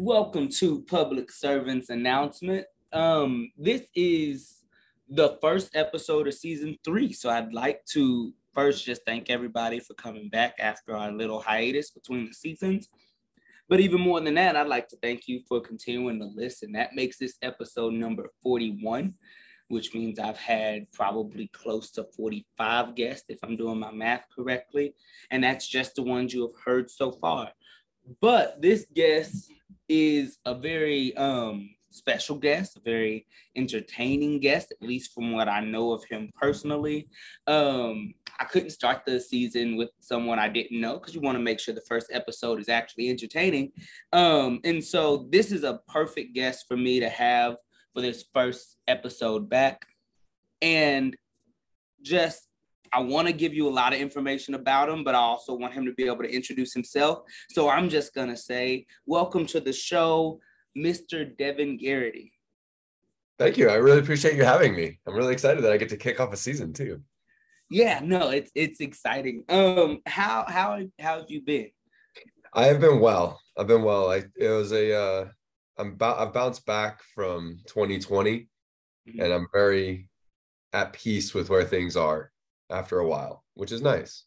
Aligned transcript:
Welcome 0.00 0.48
to 0.50 0.82
Public 0.82 1.28
Servants 1.28 1.90
Announcement. 1.90 2.64
Um, 2.92 3.50
this 3.58 3.82
is 3.96 4.62
the 5.08 5.36
first 5.40 5.74
episode 5.74 6.28
of 6.28 6.34
season 6.34 6.78
three. 6.84 7.12
So 7.12 7.30
I'd 7.30 7.52
like 7.52 7.84
to 7.86 8.32
first 8.54 8.84
just 8.84 9.02
thank 9.04 9.28
everybody 9.28 9.80
for 9.80 9.94
coming 9.94 10.28
back 10.28 10.54
after 10.60 10.94
our 10.94 11.10
little 11.10 11.40
hiatus 11.40 11.90
between 11.90 12.26
the 12.26 12.32
seasons. 12.32 12.88
But 13.68 13.80
even 13.80 14.00
more 14.00 14.20
than 14.20 14.34
that, 14.34 14.54
I'd 14.54 14.68
like 14.68 14.86
to 14.90 14.96
thank 15.02 15.26
you 15.26 15.40
for 15.48 15.60
continuing 15.60 16.20
to 16.20 16.26
listen. 16.26 16.70
That 16.70 16.94
makes 16.94 17.18
this 17.18 17.36
episode 17.42 17.92
number 17.92 18.30
41, 18.40 19.14
which 19.66 19.94
means 19.94 20.20
I've 20.20 20.38
had 20.38 20.92
probably 20.92 21.48
close 21.48 21.90
to 21.92 22.06
45 22.16 22.94
guests, 22.94 23.24
if 23.30 23.40
I'm 23.42 23.56
doing 23.56 23.80
my 23.80 23.90
math 23.90 24.26
correctly. 24.32 24.94
And 25.32 25.42
that's 25.42 25.66
just 25.66 25.96
the 25.96 26.04
ones 26.04 26.32
you 26.32 26.42
have 26.42 26.64
heard 26.64 26.88
so 26.88 27.10
far. 27.10 27.50
But 28.20 28.60
this 28.60 28.86
guest 28.94 29.50
is 29.88 30.38
a 30.44 30.54
very 30.54 31.16
um, 31.16 31.70
special 31.90 32.36
guest, 32.36 32.76
a 32.76 32.80
very 32.80 33.26
entertaining 33.56 34.40
guest, 34.40 34.72
at 34.72 34.86
least 34.86 35.12
from 35.12 35.32
what 35.32 35.48
I 35.48 35.60
know 35.60 35.92
of 35.92 36.04
him 36.04 36.30
personally. 36.34 37.08
Um, 37.46 38.14
I 38.40 38.44
couldn't 38.44 38.70
start 38.70 39.02
the 39.04 39.20
season 39.20 39.76
with 39.76 39.90
someone 40.00 40.38
I 40.38 40.48
didn't 40.48 40.80
know 40.80 40.94
because 40.94 41.14
you 41.14 41.20
want 41.20 41.36
to 41.36 41.42
make 41.42 41.60
sure 41.60 41.74
the 41.74 41.80
first 41.82 42.08
episode 42.12 42.60
is 42.60 42.68
actually 42.68 43.10
entertaining. 43.10 43.72
Um, 44.12 44.60
and 44.64 44.82
so 44.82 45.28
this 45.30 45.52
is 45.52 45.64
a 45.64 45.80
perfect 45.88 46.34
guest 46.34 46.66
for 46.68 46.76
me 46.76 47.00
to 47.00 47.08
have 47.08 47.56
for 47.94 48.00
this 48.00 48.24
first 48.32 48.76
episode 48.86 49.48
back. 49.48 49.86
And 50.62 51.16
just 52.02 52.47
I 52.92 53.00
want 53.00 53.26
to 53.28 53.32
give 53.32 53.54
you 53.54 53.68
a 53.68 53.70
lot 53.70 53.92
of 53.92 54.00
information 54.00 54.54
about 54.54 54.88
him, 54.88 55.04
but 55.04 55.14
I 55.14 55.18
also 55.18 55.54
want 55.54 55.74
him 55.74 55.84
to 55.86 55.92
be 55.92 56.04
able 56.04 56.22
to 56.22 56.34
introduce 56.34 56.72
himself. 56.72 57.20
So 57.50 57.68
I'm 57.68 57.88
just 57.88 58.14
going 58.14 58.28
to 58.28 58.36
say, 58.36 58.86
welcome 59.06 59.46
to 59.46 59.60
the 59.60 59.72
show, 59.72 60.40
Mr. 60.76 61.36
Devin 61.36 61.78
Gerrity. 61.78 62.32
Thank 63.38 63.56
you. 63.56 63.68
I 63.68 63.74
really 63.74 64.00
appreciate 64.00 64.34
you 64.34 64.44
having 64.44 64.74
me. 64.74 64.98
I'm 65.06 65.14
really 65.14 65.32
excited 65.32 65.62
that 65.62 65.72
I 65.72 65.76
get 65.76 65.90
to 65.90 65.96
kick 65.96 66.18
off 66.18 66.32
a 66.32 66.36
season 66.36 66.72
too. 66.72 67.00
Yeah, 67.70 68.00
no, 68.02 68.30
it's 68.30 68.50
it's 68.54 68.80
exciting. 68.80 69.44
Um, 69.48 70.00
how 70.06 70.44
how 70.48 70.80
how 70.98 71.18
have 71.18 71.26
you 71.28 71.42
been? 71.42 71.70
I 72.54 72.64
have 72.64 72.80
been 72.80 72.98
well. 72.98 73.38
I've 73.56 73.66
been 73.66 73.82
well. 73.82 74.10
I 74.10 74.24
it 74.36 74.48
was 74.48 74.72
a 74.72 74.92
uh 74.92 75.28
I'm 75.76 75.92
about 75.92 76.18
I've 76.18 76.32
bounced 76.32 76.66
back 76.66 77.02
from 77.14 77.60
2020 77.66 78.48
mm-hmm. 79.08 79.20
and 79.20 79.32
I'm 79.32 79.46
very 79.52 80.08
at 80.72 80.92
peace 80.92 81.34
with 81.34 81.50
where 81.50 81.64
things 81.64 81.96
are 81.96 82.32
after 82.70 82.98
a 82.98 83.06
while, 83.06 83.44
which 83.54 83.72
is 83.72 83.82
nice. 83.82 84.24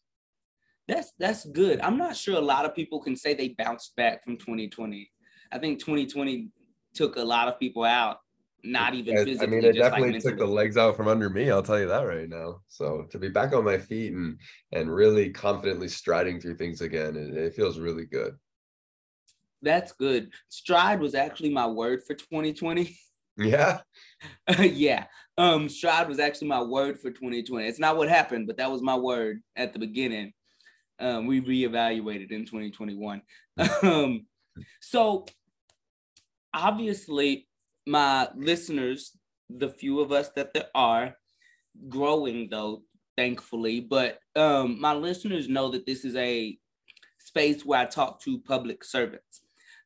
That's 0.88 1.12
that's 1.18 1.44
good. 1.46 1.80
I'm 1.80 1.96
not 1.96 2.16
sure 2.16 2.36
a 2.36 2.40
lot 2.40 2.64
of 2.64 2.74
people 2.74 3.00
can 3.00 3.16
say 3.16 3.34
they 3.34 3.50
bounced 3.50 3.94
back 3.96 4.24
from 4.24 4.36
2020. 4.36 5.10
I 5.52 5.58
think 5.58 5.78
2020 5.78 6.48
took 6.94 7.16
a 7.16 7.22
lot 7.22 7.48
of 7.48 7.58
people 7.58 7.84
out, 7.84 8.18
not 8.64 8.94
even 8.94 9.16
physically. 9.16 9.46
I 9.46 9.50
mean, 9.50 9.64
it 9.64 9.74
definitely 9.74 10.12
like 10.14 10.22
took 10.22 10.38
the 10.38 10.46
legs 10.46 10.76
out 10.76 10.96
from 10.96 11.08
under 11.08 11.30
me. 11.30 11.50
I'll 11.50 11.62
tell 11.62 11.78
you 11.78 11.88
that 11.88 12.02
right 12.02 12.28
now. 12.28 12.60
So 12.68 13.06
to 13.10 13.18
be 13.18 13.28
back 13.28 13.54
on 13.54 13.64
my 13.64 13.78
feet 13.78 14.12
and 14.12 14.38
and 14.72 14.92
really 14.92 15.30
confidently 15.30 15.88
striding 15.88 16.40
through 16.40 16.56
things 16.56 16.80
again, 16.80 17.16
it, 17.16 17.36
it 17.36 17.54
feels 17.54 17.78
really 17.78 18.06
good. 18.06 18.36
That's 19.62 19.92
good. 19.92 20.32
Stride 20.48 21.00
was 21.00 21.14
actually 21.14 21.50
my 21.50 21.68
word 21.68 22.02
for 22.04 22.14
2020. 22.14 22.98
Yeah. 23.36 23.80
yeah. 24.58 25.06
Um, 25.38 25.68
stride 25.68 26.08
was 26.08 26.18
actually 26.18 26.48
my 26.48 26.62
word 26.62 27.00
for 27.00 27.10
2020. 27.10 27.66
It's 27.66 27.78
not 27.78 27.96
what 27.96 28.08
happened, 28.08 28.46
but 28.46 28.58
that 28.58 28.70
was 28.70 28.82
my 28.82 28.96
word 28.96 29.42
at 29.56 29.72
the 29.72 29.78
beginning. 29.78 30.32
Um, 30.98 31.26
we 31.26 31.40
reevaluated 31.40 32.30
in 32.30 32.44
2021. 32.44 33.22
um, 33.82 34.26
so 34.80 35.26
obviously, 36.52 37.48
my 37.86 38.28
listeners, 38.36 39.16
the 39.48 39.68
few 39.68 40.00
of 40.00 40.12
us 40.12 40.30
that 40.36 40.52
there 40.52 40.68
are, 40.74 41.16
growing 41.88 42.48
though, 42.50 42.82
thankfully, 43.16 43.80
but 43.80 44.18
um, 44.36 44.80
my 44.80 44.92
listeners 44.92 45.48
know 45.48 45.70
that 45.70 45.86
this 45.86 46.04
is 46.04 46.14
a 46.16 46.56
space 47.18 47.64
where 47.64 47.80
I 47.80 47.86
talk 47.86 48.20
to 48.22 48.38
public 48.38 48.84
servants. 48.84 49.40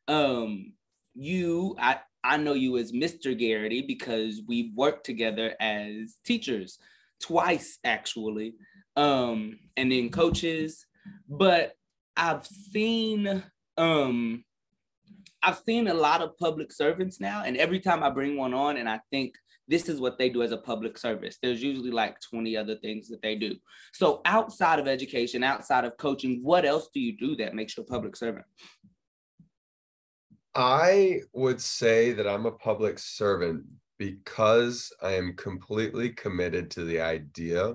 Um, 0.08 0.72
you, 1.14 1.76
I, 1.78 1.98
I 2.26 2.36
know 2.36 2.54
you 2.54 2.76
as 2.76 2.92
Mr. 2.92 3.38
Gerrity 3.38 3.86
because 3.86 4.42
we've 4.46 4.74
worked 4.74 5.06
together 5.06 5.54
as 5.60 6.16
teachers 6.24 6.78
twice, 7.22 7.78
actually, 7.84 8.54
um, 8.96 9.58
and 9.76 9.92
then 9.92 10.10
coaches. 10.10 10.86
But 11.28 11.74
I've 12.16 12.46
seen 12.46 13.42
um, 13.76 14.44
I've 15.42 15.58
seen 15.58 15.86
a 15.86 15.94
lot 15.94 16.22
of 16.22 16.36
public 16.38 16.72
servants 16.72 17.20
now, 17.20 17.44
and 17.44 17.56
every 17.56 17.78
time 17.78 18.02
I 18.02 18.10
bring 18.10 18.36
one 18.36 18.52
on, 18.54 18.78
and 18.78 18.88
I 18.88 19.00
think 19.10 19.34
this 19.68 19.88
is 19.88 20.00
what 20.00 20.18
they 20.18 20.28
do 20.28 20.42
as 20.42 20.52
a 20.52 20.56
public 20.56 20.98
service. 20.98 21.38
There's 21.40 21.62
usually 21.62 21.90
like 21.90 22.20
20 22.20 22.56
other 22.56 22.76
things 22.76 23.08
that 23.08 23.22
they 23.22 23.36
do. 23.36 23.56
So 23.92 24.20
outside 24.24 24.78
of 24.78 24.88
education, 24.88 25.42
outside 25.42 25.84
of 25.84 25.96
coaching, 25.96 26.40
what 26.42 26.64
else 26.64 26.88
do 26.92 27.00
you 27.00 27.16
do 27.16 27.36
that 27.36 27.54
makes 27.54 27.76
you 27.76 27.82
a 27.82 27.86
public 27.86 28.16
servant? 28.16 28.46
I 30.58 31.20
would 31.34 31.60
say 31.60 32.12
that 32.12 32.26
I'm 32.26 32.46
a 32.46 32.50
public 32.50 32.98
servant 32.98 33.64
because 33.98 34.90
I 35.02 35.12
am 35.12 35.36
completely 35.36 36.08
committed 36.08 36.70
to 36.72 36.84
the 36.84 36.98
idea 36.98 37.74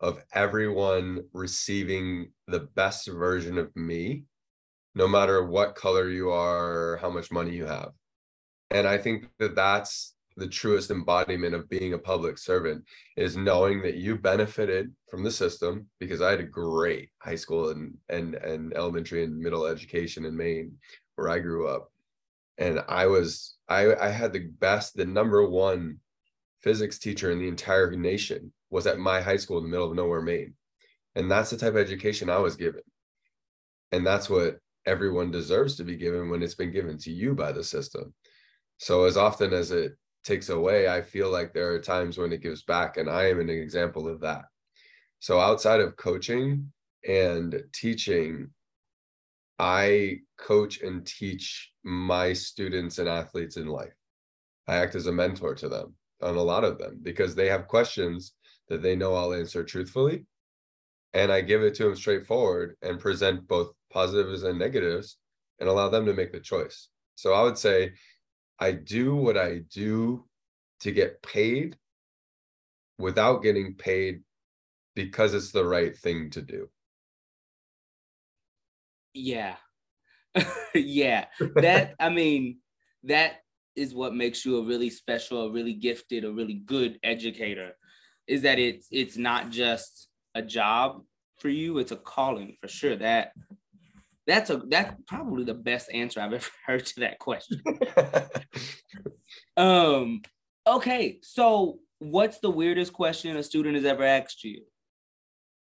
of 0.00 0.22
everyone 0.32 1.24
receiving 1.32 2.30
the 2.46 2.68
best 2.76 3.08
version 3.08 3.58
of 3.58 3.74
me, 3.74 4.26
no 4.94 5.08
matter 5.08 5.44
what 5.44 5.74
color 5.74 6.08
you 6.08 6.30
are, 6.30 6.98
how 6.98 7.10
much 7.10 7.32
money 7.32 7.50
you 7.50 7.66
have. 7.66 7.90
And 8.70 8.86
I 8.86 8.96
think 8.96 9.28
that 9.40 9.56
that's 9.56 10.14
the 10.36 10.48
truest 10.48 10.92
embodiment 10.92 11.56
of 11.56 11.68
being 11.68 11.94
a 11.94 11.98
public 11.98 12.38
servant 12.38 12.84
is 13.16 13.36
knowing 13.36 13.82
that 13.82 13.96
you 13.96 14.16
benefited 14.16 14.92
from 15.10 15.24
the 15.24 15.32
system 15.32 15.88
because 15.98 16.20
I 16.20 16.30
had 16.30 16.40
a 16.40 16.44
great 16.44 17.10
high 17.18 17.36
school 17.36 17.70
and 17.70 17.96
and 18.08 18.34
and 18.36 18.72
elementary 18.74 19.24
and 19.24 19.36
middle 19.36 19.66
education 19.66 20.24
in 20.24 20.36
Maine 20.36 20.72
where 21.16 21.28
I 21.28 21.38
grew 21.38 21.68
up 21.68 21.90
and 22.58 22.82
I 22.88 23.06
was 23.06 23.56
I 23.68 23.94
I 23.94 24.08
had 24.08 24.32
the 24.32 24.46
best, 24.58 24.96
the 24.96 25.04
number 25.04 25.48
one 25.48 25.98
physics 26.60 26.98
teacher 26.98 27.30
in 27.30 27.38
the 27.38 27.48
entire 27.48 27.90
nation 27.90 28.52
was 28.70 28.86
at 28.86 28.98
my 28.98 29.20
high 29.20 29.36
school 29.36 29.58
in 29.58 29.64
the 29.64 29.70
middle 29.70 29.90
of 29.90 29.96
nowhere, 29.96 30.22
Maine. 30.22 30.54
And 31.14 31.30
that's 31.30 31.50
the 31.50 31.56
type 31.56 31.70
of 31.70 31.76
education 31.76 32.30
I 32.30 32.38
was 32.38 32.56
given. 32.56 32.82
And 33.92 34.04
that's 34.04 34.28
what 34.28 34.58
everyone 34.86 35.30
deserves 35.30 35.76
to 35.76 35.84
be 35.84 35.96
given 35.96 36.28
when 36.28 36.42
it's 36.42 36.56
been 36.56 36.72
given 36.72 36.98
to 36.98 37.12
you 37.12 37.34
by 37.34 37.52
the 37.52 37.62
system. 37.62 38.12
So 38.78 39.04
as 39.04 39.16
often 39.16 39.52
as 39.52 39.70
it 39.70 39.92
takes 40.24 40.48
away, 40.48 40.88
I 40.88 41.02
feel 41.02 41.30
like 41.30 41.52
there 41.52 41.72
are 41.72 41.78
times 41.78 42.18
when 42.18 42.32
it 42.32 42.42
gives 42.42 42.62
back. 42.62 42.96
And 42.96 43.08
I 43.08 43.28
am 43.28 43.40
an 43.40 43.50
example 43.50 44.08
of 44.08 44.20
that. 44.20 44.46
So 45.20 45.38
outside 45.38 45.80
of 45.80 45.96
coaching 45.96 46.72
and 47.06 47.62
teaching, 47.72 48.50
I 49.58 50.18
coach 50.36 50.80
and 50.80 51.06
teach 51.06 51.70
my 51.84 52.32
students 52.32 52.98
and 52.98 53.08
athletes 53.08 53.56
in 53.56 53.66
life. 53.66 53.94
I 54.66 54.76
act 54.76 54.94
as 54.94 55.06
a 55.06 55.12
mentor 55.12 55.54
to 55.56 55.68
them 55.68 55.94
on 56.22 56.36
a 56.36 56.42
lot 56.42 56.64
of 56.64 56.78
them 56.78 56.98
because 57.02 57.34
they 57.34 57.48
have 57.48 57.68
questions 57.68 58.32
that 58.68 58.82
they 58.82 58.96
know 58.96 59.14
I'll 59.14 59.34
answer 59.34 59.62
truthfully. 59.62 60.26
And 61.12 61.30
I 61.30 61.42
give 61.42 61.62
it 61.62 61.74
to 61.76 61.84
them 61.84 61.96
straightforward 61.96 62.76
and 62.82 62.98
present 62.98 63.46
both 63.46 63.72
positives 63.92 64.42
and 64.42 64.58
negatives 64.58 65.18
and 65.60 65.68
allow 65.68 65.88
them 65.88 66.06
to 66.06 66.14
make 66.14 66.32
the 66.32 66.40
choice. 66.40 66.88
So 67.14 67.34
I 67.34 67.42
would 67.42 67.58
say 67.58 67.92
I 68.58 68.72
do 68.72 69.14
what 69.14 69.38
I 69.38 69.60
do 69.72 70.24
to 70.80 70.90
get 70.90 71.22
paid 71.22 71.76
without 72.98 73.42
getting 73.42 73.74
paid 73.74 74.22
because 74.94 75.34
it's 75.34 75.52
the 75.52 75.64
right 75.64 75.96
thing 75.96 76.30
to 76.30 76.42
do. 76.42 76.68
Yeah. 79.14 79.56
yeah. 80.74 81.26
That 81.56 81.94
I 81.98 82.10
mean, 82.10 82.58
that 83.04 83.36
is 83.76 83.94
what 83.94 84.14
makes 84.14 84.44
you 84.44 84.58
a 84.58 84.64
really 84.64 84.90
special, 84.90 85.46
a 85.46 85.50
really 85.50 85.74
gifted, 85.74 86.24
a 86.24 86.32
really 86.32 86.54
good 86.54 86.98
educator. 87.02 87.72
Is 88.26 88.42
that 88.42 88.58
it's 88.58 88.88
it's 88.90 89.16
not 89.16 89.50
just 89.50 90.08
a 90.34 90.42
job 90.42 91.02
for 91.38 91.48
you, 91.48 91.78
it's 91.78 91.92
a 91.92 91.96
calling 91.96 92.56
for 92.60 92.68
sure. 92.68 92.96
That 92.96 93.32
that's 94.26 94.50
a 94.50 94.62
that's 94.68 94.94
probably 95.06 95.44
the 95.44 95.54
best 95.54 95.90
answer 95.92 96.20
I've 96.20 96.32
ever 96.34 96.46
heard 96.66 96.86
to 96.86 97.00
that 97.00 97.18
question. 97.18 97.62
um 99.56 100.22
okay, 100.66 101.18
so 101.22 101.78
what's 101.98 102.38
the 102.38 102.50
weirdest 102.50 102.92
question 102.92 103.36
a 103.36 103.42
student 103.42 103.76
has 103.76 103.84
ever 103.84 104.04
asked 104.04 104.44
you? 104.44 104.62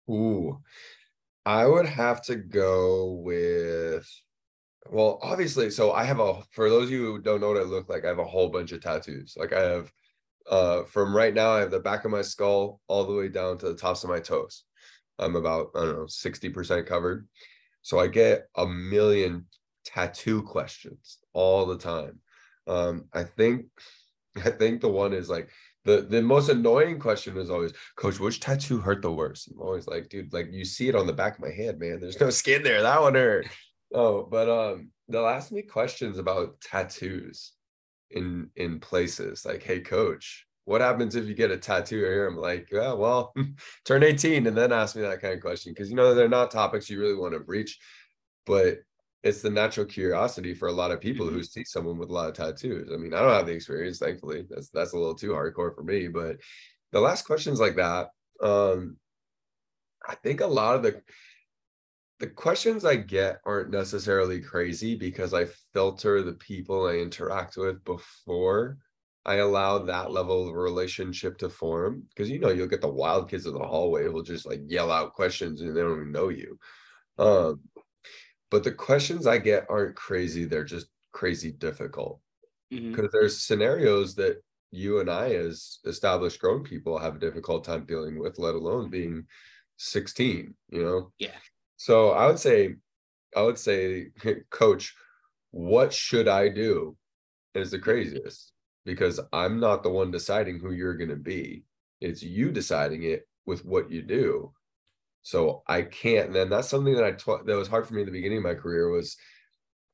Ooh, 0.09 0.61
I 1.47 1.65
would 1.65 1.85
have 1.85 2.21
to 2.23 2.35
go 2.35 3.21
with 3.23 4.05
well, 4.89 5.17
obviously, 5.21 5.69
so 5.69 5.93
I 5.93 6.03
have 6.03 6.19
a 6.19 6.41
for 6.51 6.69
those 6.69 6.85
of 6.85 6.91
you 6.91 7.05
who 7.05 7.21
don't 7.21 7.39
know 7.39 7.47
what 7.47 7.57
I 7.57 7.63
look 7.63 7.87
like, 7.87 8.03
I 8.03 8.09
have 8.09 8.19
a 8.19 8.25
whole 8.25 8.49
bunch 8.49 8.73
of 8.73 8.81
tattoos. 8.81 9.37
Like 9.37 9.53
I 9.53 9.61
have 9.61 9.89
uh 10.51 10.83
from 10.83 11.15
right 11.15 11.33
now, 11.33 11.51
I 11.51 11.61
have 11.61 11.71
the 11.71 11.79
back 11.79 12.03
of 12.03 12.11
my 12.11 12.21
skull 12.21 12.81
all 12.89 13.05
the 13.05 13.13
way 13.13 13.29
down 13.29 13.57
to 13.59 13.67
the 13.67 13.75
tops 13.75 14.03
of 14.03 14.09
my 14.09 14.19
toes. 14.19 14.65
I'm 15.19 15.37
about, 15.37 15.69
I 15.73 15.85
don't 15.85 15.95
know, 15.95 16.03
60% 16.03 16.85
covered. 16.85 17.25
So 17.81 17.97
I 17.97 18.07
get 18.07 18.47
a 18.57 18.65
million 18.65 19.45
tattoo 19.85 20.43
questions 20.43 21.19
all 21.31 21.65
the 21.65 21.77
time. 21.77 22.19
Um, 22.67 23.05
I 23.13 23.23
think 23.23 23.67
I 24.35 24.49
think 24.49 24.81
the 24.81 24.89
one 24.89 25.13
is 25.13 25.29
like 25.29 25.49
the 25.87 26.01
the 26.01 26.21
most 26.21 26.49
annoying 26.49 26.99
question 26.99 27.37
is 27.37 27.49
always, 27.49 27.73
Coach, 27.95 28.19
which 28.19 28.41
tattoo 28.41 28.79
hurt 28.79 29.01
the 29.01 29.11
worst? 29.11 29.49
I'm 29.49 29.61
always 29.61 29.87
like, 29.87 30.09
dude, 30.09 30.33
like 30.33 30.49
you 30.51 30.65
see 30.65 30.89
it 30.89 30.95
on 30.95 31.07
the 31.07 31.13
back 31.13 31.35
of 31.35 31.39
my 31.39 31.49
hand, 31.49 31.79
man. 31.79 31.99
There's 31.99 32.19
no 32.19 32.29
skin 32.41 32.61
there. 32.61 32.81
That 32.81 33.01
one 33.01 33.15
hurt. 33.15 33.47
Oh, 33.93 34.23
but 34.23 34.49
um, 34.49 34.91
they'll 35.07 35.25
ask 35.25 35.51
me 35.51 35.61
questions 35.61 36.17
about 36.17 36.59
tattoos 36.59 37.53
in 38.11 38.49
in 38.57 38.81
places. 38.81 39.45
Like, 39.45 39.63
hey, 39.63 39.79
Coach, 39.79 40.45
what 40.65 40.81
happens 40.81 41.15
if 41.15 41.25
you 41.25 41.33
get 41.33 41.51
a 41.51 41.57
tattoo 41.57 41.99
here? 41.99 42.27
I'm 42.27 42.35
like, 42.35 42.67
yeah, 42.69 42.91
well, 42.91 43.33
turn 43.85 44.03
18 44.03 44.45
and 44.45 44.57
then 44.57 44.73
ask 44.73 44.97
me 44.97 45.03
that 45.03 45.21
kind 45.21 45.35
of 45.35 45.41
question 45.41 45.71
because 45.71 45.89
you 45.89 45.95
know 45.95 46.13
they're 46.13 46.27
not 46.27 46.51
topics 46.51 46.89
you 46.89 46.99
really 46.99 47.15
want 47.15 47.33
to 47.33 47.39
breach, 47.39 47.79
but 48.45 48.79
it's 49.23 49.41
the 49.41 49.49
natural 49.49 49.85
curiosity 49.85 50.53
for 50.53 50.67
a 50.67 50.73
lot 50.73 50.91
of 50.91 51.01
people 51.01 51.25
who 51.25 51.37
mm-hmm. 51.37 51.43
see 51.43 51.63
someone 51.63 51.97
with 51.97 52.09
a 52.09 52.13
lot 52.13 52.29
of 52.29 52.35
tattoos. 52.35 52.89
I 52.93 52.97
mean, 52.97 53.13
I 53.13 53.19
don't 53.19 53.33
have 53.33 53.47
the 53.47 53.53
experience, 53.53 53.99
thankfully. 53.99 54.45
That's 54.49 54.69
that's 54.69 54.93
a 54.93 54.97
little 54.97 55.15
too 55.15 55.31
hardcore 55.31 55.75
for 55.75 55.83
me. 55.83 56.07
But 56.07 56.37
the 56.91 57.01
last 57.01 57.25
questions 57.25 57.59
like 57.59 57.75
that, 57.75 58.09
um, 58.41 58.97
I 60.07 60.15
think 60.15 60.41
a 60.41 60.47
lot 60.47 60.75
of 60.75 60.83
the 60.83 61.01
the 62.19 62.27
questions 62.27 62.85
I 62.85 62.95
get 62.95 63.41
aren't 63.45 63.69
necessarily 63.69 64.41
crazy 64.41 64.95
because 64.95 65.33
I 65.33 65.45
filter 65.73 66.23
the 66.23 66.33
people 66.33 66.87
I 66.87 66.93
interact 66.93 67.57
with 67.57 67.83
before 67.83 68.77
I 69.25 69.35
allow 69.35 69.79
that 69.79 70.11
level 70.11 70.47
of 70.47 70.55
relationship 70.55 71.37
to 71.39 71.49
form. 71.49 72.03
Because 72.09 72.29
you 72.29 72.39
know, 72.39 72.49
you'll 72.49 72.67
get 72.67 72.81
the 72.81 72.87
wild 72.87 73.29
kids 73.29 73.45
in 73.45 73.53
the 73.53 73.59
hallway 73.59 74.05
who'll 74.05 74.23
just 74.23 74.47
like 74.47 74.61
yell 74.67 74.91
out 74.91 75.13
questions 75.13 75.61
and 75.61 75.75
they 75.75 75.81
don't 75.81 75.99
even 75.99 76.11
know 76.11 76.29
you. 76.29 76.57
Um, 77.19 77.59
but 78.49 78.63
the 78.63 78.71
questions 78.71 79.27
I 79.27 79.37
get 79.37 79.65
aren't 79.69 79.95
crazy, 79.95 80.45
they're 80.45 80.63
just 80.63 80.87
crazy 81.11 81.51
difficult. 81.51 82.19
Because 82.69 82.85
mm-hmm. 82.85 83.05
there's 83.11 83.41
scenarios 83.41 84.15
that 84.15 84.41
you 84.71 84.99
and 84.99 85.09
I, 85.09 85.35
as 85.35 85.79
established 85.85 86.39
grown 86.39 86.63
people, 86.63 86.97
have 86.97 87.15
a 87.15 87.19
difficult 87.19 87.63
time 87.63 87.85
dealing 87.85 88.19
with, 88.19 88.37
let 88.37 88.55
alone 88.55 88.89
being 88.89 89.25
16, 89.77 90.53
you 90.69 90.83
know? 90.83 91.11
Yeah. 91.17 91.29
So 91.77 92.11
I 92.11 92.27
would 92.27 92.39
say, 92.39 92.75
I 93.35 93.41
would 93.41 93.57
say, 93.57 94.07
coach, 94.49 94.95
what 95.51 95.93
should 95.93 96.27
I 96.27 96.49
do 96.49 96.97
is 97.53 97.71
the 97.71 97.79
craziest 97.79 98.51
because 98.85 99.19
I'm 99.33 99.59
not 99.59 99.83
the 99.83 99.89
one 99.89 100.11
deciding 100.11 100.59
who 100.59 100.71
you're 100.71 100.97
going 100.97 101.09
to 101.09 101.15
be. 101.15 101.63
It's 101.99 102.23
you 102.23 102.51
deciding 102.51 103.03
it 103.03 103.27
with 103.45 103.65
what 103.65 103.91
you 103.91 104.01
do. 104.01 104.53
So 105.27 105.61
I 105.67 105.81
can't. 105.81 106.27
And 106.27 106.35
then 106.35 106.49
that's 106.49 106.69
something 106.69 106.95
that 106.95 107.03
I 107.03 107.11
taught 107.11 107.45
that 107.45 107.57
was 107.57 107.67
hard 107.67 107.85
for 107.85 107.93
me 107.93 107.99
in 107.99 108.05
the 108.05 108.13
beginning 108.13 108.37
of 108.37 108.45
my 108.45 108.53
career 108.53 108.89
was 108.89 109.17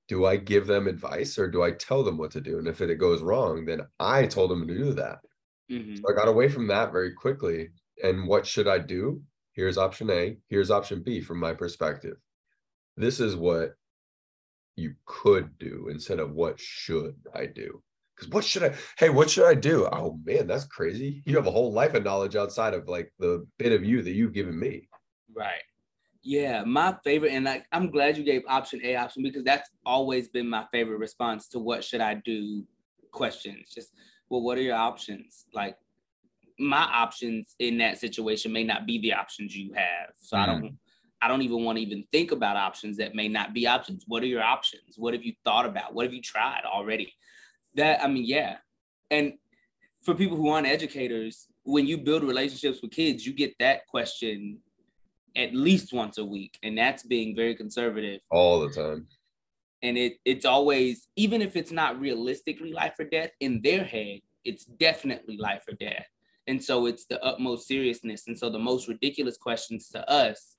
do 0.08 0.28
I 0.28 0.36
give 0.36 0.68
them 0.68 0.86
advice 0.86 1.40
or 1.40 1.50
do 1.50 1.64
I 1.64 1.72
tell 1.72 2.04
them 2.04 2.20
what 2.20 2.30
to 2.34 2.40
do? 2.40 2.60
And 2.60 2.68
if 2.68 2.82
it 2.82 2.96
goes 3.00 3.24
wrong, 3.24 3.66
then 3.66 3.82
I 4.00 4.28
told 4.28 4.52
them 4.52 4.68
to 4.68 4.78
do 4.78 4.94
that. 4.94 5.18
Mm-hmm. 5.72 5.96
So 5.96 6.04
I 6.08 6.16
got 6.16 6.28
away 6.28 6.50
from 6.50 6.68
that 6.68 6.92
very 6.92 7.14
quickly. 7.14 7.70
And 8.04 8.28
what 8.28 8.46
should 8.46 8.68
I 8.68 8.78
do? 8.78 9.24
Here's 9.54 9.80
option 9.80 10.12
A. 10.12 10.38
Here's 10.50 10.70
option 10.70 11.02
B 11.02 11.20
from 11.20 11.40
my 11.40 11.54
perspective. 11.54 12.18
This 12.96 13.20
is 13.20 13.36
what 13.36 13.72
you 14.76 14.94
could 15.08 15.58
do 15.58 15.88
instead 15.90 16.20
of 16.20 16.34
what 16.34 16.60
should 16.60 17.16
I 17.34 17.48
do? 17.48 17.82
Because 18.16 18.32
what 18.32 18.46
should 18.46 18.66
I, 18.66 18.76
hey, 19.00 19.10
what 19.10 19.32
should 19.32 19.48
I 19.48 19.56
do? 19.56 19.88
Oh 19.92 20.20
man, 20.24 20.46
that's 20.46 20.66
crazy. 20.66 21.24
You 21.26 21.36
have 21.38 21.48
a 21.48 21.52
whole 21.52 21.74
life 21.74 21.96
of 21.96 22.04
knowledge 22.04 22.36
outside 22.36 22.76
of 22.76 22.88
like 22.88 23.12
the 23.18 23.48
bit 23.58 23.72
of 23.72 23.84
you 23.84 24.04
that 24.04 24.12
you've 24.12 24.34
given 24.34 24.60
me. 24.60 24.90
Right. 25.36 25.62
Yeah, 26.26 26.64
my 26.64 26.96
favorite, 27.04 27.34
and 27.34 27.46
like 27.46 27.66
I'm 27.72 27.92
glad 27.92 28.18
you 28.18 28.24
gave 28.24 28.44
option 28.48 28.80
A 28.84 28.96
option 28.96 29.24
because 29.24 29.44
that's 29.44 29.70
always 29.86 30.30
been 30.30 30.48
my 30.48 30.66
favorite 30.72 31.00
response 31.00 31.50
to 31.50 31.60
what 31.60 31.84
should 31.84 32.00
I 32.00 32.14
do 32.14 32.64
questions. 33.12 33.72
Just 33.74 33.92
well, 34.30 34.42
what 34.42 34.58
are 34.58 34.62
your 34.62 34.78
options? 34.78 35.46
Like 35.54 35.76
my 36.58 36.84
options 36.84 37.56
in 37.60 37.78
that 37.80 38.00
situation 38.00 38.54
may 38.54 38.64
not 38.64 38.86
be 38.86 39.00
the 39.00 39.14
options 39.14 39.56
you 39.56 39.74
have. 39.74 40.12
So 40.16 40.38
mm 40.38 40.42
I 40.42 40.46
don't 40.46 40.78
I 41.22 41.30
don't 41.30 41.42
even 41.42 41.64
want 41.64 41.78
to 41.78 41.82
even 41.82 42.04
think 42.12 42.34
about 42.34 42.58
options 42.58 42.98
that 42.98 43.16
may 43.16 43.30
not 43.30 43.54
be 43.54 43.66
options. 43.66 44.04
What 44.08 44.24
are 44.24 44.28
your 44.28 44.44
options? 44.44 44.96
What 44.98 45.14
have 45.14 45.24
you 45.24 45.34
thought 45.46 45.66
about? 45.66 45.94
What 45.94 46.04
have 46.04 46.14
you 46.14 46.22
tried 46.22 46.64
already? 46.66 47.14
That 47.76 48.04
I 48.04 48.08
mean, 48.08 48.26
yeah. 48.26 48.58
And 49.10 49.34
for 50.02 50.16
people 50.16 50.36
who 50.36 50.50
aren't 50.50 50.68
educators, 50.68 51.48
when 51.64 51.88
you 51.88 51.98
build 51.98 52.24
relationships 52.26 52.82
with 52.82 52.92
kids, 52.92 53.26
you 53.26 53.34
get 53.34 53.54
that 53.60 53.88
question 53.88 54.60
at 55.36 55.54
least 55.54 55.94
once 55.94 56.18
a 56.18 56.26
week, 56.26 56.58
and 56.64 56.78
that's 56.78 57.04
being 57.04 57.36
very 57.36 57.56
conservative 57.56 58.22
all 58.30 58.60
the 58.62 58.70
time. 58.70 59.08
And 59.82 59.98
it 59.98 60.14
it's 60.26 60.46
always 60.46 61.08
even 61.16 61.42
if 61.42 61.56
it's 61.56 61.72
not 61.72 62.00
realistically 62.00 62.72
life 62.72 62.94
or 63.00 63.06
death 63.06 63.32
in 63.40 63.62
their 63.62 63.84
head, 63.84 64.22
it's 64.46 64.66
definitely 64.66 65.38
life 65.38 65.64
or 65.68 65.74
death. 65.76 66.06
And 66.48 66.62
so 66.62 66.86
it's 66.86 67.06
the 67.06 67.24
utmost 67.24 67.68
seriousness. 67.68 68.28
And 68.28 68.38
so 68.38 68.50
the 68.50 68.60
most 68.60 68.88
ridiculous 68.88 69.38
questions 69.38 69.90
to 69.90 70.10
us, 70.10 70.58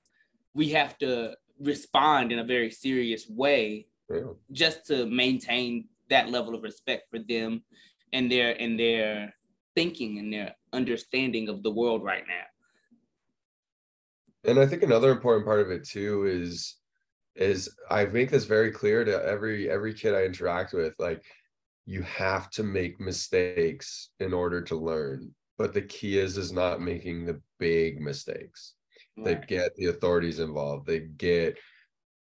we 0.53 0.69
have 0.69 0.97
to 0.97 1.35
respond 1.59 2.31
in 2.31 2.39
a 2.39 2.43
very 2.43 2.71
serious 2.71 3.29
way 3.29 3.87
yeah. 4.09 4.21
just 4.51 4.85
to 4.87 5.05
maintain 5.05 5.87
that 6.09 6.29
level 6.29 6.55
of 6.55 6.63
respect 6.63 7.09
for 7.09 7.19
them 7.19 7.63
and 8.13 8.31
their 8.31 8.59
and 8.61 8.79
their 8.79 9.33
thinking 9.75 10.19
and 10.19 10.33
their 10.33 10.55
understanding 10.73 11.49
of 11.49 11.63
the 11.63 11.71
world 11.71 12.03
right 12.03 12.23
now 12.27 12.45
and 14.47 14.59
i 14.59 14.65
think 14.65 14.83
another 14.83 15.11
important 15.11 15.45
part 15.45 15.59
of 15.59 15.71
it 15.71 15.87
too 15.87 16.25
is 16.25 16.77
is 17.35 17.69
i 17.89 18.05
make 18.05 18.29
this 18.29 18.45
very 18.45 18.71
clear 18.71 19.03
to 19.03 19.23
every 19.25 19.69
every 19.69 19.93
kid 19.93 20.13
i 20.13 20.23
interact 20.23 20.73
with 20.73 20.93
like 20.99 21.23
you 21.85 22.01
have 22.01 22.49
to 22.49 22.63
make 22.63 22.99
mistakes 22.99 24.09
in 24.19 24.33
order 24.33 24.61
to 24.61 24.75
learn. 24.75 25.33
But 25.57 25.73
the 25.73 25.83
key 25.83 26.17
is 26.17 26.37
is 26.37 26.51
not 26.51 26.81
making 26.81 27.25
the 27.25 27.41
big 27.59 28.01
mistakes. 28.01 28.73
Right. 29.17 29.39
they 29.39 29.47
get 29.47 29.73
the 29.75 29.85
authorities 29.85 30.39
involved. 30.39 30.87
They 30.87 30.99
get 30.99 31.57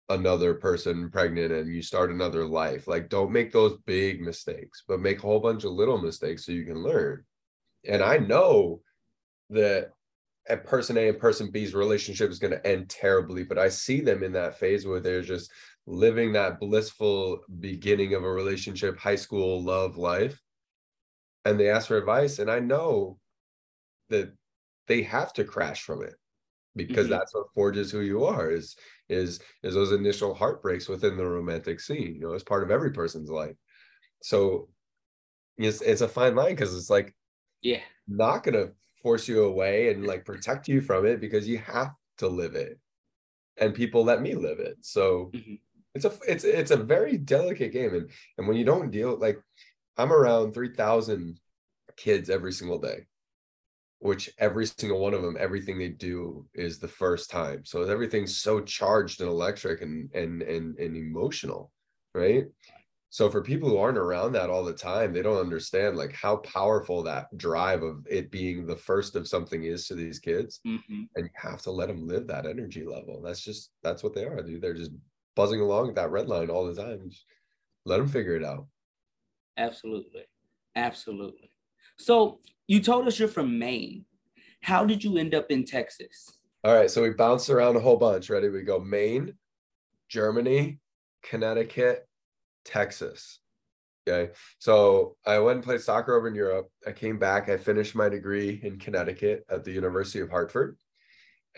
another 0.08 0.54
person 0.54 1.10
pregnant 1.10 1.50
and 1.50 1.74
you 1.74 1.82
start 1.82 2.10
another 2.10 2.44
life. 2.44 2.86
Like 2.86 3.08
don't 3.08 3.32
make 3.32 3.50
those 3.50 3.78
big 3.86 4.20
mistakes 4.20 4.84
but 4.86 5.00
make 5.00 5.18
a 5.18 5.22
whole 5.22 5.40
bunch 5.40 5.64
of 5.64 5.72
little 5.72 6.00
mistakes 6.00 6.46
so 6.46 6.52
you 6.52 6.64
can 6.64 6.82
learn. 6.82 7.24
And 7.88 8.02
i 8.02 8.18
know 8.18 8.80
that 9.50 9.90
at 10.48 10.64
person 10.64 10.96
A 10.96 11.08
and 11.08 11.18
person 11.18 11.50
B's 11.50 11.74
relationship 11.74 12.30
is 12.30 12.38
going 12.38 12.52
to 12.52 12.66
end 12.66 12.88
terribly, 12.88 13.44
but 13.44 13.58
I 13.58 13.68
see 13.68 14.00
them 14.00 14.22
in 14.22 14.32
that 14.32 14.58
phase 14.58 14.86
where 14.86 15.00
they're 15.00 15.22
just 15.22 15.50
living 15.86 16.32
that 16.32 16.60
blissful 16.60 17.40
beginning 17.60 18.14
of 18.14 18.24
a 18.24 18.30
relationship, 18.30 18.98
high 18.98 19.16
school 19.16 19.62
love 19.62 19.96
life. 19.96 20.40
And 21.44 21.58
they 21.58 21.70
ask 21.70 21.88
for 21.88 21.96
advice. 21.96 22.38
And 22.38 22.50
I 22.50 22.58
know 22.58 23.18
that 24.08 24.32
they 24.88 25.02
have 25.02 25.32
to 25.34 25.44
crash 25.44 25.82
from 25.82 26.02
it 26.02 26.14
because 26.76 27.06
mm-hmm. 27.06 27.12
that's 27.12 27.34
what 27.34 27.52
forges 27.54 27.90
who 27.90 28.00
you 28.00 28.24
are 28.24 28.50
is 28.50 28.76
is 29.08 29.40
is 29.62 29.74
those 29.74 29.92
initial 29.92 30.34
heartbreaks 30.34 30.88
within 30.88 31.16
the 31.16 31.24
romantic 31.24 31.80
scene 31.80 32.14
you 32.14 32.20
know 32.20 32.34
as 32.34 32.42
part 32.42 32.62
of 32.62 32.70
every 32.70 32.92
person's 32.92 33.30
life 33.30 33.56
so 34.22 34.68
it's 35.56 35.80
it's 35.80 36.02
a 36.02 36.08
fine 36.08 36.34
line 36.34 36.50
because 36.50 36.76
it's 36.76 36.90
like 36.90 37.14
yeah 37.62 37.80
not 38.06 38.44
gonna 38.44 38.66
force 39.06 39.28
you 39.28 39.44
away 39.44 39.92
and 39.92 40.04
like 40.04 40.24
protect 40.24 40.66
you 40.66 40.80
from 40.80 41.06
it 41.06 41.20
because 41.20 41.46
you 41.46 41.58
have 41.58 41.92
to 42.18 42.26
live 42.26 42.56
it. 42.56 42.76
And 43.56 43.72
people 43.72 44.02
let 44.02 44.20
me 44.20 44.34
live 44.34 44.58
it. 44.58 44.78
So 44.80 45.30
mm-hmm. 45.32 45.54
it's 45.94 46.04
a 46.04 46.12
it's 46.26 46.42
it's 46.42 46.72
a 46.72 46.76
very 46.76 47.16
delicate 47.16 47.72
game. 47.72 47.94
And 47.94 48.10
and 48.36 48.48
when 48.48 48.56
you 48.56 48.64
don't 48.64 48.90
deal 48.90 49.16
like 49.16 49.38
i'm 49.96 50.12
around 50.12 50.52
3000 50.52 51.38
kids 51.96 52.28
every 52.28 52.52
single 52.52 52.80
day 52.80 53.06
which 54.00 54.28
every 54.38 54.66
single 54.66 54.98
one 54.98 55.14
of 55.14 55.22
them 55.22 55.36
everything 55.38 55.78
they 55.78 55.88
do 55.88 56.44
is 56.52 56.78
the 56.78 56.88
first 56.88 57.30
time. 57.30 57.64
So 57.64 57.84
everything's 57.84 58.40
so 58.40 58.60
charged 58.60 59.20
and 59.20 59.30
electric 59.30 59.82
and 59.82 60.10
and 60.14 60.42
and, 60.42 60.76
and 60.78 60.96
emotional 60.96 61.70
right 62.12 62.46
so 63.16 63.30
for 63.30 63.40
people 63.40 63.70
who 63.70 63.78
aren't 63.78 63.96
around 63.96 64.32
that 64.32 64.50
all 64.50 64.62
the 64.62 64.74
time, 64.74 65.14
they 65.14 65.22
don't 65.22 65.40
understand 65.40 65.96
like 65.96 66.12
how 66.12 66.36
powerful 66.36 67.02
that 67.04 67.34
drive 67.38 67.82
of 67.82 68.06
it 68.10 68.30
being 68.30 68.66
the 68.66 68.76
first 68.76 69.16
of 69.16 69.26
something 69.26 69.64
is 69.64 69.88
to 69.88 69.94
these 69.94 70.18
kids. 70.18 70.60
Mm-hmm. 70.66 71.04
And 71.14 71.24
you 71.24 71.30
have 71.36 71.62
to 71.62 71.70
let 71.70 71.88
them 71.88 72.06
live 72.06 72.26
that 72.26 72.44
energy 72.44 72.84
level. 72.84 73.22
That's 73.22 73.40
just 73.40 73.70
that's 73.82 74.02
what 74.02 74.14
they 74.14 74.24
are, 74.24 74.42
dude. 74.42 74.60
They're 74.60 74.74
just 74.74 74.90
buzzing 75.34 75.62
along 75.62 75.94
that 75.94 76.10
red 76.10 76.28
line 76.28 76.50
all 76.50 76.66
the 76.66 76.74
time. 76.74 77.08
Just 77.08 77.24
let 77.86 77.96
them 77.96 78.06
figure 78.06 78.36
it 78.36 78.44
out. 78.44 78.66
Absolutely. 79.56 80.24
Absolutely. 80.74 81.50
So 81.96 82.40
you 82.66 82.80
told 82.80 83.08
us 83.08 83.18
you're 83.18 83.28
from 83.28 83.58
Maine. 83.58 84.04
How 84.60 84.84
did 84.84 85.02
you 85.02 85.16
end 85.16 85.34
up 85.34 85.50
in 85.50 85.64
Texas? 85.64 86.34
All 86.64 86.74
right. 86.74 86.90
So 86.90 87.00
we 87.00 87.12
bounced 87.12 87.48
around 87.48 87.76
a 87.76 87.80
whole 87.80 87.96
bunch. 87.96 88.28
Ready? 88.28 88.50
We 88.50 88.60
go 88.60 88.78
Maine, 88.78 89.32
Germany, 90.10 90.80
Connecticut, 91.22 92.05
Texas. 92.66 93.38
Okay. 94.08 94.32
So 94.58 95.16
I 95.26 95.38
went 95.38 95.56
and 95.56 95.64
played 95.64 95.80
soccer 95.80 96.14
over 96.14 96.28
in 96.28 96.34
Europe. 96.34 96.70
I 96.86 96.92
came 96.92 97.18
back. 97.18 97.48
I 97.48 97.56
finished 97.56 97.94
my 97.94 98.08
degree 98.08 98.60
in 98.62 98.78
Connecticut 98.78 99.44
at 99.48 99.64
the 99.64 99.72
University 99.72 100.20
of 100.20 100.30
Hartford. 100.30 100.76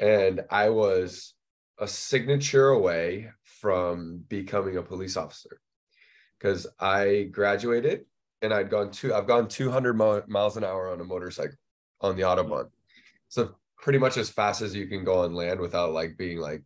And 0.00 0.42
I 0.50 0.70
was 0.70 1.34
a 1.78 1.88
signature 1.88 2.68
away 2.68 3.30
from 3.42 4.24
becoming 4.28 4.76
a 4.76 4.82
police 4.82 5.16
officer 5.16 5.60
because 6.38 6.66
I 6.78 7.28
graduated 7.30 8.04
and 8.40 8.54
I'd 8.54 8.70
gone 8.70 8.90
two, 8.90 9.12
I've 9.12 9.26
gone 9.26 9.48
200 9.48 9.94
miles 9.94 10.56
an 10.56 10.64
hour 10.64 10.90
on 10.90 11.00
a 11.00 11.04
motorcycle 11.04 11.56
on 12.00 12.16
the 12.16 12.22
Autobahn. 12.22 12.64
Mm-hmm. 12.64 12.70
So 13.28 13.56
pretty 13.76 13.98
much 13.98 14.16
as 14.16 14.30
fast 14.30 14.62
as 14.62 14.74
you 14.74 14.86
can 14.86 15.04
go 15.04 15.24
on 15.24 15.34
land 15.34 15.60
without 15.60 15.92
like 15.92 16.16
being 16.16 16.38
like 16.38 16.62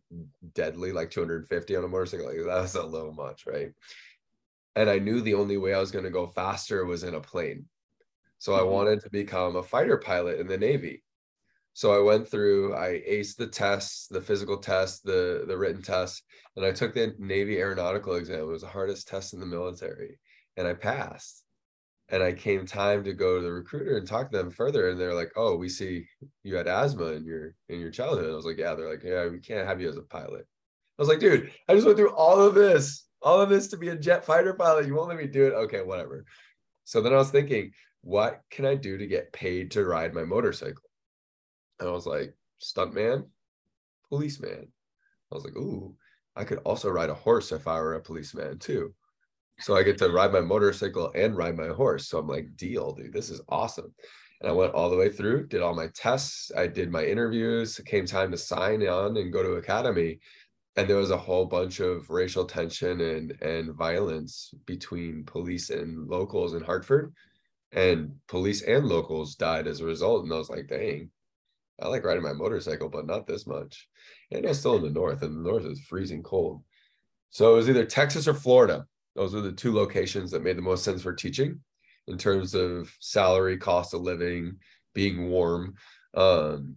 deadly, 0.53 0.91
like 0.91 1.11
250 1.11 1.75
on 1.75 1.83
a 1.83 1.87
motorcycle. 1.87 2.27
Like 2.27 2.37
that's 2.45 2.75
a 2.75 2.83
little 2.83 3.13
much, 3.13 3.45
right? 3.45 3.71
And 4.75 4.89
I 4.89 4.99
knew 4.99 5.21
the 5.21 5.35
only 5.35 5.57
way 5.57 5.73
I 5.73 5.79
was 5.79 5.91
going 5.91 6.05
to 6.05 6.11
go 6.11 6.27
faster 6.27 6.85
was 6.85 7.03
in 7.03 7.15
a 7.15 7.19
plane. 7.19 7.65
So 8.39 8.55
I 8.55 8.59
mm-hmm. 8.59 8.71
wanted 8.71 9.01
to 9.01 9.09
become 9.09 9.55
a 9.55 9.63
fighter 9.63 9.97
pilot 9.97 10.39
in 10.39 10.47
the 10.47 10.57
Navy. 10.57 11.03
So 11.73 11.93
I 11.93 12.03
went 12.03 12.29
through, 12.29 12.75
I 12.75 13.01
aced 13.09 13.37
the 13.37 13.47
tests, 13.47 14.07
the 14.07 14.21
physical 14.21 14.57
test, 14.57 15.03
the 15.03 15.45
the 15.47 15.57
written 15.57 15.81
test, 15.81 16.23
and 16.55 16.63
I 16.65 16.71
took 16.71 16.93
the 16.93 17.15
Navy 17.17 17.57
aeronautical 17.57 18.15
exam. 18.15 18.41
It 18.41 18.47
was 18.47 18.61
the 18.61 18.67
hardest 18.67 19.07
test 19.07 19.33
in 19.33 19.39
the 19.39 19.45
military, 19.45 20.19
and 20.55 20.67
I 20.67 20.73
passed. 20.73 21.43
And 22.09 22.21
I 22.21 22.33
came 22.33 22.67
time 22.67 23.03
to 23.05 23.13
go 23.13 23.37
to 23.37 23.41
the 23.41 23.51
recruiter 23.51 23.97
and 23.97 24.07
talk 24.07 24.29
to 24.29 24.37
them 24.37 24.51
further, 24.51 24.89
and 24.89 24.99
they're 24.99 25.15
like, 25.15 25.31
"Oh, 25.35 25.55
we 25.55 25.67
see 25.69 26.05
you 26.43 26.55
had 26.55 26.67
asthma 26.67 27.05
in 27.13 27.25
your 27.25 27.55
in 27.69 27.79
your 27.79 27.91
childhood." 27.91 28.29
I 28.29 28.35
was 28.35 28.45
like, 28.45 28.57
"Yeah." 28.59 28.75
They're 28.75 28.91
like, 28.91 29.03
"Yeah, 29.03 29.27
we 29.29 29.39
can't 29.39 29.67
have 29.67 29.81
you 29.81 29.89
as 29.89 29.97
a 29.97 30.03
pilot." 30.03 30.45
I 30.99 31.01
was 31.01 31.07
like, 31.09 31.19
"Dude, 31.19 31.51
I 31.67 31.73
just 31.73 31.87
went 31.87 31.97
through 31.97 32.13
all 32.13 32.39
of 32.39 32.53
this, 32.53 33.07
all 33.23 33.41
of 33.41 33.49
this 33.49 33.67
to 33.69 33.77
be 33.77 33.89
a 33.89 33.95
jet 33.95 34.25
fighter 34.25 34.53
pilot. 34.53 34.87
You 34.87 34.95
won't 34.95 35.09
let 35.09 35.17
me 35.17 35.27
do 35.27 35.47
it? 35.47 35.53
Okay, 35.53 35.81
whatever." 35.81 36.25
So 36.83 37.01
then 37.01 37.13
I 37.13 37.17
was 37.17 37.31
thinking, 37.31 37.71
what 38.01 38.41
can 38.51 38.65
I 38.65 38.75
do 38.75 38.97
to 38.97 39.07
get 39.07 39.31
paid 39.31 39.71
to 39.71 39.85
ride 39.85 40.13
my 40.13 40.23
motorcycle? 40.23 40.83
And 41.79 41.89
I 41.89 41.91
was 41.91 42.05
like, 42.05 42.35
stuntman, 42.61 43.25
policeman. 44.09 44.67
I 45.31 45.35
was 45.35 45.43
like, 45.43 45.55
ooh, 45.55 45.95
I 46.35 46.43
could 46.43 46.59
also 46.59 46.89
ride 46.89 47.09
a 47.09 47.15
horse 47.15 47.51
if 47.51 47.67
I 47.67 47.79
were 47.79 47.95
a 47.95 48.01
policeman 48.01 48.59
too. 48.59 48.93
So 49.59 49.75
I 49.75 49.83
get 49.83 49.97
to 49.99 50.09
ride 50.09 50.33
my 50.33 50.41
motorcycle 50.41 51.11
and 51.15 51.37
ride 51.37 51.55
my 51.55 51.67
horse. 51.67 52.07
So 52.07 52.17
I'm 52.17 52.27
like, 52.27 52.55
deal, 52.57 52.93
dude, 52.93 53.13
this 53.13 53.29
is 53.29 53.41
awesome. 53.49 53.93
And 54.41 54.49
I 54.49 54.53
went 54.53 54.73
all 54.73 54.89
the 54.89 54.97
way 54.97 55.09
through, 55.09 55.47
did 55.47 55.61
all 55.61 55.75
my 55.75 55.87
tests, 55.95 56.51
I 56.57 56.67
did 56.67 56.91
my 56.91 57.05
interviews. 57.05 57.79
It 57.79 57.85
came 57.85 58.05
time 58.05 58.31
to 58.31 58.37
sign 58.37 58.85
on 58.87 59.15
and 59.15 59.31
go 59.31 59.41
to 59.41 59.53
academy. 59.53 60.19
And 60.75 60.89
there 60.89 60.97
was 60.97 61.11
a 61.11 61.17
whole 61.17 61.45
bunch 61.45 61.79
of 61.79 62.09
racial 62.09 62.45
tension 62.45 62.99
and 63.01 63.41
and 63.41 63.75
violence 63.75 64.53
between 64.65 65.23
police 65.23 65.69
and 65.69 66.07
locals 66.07 66.53
in 66.53 66.63
Hartford. 66.63 67.13
And 67.71 68.15
police 68.27 68.61
and 68.63 68.85
locals 68.85 69.35
died 69.35 69.67
as 69.67 69.79
a 69.79 69.85
result. 69.85 70.23
And 70.23 70.33
I 70.33 70.37
was 70.37 70.49
like, 70.49 70.67
dang, 70.67 71.09
I 71.81 71.87
like 71.87 72.03
riding 72.03 72.23
my 72.23 72.33
motorcycle, 72.33 72.89
but 72.89 73.07
not 73.07 73.25
this 73.27 73.47
much. 73.47 73.87
And 74.31 74.45
I'm 74.45 74.53
still 74.53 74.75
in 74.75 74.83
the 74.83 74.89
north, 74.89 75.21
and 75.23 75.35
the 75.35 75.49
north 75.49 75.65
is 75.65 75.79
freezing 75.81 76.23
cold. 76.23 76.63
So 77.29 77.53
it 77.53 77.55
was 77.55 77.69
either 77.69 77.85
Texas 77.85 78.27
or 78.27 78.33
Florida. 78.33 78.85
Those 79.15 79.33
were 79.33 79.41
the 79.41 79.51
two 79.51 79.73
locations 79.73 80.31
that 80.31 80.43
made 80.43 80.57
the 80.57 80.61
most 80.61 80.83
sense 80.83 81.01
for 81.01 81.13
teaching 81.13 81.59
in 82.07 82.17
terms 82.17 82.53
of 82.53 82.93
salary, 82.99 83.57
cost 83.57 83.93
of 83.93 84.01
living, 84.01 84.57
being 84.93 85.29
warm. 85.29 85.75
Um, 86.13 86.75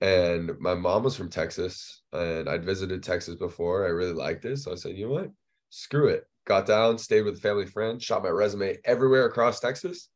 and 0.00 0.52
my 0.60 0.74
mom 0.74 1.04
was 1.04 1.16
from 1.16 1.30
Texas, 1.30 2.02
and 2.16 2.48
I'd 2.48 2.64
visited 2.64 3.02
Texas 3.02 3.34
before. 3.36 3.86
I 3.86 3.90
really 3.90 4.12
liked 4.12 4.44
it. 4.44 4.58
So 4.58 4.72
I 4.72 4.74
said, 4.74 4.96
you 4.96 5.06
know 5.06 5.14
what? 5.14 5.30
Screw 5.70 6.08
it. 6.08 6.24
Got 6.46 6.66
down, 6.66 6.98
stayed 6.98 7.22
with 7.22 7.38
a 7.38 7.40
family 7.40 7.66
friend, 7.66 8.00
shot 8.00 8.22
my 8.22 8.28
resume 8.28 8.78
everywhere 8.84 9.26
across 9.26 9.60
Texas, 9.60 10.08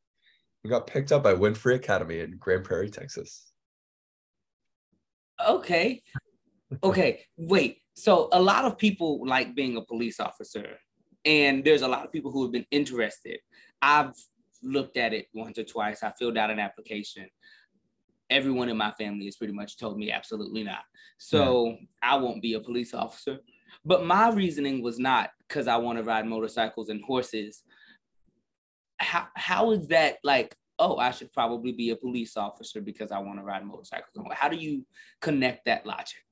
and 0.63 0.71
got 0.71 0.87
picked 0.87 1.13
up 1.13 1.23
by 1.23 1.35
Winfree 1.35 1.75
Academy 1.75 2.21
in 2.21 2.37
Grand 2.39 2.65
Prairie, 2.65 2.91
Texas. 2.91 3.53
Okay. 5.47 6.03
Okay. 6.83 7.25
Wait. 7.37 7.79
So 7.95 8.29
a 8.33 8.41
lot 8.41 8.65
of 8.65 8.79
people 8.79 9.27
like 9.27 9.55
being 9.55 9.77
a 9.77 9.83
police 9.83 10.21
officer, 10.21 10.79
and 11.25 11.65
there's 11.65 11.83
a 11.83 11.89
lot 11.89 12.05
of 12.05 12.13
people 12.13 12.31
who 12.31 12.43
have 12.43 12.53
been 12.53 12.67
interested. 12.71 13.41
I've 13.83 14.15
looked 14.63 14.97
at 14.97 15.13
it 15.13 15.27
once 15.35 15.59
or 15.59 15.65
twice. 15.65 16.03
I 16.03 16.13
filled 16.19 16.39
out 16.39 16.51
an 16.51 16.59
application. 16.59 17.29
Everyone 18.31 18.69
in 18.69 18.77
my 18.77 18.93
family 18.93 19.27
has 19.27 19.37
pretty 19.37 19.53
much 19.53 19.77
told 19.77 19.99
me 19.99 20.11
absolutely 20.11 20.63
not. 20.63 20.85
So 21.19 21.67
yeah. 21.67 21.75
I 22.03 22.17
won't 22.17 22.43
be 22.43 22.55
a 22.55 22.61
police 22.61 22.95
officer. 22.95 23.39
But 23.85 24.05
my 24.05 24.31
reasoning 24.31 24.83
was 24.83 24.99
not 24.99 25.31
because 25.47 25.69
I 25.69 25.77
want 25.77 25.99
to 25.99 26.05
ride 26.05 26.27
motorcycles 26.27 26.89
and 26.89 27.03
horses. 27.03 27.63
How 28.99 29.29
how 29.35 29.71
is 29.73 29.89
that 29.89 30.19
like 30.23 30.55
oh, 30.81 30.97
I 30.97 31.11
should 31.11 31.33
probably 31.33 31.73
be 31.73 31.91
a 31.91 31.97
police 31.97 32.37
officer 32.37 32.81
because 32.81 33.13
I 33.13 33.19
want 33.19 33.39
to 33.39 33.45
ride 33.45 33.65
motorcycles. 33.65 34.17
How 34.33 34.49
do 34.49 34.57
you 34.57 34.87
connect 35.21 35.67
that 35.67 35.87
logic? 35.87 36.25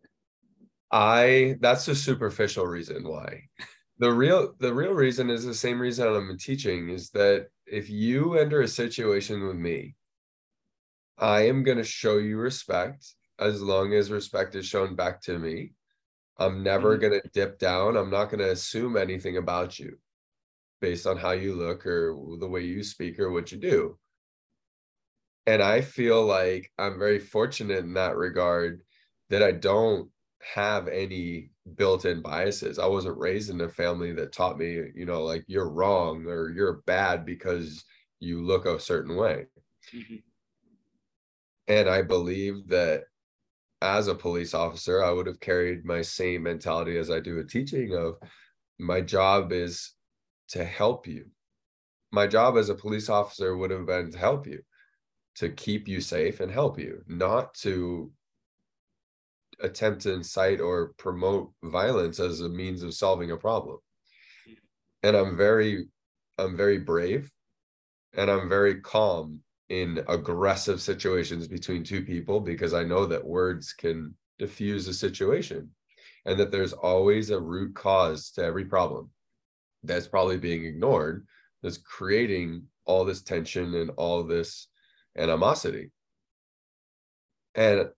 I 0.91 1.57
that's 1.61 1.87
a 1.89 1.95
superficial 1.95 2.67
reason 2.67 3.07
why. 3.07 3.45
The 3.99 4.11
real 4.11 4.55
the 4.59 4.73
real 4.73 4.93
reason 4.93 5.29
is 5.29 5.45
the 5.45 5.55
same 5.55 5.79
reason 5.79 6.09
I'm 6.09 6.39
teaching 6.39 6.89
is 6.89 7.11
that 7.11 7.49
if 7.67 7.91
you 7.91 8.35
enter 8.35 8.63
a 8.63 8.69
situation 8.69 9.47
with 9.47 9.57
me, 9.57 9.97
I 11.19 11.47
am 11.47 11.63
going 11.63 11.79
to 11.79 11.85
show 11.85 12.19
you 12.19 12.39
respect 12.39 13.15
as 13.39 13.61
long 13.63 13.93
as 13.95 14.11
respect 14.11 14.55
is 14.55 14.67
shown 14.67 14.95
back 14.95 15.21
to 15.23 15.39
me. 15.39 15.73
I'm 16.39 16.63
never 16.63 16.93
mm-hmm. 16.93 17.09
going 17.09 17.21
to 17.21 17.29
dip 17.31 17.59
down. 17.59 17.97
I'm 17.97 18.11
not 18.11 18.27
going 18.27 18.41
to 18.41 18.53
assume 18.53 18.97
anything 18.97 19.37
about 19.37 19.79
you 19.79 19.99
based 20.81 21.07
on 21.07 21.17
how 21.17 21.33
you 21.33 21.55
look 21.55 21.85
or 21.87 22.17
the 22.39 22.49
way 22.49 22.63
you 22.63 22.85
speak 22.85 23.19
or 23.19 23.33
what 23.33 23.51
you 23.51 23.59
do 23.59 23.99
and 25.49 25.63
I 25.63 25.81
feel 25.81 26.27
like 26.27 26.71
I'm 26.79 26.99
very 26.99 27.19
fortunate 27.19 27.79
in 27.79 27.95
that 27.95 28.17
regard 28.17 28.83
that 29.31 29.43
I 29.43 29.53
don't 29.53 30.11
have 30.55 30.89
any 30.89 31.53
built-in 31.75 32.21
biases. 32.21 32.79
I 32.79 32.85
wasn't 32.85 33.17
raised 33.17 33.49
in 33.49 33.63
a 33.63 33.69
family 33.71 34.13
that 34.13 34.31
taught 34.31 34.59
me, 34.59 34.79
you 34.95 35.07
know, 35.07 35.23
like 35.23 35.45
you're 35.47 35.71
wrong 35.71 36.27
or 36.27 36.51
you're 36.51 36.83
bad 36.85 37.25
because 37.25 37.83
you 38.21 38.45
look 38.45 38.67
a 38.67 38.79
certain 38.79 39.17
way. 39.17 39.47
Mm-hmm. 39.95 40.17
And 41.69 41.89
I 41.89 42.03
believe 42.03 42.67
that 42.69 43.05
as 43.83 44.09
a 44.09 44.15
police 44.15 44.55
officer, 44.55 45.05
I 45.05 45.11
would 45.11 45.27
have 45.27 45.39
carried 45.39 45.85
my 45.85 46.03
same 46.03 46.43
mentality 46.43 46.97
as 46.97 47.11
I 47.11 47.21
do 47.21 47.37
with 47.37 47.51
teaching 47.51 47.95
of 47.95 48.17
my 48.79 49.01
job 49.01 49.53
is 49.53 49.93
to 50.49 50.65
help 50.65 51.07
you. 51.07 51.27
My 52.11 52.27
job 52.27 52.57
as 52.57 52.71
a 52.71 52.75
police 52.75 53.11
officer 53.11 53.57
would 53.57 53.71
have 53.71 53.87
been 53.87 54.11
to 54.11 54.19
help 54.19 54.47
you 54.47 54.63
to 55.37 55.51
keep 55.51 55.87
you 55.87 56.01
safe 56.01 56.41
and 56.41 56.51
help 56.51 56.79
you, 56.79 57.03
not 57.07 57.55
to 57.55 58.11
attempt 59.61 60.03
to 60.03 60.15
incite 60.15 60.61
or 60.61 60.95
promote 60.97 61.53
violence 61.63 62.19
as 62.19 62.41
a 62.41 62.49
means 62.49 62.83
of 62.83 62.95
solving 62.95 63.31
a 63.31 63.37
problem. 63.37 63.79
And 65.03 65.17
I'm 65.17 65.37
very, 65.37 65.89
I'm 66.39 66.57
very 66.57 66.79
brave 66.79 67.31
and 68.15 68.31
I'm 68.31 68.49
very 68.49 68.81
calm 68.81 69.41
in 69.69 70.03
aggressive 70.09 70.81
situations 70.81 71.47
between 71.47 71.85
two 71.85 72.03
people 72.03 72.41
because 72.41 72.73
I 72.73 72.85
know 72.85 73.07
that 73.07 73.25
words 73.25 73.73
can 73.73 74.15
diffuse 74.39 74.89
a 74.89 74.95
situation 74.95 75.71
and 76.25 76.39
that 76.41 76.51
there's 76.51 76.73
always 76.73 77.31
a 77.31 77.41
root 77.41 77.75
cause 77.75 78.31
to 78.33 78.45
every 78.45 78.65
problem 78.65 79.11
that's 79.83 80.09
probably 80.09 80.39
being 80.39 80.65
ignored 80.65 81.27
that's 81.63 81.79
creating 81.79 82.65
all 82.85 83.05
this 83.05 83.23
tension 83.23 83.75
and 83.75 83.91
all 83.97 84.23
this 84.23 84.69
animosity. 85.17 85.91
And 87.55 87.89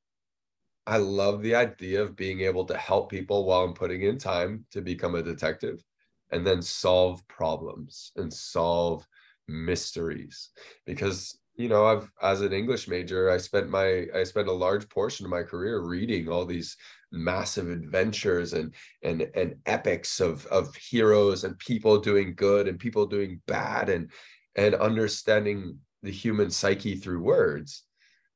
I 0.87 0.97
love 0.97 1.43
the 1.43 1.55
idea 1.55 2.03
of 2.03 2.17
being 2.17 2.41
able 2.41 2.65
to 2.65 2.77
help 2.77 3.11
people 3.11 3.45
while 3.45 3.62
I'm 3.62 3.75
putting 3.75 4.03
in 4.03 4.19
time 4.19 4.65
to 4.73 4.81
become 4.81 5.15
a 5.15 5.23
detective 5.23 5.85
and 6.33 6.47
then 6.47 6.62
solve 6.62 7.27
problems 7.29 8.12
and 8.17 8.33
solve 8.33 9.07
mysteries 9.47 10.50
because 10.87 11.39
you 11.61 11.69
know 11.69 11.85
i've 11.87 12.11
as 12.23 12.40
an 12.40 12.52
english 12.52 12.88
major 12.88 13.31
i 13.31 13.37
spent 13.37 13.69
my 13.69 14.07
i 14.14 14.25
spent 14.25 14.49
a 14.49 14.52
large 14.52 14.88
portion 14.88 15.26
of 15.26 15.31
my 15.31 15.43
career 15.43 15.81
reading 15.81 16.29
all 16.29 16.47
these 16.47 16.76
massive 17.12 17.69
adventures 17.69 18.52
and 18.52 18.73
and 19.02 19.29
and 19.35 19.57
epics 19.67 20.21
of 20.21 20.47
of 20.47 20.75
heroes 20.76 21.45
and 21.45 21.59
people 21.59 21.99
doing 21.99 22.35
good 22.35 22.69
and 22.69 22.79
people 22.79 23.07
doing 23.07 23.40
bad 23.47 23.88
and 23.88 24.11
and 24.57 24.75
understanding 24.76 25.79
the 26.02 26.11
human 26.11 26.50
psyche 26.50 26.97
through 26.97 27.23
words. 27.23 27.85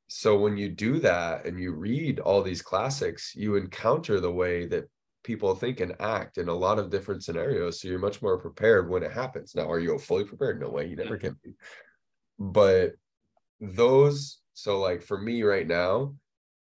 So 0.07 0.37
when 0.37 0.55
you 0.55 0.69
do 0.69 0.99
that 0.99 1.45
and 1.45 1.59
you 1.59 1.73
read 1.73 2.19
all 2.19 2.43
these 2.43 2.61
classics, 2.61 3.33
you 3.35 3.55
encounter 3.55 4.19
the 4.19 4.31
way 4.31 4.67
that 4.67 4.85
people 5.23 5.55
think 5.55 5.79
and 5.79 5.95
act 5.99 6.37
in 6.37 6.47
a 6.47 6.53
lot 6.53 6.77
of 6.77 6.91
different 6.91 7.23
scenarios. 7.23 7.81
So 7.81 7.87
you're 7.87 7.97
much 7.97 8.21
more 8.21 8.37
prepared 8.37 8.87
when 8.87 9.01
it 9.01 9.11
happens. 9.11 9.55
Now, 9.55 9.69
are 9.69 9.79
you 9.79 9.97
fully 9.97 10.25
prepared? 10.25 10.61
No 10.61 10.69
way, 10.69 10.85
you 10.87 10.95
never 10.95 11.17
can 11.17 11.35
be. 11.43 11.53
But 12.37 12.93
those, 13.59 14.39
so 14.53 14.79
like 14.79 15.01
for 15.01 15.19
me 15.19 15.43
right 15.43 15.67
now, 15.67 16.15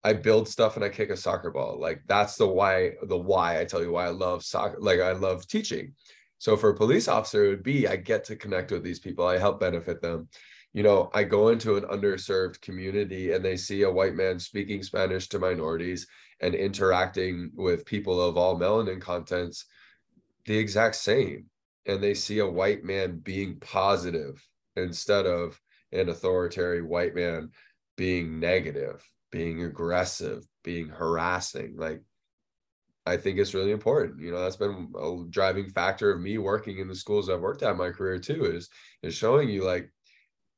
I 0.03 0.13
build 0.13 0.47
stuff 0.47 0.75
and 0.75 0.85
I 0.85 0.89
kick 0.89 1.09
a 1.09 1.17
soccer 1.17 1.49
ball. 1.51 1.79
Like 1.79 2.01
that's 2.07 2.35
the 2.35 2.47
why, 2.47 2.91
the 3.03 3.17
why 3.17 3.59
I 3.59 3.65
tell 3.65 3.81
you 3.81 3.91
why 3.91 4.05
I 4.05 4.09
love 4.09 4.43
soccer, 4.43 4.77
like 4.79 4.99
I 4.99 5.13
love 5.13 5.47
teaching. 5.47 5.93
So 6.37 6.55
for 6.55 6.69
a 6.69 6.75
police 6.75 7.07
officer, 7.07 7.45
it 7.45 7.49
would 7.49 7.63
be 7.63 7.87
I 7.87 7.95
get 7.95 8.23
to 8.25 8.35
connect 8.35 8.71
with 8.71 8.83
these 8.83 8.99
people, 8.99 9.25
I 9.25 9.37
help 9.37 9.59
benefit 9.59 10.01
them 10.01 10.29
you 10.75 10.83
know, 10.83 11.09
I 11.13 11.23
go 11.23 11.47
into 11.47 11.77
an 11.77 11.85
underserved 11.85 12.59
community 12.59 13.31
and 13.31 13.43
they 13.43 13.55
see 13.55 13.83
a 13.83 13.91
white 13.91 14.13
man 14.13 14.37
speaking 14.37 14.83
Spanish 14.83 15.29
to 15.29 15.39
minorities 15.39 16.05
and 16.41 16.53
interacting 16.53 17.51
with 17.55 17.85
people 17.85 18.21
of 18.21 18.35
all 18.35 18.59
melanin 18.59 18.99
contents. 18.99 19.65
the 20.45 20.57
exact 20.57 20.95
same 20.95 21.45
and 21.85 22.03
they 22.03 22.13
see 22.13 22.39
a 22.39 22.45
white 22.45 22.83
man 22.83 23.19
being 23.19 23.57
positive 23.61 24.45
instead 24.75 25.25
of 25.25 25.59
an 25.99 26.09
authoritarian 26.09 26.87
white 26.87 27.15
man 27.15 27.49
being 27.97 28.39
negative 28.39 29.03
being 29.31 29.63
aggressive 29.63 30.45
being 30.63 30.87
harassing 30.87 31.75
like 31.77 32.01
i 33.05 33.15
think 33.15 33.37
it's 33.37 33.53
really 33.53 33.71
important. 33.71 34.19
You 34.19 34.31
know 34.31 34.41
that's 34.41 34.55
been 34.55 34.91
a 34.97 35.23
driving 35.29 35.69
factor 35.69 36.11
of 36.11 36.21
me 36.21 36.37
working 36.37 36.79
in 36.79 36.87
the 36.87 36.95
schools 36.95 37.29
i've 37.29 37.41
worked 37.41 37.63
at 37.63 37.71
in 37.71 37.77
my 37.77 37.89
career 37.89 38.19
too 38.19 38.45
is 38.45 38.69
is 39.03 39.13
showing 39.13 39.49
you 39.49 39.63
like 39.63 39.91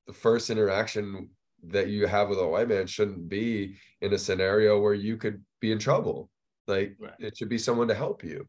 the 0.07 0.13
first 0.13 0.49
interaction 0.49 1.29
that 1.63 1.87
you 1.87 2.07
have 2.07 2.29
with 2.29 2.39
a 2.39 2.47
white 2.47 2.69
man 2.69 2.87
shouldn't 2.87 3.29
be 3.29 3.75
in 4.01 4.13
a 4.13 4.17
scenario 4.17 4.79
where 4.79 4.93
you 4.93 5.17
could 5.17 5.43
be 5.59 5.71
in 5.71 5.79
trouble. 5.79 6.29
Like 6.67 6.95
right. 6.99 7.13
it 7.19 7.37
should 7.37 7.49
be 7.49 7.57
someone 7.57 7.87
to 7.87 7.95
help 7.95 8.23
you. 8.23 8.47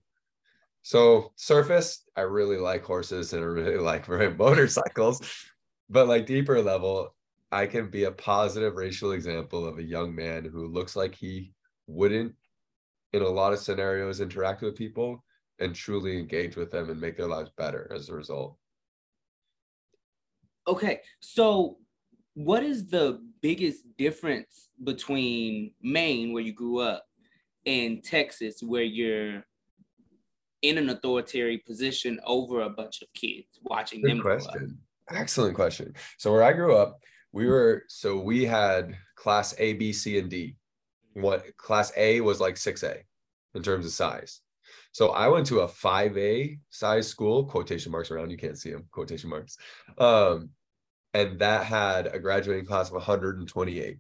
So 0.83 1.33
surface, 1.37 2.05
I 2.17 2.23
really 2.23 2.57
like 2.57 2.85
horses 2.85 3.33
and 3.33 3.43
I 3.43 3.47
really 3.47 3.79
like 3.79 4.09
motorcycles, 4.09 5.21
but 5.89 6.09
like 6.09 6.27
deeper 6.27 6.61
level, 6.63 7.15
I 7.51 7.67
can 7.67 7.89
be 7.89 8.05
a 8.05 8.13
positive 8.13 8.77
racial 8.77 9.13
example 9.13 9.67
of 9.67 9.79
a 9.79 9.83
young 9.83 10.15
man 10.15 10.45
who 10.45 10.69
looks 10.69 10.97
like 10.97 11.15
he 11.15 11.53
wouldn't, 11.87 12.35
in 13.13 13.23
a 13.23 13.29
lot 13.29 13.55
of 13.55 13.59
scenarios, 13.59 14.21
interact 14.21 14.63
with 14.63 14.77
people 14.77 15.25
and 15.59 15.75
truly 15.75 16.19
engage 16.19 16.57
with 16.57 16.71
them 16.71 16.91
and 16.91 17.01
make 17.01 17.17
their 17.17 17.27
lives 17.27 17.51
better 17.57 17.91
as 17.95 18.09
a 18.09 18.15
result. 18.15 18.57
Okay, 20.67 21.01
so 21.21 21.79
what 22.35 22.63
is 22.63 22.87
the 22.87 23.21
biggest 23.41 23.85
difference 23.97 24.69
between 24.85 25.73
Maine, 25.83 26.35
where 26.35 26.43
you 26.43 26.53
grew 26.53 26.81
up, 26.81 27.07
and 27.65 28.05
Texas, 28.05 28.63
where 28.63 28.83
you're 28.83 29.43
in 30.61 30.77
an 30.77 30.91
authoritarian 30.91 31.61
position 31.67 32.21
over 32.25 32.61
a 32.61 32.71
bunch 32.71 33.01
of 33.01 33.09
kids 33.15 33.59
watching 33.63 34.03
Good 34.03 34.11
them 34.11 34.21
question 34.21 34.79
excellent 35.11 35.55
question. 35.55 35.95
So 36.19 36.33
where 36.33 36.43
i 36.43 36.53
grew 36.53 36.77
up 36.77 37.01
we 37.33 37.47
were 37.47 37.85
so 37.89 38.19
we 38.19 38.45
had 38.45 38.97
class 39.15 39.55
a 39.59 39.75
b 39.75 39.93
c 39.93 40.19
and 40.19 40.31
d. 40.31 40.57
What 41.15 41.57
class 41.57 41.93
a 41.97 42.21
was 42.21 42.41
like 42.41 42.55
6a 42.55 42.99
in 43.55 43.63
terms 43.63 43.87
of 43.87 43.93
size. 43.93 44.41
So 44.93 45.11
i 45.11 45.29
went 45.29 45.47
to 45.47 45.61
a 45.61 45.69
5a 45.69 46.59
size 46.71 47.09
school 47.09 47.45
quotation 47.45 47.93
marks 47.93 48.11
around 48.11 48.31
you 48.31 48.37
can't 48.37 48.59
see 48.59 48.71
them 48.71 48.87
quotation 48.91 49.31
marks. 49.31 49.57
Um 49.99 50.51
and 51.15 51.39
that 51.39 51.65
had 51.65 52.09
a 52.09 52.19
graduating 52.19 52.67
class 52.67 52.89
of 52.89 52.95
128 52.95 53.99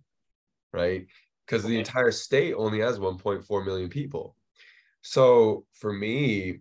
right? 0.73 1.07
Because 1.47 1.65
the 1.65 1.79
entire 1.79 2.11
state 2.11 2.55
only 2.55 2.81
has 2.81 2.99
1.4 2.99 3.65
million 3.65 3.88
people. 3.88 4.37
So 5.03 5.65
for 5.73 5.93
me, 5.93 6.61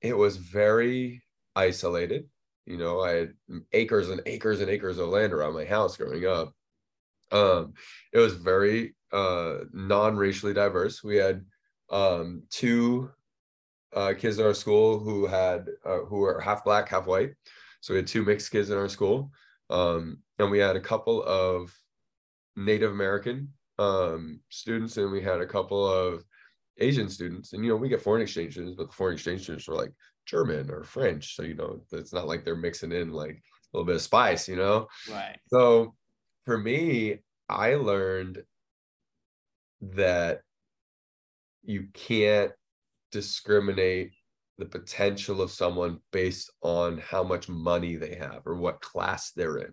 it 0.00 0.16
was 0.16 0.36
very 0.36 1.22
isolated. 1.54 2.28
You 2.66 2.78
know, 2.78 3.00
I 3.00 3.10
had 3.10 3.34
acres 3.72 4.10
and 4.10 4.22
acres 4.26 4.60
and 4.60 4.70
acres 4.70 4.98
of 4.98 5.08
land 5.08 5.32
around 5.32 5.54
my 5.54 5.64
house 5.64 5.96
growing 5.96 6.26
up. 6.26 6.54
Um, 7.32 7.74
it 8.12 8.18
was 8.18 8.34
very 8.34 8.94
uh, 9.12 9.58
non-racially 9.72 10.54
diverse. 10.54 11.02
We 11.02 11.16
had 11.16 11.44
um, 11.90 12.42
two 12.50 13.10
uh, 13.94 14.14
kids 14.16 14.38
in 14.38 14.46
our 14.46 14.54
school 14.54 14.98
who 14.98 15.26
had 15.26 15.66
uh, 15.84 16.00
who 16.00 16.18
were 16.18 16.40
half 16.40 16.64
black, 16.64 16.88
half 16.88 17.06
white. 17.06 17.34
So 17.80 17.94
we 17.94 17.98
had 17.98 18.06
two 18.06 18.24
mixed 18.24 18.50
kids 18.52 18.70
in 18.70 18.78
our 18.78 18.88
school, 18.88 19.32
um, 19.70 20.18
and 20.38 20.50
we 20.50 20.58
had 20.58 20.76
a 20.76 20.80
couple 20.80 21.22
of 21.24 21.74
Native 22.54 22.92
American 22.92 23.52
um, 23.78 24.40
students, 24.50 24.96
and 24.96 25.10
we 25.10 25.20
had 25.20 25.40
a 25.40 25.46
couple 25.46 25.84
of 25.86 26.22
Asian 26.78 27.08
students, 27.08 27.52
and 27.52 27.64
you 27.64 27.70
know, 27.70 27.76
we 27.76 27.88
get 27.88 28.00
foreign 28.00 28.22
exchange 28.22 28.52
students, 28.52 28.76
but 28.76 28.88
the 28.88 28.92
foreign 28.94 29.14
exchange 29.14 29.42
students 29.42 29.68
are 29.68 29.74
like 29.74 29.92
German 30.26 30.70
or 30.70 30.84
French. 30.84 31.36
So, 31.36 31.42
you 31.42 31.54
know, 31.54 31.80
it's 31.92 32.12
not 32.12 32.26
like 32.26 32.44
they're 32.44 32.56
mixing 32.56 32.92
in 32.92 33.12
like 33.12 33.36
a 33.36 33.76
little 33.76 33.86
bit 33.86 33.96
of 33.96 34.02
spice, 34.02 34.48
you 34.48 34.56
know? 34.56 34.88
Right. 35.10 35.38
So 35.48 35.94
for 36.44 36.58
me, 36.58 37.18
I 37.48 37.74
learned 37.74 38.42
that 39.80 40.40
you 41.64 41.88
can't 41.92 42.52
discriminate 43.10 44.12
the 44.58 44.66
potential 44.66 45.40
of 45.42 45.50
someone 45.50 45.98
based 46.12 46.50
on 46.62 46.98
how 46.98 47.22
much 47.22 47.48
money 47.48 47.96
they 47.96 48.14
have 48.14 48.42
or 48.46 48.56
what 48.56 48.80
class 48.80 49.32
they're 49.32 49.58
in. 49.58 49.72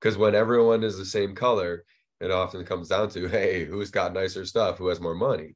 Because 0.00 0.16
when 0.16 0.34
everyone 0.34 0.82
is 0.82 0.98
the 0.98 1.04
same 1.04 1.34
color, 1.34 1.84
it 2.20 2.30
often 2.30 2.64
comes 2.64 2.88
down 2.88 3.08
to, 3.10 3.28
hey, 3.28 3.64
who's 3.64 3.90
got 3.90 4.12
nicer 4.12 4.44
stuff, 4.44 4.78
who 4.78 4.88
has 4.88 5.00
more 5.00 5.14
money. 5.14 5.54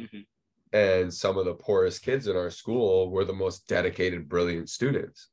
Mm-hmm. 0.00 0.20
And 0.72 1.12
some 1.12 1.38
of 1.38 1.46
the 1.46 1.54
poorest 1.54 2.02
kids 2.02 2.26
in 2.26 2.36
our 2.36 2.50
school 2.50 3.10
were 3.10 3.24
the 3.24 3.32
most 3.32 3.66
dedicated, 3.68 4.28
brilliant 4.28 4.68
students 4.68 5.28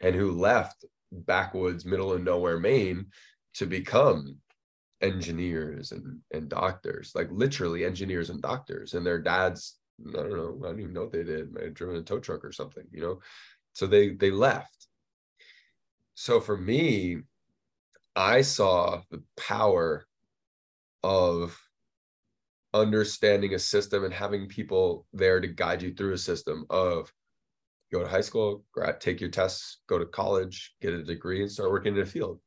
and 0.00 0.14
who 0.14 0.32
left 0.32 0.84
backwoods, 1.10 1.84
middle 1.84 2.12
of 2.12 2.22
nowhere 2.22 2.58
Maine 2.58 3.06
to 3.54 3.66
become 3.66 4.36
engineers 5.00 5.92
and, 5.92 6.20
and 6.32 6.48
doctors, 6.48 7.12
like 7.14 7.28
literally 7.30 7.84
engineers 7.84 8.30
and 8.30 8.42
doctors. 8.42 8.94
And 8.94 9.06
their 9.06 9.20
dads, 9.20 9.78
I 10.08 10.12
don't 10.12 10.36
know, 10.36 10.60
I 10.64 10.68
don't 10.68 10.80
even 10.80 10.92
know 10.92 11.02
what 11.02 11.12
they 11.12 11.24
did, 11.24 11.56
have 11.60 11.74
driven 11.74 11.96
a 11.96 12.02
tow 12.02 12.18
truck 12.18 12.44
or 12.44 12.52
something, 12.52 12.84
you 12.92 13.00
know? 13.00 13.20
So 13.72 13.86
they 13.86 14.10
they 14.10 14.30
left. 14.30 14.86
So 16.14 16.40
for 16.40 16.56
me, 16.56 17.18
I 18.14 18.40
saw 18.40 19.02
the 19.10 19.22
power 19.36 20.06
of 21.02 21.58
understanding 22.80 23.54
a 23.54 23.58
system 23.58 24.04
and 24.04 24.12
having 24.12 24.46
people 24.46 25.06
there 25.12 25.40
to 25.40 25.48
guide 25.48 25.82
you 25.82 25.94
through 25.94 26.12
a 26.12 26.18
system 26.18 26.66
of 26.70 27.12
go 27.92 28.00
to 28.00 28.08
high 28.08 28.20
school, 28.20 28.64
grad, 28.72 29.00
take 29.00 29.20
your 29.20 29.30
tests, 29.30 29.78
go 29.88 29.98
to 29.98 30.06
college, 30.06 30.74
get 30.80 30.92
a 30.92 31.02
degree, 31.02 31.42
and 31.42 31.50
start 31.50 31.70
working 31.70 31.94
in 31.94 32.02
a 32.02 32.06
field. 32.06 32.40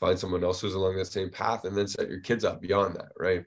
Find 0.00 0.18
someone 0.18 0.44
else 0.44 0.60
who's 0.60 0.74
along 0.74 0.96
the 0.96 1.04
same 1.04 1.30
path, 1.30 1.64
and 1.64 1.76
then 1.76 1.86
set 1.88 2.08
your 2.08 2.20
kids 2.20 2.44
up 2.44 2.60
beyond 2.60 2.96
that, 2.96 3.12
right? 3.18 3.44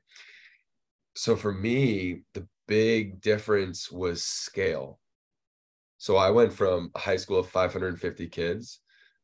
So 1.16 1.36
for 1.36 1.52
me, 1.52 2.22
the 2.34 2.48
big 2.68 3.22
difference 3.22 3.92
was 3.92 4.24
scale. 4.24 5.00
So 5.98 6.16
I 6.16 6.30
went 6.30 6.54
from 6.54 6.92
a 6.96 7.00
high 7.00 7.18
school 7.18 7.40
of 7.40 7.50
550 7.50 8.28
kids 8.28 8.82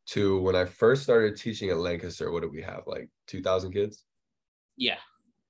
to 0.07 0.39
when 0.39 0.55
I 0.55 0.65
first 0.65 1.03
started 1.03 1.37
teaching 1.37 1.69
at 1.69 1.77
Lancaster, 1.77 2.31
what 2.31 2.41
did 2.41 2.51
we 2.51 2.61
have? 2.61 2.83
Like 2.87 3.09
2,000 3.27 3.71
kids? 3.71 4.03
Yeah. 4.75 4.97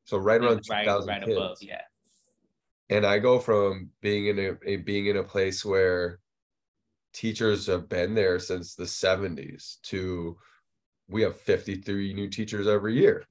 So 0.05 0.17
right 0.17 0.41
around 0.41 0.61
right, 0.69 0.83
2000 0.83 1.07
right 1.07 1.23
kids. 1.23 1.37
above, 1.37 1.57
yeah. 1.61 1.81
And 2.89 3.05
I 3.05 3.19
go 3.19 3.39
from 3.39 3.89
being 4.01 4.27
in 4.27 4.39
a, 4.39 4.51
a 4.65 4.75
being 4.77 5.07
in 5.07 5.17
a 5.17 5.23
place 5.23 5.63
where 5.63 6.19
teachers 7.13 7.67
have 7.67 7.87
been 7.87 8.13
there 8.13 8.39
since 8.39 8.75
the 8.75 8.83
70s 8.83 9.79
to 9.83 10.37
we 11.07 11.21
have 11.21 11.39
53 11.39 12.13
new 12.13 12.27
teachers 12.27 12.67
every 12.67 12.95
year 12.95 13.25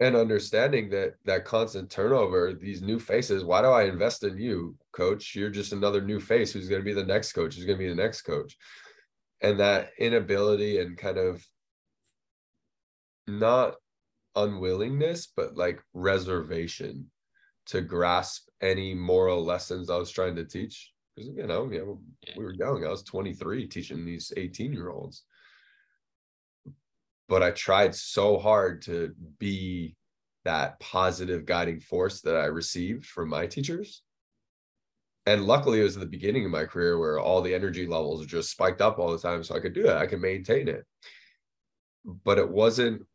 and 0.00 0.16
understanding 0.16 0.90
that 0.90 1.14
that 1.24 1.44
constant 1.44 1.90
turnover 1.90 2.52
these 2.52 2.82
new 2.82 2.98
faces 2.98 3.44
why 3.44 3.62
do 3.62 3.68
i 3.68 3.84
invest 3.84 4.24
in 4.24 4.36
you 4.36 4.74
coach 4.90 5.34
you're 5.36 5.50
just 5.50 5.72
another 5.72 6.00
new 6.00 6.18
face 6.18 6.52
who's 6.52 6.68
going 6.68 6.80
to 6.80 6.84
be 6.84 6.92
the 6.92 7.04
next 7.04 7.32
coach 7.32 7.54
who's 7.54 7.64
going 7.64 7.78
to 7.78 7.84
be 7.84 7.88
the 7.88 7.94
next 7.94 8.22
coach 8.22 8.56
and 9.42 9.60
that 9.60 9.90
inability 9.98 10.80
and 10.80 10.98
kind 10.98 11.18
of 11.18 11.46
not 13.28 13.74
unwillingness, 14.36 15.28
but 15.36 15.56
like 15.56 15.80
reservation 15.94 17.10
to 17.66 17.80
grasp 17.80 18.48
any 18.60 18.94
moral 18.94 19.44
lessons 19.44 19.90
I 19.90 19.96
was 19.96 20.10
trying 20.10 20.36
to 20.36 20.44
teach. 20.44 20.92
Because 21.14 21.30
you 21.34 21.46
know, 21.46 21.66
know, 21.66 22.00
we 22.36 22.44
were 22.44 22.54
young. 22.54 22.84
I 22.84 22.90
was 22.90 23.02
23 23.02 23.66
teaching 23.68 24.04
these 24.04 24.32
18 24.36 24.72
year 24.72 24.90
olds. 24.90 25.24
But 27.28 27.42
I 27.42 27.50
tried 27.50 27.94
so 27.94 28.38
hard 28.38 28.82
to 28.82 29.14
be 29.38 29.96
that 30.44 30.80
positive 30.80 31.44
guiding 31.46 31.80
force 31.80 32.20
that 32.22 32.36
I 32.36 32.46
received 32.46 33.06
from 33.06 33.28
my 33.28 33.46
teachers. 33.46 34.02
And 35.24 35.46
luckily, 35.46 35.80
it 35.80 35.84
was 35.84 35.94
the 35.94 36.04
beginning 36.04 36.44
of 36.44 36.50
my 36.50 36.64
career 36.64 36.98
where 36.98 37.20
all 37.20 37.42
the 37.42 37.54
energy 37.54 37.86
levels 37.86 38.26
just 38.26 38.50
spiked 38.50 38.80
up 38.80 38.98
all 38.98 39.12
the 39.12 39.18
time. 39.18 39.44
So 39.44 39.54
I 39.54 39.60
could 39.60 39.72
do 39.72 39.86
it, 39.86 39.96
I 39.96 40.06
could 40.06 40.20
maintain 40.20 40.66
it. 40.66 40.84
But 42.04 42.38
it 42.38 42.48
wasn't 42.48 43.06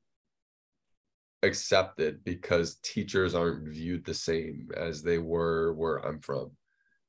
accepted 1.44 2.24
because 2.24 2.76
teachers 2.84 3.36
aren't 3.36 3.68
viewed 3.68 4.06
the 4.06 4.14
same 4.14 4.70
as 4.76 5.02
they 5.02 5.18
were 5.18 5.74
where 5.74 5.98
I'm 5.98 6.20
from. 6.20 6.52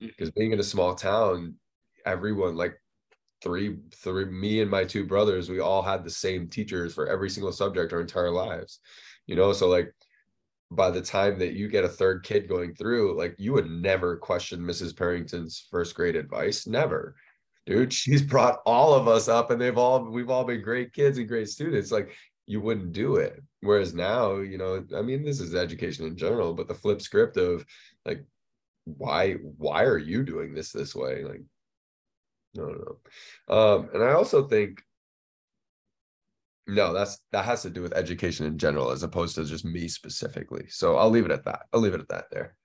Because 0.00 0.30
mm-hmm. 0.30 0.40
being 0.40 0.52
in 0.52 0.60
a 0.60 0.64
small 0.64 0.94
town, 0.94 1.54
everyone 2.04 2.56
like 2.56 2.80
three 3.42 3.76
three 3.94 4.24
me 4.26 4.60
and 4.60 4.70
my 4.70 4.84
two 4.84 5.06
brothers, 5.06 5.48
we 5.48 5.60
all 5.60 5.82
had 5.82 6.04
the 6.04 6.10
same 6.10 6.48
teachers 6.48 6.94
for 6.94 7.08
every 7.08 7.30
single 7.30 7.52
subject 7.52 7.92
our 7.92 8.00
entire 8.00 8.30
lives. 8.30 8.80
You 9.26 9.36
know, 9.36 9.52
so 9.52 9.68
like 9.68 9.92
by 10.70 10.90
the 10.90 11.00
time 11.00 11.38
that 11.38 11.54
you 11.54 11.68
get 11.68 11.84
a 11.84 11.88
third 11.88 12.24
kid 12.24 12.48
going 12.48 12.74
through, 12.74 13.16
like 13.16 13.34
you 13.38 13.52
would 13.54 13.70
never 13.70 14.16
question 14.16 14.60
Mrs. 14.60 14.96
Parrington's 14.96 15.66
first 15.70 15.94
grade 15.94 16.16
advice. 16.16 16.66
Never. 16.66 17.16
Dude, 17.66 17.92
she's 17.92 18.22
brought 18.22 18.60
all 18.64 18.94
of 18.94 19.08
us 19.08 19.28
up 19.28 19.50
and 19.50 19.60
they've 19.60 19.76
all 19.76 20.04
we've 20.10 20.30
all 20.30 20.44
been 20.44 20.62
great 20.62 20.92
kids 20.92 21.18
and 21.18 21.28
great 21.28 21.48
students. 21.48 21.90
Like 21.90 22.14
you 22.48 22.60
wouldn't 22.60 22.92
do 22.92 23.16
it. 23.16 23.42
Whereas 23.60 23.94
now, 23.94 24.36
you 24.36 24.58
know, 24.58 24.84
I 24.96 25.02
mean, 25.02 25.24
this 25.24 25.40
is 25.40 25.54
education 25.54 26.06
in 26.06 26.16
general, 26.16 26.54
but 26.54 26.66
the 26.66 26.74
flip 26.74 27.00
script 27.00 27.36
of 27.36 27.64
like 28.04 28.24
why 28.84 29.34
why 29.34 29.84
are 29.84 29.98
you 29.98 30.22
doing 30.24 30.54
this 30.54 30.72
this 30.72 30.94
way? 30.94 31.24
Like 31.24 31.42
no 32.54 32.66
no 32.66 33.54
um 33.54 33.90
and 33.92 34.02
i 34.02 34.12
also 34.12 34.48
think 34.48 34.82
no 36.66 36.92
that's 36.94 37.18
that 37.30 37.44
has 37.44 37.62
to 37.62 37.70
do 37.70 37.82
with 37.82 37.92
education 37.92 38.46
in 38.46 38.58
general 38.58 38.90
as 38.90 39.02
opposed 39.02 39.34
to 39.34 39.44
just 39.44 39.64
me 39.64 39.88
specifically. 39.88 40.66
So 40.68 40.96
i'll 40.96 41.10
leave 41.10 41.24
it 41.24 41.30
at 41.30 41.44
that. 41.44 41.66
I'll 41.72 41.80
leave 41.80 41.94
it 41.94 42.00
at 42.00 42.08
that 42.08 42.24
there. 42.30 42.56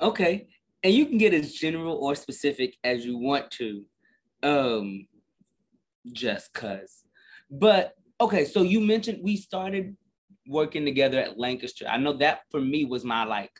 Okay. 0.00 0.48
And 0.82 0.92
you 0.92 1.06
can 1.06 1.18
get 1.18 1.34
as 1.34 1.52
general 1.52 1.96
or 1.96 2.14
specific 2.14 2.76
as 2.82 3.04
you 3.04 3.16
want 3.16 3.50
to 3.52 3.84
um 4.42 5.06
just 6.12 6.52
cuz 6.52 7.02
but 7.50 7.94
okay 8.22 8.44
so 8.44 8.62
you 8.62 8.80
mentioned 8.80 9.18
we 9.22 9.36
started 9.36 9.96
working 10.46 10.84
together 10.84 11.18
at 11.18 11.38
lancaster 11.38 11.86
i 11.88 11.96
know 11.96 12.12
that 12.12 12.40
for 12.50 12.60
me 12.60 12.84
was 12.84 13.04
my 13.04 13.24
like 13.24 13.52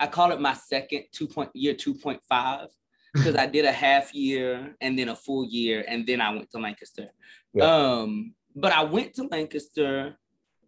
i 0.00 0.06
call 0.06 0.30
it 0.30 0.40
my 0.40 0.54
second 0.54 1.04
two 1.12 1.26
point 1.26 1.50
year 1.54 1.74
2.5 1.74 2.66
because 3.14 3.36
i 3.36 3.46
did 3.46 3.64
a 3.64 3.72
half 3.72 4.14
year 4.14 4.74
and 4.80 4.98
then 4.98 5.08
a 5.08 5.16
full 5.16 5.44
year 5.44 5.84
and 5.88 6.06
then 6.06 6.20
i 6.20 6.30
went 6.30 6.50
to 6.50 6.58
lancaster 6.58 7.08
yeah. 7.52 7.64
um 7.64 8.34
but 8.54 8.72
i 8.72 8.82
went 8.82 9.12
to 9.14 9.24
lancaster 9.24 10.16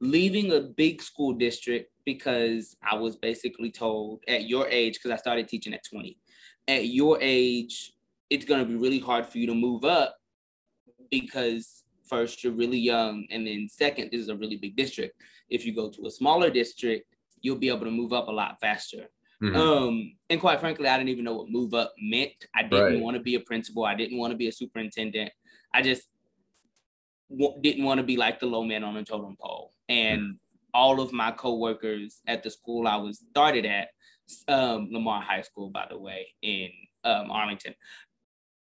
leaving 0.00 0.52
a 0.52 0.60
big 0.60 1.00
school 1.00 1.32
district 1.32 1.90
because 2.04 2.76
I 2.82 2.96
was 2.96 3.16
basically 3.16 3.70
told 3.70 4.22
at 4.28 4.44
your 4.44 4.68
age, 4.68 4.94
because 4.94 5.10
I 5.10 5.16
started 5.16 5.48
teaching 5.48 5.74
at 5.74 5.84
20, 5.84 6.18
at 6.68 6.86
your 6.88 7.18
age, 7.20 7.92
it's 8.30 8.44
going 8.44 8.60
to 8.60 8.66
be 8.66 8.76
really 8.76 8.98
hard 8.98 9.26
for 9.26 9.38
you 9.38 9.46
to 9.46 9.54
move 9.54 9.84
up 9.84 10.16
because 11.10 11.83
first, 12.08 12.42
you're 12.42 12.52
really 12.52 12.78
young. 12.78 13.26
And 13.30 13.46
then 13.46 13.68
second, 13.70 14.10
this 14.10 14.20
is 14.20 14.28
a 14.28 14.36
really 14.36 14.56
big 14.56 14.76
district. 14.76 15.20
If 15.48 15.64
you 15.64 15.74
go 15.74 15.90
to 15.90 16.06
a 16.06 16.10
smaller 16.10 16.50
district, 16.50 17.06
you'll 17.40 17.56
be 17.56 17.68
able 17.68 17.84
to 17.84 17.90
move 17.90 18.12
up 18.12 18.28
a 18.28 18.32
lot 18.32 18.58
faster. 18.60 19.08
Mm-hmm. 19.42 19.56
Um, 19.56 20.12
and 20.30 20.40
quite 20.40 20.60
frankly, 20.60 20.88
I 20.88 20.96
didn't 20.96 21.10
even 21.10 21.24
know 21.24 21.34
what 21.36 21.50
move 21.50 21.74
up 21.74 21.92
meant. 22.00 22.32
I 22.54 22.62
didn't 22.62 22.94
right. 22.94 23.00
want 23.00 23.16
to 23.16 23.22
be 23.22 23.34
a 23.34 23.40
principal. 23.40 23.84
I 23.84 23.94
didn't 23.94 24.18
want 24.18 24.30
to 24.30 24.36
be 24.36 24.48
a 24.48 24.52
superintendent. 24.52 25.30
I 25.72 25.82
just 25.82 26.08
w- 27.30 27.60
didn't 27.60 27.84
want 27.84 27.98
to 27.98 28.04
be 28.04 28.16
like 28.16 28.40
the 28.40 28.46
low 28.46 28.64
man 28.64 28.84
on 28.84 28.96
a 28.96 29.04
totem 29.04 29.36
pole. 29.38 29.72
And 29.88 30.20
mm-hmm. 30.20 30.32
all 30.72 31.00
of 31.00 31.12
my 31.12 31.32
coworkers 31.32 32.20
at 32.26 32.42
the 32.42 32.50
school 32.50 32.86
I 32.86 32.96
was 32.96 33.22
started 33.30 33.66
at 33.66 33.88
um, 34.48 34.88
Lamar 34.90 35.20
High 35.20 35.42
School, 35.42 35.68
by 35.68 35.86
the 35.90 35.98
way, 35.98 36.28
in 36.40 36.70
um, 37.02 37.30
Arlington. 37.30 37.74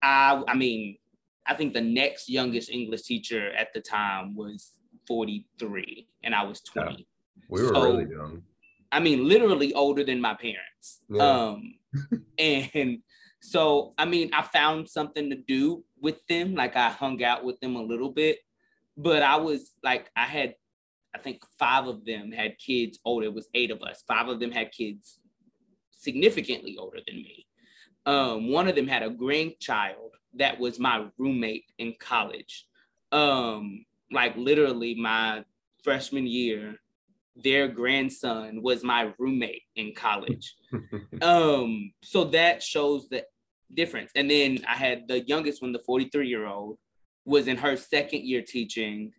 I, 0.03 0.43
I 0.47 0.55
mean, 0.55 0.99
I 1.47 1.55
think 1.55 1.75
the 1.75 1.81
next 1.81 2.29
youngest 2.29 2.71
English 2.71 3.03
teacher 3.03 3.53
at 3.53 3.73
the 3.73 3.81
time 3.81 4.35
was 4.35 4.73
43, 5.07 6.09
and 6.25 6.35
I 6.35 6.45
was 6.45 6.61
20. 6.61 6.91
Yeah, 6.91 7.05
we 7.49 7.63
were 7.63 7.69
so, 7.69 7.83
really 7.83 8.11
young. 8.11 8.43
I 8.91 9.01
mean, 9.01 9.29
literally 9.29 9.75
older 9.75 10.05
than 10.05 10.21
my 10.21 10.35
parents. 10.35 11.01
Yeah. 11.09 11.23
Um, 11.23 11.75
and 12.39 12.99
so, 13.41 13.95
I 13.99 14.05
mean, 14.05 14.31
I 14.33 14.43
found 14.43 14.89
something 14.89 15.31
to 15.31 15.37
do 15.37 15.85
with 16.01 16.25
them. 16.29 16.55
Like 16.55 16.77
I 16.77 16.91
hung 16.91 17.23
out 17.23 17.45
with 17.45 17.61
them 17.61 17.77
a 17.77 17.83
little 17.83 18.11
bit, 18.11 18.39
but 18.97 19.23
I 19.23 19.37
was 19.37 19.73
like, 19.83 20.11
I 20.17 20.25
had, 20.25 20.55
I 21.15 21.19
think 21.19 21.43
five 21.59 21.87
of 21.87 22.05
them 22.05 22.33
had 22.33 22.59
kids 22.59 22.99
older. 23.05 23.27
It 23.27 23.35
was 23.35 23.49
eight 23.55 23.71
of 23.71 23.83
us. 23.83 24.03
Five 24.07 24.29
of 24.29 24.41
them 24.41 24.51
had 24.51 24.73
kids 24.73 25.19
significantly 25.93 26.77
older 26.79 26.99
than 27.07 27.17
me. 27.17 27.47
Um, 28.05 28.51
one 28.51 28.69
of 28.69 28.77
them 28.77 28.87
had 28.87 29.03
a 29.03 29.11
grandchild 29.11 30.13
that 30.39 30.59
was 30.59 30.79
my 30.79 31.07
roommate 31.19 31.65
in 31.79 31.95
college. 31.99 32.67
Um, 33.13 33.85
like 34.11 34.37
literally 34.37 34.95
my 34.95 35.45
freshman 35.83 36.27
year, 36.27 36.77
their 37.37 37.69
grandson 37.69 38.63
was 38.63 38.83
my 38.83 39.13
roommate 39.19 39.63
in 39.77 39.95
college. 39.95 40.55
um, 41.23 41.93
so 42.03 42.25
that 42.25 42.63
shows 42.63 43.09
the 43.09 43.25
difference. 43.75 44.11
And 44.15 44.31
then 44.31 44.65
I 44.69 44.75
had 44.75 45.09
the 45.09 45.21
youngest 45.21 45.61
one, 45.61 45.73
the 45.73 45.81
43 45.81 46.29
year 46.29 46.47
old, 46.47 46.79
was 47.25 47.49
in 47.49 47.57
her 47.57 47.77
second 47.77 48.23
year 48.23 48.43
teaching 48.43 49.13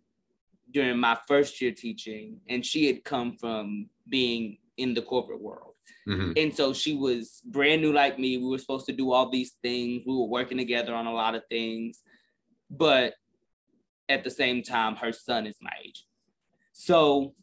during 0.70 0.98
my 0.98 1.16
first 1.26 1.60
year 1.60 1.72
teaching, 1.72 2.40
and 2.48 2.64
she 2.64 2.86
had 2.86 3.04
come 3.04 3.36
from 3.38 3.88
being 4.08 4.58
in 4.76 4.94
the 4.94 5.02
corporate 5.02 5.40
world. 5.40 5.67
Mm-hmm. 6.06 6.32
And 6.36 6.54
so 6.54 6.72
she 6.72 6.94
was 6.94 7.40
brand 7.44 7.82
new 7.82 7.92
like 7.92 8.18
me. 8.18 8.38
We 8.38 8.48
were 8.48 8.58
supposed 8.58 8.86
to 8.86 8.92
do 8.92 9.12
all 9.12 9.30
these 9.30 9.56
things. 9.62 10.02
We 10.06 10.14
were 10.14 10.26
working 10.26 10.58
together 10.58 10.94
on 10.94 11.06
a 11.06 11.12
lot 11.12 11.34
of 11.34 11.42
things. 11.50 12.00
But 12.70 13.14
at 14.08 14.24
the 14.24 14.30
same 14.30 14.62
time, 14.62 14.96
her 14.96 15.12
son 15.12 15.46
is 15.46 15.56
my 15.60 15.72
age. 15.84 16.04
So 16.72 17.34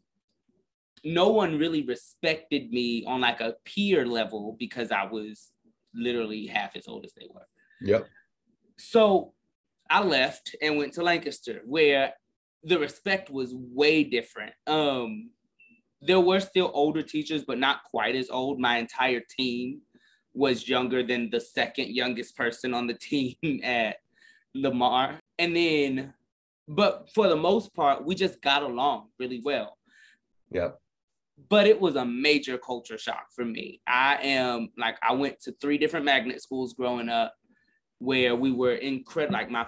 no 1.03 1.29
one 1.29 1.59
really 1.59 1.83
respected 1.83 2.71
me 2.71 3.05
on 3.05 3.21
like 3.21 3.39
a 3.39 3.55
peer 3.63 4.05
level 4.05 4.55
because 4.57 4.91
I 4.91 5.05
was 5.05 5.51
literally 5.93 6.47
half 6.47 6.75
as 6.75 6.87
old 6.87 7.05
as 7.05 7.13
they 7.13 7.27
were. 7.31 7.47
Yep. 7.81 8.07
So 8.77 9.33
I 9.89 10.03
left 10.03 10.55
and 10.61 10.77
went 10.77 10.93
to 10.93 11.03
Lancaster 11.03 11.61
where 11.65 12.13
the 12.63 12.79
respect 12.79 13.29
was 13.29 13.53
way 13.53 14.03
different. 14.03 14.53
Um, 14.65 15.29
there 16.05 16.19
were 16.19 16.39
still 16.39 16.71
older 16.73 17.01
teachers, 17.01 17.43
but 17.43 17.57
not 17.57 17.83
quite 17.83 18.15
as 18.15 18.29
old. 18.29 18.59
My 18.59 18.77
entire 18.77 19.21
team 19.21 19.81
was 20.33 20.67
younger 20.67 21.01
than 21.01 21.29
the 21.29 21.39
second 21.39 21.89
youngest 21.89 22.35
person 22.35 22.73
on 22.73 22.87
the 22.87 22.93
team 22.99 23.35
at 23.63 23.97
Lamar. 24.53 25.19
And 25.39 25.55
then, 25.55 26.13
but 26.67 27.09
for 27.13 27.27
the 27.27 27.35
most 27.35 27.73
part, 27.73 28.05
we 28.05 28.15
just 28.15 28.41
got 28.41 28.63
along 28.63 29.07
really 29.19 29.41
well. 29.43 29.77
Yeah. 30.51 30.69
But 31.49 31.67
it 31.67 31.79
was 31.79 31.95
a 31.95 32.05
major 32.05 32.57
culture 32.57 32.97
shock 32.97 33.27
for 33.35 33.43
me. 33.43 33.81
I 33.87 34.17
am 34.21 34.69
like, 34.77 34.97
I 35.01 35.13
went 35.13 35.41
to 35.41 35.55
three 35.59 35.77
different 35.77 36.05
magnet 36.05 36.41
schools 36.41 36.73
growing 36.73 37.09
up 37.09 37.35
where 37.99 38.35
we 38.35 38.51
were 38.51 38.75
incredible. 38.75 39.33
Like, 39.33 39.49
my 39.49 39.67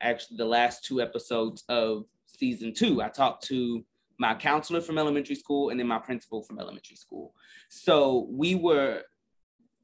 actually, 0.00 0.38
the 0.38 0.46
last 0.46 0.84
two 0.84 1.00
episodes 1.02 1.64
of 1.68 2.04
season 2.26 2.72
two, 2.72 3.02
I 3.02 3.08
talked 3.08 3.44
to 3.48 3.84
my 4.18 4.34
counselor 4.34 4.80
from 4.80 4.98
elementary 4.98 5.34
school 5.34 5.70
and 5.70 5.78
then 5.78 5.86
my 5.86 5.98
principal 5.98 6.42
from 6.42 6.58
elementary 6.58 6.96
school. 6.96 7.34
So 7.68 8.28
we 8.30 8.54
were 8.54 9.02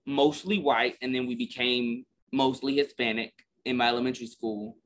mostly 0.06 0.58
white 0.58 0.96
and 1.02 1.14
then 1.14 1.26
we 1.26 1.34
became 1.34 2.04
mostly 2.32 2.76
Hispanic 2.76 3.32
in 3.64 3.76
my 3.76 3.88
elementary 3.88 4.26
school. 4.26 4.76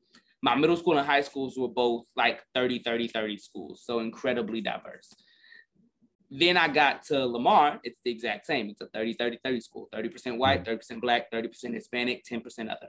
My 0.42 0.54
middle 0.54 0.76
school 0.76 0.98
and 0.98 1.07
high 1.07 1.22
schools 1.22 1.57
were 1.57 1.68
both 1.68 2.07
like 2.16 2.42
30, 2.54 2.80
30, 2.80 3.09
30 3.09 3.38
schools, 3.38 3.83
so 3.85 4.00
incredibly 4.00 4.61
diverse. 4.61 5.12
Then 6.30 6.57
I 6.57 6.68
got 6.68 7.04
to 7.04 7.26
Lamar, 7.26 7.80
it's 7.85 8.00
the 8.04 8.11
exact 8.11 8.46
same. 8.46 8.68
It's 8.70 8.80
a 8.80 8.87
30, 8.87 9.14
30, 9.14 9.38
30 9.44 9.61
school 9.61 9.88
30% 9.94 10.38
white, 10.38 10.64
30% 10.64 10.80
mm. 10.80 11.00
black, 11.00 11.30
30% 11.30 11.74
Hispanic, 11.74 12.24
10% 12.24 12.70
other. 12.70 12.88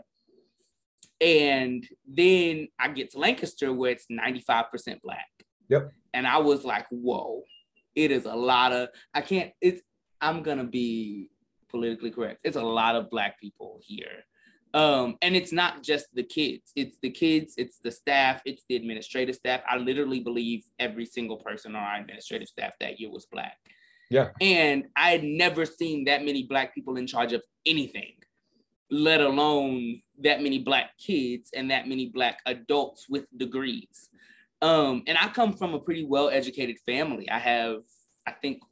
And 1.21 1.87
then 2.07 2.69
I 2.79 2.89
get 2.89 3.11
to 3.11 3.19
Lancaster 3.19 3.71
where 3.71 3.91
it's 3.91 4.07
95% 4.07 5.01
black. 5.01 5.27
Yep 5.69 5.91
and 6.15 6.25
I 6.25 6.37
was 6.37 6.63
like, 6.63 6.87
whoa, 6.89 7.43
it 7.93 8.09
is 8.09 8.25
a 8.25 8.35
lot 8.35 8.71
of, 8.71 8.89
I 9.13 9.21
can't, 9.21 9.51
it's, 9.61 9.81
I'm 10.21 10.41
gonna 10.41 10.63
be 10.63 11.29
politically 11.69 12.09
correct. 12.09 12.39
It's 12.43 12.57
a 12.57 12.63
lot 12.63 12.95
of 12.95 13.09
black 13.09 13.39
people 13.39 13.79
here. 13.83 14.23
Um, 14.73 15.17
and 15.21 15.35
it's 15.35 15.53
not 15.53 15.83
just 15.83 16.07
the 16.13 16.23
kids, 16.23 16.71
it's 16.75 16.97
the 17.01 17.09
kids, 17.09 17.53
it's 17.57 17.79
the 17.79 17.91
staff, 17.91 18.41
it's 18.45 18.63
the 18.67 18.75
administrative 18.75 19.35
staff. 19.35 19.61
I 19.69 19.77
literally 19.77 20.19
believe 20.19 20.63
every 20.79 21.05
single 21.05 21.37
person 21.37 21.75
on 21.75 21.83
our 21.83 21.99
administrative 21.99 22.49
staff 22.49 22.73
that 22.81 22.99
year 22.99 23.09
was 23.09 23.25
black. 23.25 23.57
Yeah. 24.09 24.29
And 24.41 24.85
I 24.95 25.11
had 25.11 25.23
never 25.23 25.65
seen 25.65 26.05
that 26.05 26.25
many 26.25 26.43
black 26.43 26.75
people 26.75 26.97
in 26.97 27.07
charge 27.07 27.31
of 27.31 27.41
anything, 27.65 28.13
let 28.91 29.21
alone 29.21 30.01
that 30.23 30.41
many 30.41 30.59
black 30.59 30.91
kids 30.97 31.51
and 31.55 31.71
that 31.71 31.87
many 31.87 32.07
black 32.07 32.39
adults 32.45 33.07
with 33.09 33.25
degrees. 33.37 34.09
Um, 34.65 35.03
and 35.05 35.15
I 35.15 35.27
come 35.27 35.53
from 35.53 35.75
a 35.75 35.79
pretty 35.79 36.05
well 36.05 36.29
educated 36.29 36.79
family. 36.87 37.29
I 37.29 37.37
have, 37.37 37.81
I 38.25 38.31
think, 38.31 38.63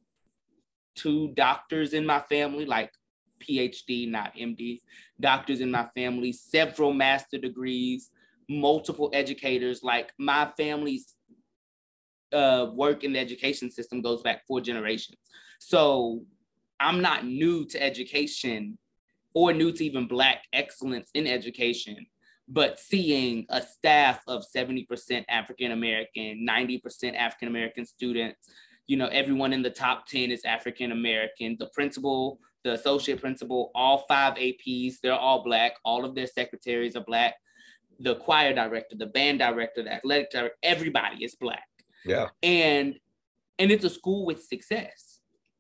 two 0.96 1.32
doctors 1.36 1.94
in 1.94 2.04
my 2.04 2.20
family, 2.22 2.66
like 2.66 2.92
PhD, 3.40 4.10
not 4.10 4.34
MD, 4.36 4.80
doctors 5.22 5.62
in 5.62 5.70
my 5.70 5.88
family, 5.96 6.32
several 6.32 6.94
master 6.94 7.38
degrees, 7.38 8.10
multiple 8.50 9.12
educators. 9.14 9.84
Like 9.84 10.12
my 10.18 10.52
family's 10.58 11.14
uh, 12.34 12.72
work 12.74 13.04
in 13.04 13.14
the 13.14 13.20
education 13.20 13.70
system 13.70 14.02
goes 14.02 14.24
back 14.24 14.48
four 14.48 14.62
generations. 14.62 15.20
So 15.60 16.26
I'm 16.80 17.04
not 17.04 17.24
new 17.24 17.66
to 17.68 17.84
education 17.84 18.80
or 19.36 19.54
new 19.54 19.72
to 19.72 19.86
even 19.86 20.08
Black 20.08 20.46
excellence 20.54 21.12
in 21.14 21.28
education 21.28 22.08
but 22.48 22.80
seeing 22.80 23.46
a 23.50 23.62
staff 23.62 24.22
of 24.28 24.44
70% 24.56 25.26
African 25.30 25.72
American, 25.72 26.46
90% 26.48 27.16
African 27.16 27.48
American 27.48 27.86
students, 27.86 28.50
you 28.88 28.98
know, 28.98 29.08
everyone 29.08 29.54
in 29.54 29.62
the 29.62 29.70
top 29.70 30.08
10 30.08 30.30
is 30.30 30.44
African 30.44 30.92
American. 30.92 31.56
The 31.58 31.68
principal, 31.68 32.40
the 32.64 32.74
associate 32.74 33.22
principal, 33.22 33.72
all 33.74 34.06
five 34.08 34.36
APs, 34.36 34.96
they're 35.02 35.14
all 35.14 35.44
Black. 35.44 35.74
All 35.86 36.04
of 36.04 36.16
their 36.16 36.28
secretaries 36.28 36.96
are 36.96 37.04
Black. 37.04 37.36
The 38.00 38.16
choir 38.16 38.54
director, 38.54 38.98
the 38.98 39.06
band 39.06 39.40
director, 39.40 39.84
the 39.84 39.94
athletic 39.94 40.32
director, 40.32 40.56
everybody 40.64 41.24
is 41.24 41.36
Black. 41.36 41.68
Yeah. 42.06 42.30
And 42.42 42.96
and 43.60 43.72
it's 43.72 43.86
a 43.86 43.90
school 43.90 44.26
with 44.26 44.44
success. 44.44 45.13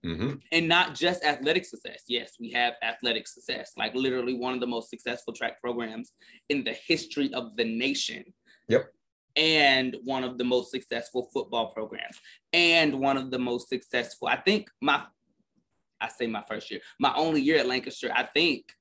Hmm 0.03 0.33
and 0.51 0.67
not 0.67 0.93
just 0.95 1.23
athletic 1.23 1.65
success. 1.65 2.03
Yes, 2.07 2.33
we 2.39 2.51
have 2.51 2.73
athletic 2.83 3.27
success, 3.27 3.71
like 3.77 3.95
literally 3.95 4.33
one 4.33 4.53
of 4.53 4.59
the 4.59 4.67
most 4.67 4.89
successful 4.89 5.33
track 5.33 5.61
programs 5.61 6.11
in 6.49 6.63
the 6.63 6.73
history 6.73 7.33
of 7.33 7.55
the 7.55 7.63
nation. 7.63 8.23
Yep. 8.67 8.93
And 9.35 9.95
one 10.03 10.23
of 10.23 10.37
the 10.37 10.43
most 10.43 10.69
successful 10.71 11.29
football 11.33 11.71
programs, 11.71 12.19
and 12.51 12.99
one 12.99 13.17
of 13.17 13.31
the 13.31 13.39
most 13.39 13.69
successful. 13.69 14.27
I 14.27 14.35
think 14.37 14.69
my, 14.81 15.03
I 15.99 16.09
say 16.09 16.27
my 16.27 16.43
first 16.47 16.69
year, 16.69 16.81
my 16.99 17.13
only 17.15 17.41
year 17.41 17.57
at 17.59 17.67
Lancaster. 17.67 18.11
I 18.13 18.23
think 18.23 18.71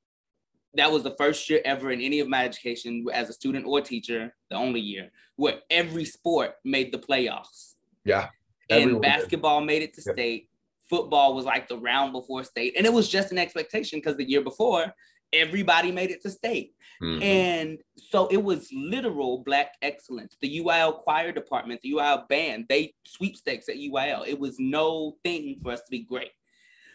that 0.75 0.91
was 0.91 1.05
the 1.05 1.15
first 1.17 1.49
year 1.49 1.63
ever 1.65 1.91
in 1.91 2.01
any 2.01 2.21
of 2.21 2.29
my 2.29 2.45
education 2.45 3.05
as 3.15 3.31
a 3.31 3.33
student 3.33 3.65
or 3.67 3.81
teacher, 3.81 4.35
the 4.51 4.57
only 4.57 4.81
year 4.81 5.11
where 5.37 5.61
every 5.71 6.05
sport 6.05 6.55
made 6.65 6.93
the 6.93 6.99
playoffs. 6.99 7.75
Yeah. 8.05 8.29
And 8.69 8.81
Everyone 8.81 9.03
did. 9.03 9.09
basketball 9.09 9.61
made 9.61 9.83
it 9.83 9.95
to 9.95 10.03
Yep. 10.05 10.15
state. 10.15 10.49
Football 10.93 11.35
was 11.35 11.47
like 11.47 11.69
the 11.69 11.79
round 11.79 12.13
before 12.13 12.45
state. 12.45 12.75
And 12.77 12.85
it 12.85 12.93
was 12.93 13.09
just 13.09 13.33
an 13.33 13.39
expectation 13.39 13.99
because 13.99 14.19
the 14.19 14.29
year 14.29 14.43
before, 14.43 14.93
everybody 15.33 15.91
made 15.91 16.11
it 16.11 16.21
to 16.21 16.31
state. 16.31 16.75
Mhm. 17.01 17.23
And 17.23 17.79
so 17.97 18.27
it 18.27 18.45
was 18.45 18.71
literal 18.75 19.39
black 19.39 19.73
excellence. 19.81 20.37
The 20.39 20.59
UIL 20.59 20.93
choir 21.03 21.33
department, 21.33 21.81
the 21.81 21.93
UIL 21.93 22.27
band, 22.29 22.67
they 22.69 22.93
sweepstakes 23.07 23.71
at 23.71 23.77
UIL. 23.77 24.23
It 24.29 24.39
was 24.39 24.59
no 24.59 25.17
thing 25.25 25.61
for 25.63 25.73
us 25.73 25.81
to 25.81 25.91
be 25.91 26.01
great. 26.01 26.33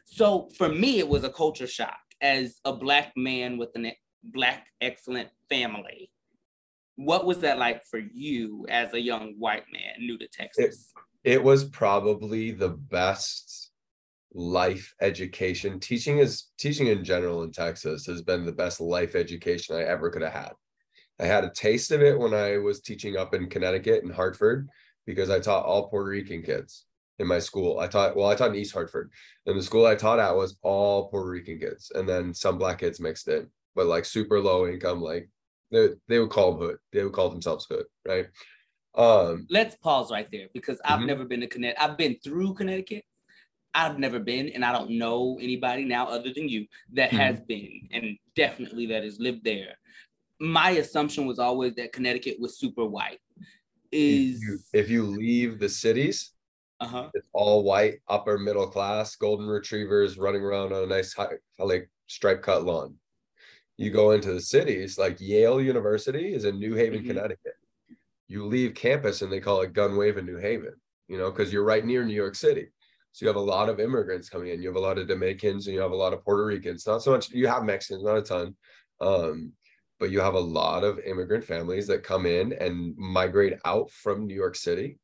So 0.06 0.50
for 0.60 0.70
me, 0.70 1.00
it 1.00 1.08
was 1.08 1.24
a 1.24 1.32
culture 1.32 1.66
shock 1.66 1.98
as 2.22 2.62
a 2.66 2.74
black 2.74 3.14
man 3.18 3.58
with 3.58 3.76
a 3.76 3.98
black 4.24 4.68
excellent 4.80 5.30
family. 5.50 6.12
What 6.98 7.26
was 7.26 7.40
that 7.40 7.58
like 7.58 7.84
for 7.84 7.98
you 7.98 8.68
as 8.70 8.94
a 8.94 9.02
young 9.02 9.34
white 9.40 9.66
man 9.74 9.96
new 10.06 10.20
to 10.20 10.28
Texas? 10.28 10.94
it 11.24 11.44
was 11.44 11.66
probably 11.66 12.52
the 12.52 12.70
best 12.70 13.67
life 14.34 14.94
education 15.02 15.80
teaching 15.80 16.20
is 16.20 16.50
teaching 16.58 16.88
in 16.88 17.04
general 17.04 17.44
in 17.44 17.52
texas 17.52 18.06
has 18.06 18.22
been 18.22 18.46
the 18.46 18.52
best 18.52 18.82
life 18.82 19.16
education 19.16 19.76
i 19.76 19.82
ever 19.84 20.10
could 20.10 20.22
have 20.22 20.34
had 20.34 20.52
i 21.20 21.26
had 21.26 21.46
a 21.46 21.52
taste 21.52 21.92
of 21.92 22.02
it 22.02 22.18
when 22.18 22.34
i 22.34 22.58
was 22.58 22.82
teaching 22.82 23.16
up 23.16 23.34
in 23.34 23.50
connecticut 23.50 24.04
and 24.04 24.14
hartford 24.14 24.68
because 25.06 25.30
i 25.30 25.40
taught 25.40 25.66
all 25.66 25.90
puerto 25.90 26.10
rican 26.10 26.42
kids 26.44 26.86
in 27.20 27.28
my 27.28 27.40
school 27.40 27.80
i 27.80 27.88
taught 27.88 28.16
well 28.18 28.28
i 28.30 28.36
taught 28.36 28.50
in 28.50 28.56
east 28.56 28.74
hartford 28.74 29.12
and 29.46 29.58
the 29.58 29.64
school 29.64 29.86
i 29.86 29.96
taught 29.96 30.20
at 30.20 30.36
was 30.36 30.58
all 30.62 31.10
puerto 31.10 31.30
rican 31.30 31.58
kids 31.58 31.92
and 31.96 32.08
then 32.08 32.34
some 32.34 32.58
black 32.58 32.80
kids 32.80 33.00
mixed 33.00 33.30
in 33.30 33.48
but 33.76 33.86
like 33.88 34.04
super 34.04 34.40
low 34.42 34.68
income 34.68 35.02
like 35.02 35.30
they, 35.72 35.90
they 36.10 36.20
would 36.20 36.30
call 36.30 36.52
them 36.54 36.68
hood 36.68 36.78
they 36.92 37.04
would 37.04 37.14
call 37.14 37.30
themselves 37.30 37.66
hood 37.70 37.86
right 38.06 38.28
um 38.96 39.46
Let's 39.50 39.76
pause 39.76 40.12
right 40.12 40.28
there 40.32 40.48
because 40.54 40.82
I've 40.84 41.00
Mhm. 41.02 41.06
never 41.06 41.26
been 41.26 41.42
to 41.42 41.48
Connecticut. 41.48 41.84
I've 41.84 41.98
been 41.98 42.18
through 42.24 42.56
Connecticut. 42.56 43.04
I've 43.74 44.00
never 44.00 44.20
been, 44.20 44.50
and 44.50 44.66
I 44.66 44.72
don't 44.72 44.92
know 44.92 45.38
anybody 45.42 45.86
now 45.86 46.08
other 46.08 46.34
than 46.34 46.50
you 46.50 46.66
that 46.94 47.12
Mhm. 47.12 47.18
has 47.18 47.42
been, 47.42 47.88
and 47.92 48.18
definitely 48.36 48.86
that 48.88 49.04
has 49.04 49.20
lived 49.20 49.44
there. 49.44 49.78
My 50.40 50.72
assumption 50.72 51.26
was 51.26 51.40
always 51.40 51.76
that 51.76 51.94
Connecticut 51.94 52.40
was 52.40 52.58
super 52.60 52.86
white. 52.86 53.20
Is 53.92 54.42
if 54.42 54.42
you, 54.42 54.60
if 54.74 54.90
you 54.90 55.04
leave 55.04 55.60
the 55.60 55.70
cities 55.70 56.34
uh 56.80 56.86
huh 56.88 57.10
it's 57.16 57.26
all 57.34 57.64
white, 57.64 58.00
upper 58.08 58.38
middle 58.38 58.68
class, 58.68 59.16
golden 59.16 59.48
retrievers 59.48 60.18
running 60.18 60.42
around 60.44 60.74
on 60.74 60.84
a 60.84 60.86
nice 60.86 61.14
high, 61.14 61.34
like 61.58 61.90
stripe 62.08 62.42
cut 62.44 62.64
lawn. 62.64 62.96
You 63.78 63.90
go 63.92 64.12
into 64.12 64.34
the 64.34 64.42
cities, 64.42 64.98
like 64.98 65.20
Yale 65.20 65.62
University 65.62 66.34
is 66.34 66.46
in 66.46 66.60
New 66.60 66.76
Haven, 66.76 67.04
Mhm. 67.04 67.08
Connecticut. 67.08 67.54
You 68.28 68.46
leave 68.46 68.76
campus 68.76 69.22
and 69.22 69.32
they 69.32 69.40
call 69.40 69.62
it 69.62 69.74
gun 69.74 69.96
wave 69.96 70.18
in 70.18 70.26
New 70.26 70.38
Haven, 70.38 70.74
you 71.08 71.18
know, 71.18 71.32
because 71.32 71.52
you're 71.54 71.64
right 71.64 71.86
near 71.86 72.04
New 72.04 72.14
York 72.14 72.36
City. 72.36 72.68
So 73.18 73.26
you 73.26 73.30
have 73.30 73.36
a 73.36 73.40
lot 73.40 73.68
of 73.68 73.80
immigrants 73.80 74.30
coming 74.30 74.50
in. 74.50 74.62
You 74.62 74.68
have 74.68 74.76
a 74.76 74.80
lot 74.80 75.00
of 75.00 75.08
Dominicans 75.08 75.66
and 75.66 75.74
you 75.74 75.82
have 75.82 75.90
a 75.90 75.96
lot 75.96 76.14
of 76.14 76.24
Puerto 76.24 76.46
Ricans. 76.46 76.86
Not 76.86 77.02
so 77.02 77.10
much, 77.10 77.32
you 77.32 77.48
have 77.48 77.64
Mexicans, 77.64 78.04
not 78.04 78.16
a 78.20 78.22
ton. 78.22 78.56
Um, 79.02 79.54
but 80.00 80.12
you 80.12 80.20
have 80.20 80.36
a 80.36 80.40
lot 80.40 80.84
of 80.84 81.00
immigrant 81.00 81.44
families 81.44 81.88
that 81.88 82.04
come 82.04 82.28
in 82.28 82.54
and 82.54 82.96
migrate 82.96 83.58
out 83.66 83.90
from 83.90 84.28
New 84.28 84.36
York 84.36 84.56
City 84.56 85.00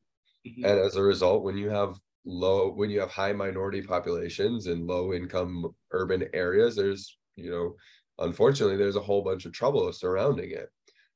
Mhm. 0.45 0.57
and 0.65 0.79
as 0.79 0.95
a 0.95 1.01
result 1.01 1.41
when 1.43 1.57
you 1.57 1.69
have 1.69 1.97
low 2.23 2.69
when 2.71 2.91
you 2.91 2.99
have 2.99 3.09
high 3.09 3.33
minority 3.33 3.81
populations 3.81 4.67
in 4.67 4.85
low 4.85 5.11
income 5.13 5.73
urban 5.91 6.29
areas 6.33 6.75
there's 6.75 7.17
you 7.35 7.49
know 7.49 7.75
unfortunately 8.19 8.77
there's 8.77 8.97
a 8.97 9.01
whole 9.01 9.23
bunch 9.23 9.45
of 9.45 9.53
trouble 9.53 9.91
surrounding 9.91 10.51
it 10.51 10.69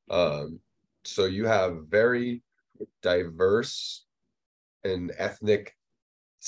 um 0.10 0.60
so 1.03 1.25
you 1.25 1.45
have 1.45 1.88
very 1.88 2.41
diverse 3.01 4.05
and 4.83 5.12
ethnic 5.17 5.77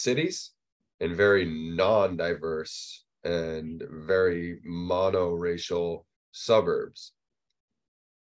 cities 0.01 0.51
and 0.99 1.15
very 1.15 1.45
non-diverse 1.45 3.05
and 3.23 3.83
very 3.89 4.59
monoracial 4.67 6.05
suburbs 6.31 7.13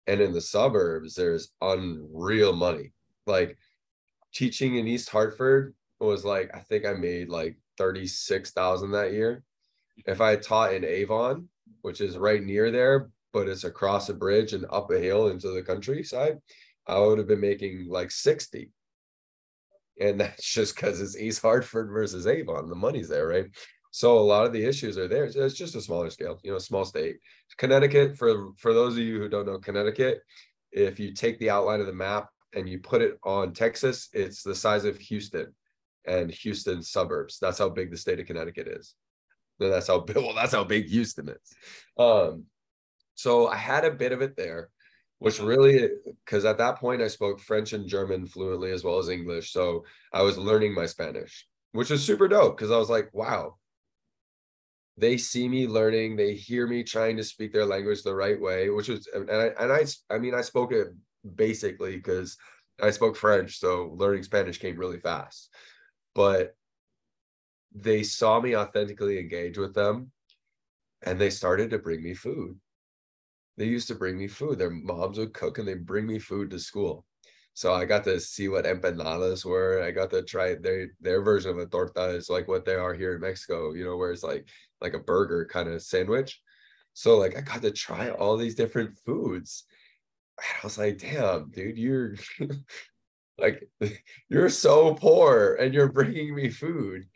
and 0.06 0.20
in 0.20 0.32
the 0.32 0.40
suburbs 0.40 1.14
there's 1.14 1.52
unreal 1.60 2.54
money 2.54 2.92
like 3.26 3.56
teaching 4.32 4.76
in 4.76 4.86
East 4.86 5.10
Hartford 5.10 5.74
was 6.00 6.24
like 6.24 6.50
I 6.54 6.60
think 6.60 6.86
I 6.86 6.94
made 6.94 7.28
like 7.28 7.56
36,000 7.78 8.90
that 8.92 9.12
year. 9.12 9.42
If 10.06 10.20
I 10.20 10.36
taught 10.36 10.74
in 10.74 10.84
Avon, 10.84 11.48
which 11.82 12.00
is 12.00 12.18
right 12.18 12.42
near 12.42 12.70
there, 12.70 13.10
but 13.32 13.48
it's 13.48 13.64
across 13.64 14.08
a 14.08 14.14
bridge 14.14 14.52
and 14.52 14.66
up 14.70 14.90
a 14.90 14.98
hill 14.98 15.28
into 15.28 15.50
the 15.50 15.62
countryside, 15.62 16.38
I 16.86 16.98
would 16.98 17.18
have 17.18 17.28
been 17.28 17.40
making 17.40 17.86
like 17.88 18.10
60. 18.10 18.70
And 20.00 20.20
that's 20.20 20.44
just 20.44 20.74
because 20.74 21.00
it's 21.00 21.18
East 21.18 21.42
Hartford 21.42 21.90
versus 21.90 22.26
Avon. 22.26 22.68
The 22.68 22.74
money's 22.74 23.08
there, 23.08 23.26
right? 23.26 23.46
So 23.92 24.18
a 24.18 24.20
lot 24.20 24.46
of 24.46 24.52
the 24.52 24.64
issues 24.64 24.96
are 24.96 25.08
there. 25.08 25.24
It's 25.24 25.54
just 25.54 25.74
a 25.74 25.80
smaller 25.80 26.10
scale, 26.10 26.38
you 26.42 26.52
know, 26.52 26.58
small 26.58 26.84
state. 26.84 27.18
Connecticut, 27.58 28.16
for 28.16 28.52
for 28.56 28.72
those 28.72 28.94
of 28.94 29.00
you 29.00 29.18
who 29.18 29.28
don't 29.28 29.46
know 29.46 29.58
Connecticut, 29.58 30.20
if 30.72 31.00
you 31.00 31.12
take 31.12 31.38
the 31.38 31.50
outline 31.50 31.80
of 31.80 31.86
the 31.86 31.92
map 31.92 32.28
and 32.54 32.68
you 32.68 32.78
put 32.78 33.02
it 33.02 33.18
on 33.24 33.52
Texas, 33.52 34.08
it's 34.12 34.42
the 34.42 34.54
size 34.54 34.84
of 34.84 34.98
Houston 34.98 35.54
and 36.06 36.30
Houston 36.30 36.82
suburbs. 36.82 37.38
That's 37.40 37.58
how 37.58 37.68
big 37.68 37.90
the 37.90 37.96
state 37.96 38.20
of 38.20 38.26
Connecticut 38.26 38.68
is. 38.68 38.94
That's 39.58 39.88
how 39.88 40.00
big, 40.00 40.16
well, 40.16 40.34
that's 40.34 40.54
how 40.54 40.64
big 40.64 40.86
Houston 40.86 41.28
is. 41.28 41.56
Um, 41.98 42.44
so 43.14 43.48
I 43.48 43.56
had 43.56 43.84
a 43.84 43.90
bit 43.90 44.12
of 44.12 44.22
it 44.22 44.36
there, 44.36 44.70
which 45.20 45.38
really, 45.38 45.88
because 46.24 46.46
at 46.46 46.58
that 46.58 46.78
point 46.78 47.02
I 47.02 47.08
spoke 47.08 47.40
French 47.40 47.74
and 47.74 47.86
German 47.86 48.26
fluently 48.26 48.72
as 48.72 48.82
well 48.82 48.98
as 48.98 49.10
English. 49.10 49.52
So 49.52 49.84
I 50.12 50.22
was 50.22 50.38
learning 50.38 50.74
my 50.74 50.86
Spanish, 50.86 51.46
which 51.72 51.90
was 51.90 52.02
super 52.02 52.26
dope 52.26 52.56
because 52.56 52.70
I 52.70 52.78
was 52.78 52.88
like, 52.88 53.10
wow, 53.12 53.56
they 54.96 55.18
see 55.18 55.46
me 55.46 55.66
learning, 55.66 56.16
they 56.16 56.34
hear 56.34 56.66
me 56.66 56.82
trying 56.82 57.18
to 57.18 57.24
speak 57.24 57.52
their 57.52 57.66
language 57.66 58.02
the 58.02 58.14
right 58.14 58.40
way, 58.40 58.70
which 58.70 58.88
was, 58.88 59.06
and 59.12 59.30
I, 59.30 59.50
and 59.60 59.70
I, 59.70 59.84
I 60.08 60.18
mean, 60.18 60.34
I 60.34 60.40
spoke 60.40 60.72
it 60.72 60.88
basically 61.36 61.96
because 61.96 62.38
I 62.82 62.90
spoke 62.90 63.14
French, 63.14 63.58
so 63.58 63.94
learning 63.96 64.22
Spanish 64.22 64.58
came 64.58 64.78
really 64.78 65.00
fast. 65.00 65.50
But 66.14 66.54
they 67.74 68.04
saw 68.04 68.40
me 68.40 68.56
authentically 68.56 69.18
engage 69.18 69.58
with 69.58 69.74
them 69.74 70.12
and 71.02 71.20
they 71.20 71.30
started 71.30 71.70
to 71.70 71.78
bring 71.78 72.02
me 72.02 72.14
food. 72.14 72.58
They 73.56 73.66
used 73.66 73.88
to 73.88 73.94
bring 73.94 74.16
me 74.18 74.28
food. 74.28 74.58
Their 74.58 74.70
moms 74.70 75.18
would 75.18 75.34
cook 75.34 75.58
and 75.58 75.68
they'd 75.68 75.86
bring 75.86 76.06
me 76.06 76.18
food 76.18 76.50
to 76.50 76.58
school. 76.58 77.04
So 77.54 77.74
I 77.74 77.84
got 77.84 78.04
to 78.04 78.20
see 78.20 78.48
what 78.48 78.64
empanadas 78.64 79.44
were. 79.44 79.82
I 79.82 79.90
got 79.90 80.10
to 80.10 80.22
try 80.22 80.54
their 80.54 80.88
their 81.00 81.22
version 81.22 81.50
of 81.50 81.58
a 81.58 81.66
torta 81.66 82.10
is 82.10 82.30
like 82.30 82.48
what 82.48 82.64
they 82.64 82.74
are 82.74 82.94
here 82.94 83.14
in 83.14 83.20
Mexico, 83.20 83.74
you 83.74 83.84
know, 83.84 83.96
where 83.96 84.12
it's 84.12 84.22
like 84.22 84.48
like 84.80 84.94
a 84.94 84.98
burger 84.98 85.44
kind 85.44 85.68
of 85.68 85.82
sandwich. 85.82 86.40
So 86.94 87.18
like 87.18 87.36
I 87.36 87.40
got 87.42 87.62
to 87.62 87.70
try 87.70 88.10
all 88.10 88.36
these 88.36 88.54
different 88.54 88.96
foods. 89.04 89.64
And 90.38 90.46
I 90.62 90.66
was 90.66 90.78
like, 90.78 90.98
damn, 90.98 91.50
dude, 91.50 91.76
you're 91.78 92.14
like 93.38 93.68
you're 94.28 94.48
so 94.48 94.94
poor 94.94 95.56
and 95.60 95.74
you're 95.74 95.92
bringing 95.92 96.34
me 96.34 96.50
food. 96.50 97.06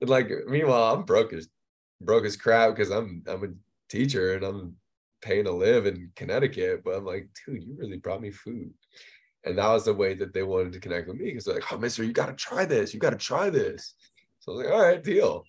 And 0.00 0.10
like 0.10 0.30
meanwhile, 0.46 0.94
I'm 0.94 1.04
broke 1.04 1.32
as 1.32 1.48
broke 2.00 2.24
as 2.24 2.36
crap 2.36 2.70
because 2.70 2.90
I'm 2.90 3.22
I'm 3.26 3.44
a 3.44 3.48
teacher 3.88 4.34
and 4.34 4.44
I'm 4.44 4.76
paying 5.20 5.44
to 5.44 5.52
live 5.52 5.86
in 5.86 6.10
Connecticut. 6.16 6.82
But 6.84 6.96
I'm 6.96 7.04
like, 7.04 7.28
dude, 7.46 7.64
you 7.64 7.76
really 7.78 7.98
brought 7.98 8.20
me 8.20 8.30
food. 8.30 8.72
And 9.44 9.58
that 9.58 9.68
was 9.68 9.84
the 9.84 9.94
way 9.94 10.14
that 10.14 10.34
they 10.34 10.42
wanted 10.42 10.72
to 10.72 10.80
connect 10.80 11.08
with 11.08 11.16
me 11.16 11.26
because 11.26 11.44
they're 11.44 11.54
like, 11.54 11.72
oh, 11.72 11.78
mister, 11.78 12.04
you 12.04 12.12
got 12.12 12.26
to 12.26 12.34
try 12.34 12.64
this. 12.64 12.92
You 12.92 13.00
got 13.00 13.10
to 13.10 13.16
try 13.16 13.50
this. 13.50 13.94
So 14.40 14.52
I 14.52 14.56
was 14.56 14.64
like, 14.64 14.74
all 14.74 14.82
right, 14.82 15.02
deal. 15.02 15.44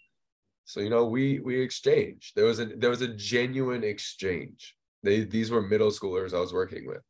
So 0.69 0.81
you 0.81 0.91
know, 0.91 1.05
we 1.05 1.39
we 1.39 1.59
exchanged. 1.59 2.33
There 2.35 2.45
was 2.45 2.59
a 2.59 2.65
there 2.67 2.91
was 2.91 3.01
a 3.01 3.07
genuine 3.07 3.83
exchange. 3.83 4.75
They 5.01 5.23
these 5.23 5.49
were 5.49 5.63
middle 5.63 5.89
schoolers 5.89 6.31
I 6.31 6.39
was 6.39 6.53
working 6.53 6.85
with, 6.85 7.01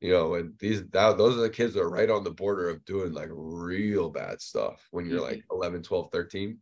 you 0.00 0.10
know, 0.10 0.34
and 0.34 0.54
these 0.58 0.82
that, 0.88 1.16
those 1.16 1.36
are 1.36 1.42
the 1.42 1.50
kids 1.50 1.74
that 1.74 1.82
are 1.82 1.88
right 1.88 2.10
on 2.10 2.24
the 2.24 2.32
border 2.32 2.68
of 2.68 2.84
doing 2.84 3.12
like 3.12 3.28
real 3.30 4.10
bad 4.10 4.40
stuff 4.40 4.88
when 4.90 5.06
you're 5.06 5.20
like 5.20 5.38
mm-hmm. 5.38 5.56
11, 5.56 5.82
12, 5.84 6.10
13. 6.10 6.58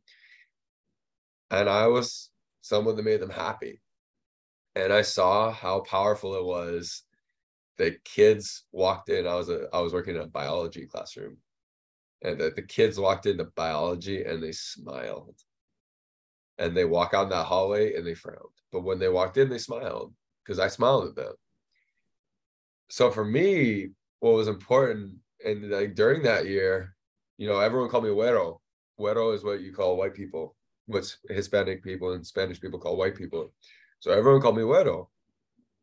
And 1.51 1.69
I 1.69 1.87
was 1.87 2.29
someone 2.61 2.97
that 2.97 3.05
made 3.05 3.21
them 3.21 3.31
happy. 3.31 3.81
And 4.77 4.93
I 4.93 5.03
saw 5.03 5.51
how 5.53 5.81
powerful 5.81 6.35
it 6.37 6.45
was 6.45 7.03
the 7.79 7.97
kids 8.05 8.65
walked 8.73 9.09
in. 9.09 9.27
I 9.27 9.35
was 9.35 9.49
a 9.49 9.69
I 9.73 9.81
was 9.81 9.93
working 9.93 10.17
in 10.17 10.23
a 10.23 10.27
biology 10.27 10.87
classroom, 10.87 11.39
and 12.23 12.41
the, 12.41 12.51
the 12.55 12.63
kids 12.63 12.99
walked 12.99 13.27
into 13.27 13.45
biology 13.57 14.25
and 14.25 14.43
they 14.43 14.53
smiled. 14.53 15.37
and 16.59 16.77
they 16.77 16.85
walk 16.85 17.15
out 17.15 17.25
in 17.25 17.29
that 17.31 17.45
hallway 17.47 17.95
and 17.95 18.07
they 18.07 18.15
frowned. 18.15 18.39
But 18.73 18.83
when 18.85 18.99
they 18.99 19.09
walked 19.09 19.37
in, 19.39 19.49
they 19.49 19.59
smiled 19.59 20.15
because 20.45 20.59
I 20.59 20.69
smiled 20.69 21.09
at 21.09 21.17
them. 21.17 21.35
So 22.91 23.11
for 23.11 23.25
me, 23.25 23.89
what 24.21 24.35
was 24.35 24.49
important 24.49 25.15
and 25.45 25.71
like 25.71 25.95
during 25.95 26.23
that 26.23 26.47
year, 26.47 26.95
you 27.39 27.49
know, 27.49 27.59
everyone 27.61 27.89
called 27.91 28.05
me 28.05 28.11
güero. 28.11 28.59
Güero 28.99 29.35
is 29.35 29.45
what 29.45 29.61
you 29.61 29.73
call 29.73 29.97
white 29.97 30.15
people, 30.15 30.57
what's 30.87 31.19
Hispanic 31.29 31.83
people 31.83 32.13
and 32.13 32.27
Spanish 32.27 32.61
people 32.61 32.79
call 32.79 32.97
white 32.97 33.17
people. 33.17 33.53
So 34.05 34.11
everyone 34.11 34.43
called 34.43 34.59
me 34.59 34.63
güero, 34.65 35.07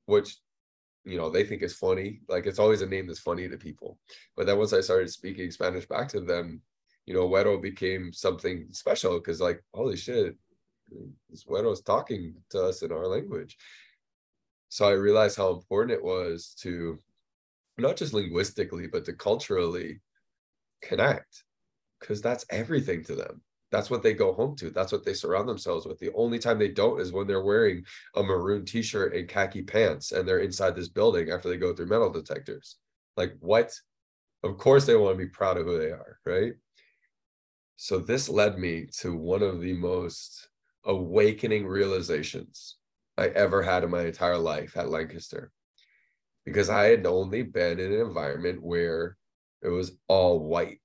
which 0.05 0.37
you 1.05 1.17
know 1.17 1.31
they 1.31 1.43
think 1.43 1.63
is 1.63 1.73
funny. 1.73 2.19
Like 2.29 2.45
it's 2.45 2.59
always 2.59 2.83
a 2.83 2.85
name 2.85 3.07
that's 3.07 3.17
funny 3.17 3.49
to 3.49 3.57
people. 3.57 3.97
But 4.37 4.45
then 4.45 4.59
once 4.59 4.73
I 4.73 4.81
started 4.81 5.09
speaking 5.09 5.49
Spanish 5.49 5.87
back 5.87 6.07
to 6.09 6.21
them, 6.21 6.61
you 7.07 7.15
know, 7.15 7.27
güero 7.27 7.59
became 7.59 8.13
something 8.13 8.67
special 8.73 9.17
because 9.17 9.41
like, 9.41 9.63
holy 9.73 9.97
shit, 9.97 10.35
this 11.31 11.45
güero's 11.45 11.81
talking 11.81 12.35
to 12.51 12.63
us 12.63 12.83
in 12.83 12.91
our 12.91 13.07
language. 13.07 13.57
So 14.69 14.87
I 14.87 14.91
realized 14.91 15.37
how 15.37 15.49
important 15.49 15.97
it 15.97 16.03
was 16.03 16.53
to 16.59 16.99
not 17.79 17.97
just 17.97 18.13
linguistically, 18.13 18.85
but 18.85 19.03
to 19.05 19.13
culturally 19.13 19.99
connect 20.83 21.43
because 21.99 22.21
that's 22.21 22.45
everything 22.51 23.03
to 23.05 23.15
them. 23.15 23.41
That's 23.71 23.89
what 23.89 24.03
they 24.03 24.13
go 24.13 24.33
home 24.33 24.55
to. 24.57 24.69
That's 24.69 24.91
what 24.91 25.05
they 25.05 25.13
surround 25.13 25.47
themselves 25.47 25.85
with. 25.85 25.97
The 25.99 26.11
only 26.13 26.39
time 26.39 26.59
they 26.59 26.67
don't 26.67 26.99
is 26.99 27.13
when 27.13 27.25
they're 27.25 27.43
wearing 27.43 27.83
a 28.15 28.23
maroon 28.23 28.65
t-shirt 28.65 29.15
and 29.15 29.29
khaki 29.29 29.61
pants 29.61 30.11
and 30.11 30.27
they're 30.27 30.39
inside 30.39 30.75
this 30.75 30.89
building 30.89 31.31
after 31.31 31.47
they 31.49 31.57
go 31.57 31.73
through 31.73 31.85
metal 31.87 32.11
detectors. 32.11 32.75
Like 33.15 33.35
what? 33.39 33.73
Of 34.43 34.57
course 34.57 34.85
they 34.85 34.95
want 34.95 35.17
to 35.17 35.23
be 35.23 35.29
proud 35.29 35.57
of 35.57 35.65
who 35.65 35.77
they 35.77 35.91
are, 35.91 36.19
right? 36.25 36.53
So 37.77 37.99
this 37.99 38.27
led 38.27 38.59
me 38.59 38.87
to 38.99 39.15
one 39.15 39.41
of 39.41 39.61
the 39.61 39.73
most 39.73 40.49
awakening 40.83 41.65
realizations 41.65 42.77
I 43.17 43.27
ever 43.27 43.61
had 43.61 43.83
in 43.83 43.91
my 43.91 44.05
entire 44.05 44.37
life 44.37 44.75
at 44.75 44.89
Lancaster. 44.89 45.51
Because 46.45 46.69
I 46.69 46.85
had 46.85 47.05
only 47.05 47.43
been 47.43 47.79
in 47.79 47.93
an 47.93 48.01
environment 48.01 48.61
where 48.61 49.15
it 49.61 49.69
was 49.69 49.93
all 50.07 50.39
white. 50.39 50.80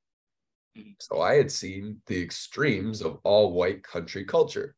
So 0.99 1.21
I 1.21 1.35
had 1.35 1.51
seen 1.51 2.01
the 2.07 2.21
extremes 2.21 3.03
of 3.03 3.19
all 3.25 3.53
white 3.53 3.83
country 3.83 4.25
culture, 4.25 4.75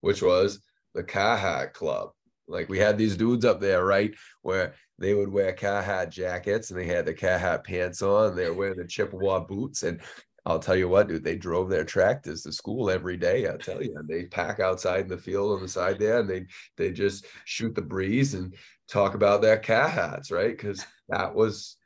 which 0.00 0.22
was 0.22 0.60
the 0.94 1.04
Carhartt 1.04 1.72
Club. 1.72 2.10
Like 2.46 2.68
we 2.68 2.78
had 2.78 2.96
these 2.96 3.16
dudes 3.16 3.44
up 3.44 3.60
there, 3.60 3.84
right, 3.84 4.14
where 4.42 4.74
they 4.98 5.14
would 5.14 5.30
wear 5.30 5.52
Carhartt 5.52 6.10
jackets 6.10 6.70
and 6.70 6.78
they 6.78 6.86
had 6.86 7.06
the 7.06 7.14
Carhartt 7.14 7.64
pants 7.64 8.02
on. 8.02 8.34
They 8.34 8.48
were 8.48 8.56
wearing 8.56 8.78
the 8.78 8.86
Chippewa 8.86 9.40
boots, 9.40 9.82
and 9.82 10.00
I'll 10.46 10.58
tell 10.58 10.76
you 10.76 10.88
what, 10.88 11.08
dude, 11.08 11.24
they 11.24 11.36
drove 11.36 11.68
their 11.68 11.84
tractors 11.84 12.42
to 12.42 12.52
school 12.52 12.88
every 12.88 13.18
day. 13.18 13.48
I 13.48 13.58
tell 13.58 13.82
you, 13.82 13.94
and 13.96 14.08
they 14.08 14.24
pack 14.24 14.60
outside 14.60 15.02
in 15.02 15.08
the 15.08 15.18
field 15.18 15.52
on 15.52 15.62
the 15.62 15.68
side 15.68 15.98
there, 15.98 16.20
and 16.20 16.28
they 16.28 16.46
they 16.76 16.90
just 16.90 17.26
shoot 17.44 17.74
the 17.74 17.82
breeze 17.82 18.32
and 18.34 18.54
talk 18.88 19.14
about 19.14 19.42
their 19.42 19.58
Carhartts, 19.58 20.32
right? 20.32 20.56
Because 20.56 20.84
that 21.10 21.34
was 21.34 21.76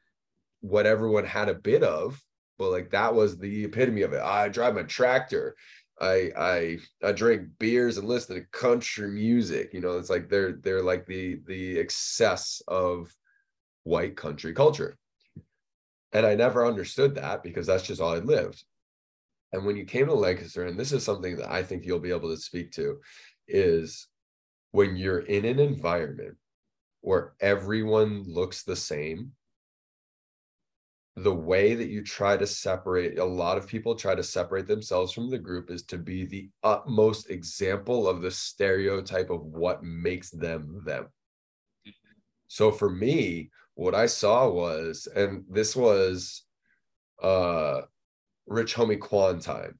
what 0.60 0.86
everyone 0.86 1.24
had 1.24 1.48
a 1.48 1.54
bit 1.54 1.82
of, 1.82 2.22
but 2.58 2.70
like 2.70 2.90
that 2.90 3.14
was 3.14 3.38
the 3.38 3.64
epitome 3.64 4.02
of 4.02 4.12
it. 4.12 4.22
I 4.22 4.48
drive 4.48 4.74
my 4.74 4.82
tractor. 4.82 5.56
I 6.00 6.30
I 6.36 6.78
I 7.02 7.12
drink 7.12 7.48
beers 7.58 7.98
and 7.98 8.08
listen 8.08 8.36
to 8.36 8.46
country 8.50 9.08
music. 9.10 9.72
You 9.72 9.80
know, 9.80 9.98
it's 9.98 10.10
like 10.10 10.28
they're 10.28 10.52
they're 10.52 10.82
like 10.82 11.06
the 11.06 11.40
the 11.46 11.78
excess 11.78 12.62
of 12.68 13.14
white 13.84 14.16
country 14.16 14.52
culture. 14.52 14.96
And 16.12 16.26
I 16.26 16.34
never 16.34 16.66
understood 16.66 17.14
that 17.14 17.42
because 17.42 17.66
that's 17.66 17.84
just 17.84 18.00
all 18.00 18.14
I 18.14 18.18
lived. 18.18 18.62
And 19.52 19.64
when 19.64 19.76
you 19.76 19.84
came 19.84 20.06
to 20.06 20.14
Lancaster, 20.14 20.66
and 20.66 20.78
this 20.78 20.92
is 20.92 21.04
something 21.04 21.36
that 21.36 21.50
I 21.50 21.62
think 21.62 21.84
you'll 21.84 22.00
be 22.00 22.10
able 22.10 22.30
to 22.30 22.40
speak 22.40 22.72
to, 22.72 23.00
is 23.48 24.08
when 24.72 24.96
you're 24.96 25.20
in 25.20 25.44
an 25.44 25.58
environment 25.58 26.36
where 27.00 27.34
everyone 27.40 28.24
looks 28.26 28.62
the 28.62 28.76
same, 28.76 29.32
the 31.16 31.34
way 31.34 31.74
that 31.74 31.88
you 31.88 32.02
try 32.02 32.36
to 32.36 32.46
separate, 32.46 33.18
a 33.18 33.24
lot 33.24 33.58
of 33.58 33.66
people 33.66 33.94
try 33.94 34.14
to 34.14 34.22
separate 34.22 34.66
themselves 34.66 35.12
from 35.12 35.28
the 35.28 35.38
group 35.38 35.70
is 35.70 35.82
to 35.84 35.98
be 35.98 36.24
the 36.24 36.48
utmost 36.62 37.28
example 37.30 38.08
of 38.08 38.22
the 38.22 38.30
stereotype 38.30 39.28
of 39.28 39.42
what 39.42 39.82
makes 39.82 40.30
them 40.30 40.82
them. 40.86 41.08
So 42.48 42.70
for 42.70 42.88
me, 42.88 43.50
what 43.74 43.94
I 43.94 44.06
saw 44.06 44.48
was, 44.48 45.06
and 45.14 45.44
this 45.50 45.76
was 45.76 46.44
uh 47.22 47.82
Rich 48.46 48.74
Homie 48.74 48.98
Quan 49.00 49.38
time, 49.38 49.78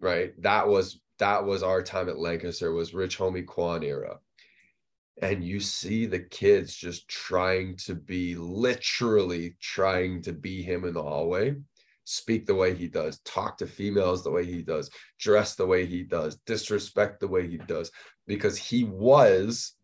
right? 0.00 0.32
That 0.42 0.68
was 0.68 1.00
that 1.18 1.44
was 1.44 1.62
our 1.62 1.82
time 1.82 2.08
at 2.08 2.18
Lancaster 2.18 2.72
was 2.72 2.92
Rich 2.92 3.18
Homie 3.18 3.46
Quan 3.46 3.84
era. 3.84 4.18
And 5.22 5.44
you 5.44 5.60
see 5.60 6.06
the 6.06 6.20
kids 6.20 6.74
just 6.74 7.08
trying 7.08 7.76
to 7.78 7.94
be 7.94 8.36
literally 8.36 9.56
trying 9.60 10.22
to 10.22 10.32
be 10.32 10.62
him 10.62 10.84
in 10.84 10.94
the 10.94 11.02
hallway, 11.02 11.56
speak 12.04 12.46
the 12.46 12.54
way 12.54 12.74
he 12.74 12.88
does, 12.88 13.20
talk 13.20 13.58
to 13.58 13.66
females 13.66 14.24
the 14.24 14.30
way 14.30 14.46
he 14.46 14.62
does, 14.62 14.90
dress 15.18 15.56
the 15.56 15.66
way 15.66 15.84
he 15.84 16.02
does, 16.04 16.36
disrespect 16.46 17.20
the 17.20 17.28
way 17.28 17.46
he 17.46 17.58
does, 17.58 17.90
because 18.26 18.56
he 18.56 18.84
was 18.84 19.74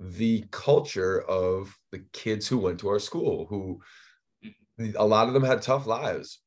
the 0.00 0.44
culture 0.50 1.22
of 1.22 1.76
the 1.92 2.04
kids 2.12 2.46
who 2.46 2.58
went 2.58 2.80
to 2.80 2.88
our 2.88 2.98
school 2.98 3.46
who 3.48 3.80
mm-hmm. 4.44 4.90
a 4.96 5.04
lot 5.04 5.28
of 5.28 5.34
them 5.34 5.44
had 5.44 5.62
tough 5.62 5.86
lives 5.86 6.40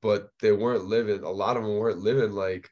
but 0.00 0.28
they 0.40 0.52
weren't 0.52 0.84
living 0.84 1.22
a 1.24 1.30
lot 1.30 1.56
of 1.56 1.64
them 1.64 1.76
weren't 1.76 1.98
living 1.98 2.32
like 2.32 2.70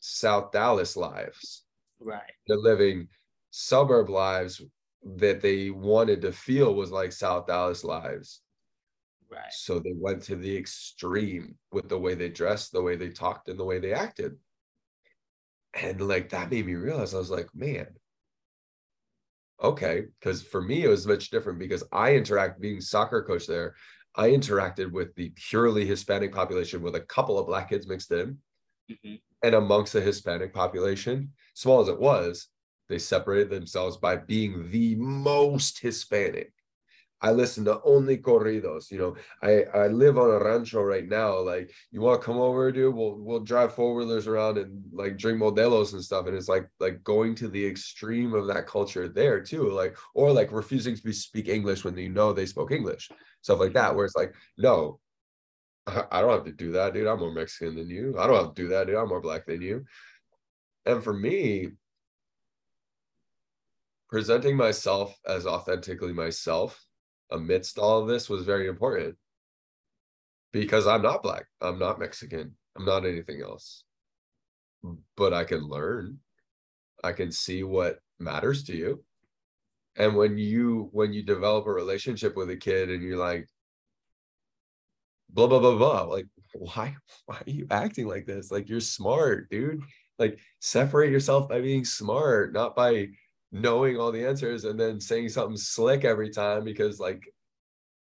south 0.00 0.52
dallas 0.52 0.96
lives 0.96 1.64
right. 2.04 2.32
they're 2.46 2.56
living 2.56 3.08
suburb 3.50 4.08
lives 4.08 4.62
that 5.04 5.40
they 5.40 5.70
wanted 5.70 6.22
to 6.22 6.32
feel 6.32 6.74
was 6.74 6.90
like 6.90 7.12
south 7.12 7.46
dallas 7.46 7.84
lives. 7.84 8.40
Right. 9.30 9.50
So 9.50 9.78
they 9.78 9.94
went 9.96 10.22
to 10.24 10.36
the 10.36 10.56
extreme 10.56 11.56
with 11.72 11.88
the 11.88 11.98
way 11.98 12.14
they 12.14 12.28
dressed 12.28 12.72
the 12.72 12.82
way 12.82 12.96
they 12.96 13.08
talked 13.08 13.48
and 13.48 13.58
the 13.58 13.64
way 13.64 13.78
they 13.78 13.94
acted. 13.94 14.36
And 15.74 16.00
like 16.06 16.28
that 16.30 16.50
made 16.50 16.66
me 16.66 16.74
realize 16.74 17.14
i 17.14 17.18
was 17.18 17.30
like 17.30 17.48
man 17.54 17.88
okay. 19.62 20.04
Because 20.18 20.42
for 20.42 20.60
me 20.60 20.84
it 20.84 20.88
was 20.88 21.06
much 21.06 21.30
different 21.30 21.58
because 21.58 21.84
i 21.92 22.14
interact 22.14 22.60
being 22.60 22.80
soccer 22.80 23.22
coach 23.22 23.46
there 23.46 23.74
i 24.16 24.28
interacted 24.28 24.90
with 24.90 25.14
the 25.14 25.32
purely 25.36 25.86
hispanic 25.86 26.32
population 26.32 26.82
with 26.82 26.96
a 26.96 27.00
couple 27.00 27.38
of 27.38 27.46
black 27.46 27.70
kids 27.70 27.86
mixed 27.86 28.12
in. 28.12 28.38
Mm-hmm. 28.90 29.14
And 29.42 29.54
amongst 29.54 29.92
the 29.92 30.00
hispanic 30.00 30.52
population 30.52 31.32
small 31.54 31.80
as 31.80 31.88
it 31.88 31.98
was 31.98 32.48
they 32.88 32.98
separated 32.98 33.50
themselves 33.50 33.96
by 33.96 34.16
being 34.16 34.70
the 34.70 34.94
most 34.96 35.78
hispanic 35.78 36.52
I 37.22 37.30
listen 37.30 37.64
to 37.66 37.80
only 37.84 38.18
corridos. 38.18 38.90
You 38.90 38.98
know, 38.98 39.16
I 39.42 39.62
I 39.78 39.86
live 39.86 40.18
on 40.18 40.28
a 40.30 40.44
rancho 40.44 40.82
right 40.82 41.08
now. 41.08 41.38
Like, 41.38 41.70
you 41.92 42.00
want 42.00 42.20
to 42.20 42.26
come 42.26 42.38
over, 42.38 42.72
dude? 42.72 42.94
We'll 42.94 43.14
we'll 43.14 43.40
drive 43.40 43.74
four 43.74 43.94
wheelers 43.94 44.26
around 44.26 44.58
and 44.58 44.82
like 44.92 45.18
drink 45.18 45.40
modelos 45.40 45.92
and 45.92 46.02
stuff. 46.02 46.26
And 46.26 46.36
it's 46.36 46.48
like 46.48 46.68
like 46.80 47.02
going 47.04 47.36
to 47.36 47.48
the 47.48 47.64
extreme 47.64 48.34
of 48.34 48.48
that 48.48 48.66
culture 48.66 49.08
there 49.08 49.40
too. 49.40 49.70
Like, 49.70 49.96
or 50.14 50.32
like 50.32 50.50
refusing 50.50 50.96
to 50.96 51.12
speak 51.12 51.48
English 51.48 51.84
when 51.84 51.96
you 51.96 52.08
know 52.08 52.32
they 52.32 52.46
spoke 52.46 52.72
English, 52.72 53.08
stuff 53.40 53.60
like 53.60 53.74
that. 53.74 53.94
Where 53.94 54.04
it's 54.04 54.16
like, 54.16 54.34
no, 54.58 54.98
I 56.10 56.20
don't 56.20 56.30
have 56.30 56.44
to 56.44 56.52
do 56.52 56.72
that, 56.72 56.94
dude. 56.94 57.06
I'm 57.06 57.20
more 57.20 57.32
Mexican 57.32 57.76
than 57.76 57.88
you. 57.88 58.16
I 58.18 58.26
don't 58.26 58.36
have 58.36 58.54
to 58.54 58.62
do 58.62 58.68
that, 58.68 58.86
dude. 58.86 58.96
I'm 58.96 59.08
more 59.08 59.20
black 59.20 59.46
than 59.46 59.60
you. 59.60 59.84
And 60.86 61.02
for 61.02 61.12
me, 61.12 61.68
presenting 64.08 64.56
myself 64.56 65.16
as 65.26 65.46
authentically 65.46 66.12
myself 66.12 66.84
amidst 67.30 67.78
all 67.78 68.00
of 68.00 68.08
this 68.08 68.28
was 68.28 68.44
very 68.44 68.68
important 68.68 69.16
because 70.52 70.86
I'm 70.86 71.02
not 71.02 71.22
black, 71.22 71.46
I'm 71.60 71.78
not 71.78 71.98
Mexican, 71.98 72.54
I'm 72.76 72.84
not 72.84 73.06
anything 73.06 73.40
else. 73.42 73.84
But 75.16 75.32
I 75.32 75.44
can 75.44 75.66
learn. 75.66 76.18
I 77.04 77.12
can 77.12 77.32
see 77.32 77.62
what 77.62 78.00
matters 78.18 78.64
to 78.64 78.76
you. 78.76 79.02
And 79.96 80.16
when 80.16 80.38
you 80.38 80.88
when 80.92 81.12
you 81.12 81.22
develop 81.22 81.66
a 81.66 81.72
relationship 81.72 82.36
with 82.36 82.50
a 82.50 82.56
kid 82.56 82.90
and 82.90 83.02
you're 83.02 83.16
like 83.16 83.48
blah 85.32 85.46
blah 85.46 85.58
blah 85.58 85.76
blah 85.76 86.02
like 86.02 86.26
why 86.54 86.94
why 87.26 87.36
are 87.36 87.50
you 87.50 87.66
acting 87.70 88.06
like 88.06 88.26
this? 88.26 88.50
Like 88.50 88.68
you're 88.68 88.80
smart, 88.80 89.50
dude. 89.50 89.82
Like 90.18 90.38
separate 90.60 91.10
yourself 91.10 91.48
by 91.48 91.60
being 91.60 91.84
smart, 91.84 92.52
not 92.52 92.76
by 92.76 93.08
knowing 93.50 93.98
all 93.98 94.12
the 94.12 94.26
answers 94.26 94.64
and 94.64 94.78
then 94.78 95.00
saying 95.00 95.28
something 95.28 95.56
slick 95.56 96.04
every 96.04 96.30
time 96.30 96.64
because 96.64 96.98
like 96.98 97.22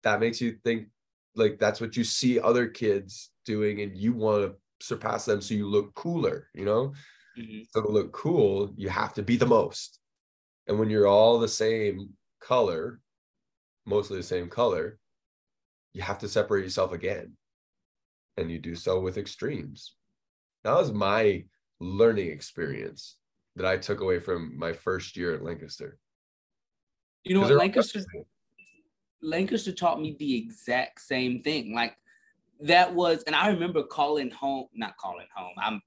that 0.04 0.20
makes 0.20 0.40
you 0.40 0.56
think 0.64 0.86
like 1.34 1.58
that's 1.58 1.80
what 1.80 1.96
you 1.96 2.04
see 2.04 2.38
other 2.38 2.68
kids 2.68 3.30
doing 3.44 3.80
and 3.80 3.96
you 3.96 4.12
want 4.12 4.44
to 4.44 4.54
surpass 4.84 5.24
them 5.24 5.40
so 5.40 5.54
you 5.54 5.66
look 5.66 5.92
cooler 5.94 6.48
you 6.54 6.64
know 6.64 6.92
mm-hmm. 7.36 7.60
so 7.70 7.82
to 7.82 7.88
look 7.88 8.12
cool 8.12 8.72
you 8.76 8.88
have 8.88 9.12
to 9.12 9.22
be 9.22 9.36
the 9.36 9.46
most 9.46 9.98
and 10.68 10.78
when 10.78 10.88
you're 10.88 11.08
all 11.08 11.38
the 11.38 11.48
same 11.48 12.08
color 12.40 13.00
mostly 13.84 14.16
the 14.16 14.22
same 14.22 14.48
color 14.48 14.98
you 15.93 16.03
have 16.03 16.18
to 16.18 16.28
separate 16.28 16.64
yourself 16.64 16.93
again 16.93 17.32
and 18.36 18.51
you 18.51 18.59
do 18.59 18.74
so 18.74 19.01
with 19.01 19.18
extremes 19.18 19.95
that 20.64 20.74
was 20.74 20.93
my 20.93 21.45
learning 21.80 22.30
experience 22.30 23.16
that 23.57 23.66
I 23.66 23.76
took 23.76 24.01
away 24.01 24.20
from 24.20 24.57
my 24.59 24.72
first 24.72 25.16
year 25.16 25.34
at 25.34 25.43
Lancaster? 25.43 25.99
You 27.24 27.34
know 27.34 27.43
what? 27.43 27.51
Lancaster, 27.53 28.01
Lancaster 29.20 29.72
taught 29.72 30.01
me 30.01 30.16
the 30.18 30.36
exact 30.36 31.01
same 31.01 31.43
thing. 31.43 31.74
Like 31.74 31.97
that 32.61 32.95
was, 32.95 33.22
and 33.24 33.36
I 33.36 33.49
remember 33.49 33.82
calling 33.82 34.30
home, 34.30 34.66
not 34.74 34.97
calling 34.97 35.26
home. 35.34 35.55
I'm 35.61 35.82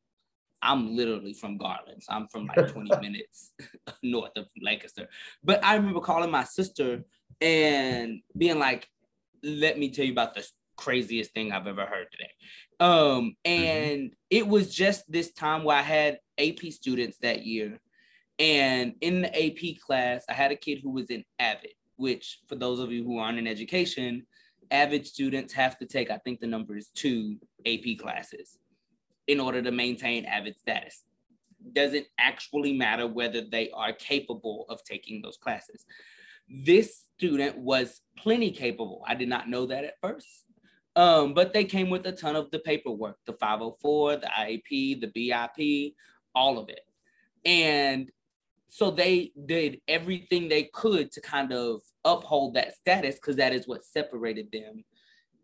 I'm 0.61 0.95
literally 0.95 1.33
from 1.33 1.57
Garland. 1.57 2.01
So 2.01 2.13
I'm 2.13 2.27
from 2.27 2.47
like 2.47 2.71
20 2.71 2.89
minutes 3.01 3.51
north 4.03 4.31
of 4.35 4.47
Lancaster. 4.61 5.07
But 5.43 5.63
I 5.63 5.75
remember 5.75 5.99
calling 5.99 6.31
my 6.31 6.43
sister 6.43 7.03
and 7.39 8.21
being 8.35 8.57
like, 8.57 8.89
let 9.45 9.77
me 9.77 9.89
tell 9.89 10.05
you 10.05 10.11
about 10.11 10.33
the 10.33 10.45
craziest 10.75 11.33
thing 11.33 11.51
I've 11.51 11.67
ever 11.67 11.85
heard 11.85 12.07
today. 12.11 12.31
Um, 12.79 12.89
mm-hmm. 12.89 13.29
and 13.45 14.01
mm-hmm. 14.01 14.13
it 14.29 14.47
was 14.47 14.73
just 14.73 15.09
this 15.09 15.31
time 15.31 15.63
where 15.63 15.77
I 15.77 15.81
had 15.81 16.19
AP 16.37 16.71
students 16.71 17.17
that 17.19 17.45
year. 17.45 17.79
And 18.37 18.95
in 18.99 19.21
the 19.21 19.29
AP 19.29 19.79
class, 19.85 20.25
I 20.27 20.33
had 20.33 20.51
a 20.51 20.57
kid 20.57 20.79
who 20.83 20.89
was 20.89 21.09
in 21.09 21.23
AVID, 21.39 21.69
which 21.95 22.39
for 22.47 22.55
those 22.55 22.79
of 22.79 22.91
you 22.91 23.03
who 23.03 23.17
aren't 23.17 23.39
in 23.39 23.47
education, 23.47 24.25
AVID 24.71 25.07
students 25.07 25.53
have 25.53 25.77
to 25.77 25.85
take, 25.85 26.11
I 26.11 26.17
think 26.17 26.39
the 26.39 26.47
number 26.47 26.75
is 26.75 26.89
two 26.89 27.37
AP 27.65 27.97
classes 27.99 28.57
in 29.27 29.39
order 29.39 29.61
to 29.61 29.71
maintain 29.71 30.25
AVID 30.25 30.57
status. 30.57 31.03
Doesn't 31.73 32.07
actually 32.19 32.73
matter 32.73 33.07
whether 33.07 33.41
they 33.41 33.71
are 33.71 33.93
capable 33.93 34.65
of 34.69 34.83
taking 34.83 35.21
those 35.21 35.37
classes. 35.37 35.85
This 36.49 37.04
student 37.17 37.57
was 37.57 38.01
plenty 38.17 38.51
capable. 38.51 39.03
I 39.07 39.15
did 39.15 39.29
not 39.29 39.49
know 39.49 39.65
that 39.67 39.85
at 39.85 39.95
first. 40.01 40.45
Um, 40.95 41.33
but 41.33 41.53
they 41.53 41.65
came 41.65 41.89
with 41.89 42.05
a 42.05 42.11
ton 42.11 42.35
of 42.35 42.51
the 42.51 42.59
paperwork, 42.59 43.17
the 43.25 43.33
504, 43.33 44.17
the 44.17 44.27
IEP, 44.27 45.01
the 45.01 45.07
BIP, 45.07 45.93
all 46.33 46.57
of 46.57 46.69
it. 46.69 46.81
And 47.43 48.09
so 48.67 48.91
they 48.91 49.31
did 49.45 49.81
everything 49.87 50.47
they 50.47 50.63
could 50.73 51.11
to 51.13 51.21
kind 51.21 51.51
of 51.51 51.81
uphold 52.03 52.55
that 52.55 52.75
status 52.75 53.15
because 53.15 53.35
that 53.37 53.53
is 53.53 53.67
what 53.67 53.83
separated 53.83 54.51
them 54.51 54.83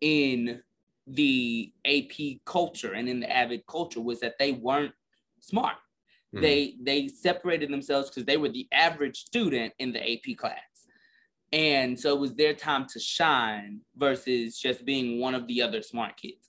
in 0.00 0.60
the 1.06 1.72
AP 1.84 2.40
culture 2.44 2.92
and 2.92 3.08
in 3.08 3.20
the 3.20 3.26
AVID 3.26 3.66
culture 3.66 4.00
was 4.00 4.20
that 4.20 4.38
they 4.38 4.52
weren't 4.52 4.92
smart. 5.40 5.76
Mm. 6.34 6.40
They 6.40 6.76
they 6.80 7.08
separated 7.08 7.70
themselves 7.70 8.08
because 8.08 8.24
they 8.24 8.36
were 8.36 8.48
the 8.48 8.68
average 8.72 9.24
student 9.24 9.72
in 9.78 9.92
the 9.92 10.12
AP 10.12 10.36
class. 10.36 10.58
And 11.52 11.98
so 11.98 12.14
it 12.14 12.20
was 12.20 12.34
their 12.34 12.54
time 12.54 12.86
to 12.92 13.00
shine 13.00 13.80
versus 13.96 14.58
just 14.58 14.84
being 14.84 15.20
one 15.20 15.34
of 15.34 15.46
the 15.46 15.62
other 15.62 15.82
smart 15.82 16.16
kids. 16.16 16.48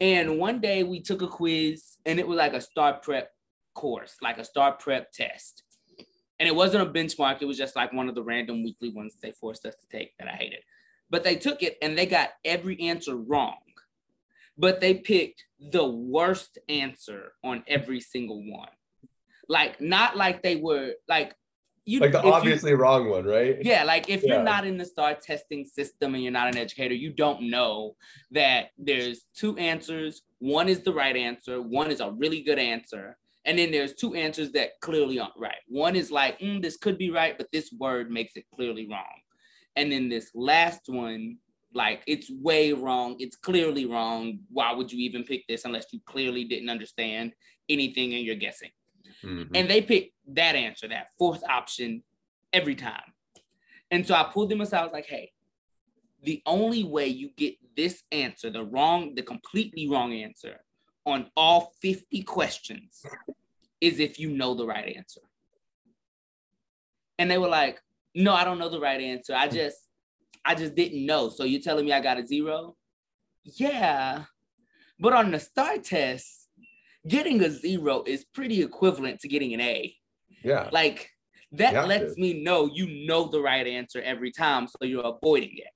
And 0.00 0.38
one 0.38 0.60
day 0.60 0.82
we 0.82 1.00
took 1.00 1.22
a 1.22 1.28
quiz 1.28 1.98
and 2.04 2.18
it 2.18 2.26
was 2.26 2.36
like 2.36 2.52
a 2.52 2.60
STAAR 2.60 2.94
prep 2.94 3.30
course, 3.74 4.16
like 4.20 4.38
a 4.38 4.44
STAAR 4.44 4.72
prep 4.72 5.12
test. 5.12 5.62
And 6.38 6.48
it 6.48 6.54
wasn't 6.54 6.86
a 6.86 6.92
benchmark, 6.92 7.40
it 7.40 7.46
was 7.46 7.56
just 7.56 7.76
like 7.76 7.92
one 7.92 8.08
of 8.08 8.14
the 8.14 8.22
random 8.22 8.62
weekly 8.62 8.90
ones 8.90 9.14
they 9.22 9.30
forced 9.30 9.64
us 9.64 9.74
to 9.76 9.86
take 9.88 10.16
that 10.18 10.28
I 10.28 10.32
hated. 10.32 10.60
But 11.08 11.22
they 11.22 11.36
took 11.36 11.62
it 11.62 11.78
and 11.80 11.96
they 11.96 12.06
got 12.06 12.30
every 12.44 12.80
answer 12.80 13.16
wrong 13.16 13.56
but 14.58 14.80
they 14.80 14.94
picked 14.94 15.44
the 15.60 15.86
worst 15.86 16.58
answer 16.68 17.32
on 17.44 17.62
every 17.66 18.00
single 18.00 18.42
one. 18.42 18.68
Like, 19.48 19.80
not 19.80 20.16
like 20.16 20.42
they 20.42 20.56
were 20.56 20.92
like 21.08 21.34
you 21.86 22.00
like 22.00 22.12
the 22.12 22.22
obviously 22.22 22.72
you, 22.72 22.76
wrong 22.76 23.08
one, 23.08 23.24
right? 23.24 23.58
Yeah, 23.62 23.84
like 23.84 24.10
if 24.10 24.22
yeah. 24.22 24.34
you're 24.34 24.42
not 24.42 24.66
in 24.66 24.76
the 24.76 24.84
STAAR 24.84 25.14
testing 25.14 25.64
system 25.64 26.14
and 26.14 26.22
you're 26.22 26.32
not 26.32 26.48
an 26.48 26.58
educator, 26.58 26.94
you 26.94 27.12
don't 27.12 27.48
know 27.48 27.94
that 28.32 28.70
there's 28.76 29.22
two 29.34 29.56
answers. 29.56 30.22
One 30.40 30.68
is 30.68 30.80
the 30.80 30.92
right 30.92 31.16
answer, 31.16 31.62
one 31.62 31.90
is 31.90 32.00
a 32.00 32.10
really 32.10 32.42
good 32.42 32.58
answer. 32.58 33.16
And 33.44 33.56
then 33.56 33.70
there's 33.70 33.94
two 33.94 34.14
answers 34.14 34.50
that 34.52 34.80
clearly 34.80 35.20
aren't 35.20 35.38
right. 35.38 35.62
One 35.68 35.94
is 35.94 36.10
like, 36.10 36.40
mm, 36.40 36.60
this 36.60 36.76
could 36.76 36.98
be 36.98 37.12
right, 37.12 37.38
but 37.38 37.46
this 37.52 37.72
word 37.78 38.10
makes 38.10 38.36
it 38.36 38.44
clearly 38.52 38.88
wrong. 38.90 39.20
And 39.76 39.92
then 39.92 40.08
this 40.08 40.32
last 40.34 40.88
one 40.88 41.36
like 41.72 42.02
it's 42.06 42.30
way 42.30 42.72
wrong. 42.72 43.16
It's 43.20 43.36
clearly 43.36 43.86
wrong. 43.86 44.40
Why 44.50 44.72
would 44.72 44.90
you 44.90 44.98
even 45.04 45.22
pick 45.22 45.46
this 45.46 45.64
unless 45.64 45.86
you 45.92 46.00
clearly 46.06 46.44
didn't 46.44 46.70
understand 46.70 47.32
anything 47.68 48.14
and 48.14 48.24
you're 48.24 48.34
guessing? 48.34 48.70
Mm-hmm. 49.24 49.54
And 49.54 49.70
they 49.70 49.82
picked 49.82 50.14
that 50.34 50.54
answer, 50.54 50.88
that 50.88 51.08
fourth 51.18 51.42
option, 51.48 52.02
every 52.52 52.74
time. 52.74 53.12
And 53.90 54.06
so 54.06 54.14
I 54.14 54.24
pulled 54.24 54.50
them 54.50 54.60
aside. 54.60 54.80
I 54.80 54.84
was 54.84 54.92
like, 54.92 55.06
hey, 55.06 55.32
the 56.22 56.42
only 56.46 56.84
way 56.84 57.06
you 57.06 57.30
get 57.36 57.54
this 57.76 58.02
answer, 58.10 58.50
the 58.50 58.64
wrong, 58.64 59.14
the 59.14 59.22
completely 59.22 59.88
wrong 59.88 60.12
answer 60.12 60.60
on 61.04 61.30
all 61.36 61.72
50 61.82 62.22
questions 62.22 63.04
is 63.80 64.00
if 64.00 64.18
you 64.18 64.30
know 64.30 64.54
the 64.54 64.66
right 64.66 64.96
answer. 64.96 65.20
And 67.18 67.30
they 67.30 67.38
were 67.38 67.48
like, 67.48 67.80
no, 68.14 68.34
I 68.34 68.44
don't 68.44 68.58
know 68.58 68.68
the 68.68 68.80
right 68.80 69.00
answer. 69.00 69.34
I 69.34 69.48
just 69.48 69.76
I 70.44 70.54
just 70.54 70.74
didn't 70.74 71.04
know. 71.04 71.28
So 71.28 71.44
you're 71.44 71.60
telling 71.60 71.84
me 71.84 71.92
I 71.92 72.00
got 72.00 72.18
a 72.18 72.26
zero? 72.26 72.76
Yeah. 73.42 74.24
But 74.98 75.12
on 75.12 75.30
the 75.32 75.40
STAAR 75.40 75.78
test, 75.78 76.45
getting 77.06 77.42
a 77.42 77.50
zero 77.50 78.02
is 78.06 78.24
pretty 78.24 78.62
equivalent 78.62 79.20
to 79.20 79.28
getting 79.28 79.54
an 79.54 79.60
A. 79.60 79.94
Yeah. 80.42 80.68
Like 80.72 81.10
that 81.52 81.86
lets 81.88 82.14
to. 82.14 82.20
me 82.20 82.42
know 82.42 82.70
you 82.72 83.06
know 83.06 83.28
the 83.28 83.40
right 83.40 83.66
answer 83.66 84.00
every 84.02 84.32
time. 84.32 84.68
So 84.68 84.84
you're 84.86 85.04
avoiding 85.04 85.56
it. 85.56 85.72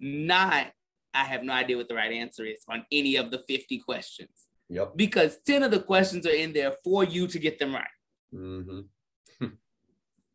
Not, 0.00 0.68
I 1.14 1.24
have 1.24 1.42
no 1.42 1.52
idea 1.52 1.76
what 1.76 1.88
the 1.88 1.94
right 1.94 2.12
answer 2.12 2.44
is 2.44 2.64
on 2.68 2.84
any 2.90 3.16
of 3.16 3.30
the 3.30 3.42
50 3.48 3.78
questions. 3.80 4.46
Yep. 4.68 4.92
Because 4.96 5.38
10 5.46 5.64
of 5.64 5.70
the 5.70 5.80
questions 5.80 6.26
are 6.26 6.30
in 6.30 6.52
there 6.52 6.74
for 6.82 7.04
you 7.04 7.26
to 7.26 7.38
get 7.38 7.58
them 7.58 7.74
right. 7.74 7.86
Mm-hmm. 8.34 9.46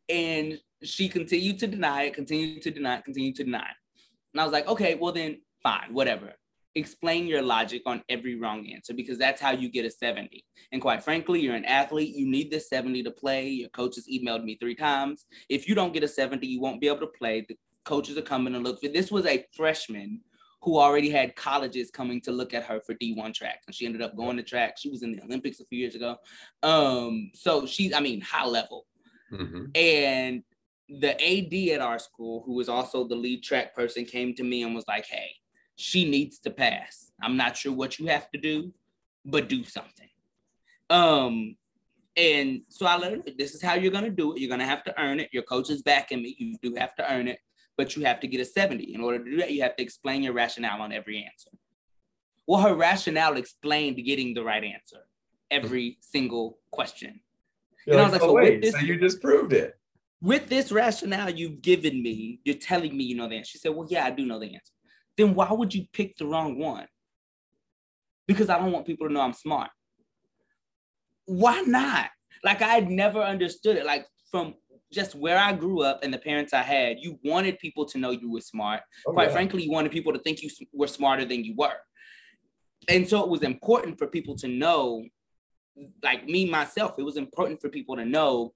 and 0.09 0.59
she 0.83 1.09
continued 1.09 1.57
to 1.59 1.67
deny 1.67 2.03
it, 2.03 2.13
continued 2.13 2.61
to 2.61 2.69
deny 2.69 2.97
it, 2.97 3.03
continued 3.03 3.35
to 3.37 3.43
deny 3.43 3.59
it. 3.59 3.75
And 4.33 4.41
I 4.41 4.43
was 4.43 4.53
like, 4.53 4.67
okay, 4.67 4.93
well 4.93 5.11
then 5.11 5.41
fine, 5.63 5.93
whatever. 5.93 6.33
Explain 6.77 7.25
your 7.25 7.41
logic 7.41 7.81
on 7.85 8.03
every 8.07 8.35
wrong 8.35 8.69
answer 8.71 8.93
because 8.93 9.17
that's 9.17 9.41
how 9.41 9.51
you 9.51 9.67
get 9.69 9.85
a 9.85 9.89
70. 9.91 10.45
And 10.71 10.81
quite 10.81 11.03
frankly, 11.03 11.41
you're 11.41 11.55
an 11.55 11.65
athlete. 11.65 12.15
You 12.15 12.29
need 12.29 12.51
this 12.51 12.69
70 12.69 13.03
to 13.03 13.11
play. 13.11 13.49
Your 13.49 13.69
coaches 13.69 14.07
emailed 14.11 14.43
me 14.43 14.57
three 14.59 14.75
times. 14.75 15.25
If 15.49 15.67
you 15.67 15.73
don't 15.73 15.93
get 15.93 16.03
a 16.03 16.07
70, 16.07 16.45
you 16.45 16.61
won't 16.61 16.79
be 16.79 16.87
able 16.87 16.99
to 16.99 17.07
play. 17.07 17.45
The 17.47 17.57
coaches 17.83 18.17
are 18.17 18.21
coming 18.21 18.53
to 18.53 18.59
look 18.59 18.79
for 18.79 18.89
this 18.89 19.11
was 19.11 19.25
a 19.25 19.43
freshman 19.55 20.21
who 20.61 20.77
already 20.77 21.09
had 21.09 21.35
colleges 21.35 21.89
coming 21.89 22.21
to 22.21 22.31
look 22.31 22.53
at 22.53 22.63
her 22.63 22.81
for 22.85 22.93
D1 22.95 23.33
track. 23.33 23.61
And 23.65 23.75
she 23.75 23.85
ended 23.85 24.01
up 24.01 24.15
going 24.15 24.37
to 24.37 24.43
track. 24.43 24.77
She 24.77 24.89
was 24.89 25.03
in 25.03 25.13
the 25.13 25.23
Olympics 25.23 25.59
a 25.59 25.65
few 25.65 25.79
years 25.79 25.95
ago. 25.95 26.17
Um, 26.63 27.31
so 27.33 27.65
she's, 27.65 27.93
I 27.93 27.99
mean, 27.99 28.21
high 28.21 28.45
level. 28.45 28.85
Mm-hmm. 29.31 29.65
And 29.75 30.43
the 30.89 31.13
AD 31.13 31.75
at 31.75 31.81
our 31.81 31.99
school, 31.99 32.43
who 32.45 32.53
was 32.53 32.69
also 32.69 33.07
the 33.07 33.15
lead 33.15 33.43
track 33.43 33.75
person, 33.75 34.05
came 34.05 34.33
to 34.35 34.43
me 34.43 34.63
and 34.63 34.73
was 34.73 34.87
like, 34.87 35.05
hey, 35.05 35.31
she 35.77 36.09
needs 36.09 36.39
to 36.39 36.49
pass. 36.49 37.11
I'm 37.21 37.37
not 37.37 37.55
sure 37.55 37.71
what 37.71 37.97
you 37.97 38.07
have 38.07 38.29
to 38.31 38.37
do, 38.37 38.73
but 39.23 39.47
do 39.47 39.63
something. 39.63 40.09
Um, 40.89 41.55
and 42.17 42.61
so 42.67 42.85
I 42.85 42.97
let 42.97 43.11
her 43.11 43.19
this 43.37 43.53
is 43.53 43.61
how 43.61 43.75
you're 43.75 43.91
gonna 43.91 44.09
do 44.09 44.33
it. 44.33 44.39
You're 44.39 44.49
gonna 44.49 44.65
have 44.65 44.83
to 44.85 45.01
earn 45.01 45.19
it. 45.19 45.29
Your 45.31 45.43
coach 45.43 45.69
is 45.69 45.81
backing 45.81 46.21
me. 46.21 46.35
You 46.37 46.55
do 46.61 46.75
have 46.75 46.95
to 46.95 47.11
earn 47.11 47.27
it, 47.27 47.39
but 47.77 47.95
you 47.95 48.05
have 48.05 48.19
to 48.21 48.27
get 48.27 48.41
a 48.41 48.45
70. 48.45 48.93
In 48.93 49.01
order 49.01 49.23
to 49.23 49.29
do 49.29 49.37
that, 49.37 49.51
you 49.51 49.61
have 49.61 49.75
to 49.77 49.83
explain 49.83 50.23
your 50.23 50.33
rationale 50.33 50.81
on 50.81 50.91
every 50.91 51.23
answer. 51.23 51.51
Well, 52.47 52.61
her 52.61 52.75
rationale 52.75 53.37
explained 53.37 54.03
getting 54.03 54.33
the 54.33 54.43
right 54.43 54.63
answer 54.63 55.05
every 55.51 55.97
single 56.01 56.57
question. 56.71 57.19
You're 57.85 57.99
and 57.99 58.03
like, 58.03 58.09
I 58.09 58.13
was 58.13 58.21
like, 58.21 58.21
oh, 58.23 58.27
so 58.27 58.33
wait, 58.33 58.61
this, 58.61 58.73
so 58.73 58.79
you 58.79 58.99
just 58.99 59.21
proved 59.21 59.53
it 59.53 59.77
with 60.21 60.49
this 60.49 60.71
rationale 60.71 61.29
you've 61.29 61.61
given 61.61 62.01
me, 62.01 62.39
you're 62.43 62.55
telling 62.55 62.95
me 62.95 63.03
you 63.03 63.15
know 63.15 63.27
the 63.27 63.35
answer. 63.35 63.51
She 63.51 63.57
said, 63.59 63.75
Well, 63.75 63.87
yeah, 63.89 64.05
I 64.05 64.11
do 64.11 64.25
know 64.25 64.39
the 64.39 64.47
answer. 64.47 64.73
Then 65.17 65.33
why 65.33 65.51
would 65.51 65.73
you 65.73 65.85
pick 65.91 66.15
the 66.17 66.25
wrong 66.25 66.57
one? 66.59 66.87
Because 68.27 68.49
I 68.49 68.59
don't 68.59 68.71
want 68.71 68.85
people 68.85 69.07
to 69.07 69.13
know 69.13 69.21
I'm 69.21 69.33
smart. 69.33 69.71
Why 71.25 71.61
not? 71.61 72.09
Like 72.43 72.61
I 72.61 72.67
had 72.67 72.89
never 72.89 73.21
understood 73.21 73.77
it. 73.77 73.85
Like 73.85 74.05
from 74.29 74.55
just 74.93 75.15
where 75.15 75.37
I 75.37 75.53
grew 75.53 75.81
up 75.81 76.03
and 76.03 76.13
the 76.13 76.17
parents 76.17 76.53
I 76.53 76.61
had, 76.61 76.97
you 76.99 77.19
wanted 77.23 77.59
people 77.59 77.85
to 77.85 77.97
know 77.97 78.11
you 78.11 78.31
were 78.31 78.41
smart. 78.41 78.81
Oh, 79.05 79.13
Quite 79.13 79.27
yeah. 79.27 79.33
frankly, 79.33 79.63
you 79.63 79.71
wanted 79.71 79.91
people 79.91 80.13
to 80.13 80.19
think 80.19 80.41
you 80.41 80.49
were 80.73 80.87
smarter 80.87 81.25
than 81.25 81.43
you 81.43 81.55
were. 81.57 81.75
And 82.87 83.07
so 83.07 83.23
it 83.23 83.29
was 83.29 83.43
important 83.43 83.97
for 83.97 84.07
people 84.07 84.35
to 84.37 84.47
know, 84.47 85.03
like 86.03 86.25
me 86.25 86.49
myself, 86.49 86.93
it 86.97 87.03
was 87.03 87.17
important 87.17 87.59
for 87.59 87.69
people 87.69 87.95
to 87.97 88.05
know 88.05 88.53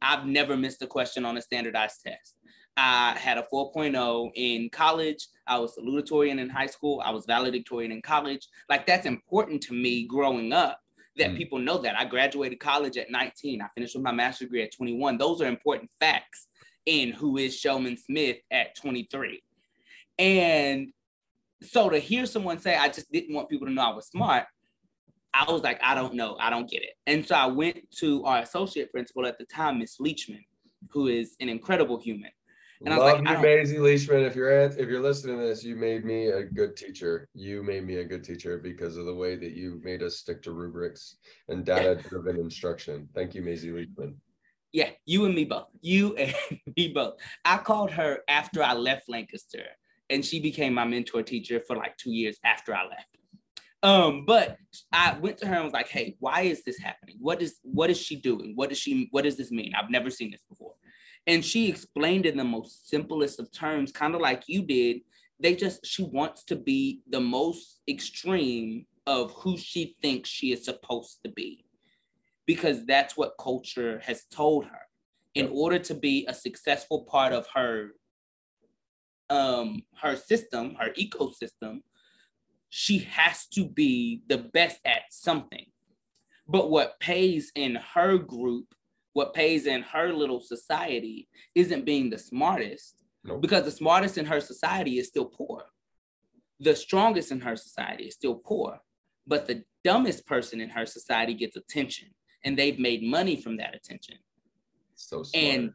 I've 0.00 0.26
never 0.26 0.56
missed 0.56 0.82
a 0.82 0.86
question 0.86 1.24
on 1.24 1.36
a 1.36 1.42
standardized 1.42 2.02
test. 2.06 2.36
I 2.76 3.16
had 3.18 3.38
a 3.38 3.46
4.0 3.52 4.30
in 4.34 4.68
college. 4.70 5.26
I 5.46 5.58
was 5.58 5.76
salutatorian 5.76 6.38
in 6.38 6.48
high 6.48 6.66
school. 6.66 7.02
I 7.04 7.10
was 7.10 7.26
valedictorian 7.26 7.92
in 7.92 8.02
college. 8.02 8.48
Like 8.68 8.86
that's 8.86 9.06
important 9.06 9.62
to 9.64 9.74
me 9.74 10.06
growing 10.06 10.52
up 10.52 10.80
that 11.16 11.30
mm. 11.30 11.36
people 11.36 11.58
know 11.58 11.78
that. 11.78 11.98
I 11.98 12.04
graduated 12.04 12.60
college 12.60 12.96
at 12.96 13.10
19. 13.10 13.62
I 13.62 13.68
finished 13.74 13.94
with 13.94 14.04
my 14.04 14.12
master's 14.12 14.46
degree 14.46 14.62
at 14.62 14.74
21. 14.74 15.18
Those 15.18 15.40
are 15.40 15.46
important 15.46 15.90
facts 16.00 16.48
in 16.86 17.12
who 17.12 17.38
is 17.38 17.58
Shelmon 17.58 17.96
Smith 17.96 18.38
at 18.50 18.76
23. 18.76 19.42
And 20.18 20.92
so 21.62 21.88
to 21.88 21.98
hear 21.98 22.26
someone 22.26 22.58
say, 22.58 22.76
I 22.76 22.88
just 22.88 23.10
didn't 23.10 23.34
want 23.34 23.48
people 23.48 23.66
to 23.66 23.72
know 23.72 23.82
I 23.82 23.94
was 23.94 24.06
smart, 24.06 24.44
I 25.32 25.50
was 25.50 25.62
like, 25.62 25.80
I 25.82 25.94
don't 25.94 26.14
know, 26.14 26.36
I 26.38 26.50
don't 26.50 26.70
get 26.70 26.82
it. 26.82 26.92
And 27.06 27.26
so 27.26 27.34
I 27.34 27.46
went 27.46 27.90
to 27.98 28.24
our 28.24 28.38
associate 28.38 28.92
principal 28.92 29.26
at 29.26 29.38
the 29.38 29.44
time, 29.46 29.80
Miss 29.80 29.98
Leachman, 29.98 30.44
who 30.90 31.08
is 31.08 31.34
an 31.40 31.48
incredible 31.48 31.98
human. 31.98 32.30
And 32.80 32.90
Love 32.90 33.00
I 33.00 33.12
was 33.12 33.20
like, 33.22 33.36
you, 33.36 33.42
Maisie 33.42 33.76
Leachman. 33.76 34.26
If 34.26 34.34
you're 34.34 34.50
at, 34.50 34.78
if 34.78 34.88
you're 34.88 35.02
listening 35.02 35.38
to 35.38 35.46
this, 35.46 35.64
you 35.64 35.76
made 35.76 36.04
me 36.04 36.28
a 36.28 36.42
good 36.42 36.76
teacher. 36.76 37.28
You 37.34 37.62
made 37.62 37.86
me 37.86 37.96
a 37.96 38.04
good 38.04 38.24
teacher 38.24 38.58
because 38.58 38.96
of 38.96 39.06
the 39.06 39.14
way 39.14 39.36
that 39.36 39.52
you 39.52 39.80
made 39.84 40.02
us 40.02 40.16
stick 40.16 40.42
to 40.42 40.52
rubrics 40.52 41.16
and 41.48 41.64
data-driven 41.64 42.36
instruction. 42.36 43.08
Thank 43.14 43.34
you, 43.34 43.42
Maisie 43.42 43.70
Leachman. 43.70 44.14
Yeah, 44.72 44.90
you 45.06 45.24
and 45.24 45.34
me 45.34 45.44
both. 45.44 45.68
You 45.80 46.16
and 46.16 46.34
me 46.76 46.88
both. 46.88 47.14
I 47.44 47.58
called 47.58 47.92
her 47.92 48.18
after 48.28 48.62
I 48.62 48.74
left 48.74 49.08
Lancaster, 49.08 49.66
and 50.10 50.24
she 50.24 50.40
became 50.40 50.74
my 50.74 50.84
mentor 50.84 51.22
teacher 51.22 51.60
for 51.60 51.76
like 51.76 51.96
two 51.96 52.10
years 52.10 52.38
after 52.44 52.74
I 52.74 52.86
left. 52.86 53.16
Um, 53.84 54.24
but 54.26 54.56
I 54.92 55.16
went 55.20 55.38
to 55.38 55.46
her 55.46 55.54
and 55.54 55.64
was 55.64 55.74
like, 55.74 55.88
"Hey, 55.88 56.16
why 56.18 56.42
is 56.42 56.64
this 56.64 56.78
happening? 56.78 57.18
What 57.20 57.40
is 57.40 57.56
what 57.62 57.90
is 57.90 57.98
she 58.00 58.16
doing? 58.16 58.52
What 58.56 58.70
does 58.70 58.78
she 58.78 59.08
what 59.12 59.24
does 59.24 59.36
this 59.36 59.52
mean? 59.52 59.74
I've 59.74 59.90
never 59.90 60.10
seen 60.10 60.30
this 60.32 60.42
before." 60.48 60.74
And 61.26 61.44
she 61.44 61.68
explained 61.68 62.26
in 62.26 62.36
the 62.36 62.44
most 62.44 62.88
simplest 62.88 63.40
of 63.40 63.50
terms, 63.50 63.92
kind 63.92 64.14
of 64.14 64.20
like 64.20 64.44
you 64.46 64.62
did. 64.62 65.00
They 65.40 65.56
just, 65.56 65.84
she 65.86 66.02
wants 66.02 66.44
to 66.44 66.56
be 66.56 67.00
the 67.08 67.20
most 67.20 67.80
extreme 67.88 68.86
of 69.06 69.32
who 69.32 69.56
she 69.56 69.96
thinks 70.02 70.28
she 70.28 70.52
is 70.52 70.64
supposed 70.64 71.18
to 71.24 71.30
be. 71.30 71.64
Because 72.46 72.84
that's 72.84 73.16
what 73.16 73.38
culture 73.40 74.00
has 74.04 74.24
told 74.26 74.66
her. 74.66 74.80
In 75.34 75.48
order 75.50 75.78
to 75.80 75.94
be 75.94 76.26
a 76.28 76.34
successful 76.34 77.04
part 77.04 77.32
of 77.32 77.46
her 77.54 77.90
um 79.30 79.82
her 80.02 80.16
system, 80.16 80.74
her 80.78 80.90
ecosystem, 80.90 81.80
she 82.68 82.98
has 82.98 83.46
to 83.46 83.66
be 83.66 84.22
the 84.28 84.38
best 84.38 84.80
at 84.84 85.02
something. 85.10 85.66
But 86.46 86.70
what 86.70 87.00
pays 87.00 87.50
in 87.54 87.76
her 87.94 88.18
group 88.18 88.66
what 89.14 89.32
pays 89.32 89.66
in 89.66 89.82
her 89.82 90.12
little 90.12 90.40
society 90.40 91.28
isn't 91.54 91.86
being 91.86 92.10
the 92.10 92.18
smartest 92.18 92.96
nope. 93.24 93.40
because 93.40 93.64
the 93.64 93.70
smartest 93.70 94.18
in 94.18 94.26
her 94.26 94.40
society 94.40 94.98
is 94.98 95.08
still 95.08 95.24
poor. 95.24 95.62
The 96.60 96.76
strongest 96.76 97.32
in 97.32 97.40
her 97.40 97.56
society 97.56 98.04
is 98.04 98.14
still 98.14 98.34
poor, 98.34 98.80
but 99.26 99.46
the 99.46 99.64
dumbest 99.82 100.26
person 100.26 100.60
in 100.60 100.68
her 100.70 100.84
society 100.84 101.34
gets 101.34 101.56
attention 101.56 102.08
and 102.44 102.58
they've 102.58 102.78
made 102.78 103.02
money 103.02 103.40
from 103.40 103.56
that 103.56 103.74
attention. 103.74 104.16
So 104.94 105.22
smart. 105.22 105.44
And 105.44 105.72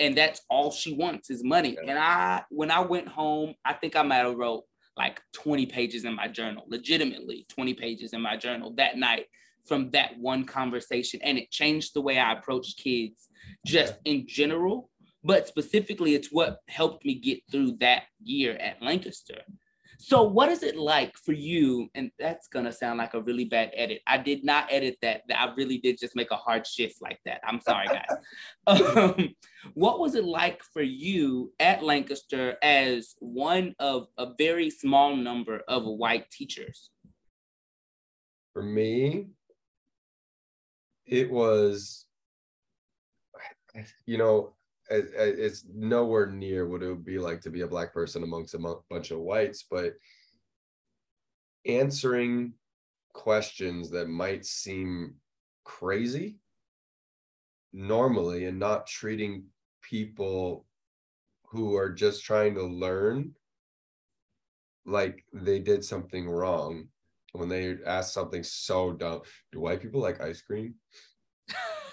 and 0.00 0.16
that's 0.16 0.40
all 0.50 0.72
she 0.72 0.94
wants 0.94 1.30
is 1.30 1.44
money. 1.44 1.76
Yeah. 1.80 1.90
And 1.90 1.98
I 1.98 2.42
when 2.50 2.70
I 2.70 2.80
went 2.80 3.08
home, 3.08 3.54
I 3.64 3.74
think 3.74 3.94
I 3.94 4.02
might 4.02 4.16
have 4.16 4.34
wrote 4.34 4.64
like 4.96 5.22
20 5.34 5.66
pages 5.66 6.04
in 6.04 6.14
my 6.14 6.28
journal, 6.28 6.64
legitimately 6.66 7.46
20 7.48 7.74
pages 7.74 8.12
in 8.12 8.20
my 8.20 8.36
journal 8.36 8.74
that 8.76 8.96
night 8.98 9.26
from 9.66 9.90
that 9.92 10.18
one 10.18 10.44
conversation 10.44 11.20
and 11.22 11.38
it 11.38 11.50
changed 11.50 11.94
the 11.94 12.00
way 12.00 12.18
I 12.18 12.32
approach 12.32 12.76
kids 12.76 13.28
just 13.66 13.94
in 14.04 14.26
general 14.26 14.90
but 15.24 15.46
specifically 15.46 16.14
it's 16.14 16.28
what 16.32 16.58
helped 16.68 17.04
me 17.04 17.14
get 17.14 17.40
through 17.50 17.76
that 17.80 18.04
year 18.22 18.56
at 18.56 18.82
Lancaster. 18.82 19.42
So 19.98 20.24
what 20.24 20.48
is 20.48 20.64
it 20.64 20.76
like 20.76 21.16
for 21.16 21.32
you 21.32 21.88
and 21.94 22.10
that's 22.18 22.48
going 22.48 22.64
to 22.64 22.72
sound 22.72 22.98
like 22.98 23.14
a 23.14 23.22
really 23.22 23.44
bad 23.44 23.70
edit. 23.76 24.00
I 24.04 24.18
did 24.18 24.44
not 24.44 24.66
edit 24.68 24.96
that. 25.02 25.22
I 25.32 25.52
really 25.56 25.78
did 25.78 26.00
just 26.00 26.16
make 26.16 26.32
a 26.32 26.36
hard 26.36 26.66
shift 26.66 26.96
like 27.00 27.20
that. 27.24 27.40
I'm 27.46 27.60
sorry 27.60 27.86
guys. 27.86 28.16
um, 28.96 29.28
what 29.74 30.00
was 30.00 30.16
it 30.16 30.24
like 30.24 30.60
for 30.72 30.82
you 30.82 31.52
at 31.60 31.84
Lancaster 31.84 32.56
as 32.62 33.14
one 33.20 33.76
of 33.78 34.08
a 34.18 34.26
very 34.36 34.70
small 34.70 35.14
number 35.14 35.60
of 35.68 35.84
white 35.84 36.28
teachers? 36.32 36.90
For 38.54 38.62
me, 38.62 39.28
it 41.06 41.30
was 41.30 42.06
you 44.06 44.18
know 44.18 44.54
it's 44.90 45.64
nowhere 45.72 46.26
near 46.26 46.66
what 46.66 46.82
it 46.82 46.88
would 46.88 47.04
be 47.04 47.18
like 47.18 47.40
to 47.40 47.50
be 47.50 47.62
a 47.62 47.66
black 47.66 47.92
person 47.94 48.22
amongst 48.22 48.54
a 48.54 48.74
bunch 48.90 49.10
of 49.10 49.20
whites 49.20 49.64
but 49.70 49.94
answering 51.66 52.52
questions 53.14 53.90
that 53.90 54.08
might 54.08 54.44
seem 54.44 55.14
crazy 55.64 56.36
normally 57.72 58.44
and 58.46 58.58
not 58.58 58.86
treating 58.86 59.44
people 59.80 60.66
who 61.46 61.76
are 61.76 61.90
just 61.90 62.24
trying 62.24 62.54
to 62.54 62.64
learn 62.64 63.32
like 64.84 65.24
they 65.32 65.58
did 65.58 65.84
something 65.84 66.28
wrong 66.28 66.88
when 67.32 67.48
they 67.48 67.76
ask 67.86 68.12
something 68.12 68.42
so 68.42 68.92
dumb. 68.92 69.22
Do 69.52 69.60
white 69.60 69.80
people 69.80 70.00
like 70.00 70.20
ice 70.20 70.42
cream? 70.42 70.74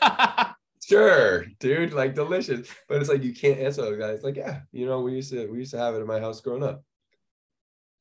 sure, 0.83 1.45
dude, 1.59 1.93
like 1.93 2.15
delicious. 2.15 2.67
But 2.87 3.01
it's 3.01 3.09
like 3.09 3.23
you 3.23 3.33
can't 3.33 3.59
answer 3.59 3.81
those 3.81 3.99
guys. 3.99 4.23
Like, 4.23 4.35
yeah, 4.35 4.61
you 4.71 4.85
know, 4.85 5.01
we 5.01 5.13
used 5.13 5.31
to 5.31 5.47
we 5.47 5.59
used 5.59 5.71
to 5.71 5.79
have 5.79 5.95
it 5.95 5.99
in 5.99 6.07
my 6.07 6.19
house 6.19 6.41
growing 6.41 6.63
up. 6.63 6.83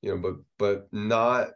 You 0.03 0.15
know, 0.15 0.19
but 0.19 0.37
but 0.59 0.89
not 0.93 1.49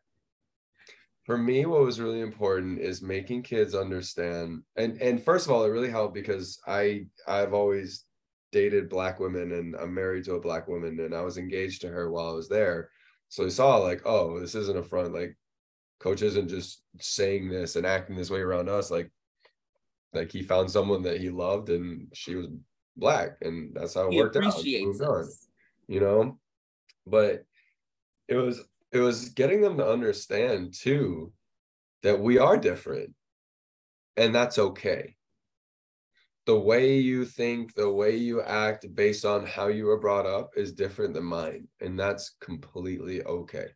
for 1.25 1.39
me 1.39 1.67
what 1.67 1.83
was 1.83 2.01
really 2.01 2.21
important 2.21 2.81
is 2.81 3.01
making 3.01 3.43
kids 3.43 3.75
understand 3.75 4.63
and 4.77 5.01
and 5.01 5.23
first 5.23 5.47
of 5.47 5.53
all 5.53 5.65
it 5.65 5.69
really 5.69 5.91
helped 5.91 6.15
because 6.15 6.59
i 6.67 7.05
i've 7.29 7.55
always 7.55 8.05
dated 8.51 8.89
black 8.89 9.21
women 9.21 9.53
and 9.53 9.77
i'm 9.77 9.95
married 9.95 10.25
to 10.25 10.35
a 10.35 10.41
black 10.41 10.67
woman 10.69 10.99
and 11.01 11.15
i 11.15 11.21
was 11.21 11.39
engaged 11.39 11.81
to 11.81 11.89
her 11.89 12.11
while 12.11 12.31
i 12.31 12.35
was 12.35 12.49
there 12.49 12.91
so 13.29 13.47
I 13.47 13.49
saw 13.49 13.77
like 13.77 14.03
oh 14.05 14.41
this 14.41 14.55
isn't 14.55 14.77
a 14.77 14.83
front 14.83 15.15
like 15.15 15.37
coach 16.03 16.21
isn't 16.21 16.49
just 16.49 16.83
saying 16.99 17.49
this 17.49 17.77
and 17.77 17.87
acting 17.87 18.17
this 18.17 18.31
way 18.31 18.41
around 18.41 18.69
us 18.69 18.91
like 18.91 19.11
like 20.13 20.31
he 20.33 20.43
found 20.43 20.71
someone 20.71 21.03
that 21.03 21.21
he 21.21 21.31
loved 21.31 21.71
and 21.71 22.09
she 22.13 22.35
was 22.35 22.49
black 22.97 23.37
and 23.41 23.75
that's 23.75 23.95
how 23.95 24.09
it 24.09 24.13
he 24.13 24.19
worked 24.19 24.37
out. 24.37 24.55
On, 24.55 25.29
you 25.87 26.01
know? 26.01 26.39
But 27.07 27.45
it 28.29 28.35
was 28.35 28.61
it 28.91 28.99
was 28.99 29.31
getting 29.31 29.61
them 29.61 29.79
to 29.79 29.89
understand 29.89 30.75
too 30.75 31.33
that 32.03 32.21
we 32.21 32.39
are 32.39 32.57
different 32.57 33.15
and 34.17 34.35
that's 34.35 34.59
okay. 34.59 35.15
The 36.47 36.59
way 36.59 36.99
you 36.99 37.25
think 37.25 37.75
the 37.75 37.91
way 37.91 38.17
you 38.17 38.43
act 38.43 38.93
based 38.95 39.25
on 39.25 39.47
how 39.47 39.69
you 39.69 39.87
were 39.87 40.01
brought 40.01 40.27
up 40.27 40.51
is 40.57 40.73
different 40.73 41.15
than 41.15 41.25
mine 41.25 41.69
and 41.81 41.99
that's 41.99 42.37
completely 42.41 43.23
okay 43.23 43.69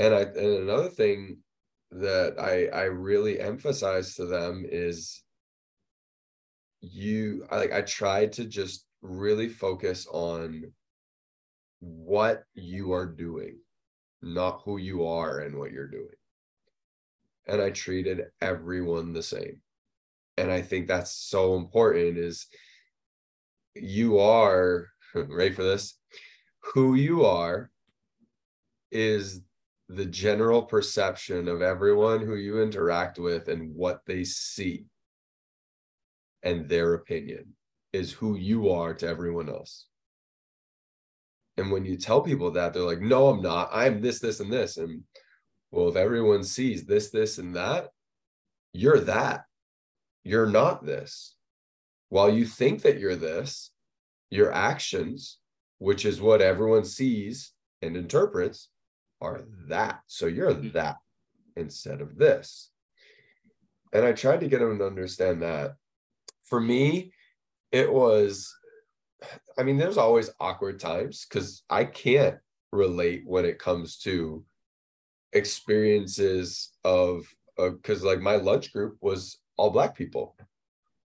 and 0.00 0.14
I 0.14 0.20
and 0.22 0.62
another 0.62 0.88
thing 0.88 1.38
that 1.92 2.36
I 2.38 2.66
I 2.74 2.84
really 2.84 3.38
emphasize 3.38 4.14
to 4.14 4.24
them 4.24 4.64
is 4.66 5.22
you 6.80 7.46
I 7.50 7.56
like 7.58 7.72
I 7.72 7.82
tried 7.82 8.32
to 8.34 8.46
just 8.46 8.86
really 9.02 9.48
focus 9.48 10.06
on 10.10 10.72
what 11.80 12.44
you 12.54 12.92
are 12.92 13.06
doing, 13.06 13.58
not 14.22 14.62
who 14.64 14.78
you 14.78 15.06
are 15.06 15.40
and 15.40 15.58
what 15.58 15.70
you're 15.70 15.88
doing. 15.88 16.16
And 17.46 17.60
I 17.60 17.70
treated 17.70 18.26
everyone 18.40 19.12
the 19.12 19.22
same. 19.22 19.60
And 20.38 20.50
I 20.50 20.62
think 20.62 20.88
that's 20.88 21.12
so 21.12 21.56
important 21.56 22.16
is 22.16 22.46
you 23.74 24.18
are 24.18 24.88
ready 25.14 25.52
for 25.52 25.62
this 25.62 25.98
who 26.74 26.94
you 26.94 27.24
are 27.24 27.70
is 28.90 29.40
the 29.92 30.06
general 30.06 30.62
perception 30.62 31.48
of 31.48 31.62
everyone 31.62 32.20
who 32.20 32.36
you 32.36 32.62
interact 32.62 33.18
with 33.18 33.48
and 33.48 33.74
what 33.74 34.02
they 34.06 34.22
see 34.22 34.84
and 36.44 36.68
their 36.68 36.94
opinion 36.94 37.54
is 37.92 38.12
who 38.12 38.36
you 38.36 38.70
are 38.70 38.94
to 38.94 39.08
everyone 39.08 39.48
else. 39.48 39.86
And 41.56 41.72
when 41.72 41.84
you 41.84 41.96
tell 41.96 42.20
people 42.20 42.52
that, 42.52 42.72
they're 42.72 42.84
like, 42.84 43.00
no, 43.00 43.30
I'm 43.30 43.42
not. 43.42 43.68
I'm 43.72 44.00
this, 44.00 44.20
this, 44.20 44.38
and 44.38 44.52
this. 44.52 44.76
And 44.76 45.02
well, 45.72 45.88
if 45.88 45.96
everyone 45.96 46.44
sees 46.44 46.84
this, 46.84 47.10
this, 47.10 47.38
and 47.38 47.56
that, 47.56 47.88
you're 48.72 49.00
that. 49.00 49.44
You're 50.22 50.46
not 50.46 50.86
this. 50.86 51.34
While 52.10 52.32
you 52.32 52.44
think 52.44 52.82
that 52.82 53.00
you're 53.00 53.16
this, 53.16 53.72
your 54.30 54.52
actions, 54.52 55.38
which 55.78 56.04
is 56.04 56.20
what 56.20 56.40
everyone 56.40 56.84
sees 56.84 57.52
and 57.82 57.96
interprets, 57.96 58.68
are 59.20 59.42
that. 59.68 60.00
So 60.06 60.26
you're 60.26 60.52
mm-hmm. 60.52 60.70
that 60.70 60.96
instead 61.56 62.00
of 62.00 62.16
this. 62.16 62.70
And 63.92 64.04
I 64.04 64.12
tried 64.12 64.40
to 64.40 64.48
get 64.48 64.62
him 64.62 64.78
to 64.78 64.86
understand 64.86 65.42
that. 65.42 65.74
For 66.44 66.60
me, 66.60 67.12
it 67.72 67.92
was, 67.92 68.52
I 69.58 69.62
mean, 69.62 69.76
there's 69.76 69.98
always 69.98 70.30
awkward 70.40 70.80
times 70.80 71.26
because 71.28 71.62
I 71.70 71.84
can't 71.84 72.38
relate 72.72 73.22
when 73.26 73.44
it 73.44 73.58
comes 73.58 73.98
to 73.98 74.44
experiences 75.32 76.70
of, 76.84 77.24
because 77.56 78.02
like 78.02 78.20
my 78.20 78.36
lunch 78.36 78.72
group 78.72 78.96
was 79.00 79.38
all 79.56 79.70
Black 79.70 79.96
people 79.96 80.36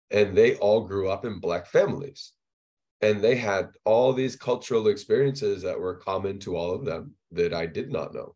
and 0.09 0.35
they 0.35 0.55
all 0.55 0.81
grew 0.81 1.09
up 1.09 1.25
in 1.25 1.39
Black 1.39 1.67
families 1.67 2.33
and 3.01 3.21
they 3.21 3.35
had 3.35 3.69
all 3.85 4.13
these 4.13 4.35
cultural 4.35 4.87
experiences 4.87 5.63
that 5.63 5.79
were 5.79 5.95
common 5.95 6.39
to 6.39 6.55
all 6.55 6.73
of 6.73 6.85
them 6.85 7.15
that 7.31 7.53
I 7.53 7.65
did 7.65 7.91
not 7.91 8.13
know. 8.13 8.35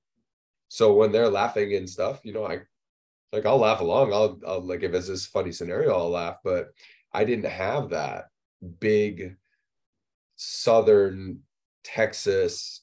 So 0.68 0.94
when 0.94 1.12
they're 1.12 1.30
laughing 1.30 1.76
and 1.76 1.90
stuff, 1.90 2.22
you 2.24 2.34
know, 2.34 2.46
I 2.46 2.62
like 3.32 3.46
I'll 3.46 3.58
laugh 3.58 3.82
along. 3.82 4.14
I'll, 4.14 4.40
I'll 4.48 4.62
like 4.62 4.84
if 4.84 4.94
it's 4.94 5.08
this 5.08 5.26
funny 5.26 5.52
scenario, 5.52 5.94
I'll 5.96 6.10
laugh. 6.10 6.38
But 6.44 6.70
I 7.14 7.24
didn't 7.24 7.46
have 7.46 7.90
that 7.90 8.26
big 8.80 9.36
southern 10.36 11.40
Texas 11.84 12.82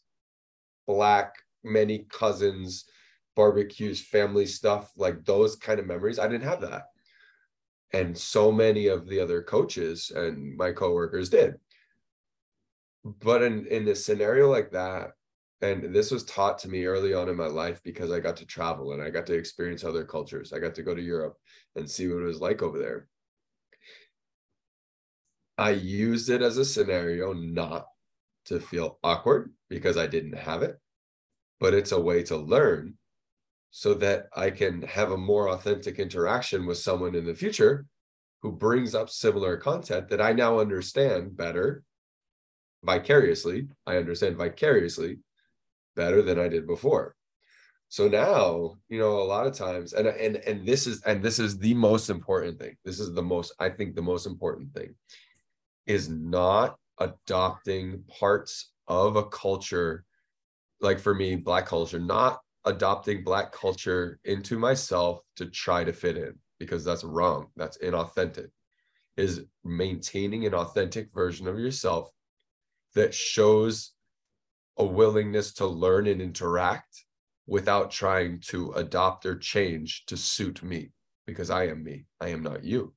black 0.87 1.35
many 1.65 2.07
cousins 2.11 2.85
barbecues 3.37 4.01
family 4.01 4.47
stuff 4.47 4.93
like 4.97 5.25
those 5.25 5.57
kind 5.57 5.79
of 5.79 5.87
memories 5.87 6.19
i 6.19 6.27
didn't 6.27 6.43
have 6.49 6.61
that 6.61 6.87
and 7.93 8.17
so 8.17 8.51
many 8.51 8.89
of 8.89 9.07
the 9.09 9.21
other 9.21 9.43
coaches 9.43 10.11
and 10.15 10.57
my 10.57 10.73
coworkers 10.73 11.31
did 11.31 11.55
but 13.05 13.43
in 13.43 13.67
in 13.67 13.89
a 13.89 13.95
scenario 13.95 14.51
like 14.51 14.71
that 14.73 15.13
and 15.63 15.95
this 15.95 16.11
was 16.11 16.25
taught 16.25 16.59
to 16.59 16.69
me 16.69 16.85
early 16.85 17.15
on 17.15 17.29
in 17.29 17.37
my 17.37 17.47
life 17.47 17.81
because 17.83 18.11
i 18.11 18.21
got 18.21 18.37
to 18.37 18.47
travel 18.47 18.93
and 18.93 19.03
i 19.03 19.09
got 19.09 19.27
to 19.27 19.35
experience 19.35 19.85
other 19.85 20.05
cultures 20.05 20.53
i 20.53 20.59
got 20.59 20.75
to 20.75 20.83
go 20.83 20.95
to 20.95 21.03
europe 21.03 21.37
and 21.77 21.89
see 21.89 22.09
what 22.09 22.23
it 22.23 22.27
was 22.27 22.41
like 22.41 22.63
over 22.63 22.79
there 22.79 23.09
i 25.59 25.71
used 25.71 26.29
it 26.29 26.43
as 26.43 26.59
a 26.59 26.65
scenario 26.65 27.33
not 27.33 27.87
to 28.45 28.61
feel 28.61 28.99
awkward 29.03 29.53
because 29.69 29.97
i 29.97 30.07
didn't 30.07 30.37
have 30.37 30.63
it 30.63 30.79
but 31.61 31.75
it's 31.75 31.93
a 31.93 32.01
way 32.01 32.23
to 32.25 32.37
learn 32.37 32.95
so 33.75 33.95
that 33.95 34.27
I 34.37 34.51
can 34.51 34.83
have 34.83 35.13
a 35.13 35.17
more 35.17 35.49
authentic 35.49 35.99
interaction 35.99 36.67
with 36.67 36.77
someone 36.77 37.15
in 37.15 37.25
the 37.25 37.35
future 37.35 37.87
who 38.43 38.53
brings 38.53 38.95
up 38.95 39.09
similar 39.09 39.57
content 39.57 40.11
that 40.11 40.21
I 40.21 40.35
now 40.35 40.59
understand 40.59 41.37
better 41.37 41.83
vicariously. 42.85 43.69
I 43.87 43.97
understand 43.97 44.37
vicariously 44.37 45.21
better 45.97 46.23
than 46.23 46.39
I 46.39 46.49
did 46.49 46.67
before. 46.67 47.15
So 47.89 48.09
now, 48.09 48.77
you 48.89 48.99
know, 48.99 49.21
a 49.21 49.25
lot 49.25 49.47
of 49.47 49.55
times, 49.55 49.93
and 49.93 50.07
and 50.07 50.37
and 50.37 50.67
this 50.67 50.87
is 50.87 51.03
and 51.03 51.23
this 51.23 51.39
is 51.39 51.59
the 51.59 51.75
most 51.75 52.09
important 52.09 52.59
thing. 52.59 52.77
This 52.85 52.99
is 52.99 53.13
the 53.13 53.23
most, 53.23 53.53
I 53.59 53.69
think, 53.69 53.95
the 53.95 54.03
most 54.03 54.27
important 54.27 54.73
thing 54.73 54.95
is 55.87 56.09
not 56.09 56.77
adopting 56.99 58.03
parts 58.09 58.73
of 58.89 59.17
a 59.17 59.25
culture, 59.25 60.05
like 60.81 60.99
for 60.99 61.15
me, 61.15 61.37
black 61.37 61.67
culture, 61.67 61.99
not 61.99 62.41
adopting 62.65 63.25
black 63.25 63.53
culture 63.53 64.19
into 64.25 64.59
myself 64.59 65.21
to 65.37 65.47
try 65.47 65.85
to 65.85 65.93
fit 65.93 66.17
in 66.17 66.35
because 66.59 66.85
that's 66.85 67.03
wrong 67.03 67.49
that's 67.57 67.79
inauthentic 67.79 68.49
is 69.17 69.45
maintaining 69.65 70.47
an 70.47 70.55
authentic 70.55 71.13
version 71.13 71.49
of 71.49 71.59
yourself 71.59 72.09
that 72.95 73.13
shows 73.13 73.93
a 74.79 74.85
willingness 74.85 75.53
to 75.55 75.67
learn 75.67 76.07
and 76.07 76.21
interact 76.21 77.05
without 77.47 77.91
trying 77.91 78.41
to 78.41 78.73
adopt 78.73 79.27
or 79.27 79.37
change 79.37 80.05
to 80.07 80.17
suit 80.17 80.63
me 80.63 80.93
because 81.27 81.51
I 81.51 81.67
am 81.67 81.83
me. 81.83 82.07
I 82.21 82.29
am 82.29 82.43
not 82.43 82.65
you. 82.65 82.95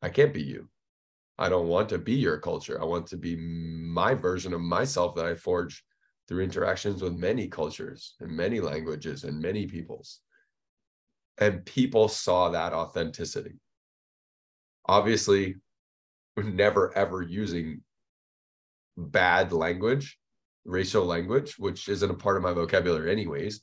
I 0.00 0.08
can't 0.08 0.34
be 0.34 0.42
you. 0.42 0.68
I 1.38 1.48
don't 1.48 1.68
want 1.68 1.88
to 1.88 1.98
be 1.98 2.14
your 2.14 2.38
culture. 2.38 2.80
I 2.80 2.84
want 2.84 3.06
to 3.08 3.16
be 3.16 3.36
my 3.36 4.14
version 4.14 4.52
of 4.52 4.60
myself 4.60 5.14
that 5.16 5.26
I 5.26 5.34
forge 5.34 5.82
through 6.28 6.44
interactions 6.44 7.02
with 7.02 7.14
many 7.14 7.48
cultures 7.48 8.14
and 8.20 8.30
many 8.30 8.60
languages 8.60 9.24
and 9.24 9.40
many 9.40 9.66
peoples. 9.66 10.20
And 11.38 11.64
people 11.64 12.08
saw 12.08 12.50
that 12.50 12.72
authenticity. 12.72 13.54
Obviously, 14.86 15.56
never 16.36 16.96
ever 16.96 17.22
using 17.22 17.80
bad 18.96 19.52
language, 19.52 20.18
racial 20.64 21.04
language, 21.04 21.58
which 21.58 21.88
isn't 21.88 22.10
a 22.10 22.14
part 22.14 22.36
of 22.36 22.42
my 22.42 22.52
vocabulary, 22.52 23.10
anyways. 23.10 23.62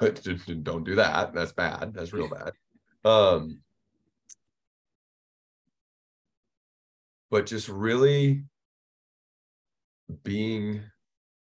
But 0.00 0.26
don't 0.62 0.84
do 0.84 0.96
that. 0.96 1.32
That's 1.34 1.52
bad. 1.52 1.92
That's 1.94 2.12
real 2.12 2.28
bad. 3.04 3.10
Um, 3.10 3.60
but 7.30 7.46
just 7.46 7.68
really 7.68 8.44
being 10.22 10.82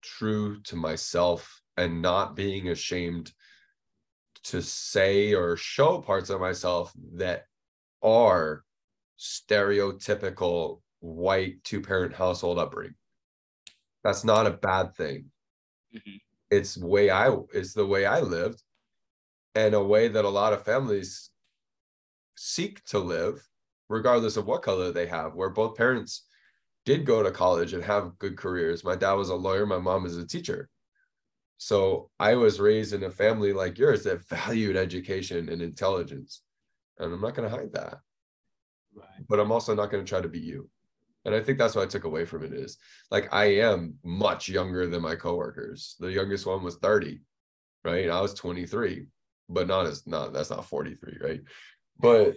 true 0.01 0.61
to 0.61 0.75
myself 0.75 1.61
and 1.77 2.01
not 2.01 2.35
being 2.35 2.69
ashamed 2.69 3.31
to 4.43 4.61
say 4.61 5.33
or 5.33 5.55
show 5.57 5.99
parts 5.99 6.29
of 6.29 6.39
myself 6.39 6.91
that 7.15 7.45
are 8.01 8.63
stereotypical 9.19 10.81
white 10.99 11.63
two 11.63 11.81
parent 11.81 12.13
household 12.13 12.57
upbringing. 12.57 12.95
That's 14.04 14.24
not 14.24 14.47
a 14.47 14.52
bad 14.52 14.95
thing. 14.95 15.26
Mm-hmm. 15.95 16.18
It's 16.49 16.78
way 16.78 17.10
I 17.10 17.36
it's 17.54 17.74
the 17.74 17.86
way 17.86 18.06
I 18.06 18.20
lived 18.20 18.62
and 19.56 19.74
a 19.74 19.84
way 19.84 20.08
that 20.08 20.26
a 20.26 20.30
lot 20.30 20.54
of 20.54 20.64
families 20.64 21.30
seek 22.36 22.84
to 22.86 22.99
live 22.99 23.45
regardless 23.89 24.38
of 24.38 24.47
what 24.47 24.64
color 24.64 24.91
they 24.91 25.06
have 25.06 25.36
where 25.36 25.49
both 25.49 25.78
parents 25.78 26.26
did 26.86 27.06
go 27.06 27.22
to 27.22 27.32
college 27.32 27.74
and 27.74 27.84
have 27.84 28.18
good 28.18 28.38
careers. 28.38 28.84
My 28.84 28.95
dad 28.95 29.14
was 29.14 29.30
a 29.30 29.36
lawyer, 29.36 29.66
my 29.66 29.78
mom 29.78 30.06
is 30.06 30.18
a 30.18 30.26
teacher. 30.26 30.70
So 31.58 32.10
I 32.20 32.36
was 32.36 32.60
raised 32.60 32.93
in 32.93 33.04
a 33.04 33.12
family 33.12 33.54
like 33.54 33.78
yours 33.78 34.04
that 34.04 34.28
valued 34.28 34.76
education 34.76 35.47
and 35.49 35.62
intelligence. 35.62 36.41
And 36.97 37.14
I'm 37.14 37.22
not 37.22 37.36
going 37.36 37.47
to 37.47 37.56
hide 37.56 37.72
that. 37.74 37.99
Right. 38.95 39.28
But 39.30 39.39
I'm 39.39 39.52
also 39.52 39.76
not 39.76 39.91
going 39.91 40.04
to 40.04 40.10
try 40.10 40.22
to 40.22 40.28
be 40.28 40.39
you. 40.39 40.70
And 41.26 41.36
I 41.36 41.41
think 41.41 41.57
that's 41.57 41.76
what 41.76 41.84
I 41.84 41.88
took 41.88 42.03
away 42.03 42.26
from 42.26 42.43
it 42.43 42.53
is 42.53 42.78
like 43.11 43.32
I 43.32 43.45
am 43.59 43.95
much 44.03 44.49
younger 44.49 44.88
than 44.88 45.01
my 45.01 45.15
coworkers. 45.15 45.95
The 45.99 46.11
youngest 46.11 46.45
one 46.45 46.63
was 46.63 46.78
30, 46.78 47.22
right? 47.84 48.09
I 48.09 48.22
was 48.22 48.34
23, 48.34 49.05
but 49.49 49.67
not 49.67 49.86
as 49.86 50.07
not 50.07 50.34
that's 50.34 50.49
not 50.49 50.65
43, 50.65 51.17
right? 51.22 51.41
But 51.99 52.36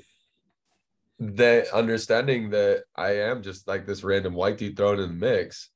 that 1.18 1.68
understanding 1.68 2.50
that 2.50 2.84
I 2.96 3.18
am 3.18 3.42
just 3.42 3.66
like 3.66 3.86
this 3.86 4.04
random 4.04 4.34
white 4.34 4.58
dude 4.58 4.76
thrown 4.76 5.00
in 5.00 5.08
the 5.08 5.14
mix, 5.14 5.70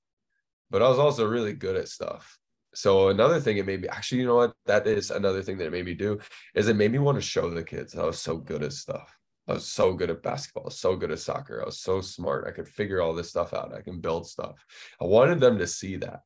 but 0.70 0.82
I 0.82 0.88
was 0.88 0.98
also 0.98 1.26
really 1.26 1.54
good 1.54 1.76
at 1.76 1.88
stuff. 1.88 2.38
So 2.74 3.08
another 3.08 3.40
thing 3.40 3.56
it 3.56 3.66
made 3.66 3.80
me 3.80 3.88
actually, 3.88 4.20
you 4.20 4.26
know 4.26 4.36
what? 4.36 4.52
That 4.66 4.86
is 4.86 5.10
another 5.10 5.42
thing 5.42 5.56
that 5.58 5.66
it 5.66 5.72
made 5.72 5.86
me 5.86 5.94
do 5.94 6.18
is 6.54 6.68
it 6.68 6.76
made 6.76 6.92
me 6.92 6.98
want 6.98 7.16
to 7.16 7.22
show 7.22 7.48
the 7.50 7.64
kids 7.64 7.96
I 7.96 8.04
was 8.04 8.20
so 8.20 8.36
good 8.36 8.62
at 8.62 8.72
stuff. 8.72 9.17
I 9.48 9.54
was 9.54 9.66
so 9.66 9.94
good 9.94 10.10
at 10.10 10.22
basketball, 10.22 10.70
so 10.70 10.94
good 10.94 11.10
at 11.10 11.18
soccer. 11.18 11.62
I 11.62 11.66
was 11.66 11.80
so 11.80 12.00
smart. 12.00 12.46
I 12.46 12.50
could 12.50 12.68
figure 12.68 13.00
all 13.00 13.14
this 13.14 13.30
stuff 13.30 13.54
out. 13.54 13.74
I 13.74 13.80
can 13.80 14.00
build 14.00 14.28
stuff. 14.28 14.56
I 15.00 15.06
wanted 15.06 15.40
them 15.40 15.58
to 15.58 15.66
see 15.66 15.96
that. 15.96 16.20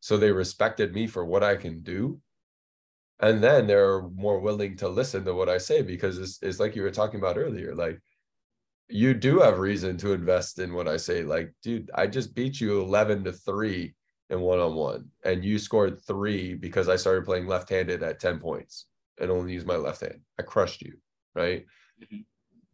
So 0.00 0.16
they 0.16 0.30
respected 0.30 0.94
me 0.94 1.06
for 1.06 1.24
what 1.24 1.42
I 1.42 1.56
can 1.56 1.80
do. 1.80 2.20
And 3.20 3.42
then 3.42 3.66
they're 3.66 4.02
more 4.02 4.40
willing 4.40 4.76
to 4.76 4.88
listen 4.88 5.24
to 5.24 5.34
what 5.34 5.48
I 5.48 5.56
say 5.56 5.80
because 5.80 6.18
it's, 6.18 6.38
it's 6.42 6.60
like 6.60 6.76
you 6.76 6.82
were 6.82 6.90
talking 6.90 7.18
about 7.18 7.38
earlier. 7.38 7.74
Like 7.74 8.00
you 8.88 9.14
do 9.14 9.40
have 9.40 9.58
reason 9.58 9.96
to 9.98 10.12
invest 10.12 10.58
in 10.58 10.74
what 10.74 10.88
I 10.88 10.98
say. 10.98 11.22
Like, 11.22 11.54
dude, 11.62 11.90
I 11.94 12.06
just 12.06 12.34
beat 12.34 12.60
you 12.60 12.82
11 12.82 13.24
to 13.24 13.32
3 13.32 13.94
in 14.30 14.40
one 14.40 14.58
on 14.58 14.74
one, 14.74 15.08
and 15.24 15.44
you 15.44 15.58
scored 15.58 16.00
three 16.04 16.54
because 16.54 16.88
I 16.88 16.96
started 16.96 17.24
playing 17.24 17.46
left 17.46 17.70
handed 17.70 18.02
at 18.02 18.18
10 18.18 18.40
points 18.40 18.86
and 19.20 19.30
only 19.30 19.52
used 19.52 19.66
my 19.66 19.76
left 19.76 20.00
hand. 20.00 20.20
I 20.38 20.42
crushed 20.42 20.82
you, 20.82 20.94
right? 21.34 21.64
Mm-hmm. 22.02 22.20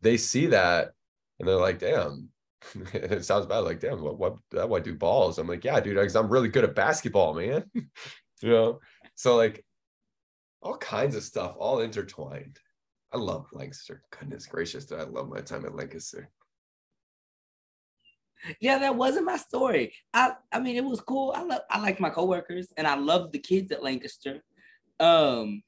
They 0.01 0.16
see 0.16 0.47
that 0.47 0.93
and 1.39 1.49
they're 1.49 1.57
like, 1.57 1.79
damn, 1.79 2.29
it 2.93 3.25
sounds 3.25 3.47
bad. 3.47 3.59
Like, 3.59 3.81
damn, 3.81 4.03
what, 4.03 4.18
what 4.18 4.37
that 4.51 4.68
white 4.68 4.85
do 4.85 4.95
balls? 4.95 5.39
I'm 5.39 5.49
like, 5.49 5.64
yeah, 5.64 5.81
dude, 5.81 5.97
because 5.97 6.16
I'm 6.16 6.29
really 6.29 6.49
good 6.49 6.64
at 6.64 6.75
basketball, 6.75 7.35
man. 7.35 7.64
you 7.75 8.51
know, 8.51 8.81
so 9.14 9.37
like 9.37 9.64
all 10.62 10.77
kinds 10.77 11.16
of 11.16 11.23
stuff 11.23 11.55
all 11.59 11.81
intertwined. 11.81 12.59
I 13.12 13.18
love 13.18 13.47
Lancaster. 13.53 14.03
Goodness 14.18 14.47
gracious, 14.47 14.87
did 14.87 15.01
I 15.01 15.05
love 15.05 15.29
my 15.29 15.41
time 15.41 15.66
at 15.66 15.75
Lancaster. 15.75 16.31
Yeah, 18.61 18.79
that 18.79 18.97
wasn't 18.97 19.27
my 19.27 19.37
story. 19.37 19.95
I 20.14 20.33
I 20.51 20.59
mean, 20.59 20.77
it 20.77 20.85
was 20.85 21.01
cool. 21.01 21.33
I 21.37 21.43
love 21.43 21.61
I 21.70 21.81
like 21.81 22.01
my 22.01 22.11
coworkers 22.11 22.73
and 22.77 22.87
I 22.87 22.97
love 22.97 23.33
the 23.33 23.39
kids 23.39 23.70
at 23.70 23.83
Lancaster. 23.83 24.43
Um, 24.99 25.62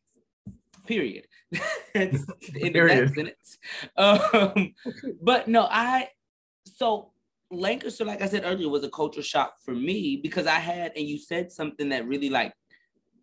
period. 0.87 1.27
in 1.95 2.73
period. 2.73 3.09
the 3.09 3.15
sentence. 3.15 3.59
Um, 3.97 4.75
but 5.23 5.49
no, 5.49 5.67
I 5.71 6.09
so 6.67 7.13
Lancaster, 7.51 8.05
like 8.05 8.23
I 8.23 8.27
said 8.27 8.43
earlier, 8.45 8.69
was 8.69 8.85
a 8.85 8.91
culture 8.91 9.23
shock 9.23 9.55
for 9.65 9.75
me 9.75 10.17
because 10.23 10.47
I 10.47 10.59
had, 10.59 10.93
and 10.97 11.07
you 11.07 11.19
said 11.19 11.53
something 11.53 11.89
that 11.91 12.07
really 12.07 12.31
like 12.31 12.53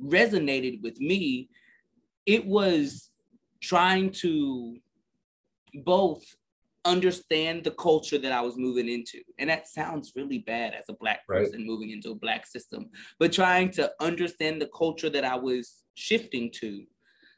resonated 0.01 0.81
with 0.81 0.99
me. 0.99 1.49
It 2.25 2.45
was 2.45 3.09
trying 3.61 4.11
to 4.11 4.77
both 5.73 6.23
understand 6.85 7.63
the 7.63 7.71
culture 7.71 8.17
that 8.17 8.31
I 8.31 8.41
was 8.41 8.57
moving 8.57 8.89
into. 8.89 9.19
And 9.37 9.49
that 9.49 9.67
sounds 9.67 10.13
really 10.15 10.39
bad 10.39 10.73
as 10.73 10.85
a 10.89 10.93
black 10.93 11.25
person 11.27 11.59
right. 11.59 11.65
moving 11.65 11.91
into 11.91 12.11
a 12.11 12.15
black 12.15 12.47
system, 12.47 12.89
but 13.19 13.31
trying 13.31 13.69
to 13.71 13.91
understand 13.99 14.61
the 14.61 14.69
culture 14.75 15.09
that 15.09 15.23
I 15.23 15.35
was 15.35 15.83
shifting 15.93 16.49
to, 16.55 16.83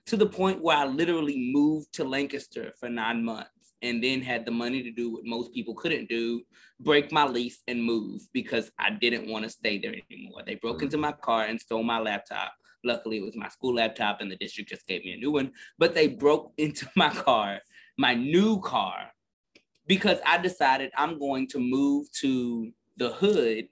to 0.05 0.17
the 0.17 0.25
point 0.25 0.61
where 0.61 0.77
I 0.77 0.85
literally 0.85 1.51
moved 1.53 1.93
to 1.93 2.03
Lancaster 2.03 2.73
for 2.79 2.89
nine 2.89 3.23
months 3.23 3.49
and 3.81 4.03
then 4.03 4.21
had 4.21 4.45
the 4.45 4.51
money 4.51 4.83
to 4.83 4.91
do 4.91 5.11
what 5.11 5.25
most 5.25 5.53
people 5.53 5.75
couldn't 5.75 6.09
do 6.09 6.41
break 6.83 7.11
my 7.11 7.25
lease 7.25 7.61
and 7.67 7.83
move 7.83 8.21
because 8.33 8.71
I 8.77 8.91
didn't 8.91 9.29
want 9.29 9.43
to 9.43 9.49
stay 9.49 9.77
there 9.79 9.95
anymore. 10.11 10.41
They 10.45 10.55
broke 10.55 10.81
into 10.83 10.97
my 10.97 11.11
car 11.11 11.45
and 11.45 11.59
stole 11.59 11.83
my 11.83 11.99
laptop. 11.99 12.53
Luckily, 12.83 13.17
it 13.17 13.23
was 13.23 13.35
my 13.35 13.47
school 13.47 13.75
laptop, 13.75 14.19
and 14.19 14.29
the 14.29 14.35
district 14.35 14.69
just 14.69 14.85
gave 14.85 15.05
me 15.05 15.13
a 15.13 15.17
new 15.17 15.31
one. 15.31 15.51
But 15.77 15.93
they 15.93 16.07
broke 16.07 16.53
into 16.57 16.87
my 16.95 17.09
car, 17.09 17.59
my 17.97 18.13
new 18.13 18.59
car, 18.59 19.11
because 19.87 20.19
I 20.25 20.37
decided 20.37 20.91
I'm 20.97 21.17
going 21.17 21.47
to 21.49 21.59
move 21.59 22.11
to 22.19 22.71
the 22.97 23.09
hood. 23.09 23.67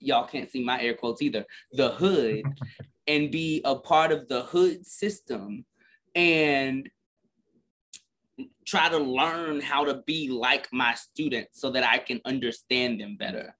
Y'all 0.00 0.26
can't 0.26 0.50
see 0.50 0.64
my 0.64 0.80
air 0.82 0.94
quotes 0.94 1.22
either. 1.22 1.44
The 1.72 1.90
hood 1.90 2.42
and 3.06 3.30
be 3.30 3.62
a 3.64 3.76
part 3.76 4.10
of 4.10 4.28
the 4.28 4.42
hood 4.42 4.84
system 4.84 5.64
and 6.16 6.88
try 8.66 8.88
to 8.88 8.98
learn 8.98 9.60
how 9.60 9.84
to 9.84 10.02
be 10.06 10.28
like 10.28 10.72
my 10.72 10.94
students 10.94 11.60
so 11.60 11.70
that 11.70 11.84
I 11.84 11.98
can 11.98 12.20
understand 12.24 13.00
them 13.00 13.16
better. 13.16 13.54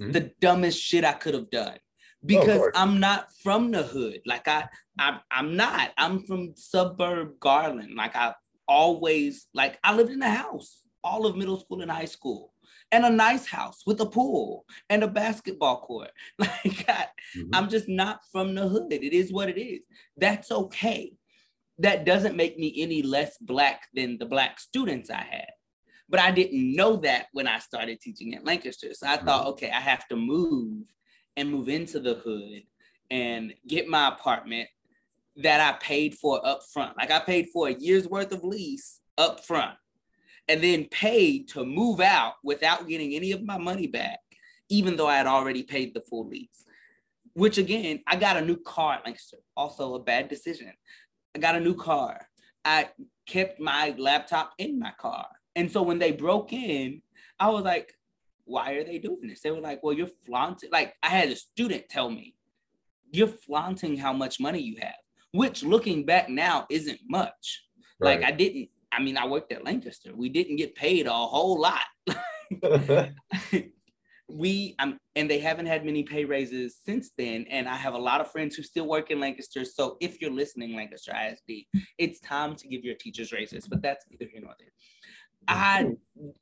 Mm-hmm. 0.00 0.12
The 0.12 0.32
dumbest 0.40 0.80
shit 0.80 1.04
I 1.04 1.12
could 1.12 1.34
have 1.34 1.50
done 1.50 1.78
because 2.24 2.60
oh, 2.60 2.70
I'm 2.74 3.00
not 3.00 3.26
from 3.42 3.70
the 3.72 3.82
hood. 3.82 4.20
Like 4.24 4.48
I, 4.48 4.68
I, 4.98 5.18
I'm 5.30 5.56
not. 5.56 5.90
I'm 5.98 6.24
from 6.26 6.54
suburb 6.56 7.38
Garland. 7.40 7.94
Like 7.96 8.16
I 8.16 8.34
always 8.66 9.48
like 9.52 9.78
I 9.82 9.94
lived 9.94 10.12
in 10.12 10.22
a 10.22 10.30
house 10.30 10.80
all 11.02 11.26
of 11.26 11.36
middle 11.36 11.58
school 11.58 11.82
and 11.82 11.90
high 11.90 12.04
school 12.04 12.52
and 12.92 13.04
a 13.04 13.10
nice 13.10 13.46
house 13.46 13.82
with 13.86 14.00
a 14.00 14.06
pool 14.06 14.64
and 14.88 15.02
a 15.02 15.08
basketball 15.08 15.80
court. 15.80 16.10
Like 16.38 16.84
I, 16.88 17.06
mm-hmm. 17.36 17.50
I'm 17.52 17.68
just 17.68 17.88
not 17.88 18.20
from 18.30 18.54
the 18.54 18.68
hood. 18.68 18.92
It 18.92 19.12
is 19.12 19.32
what 19.32 19.48
it 19.48 19.60
is. 19.60 19.80
That's 20.16 20.50
okay 20.52 21.12
that 21.80 22.04
doesn't 22.04 22.36
make 22.36 22.58
me 22.58 22.74
any 22.78 23.02
less 23.02 23.36
black 23.38 23.88
than 23.94 24.18
the 24.18 24.26
black 24.26 24.60
students 24.60 25.10
I 25.10 25.22
had. 25.22 25.50
But 26.08 26.20
I 26.20 26.30
didn't 26.30 26.74
know 26.74 26.96
that 26.96 27.26
when 27.32 27.46
I 27.46 27.58
started 27.58 28.00
teaching 28.00 28.34
at 28.34 28.44
Lancaster. 28.44 28.92
So 28.92 29.06
I 29.06 29.16
thought, 29.16 29.42
mm-hmm. 29.42 29.50
okay, 29.50 29.70
I 29.70 29.80
have 29.80 30.06
to 30.08 30.16
move 30.16 30.86
and 31.36 31.50
move 31.50 31.68
into 31.68 32.00
the 32.00 32.14
hood 32.14 32.62
and 33.10 33.54
get 33.66 33.88
my 33.88 34.08
apartment 34.08 34.68
that 35.36 35.60
I 35.60 35.78
paid 35.78 36.16
for 36.16 36.44
up 36.46 36.60
front. 36.72 36.96
Like 36.98 37.10
I 37.10 37.20
paid 37.20 37.48
for 37.52 37.68
a 37.68 37.74
year's 37.74 38.08
worth 38.08 38.32
of 38.32 38.44
lease 38.44 39.00
up 39.16 39.44
front 39.44 39.76
and 40.48 40.62
then 40.62 40.84
paid 40.86 41.48
to 41.50 41.64
move 41.64 42.00
out 42.00 42.34
without 42.42 42.88
getting 42.88 43.14
any 43.14 43.32
of 43.32 43.42
my 43.42 43.56
money 43.56 43.86
back, 43.86 44.18
even 44.68 44.96
though 44.96 45.06
I 45.06 45.16
had 45.16 45.26
already 45.26 45.62
paid 45.62 45.94
the 45.94 46.00
full 46.02 46.28
lease. 46.28 46.66
Which 47.34 47.56
again, 47.56 48.02
I 48.06 48.16
got 48.16 48.36
a 48.36 48.44
new 48.44 48.56
car 48.56 48.94
at 48.94 49.04
Lancaster. 49.04 49.38
Also 49.56 49.94
a 49.94 50.02
bad 50.02 50.28
decision. 50.28 50.72
I 51.34 51.38
got 51.38 51.56
a 51.56 51.60
new 51.60 51.74
car. 51.74 52.26
I 52.64 52.90
kept 53.26 53.60
my 53.60 53.94
laptop 53.98 54.52
in 54.58 54.78
my 54.78 54.92
car. 54.98 55.26
And 55.56 55.70
so 55.70 55.82
when 55.82 55.98
they 55.98 56.12
broke 56.12 56.52
in, 56.52 57.02
I 57.38 57.48
was 57.50 57.64
like, 57.64 57.92
why 58.44 58.72
are 58.72 58.84
they 58.84 58.98
doing 58.98 59.28
this? 59.28 59.40
They 59.40 59.50
were 59.50 59.60
like, 59.60 59.82
well, 59.82 59.94
you're 59.94 60.10
flaunting. 60.26 60.70
Like 60.70 60.94
I 61.02 61.08
had 61.08 61.28
a 61.28 61.36
student 61.36 61.88
tell 61.88 62.10
me, 62.10 62.34
you're 63.12 63.28
flaunting 63.28 63.96
how 63.96 64.12
much 64.12 64.40
money 64.40 64.60
you 64.60 64.76
have, 64.80 64.94
which 65.32 65.62
looking 65.62 66.04
back 66.04 66.28
now 66.28 66.66
isn't 66.70 67.00
much. 67.08 67.64
Right. 68.00 68.20
Like 68.20 68.28
I 68.28 68.32
didn't, 68.32 68.68
I 68.92 69.00
mean, 69.00 69.16
I 69.16 69.26
worked 69.26 69.52
at 69.52 69.64
Lancaster. 69.64 70.10
We 70.14 70.28
didn't 70.28 70.56
get 70.56 70.74
paid 70.74 71.06
a 71.06 71.12
whole 71.12 71.60
lot. 71.60 71.86
we 74.32 74.74
um, 74.78 74.98
and 75.16 75.30
they 75.30 75.38
haven't 75.38 75.66
had 75.66 75.84
many 75.84 76.02
pay 76.02 76.24
raises 76.24 76.76
since 76.84 77.10
then 77.16 77.44
and 77.50 77.68
i 77.68 77.74
have 77.74 77.94
a 77.94 77.98
lot 77.98 78.20
of 78.20 78.30
friends 78.30 78.54
who 78.54 78.62
still 78.62 78.86
work 78.86 79.10
in 79.10 79.20
lancaster 79.20 79.64
so 79.64 79.96
if 80.00 80.20
you're 80.20 80.30
listening 80.30 80.74
lancaster 80.74 81.12
isd 81.12 81.66
it's 81.98 82.20
time 82.20 82.54
to 82.54 82.68
give 82.68 82.84
your 82.84 82.94
teachers 82.94 83.32
raises 83.32 83.66
but 83.66 83.82
that's 83.82 84.04
neither 84.10 84.30
here 84.30 84.40
nor 84.42 84.54
there. 84.58 84.68
I 85.48 85.92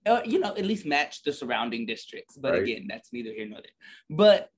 uh, 0.06 0.20
you 0.24 0.38
know 0.40 0.54
at 0.56 0.64
least 0.64 0.84
match 0.84 1.22
the 1.22 1.32
surrounding 1.32 1.86
districts 1.86 2.36
but 2.36 2.52
right. 2.52 2.62
again 2.62 2.86
that's 2.88 3.12
neither 3.12 3.32
here 3.32 3.48
nor 3.48 3.60
there. 3.60 3.70
But 4.10 4.48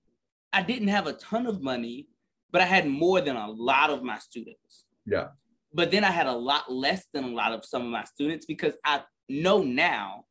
i 0.52 0.62
didn't 0.62 0.88
have 0.88 1.06
a 1.06 1.12
ton 1.12 1.46
of 1.46 1.62
money 1.62 2.08
but 2.50 2.60
i 2.60 2.64
had 2.64 2.88
more 2.88 3.20
than 3.20 3.36
a 3.36 3.50
lot 3.50 3.90
of 3.90 4.02
my 4.02 4.18
students. 4.18 4.86
Yeah. 5.06 5.28
But 5.72 5.90
then 5.90 6.04
i 6.04 6.10
had 6.10 6.26
a 6.26 6.32
lot 6.32 6.72
less 6.72 7.06
than 7.12 7.24
a 7.24 7.28
lot 7.28 7.52
of 7.52 7.64
some 7.64 7.82
of 7.82 7.88
my 7.88 8.04
students 8.04 8.46
because 8.46 8.74
i 8.84 9.02
know 9.28 9.62
now 9.62 10.24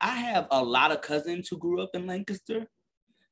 I 0.00 0.16
have 0.16 0.46
a 0.50 0.62
lot 0.62 0.92
of 0.92 1.02
cousins 1.02 1.48
who 1.48 1.58
grew 1.58 1.82
up 1.82 1.90
in 1.94 2.06
Lancaster. 2.06 2.66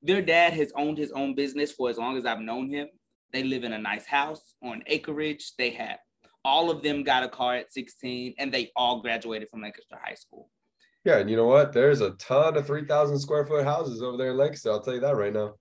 Their 0.03 0.23
dad 0.23 0.53
has 0.53 0.73
owned 0.77 0.99
his 0.99 1.11
own 1.13 1.35
business 1.35 1.73
for 1.73 1.89
as 1.91 1.99
long 1.99 2.17
as 2.17 2.27
I've 2.27 2.41
known 2.41 2.69
him. 2.69 2.89
They 3.33 3.43
live 3.43 3.65
in 3.65 3.73
a 3.73 3.79
nice 3.79 4.07
house 4.07 4.55
on 4.63 4.83
acreage. 4.87 5.53
They 5.59 5.71
have 5.71 5.99
all 6.45 6.71
of 6.71 6.83
them 6.83 7.03
got 7.03 7.25
a 7.25 7.29
car 7.29 7.57
at 7.57 7.73
16 7.73 8.35
and 8.39 8.53
they 8.53 8.71
all 8.77 9.01
graduated 9.01 9.49
from 9.51 9.63
Lancaster 9.63 9.99
High 10.03 10.15
School. 10.15 10.51
Yeah, 11.05 11.19
and 11.19 11.31
you 11.31 11.37
know 11.37 11.47
what? 11.47 11.73
There's 11.73 12.01
a 12.01 12.11
ton 12.13 12.57
of 12.57 12.67
3,000 12.67 13.19
square 13.19 13.47
foot 13.47 13.65
houses 13.65 14.03
over 14.03 14.17
there 14.17 14.31
in 14.31 14.37
Lancaster. 14.37 14.71
I'll 14.71 14.83
tell 14.83 14.95
you 14.95 15.01
that 15.01 15.17
right 15.17 15.33
now. 15.33 15.55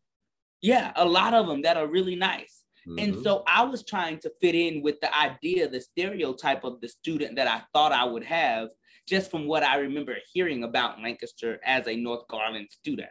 Yeah, 0.62 0.92
a 0.96 1.06
lot 1.06 1.34
of 1.34 1.48
them 1.48 1.62
that 1.62 1.78
are 1.78 1.88
really 1.88 2.16
nice. 2.16 2.64
Mm-hmm. 2.88 3.00
And 3.00 3.24
so 3.24 3.44
I 3.48 3.64
was 3.64 3.84
trying 3.84 4.20
to 4.20 4.32
fit 4.42 4.56
in 4.56 4.82
with 4.82 5.00
the 5.02 5.16
idea, 5.16 5.68
the 5.68 5.82
stereotype 5.82 6.64
of 6.64 6.82
the 6.82 6.88
student 6.88 7.36
that 7.36 7.48
I 7.48 7.62
thought 7.74 7.92
I 7.92 8.06
would 8.06 8.24
have 8.24 8.70
just 9.08 9.32
from 9.32 9.48
what 9.48 9.64
I 9.64 9.78
remember 9.78 10.16
hearing 10.34 10.64
about 10.64 11.02
Lancaster 11.02 11.60
as 11.64 11.88
a 11.88 11.96
North 11.96 12.28
Garland 12.28 12.68
student, 12.70 13.10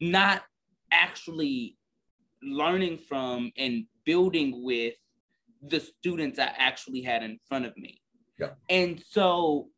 not 0.00 0.42
actually 0.90 1.76
learning 2.42 2.98
from 2.98 3.52
and 3.56 3.84
building 4.04 4.64
with 4.64 4.94
the 5.62 5.80
students 5.80 6.38
I 6.38 6.52
actually 6.56 7.02
had 7.02 7.22
in 7.22 7.38
front 7.48 7.66
of 7.66 7.76
me. 7.76 8.00
Yeah. 8.38 8.50
And 8.68 9.02
so 9.08 9.68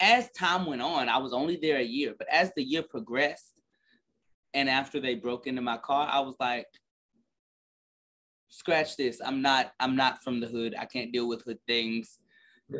as 0.00 0.30
time 0.32 0.66
went 0.66 0.82
on, 0.82 1.08
I 1.08 1.18
was 1.18 1.32
only 1.32 1.58
there 1.60 1.78
a 1.78 1.82
year, 1.82 2.14
but 2.16 2.28
as 2.30 2.52
the 2.54 2.62
year 2.62 2.82
progressed, 2.82 3.54
and 4.54 4.68
after 4.68 4.98
they 4.98 5.14
broke 5.14 5.46
into 5.46 5.60
my 5.60 5.76
car, 5.76 6.08
I 6.10 6.20
was 6.20 6.34
like, 6.40 6.66
scratch 8.48 8.96
this. 8.96 9.20
I'm 9.24 9.42
not, 9.42 9.72
I'm 9.78 9.94
not 9.94 10.22
from 10.22 10.40
the 10.40 10.46
hood. 10.46 10.74
I 10.78 10.86
can't 10.86 11.12
deal 11.12 11.28
with 11.28 11.42
hood 11.42 11.58
things. 11.66 12.18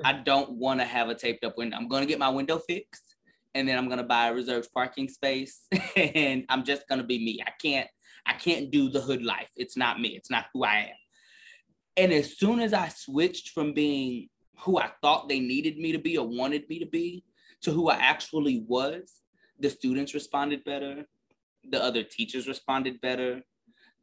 I 0.05 0.12
don't 0.12 0.53
want 0.53 0.80
to 0.80 0.86
have 0.86 1.09
a 1.09 1.14
taped 1.14 1.45
up 1.45 1.57
window. 1.57 1.76
I'm 1.76 1.89
going 1.89 2.03
to 2.03 2.09
get 2.09 2.18
my 2.18 2.28
window 2.28 2.59
fixed 2.59 3.16
and 3.55 3.68
then 3.68 3.78
I'm 3.78 3.86
going 3.86 3.99
to 3.99 4.05
buy 4.05 4.28
a 4.28 4.34
reserved 4.34 4.68
parking 4.74 5.09
space 5.09 5.66
and 5.97 6.45
I'm 6.49 6.64
just 6.64 6.86
going 6.89 7.01
to 7.01 7.07
be 7.07 7.18
me. 7.18 7.43
I 7.47 7.51
can't 7.61 7.89
I 8.26 8.34
can't 8.34 8.70
do 8.70 8.91
the 8.91 9.01
hood 9.01 9.22
life. 9.22 9.49
It's 9.57 9.76
not 9.76 10.01
me. 10.01 10.11
It's 10.11 10.30
not 10.30 10.47
who 10.53 10.64
I 10.64 10.91
am. 10.91 10.97
And 11.97 12.12
as 12.12 12.36
soon 12.36 12.61
as 12.61 12.74
I 12.74 12.89
switched 12.89 13.51
from 13.51 13.72
being 13.72 14.28
who 14.59 14.78
I 14.78 14.91
thought 15.01 15.28
they 15.28 15.41
needed 15.41 15.78
me 15.78 15.93
to 15.93 15.99
be 15.99 16.18
or 16.18 16.26
wanted 16.26 16.68
me 16.68 16.78
to 16.80 16.86
be 16.86 17.24
to 17.62 17.70
who 17.70 17.89
I 17.89 17.97
actually 17.97 18.64
was, 18.68 19.20
the 19.59 19.70
students 19.70 20.14
responded 20.14 20.62
better, 20.64 21.07
the 21.68 21.82
other 21.82 22.03
teachers 22.03 22.47
responded 22.47 23.01
better. 23.01 23.43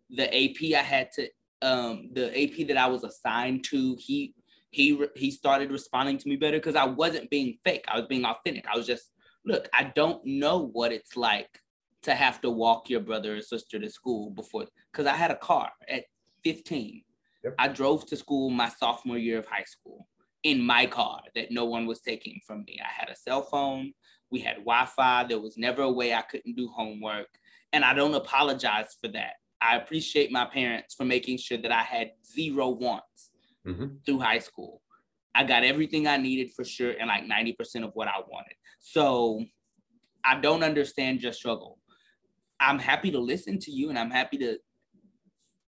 The 0.10 0.26
AP 0.26 0.78
I 0.78 0.84
had 0.84 1.12
to 1.14 1.30
um 1.62 2.10
the 2.14 2.28
AP 2.32 2.68
that 2.68 2.78
I 2.78 2.88
was 2.88 3.04
assigned 3.04 3.64
to, 3.66 3.96
he 4.00 4.34
he 4.76 5.00
he 5.16 5.32
started 5.32 5.72
responding 5.72 6.18
to 6.18 6.28
me 6.28 6.36
better 6.36 6.58
because 6.58 6.76
I 6.76 6.84
wasn't 6.84 7.30
being 7.30 7.58
fake. 7.64 7.86
I 7.88 7.98
was 7.98 8.08
being 8.08 8.26
authentic. 8.26 8.66
I 8.68 8.76
was 8.76 8.86
just, 8.86 9.10
look, 9.46 9.70
I 9.74 9.86
don't 9.96 10.24
know 10.26 10.70
what 10.74 10.92
it's 10.92 11.16
like 11.16 11.62
to 12.02 12.14
have 12.14 12.42
to 12.42 12.50
walk 12.50 12.90
your 12.90 13.00
brother 13.00 13.38
or 13.38 13.42
sister 13.42 13.80
to 13.80 13.90
school 13.90 14.32
before 14.32 14.66
because 14.92 15.08
I 15.08 15.16
had 15.16 15.32
a 15.32 15.38
car 15.38 15.72
at 15.88 16.04
15. 16.44 17.04
Yep. 17.46 17.56
I 17.58 17.70
drove 17.70 18.06
to 18.08 18.18
school 18.18 18.50
my 18.50 18.68
sophomore 18.68 19.18
year 19.18 19.40
of 19.40 19.46
high 19.46 19.64
school 19.64 20.10
in 20.44 20.62
my 20.62 20.86
car 20.88 21.22
that 21.36 21.52
no 21.52 21.64
one 21.64 21.86
was 21.86 22.02
taking 22.02 22.42
from 22.46 22.66
me. 22.68 22.78
I 22.84 22.92
had 22.92 23.10
a 23.10 23.16
cell 23.16 23.44
phone, 23.44 23.94
we 24.30 24.40
had 24.42 24.58
Wi-Fi, 24.58 25.24
there 25.24 25.40
was 25.40 25.58
never 25.58 25.84
a 25.84 25.92
way 25.92 26.14
I 26.14 26.22
couldn't 26.22 26.58
do 26.58 26.68
homework. 26.68 27.30
And 27.72 27.86
I 27.86 27.94
don't 27.94 28.14
apologize 28.14 28.98
for 29.02 29.08
that. 29.10 29.36
I 29.62 29.78
appreciate 29.78 30.32
my 30.32 30.46
parents 30.46 30.96
for 30.96 31.06
making 31.06 31.38
sure 31.38 31.58
that 31.60 31.72
I 31.72 31.82
had 31.82 32.12
zero 32.26 32.70
wants 32.70 33.32
mm-hmm. 33.66 33.86
through 34.06 34.20
high 34.20 34.40
school. 34.40 34.82
I 35.34 35.44
got 35.44 35.64
everything 35.64 36.08
I 36.08 36.18
needed 36.18 36.54
for 36.54 36.64
sure 36.64 36.92
and 36.92 37.08
like 37.08 37.26
90% 37.26 37.84
of 37.84 37.92
what 37.94 38.08
I 38.08 38.20
wanted. 38.28 38.56
So 38.80 39.44
I 40.24 40.40
don't 40.40 40.64
understand 40.64 41.22
your 41.22 41.34
struggle. 41.34 41.78
I'm 42.60 42.80
happy 42.80 43.12
to 43.12 43.20
listen 43.20 43.60
to 43.60 43.72
you 43.72 43.90
and 43.90 44.00
I'm 44.00 44.12
happy 44.12 44.38
to 44.38 44.58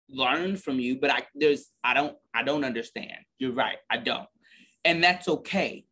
learn 0.09 0.57
from 0.57 0.79
you, 0.79 1.01
but 1.01 1.11
I 1.11 1.27
there's 1.35 1.73
I 1.83 1.95
don't 1.95 2.17
I 2.33 2.45
don't 2.45 2.65
understand. 2.65 3.25
You're 3.39 3.55
right. 3.55 3.79
I 3.91 3.97
don't. 3.97 4.29
And 4.85 5.03
that's 5.03 5.27
okay. 5.27 5.85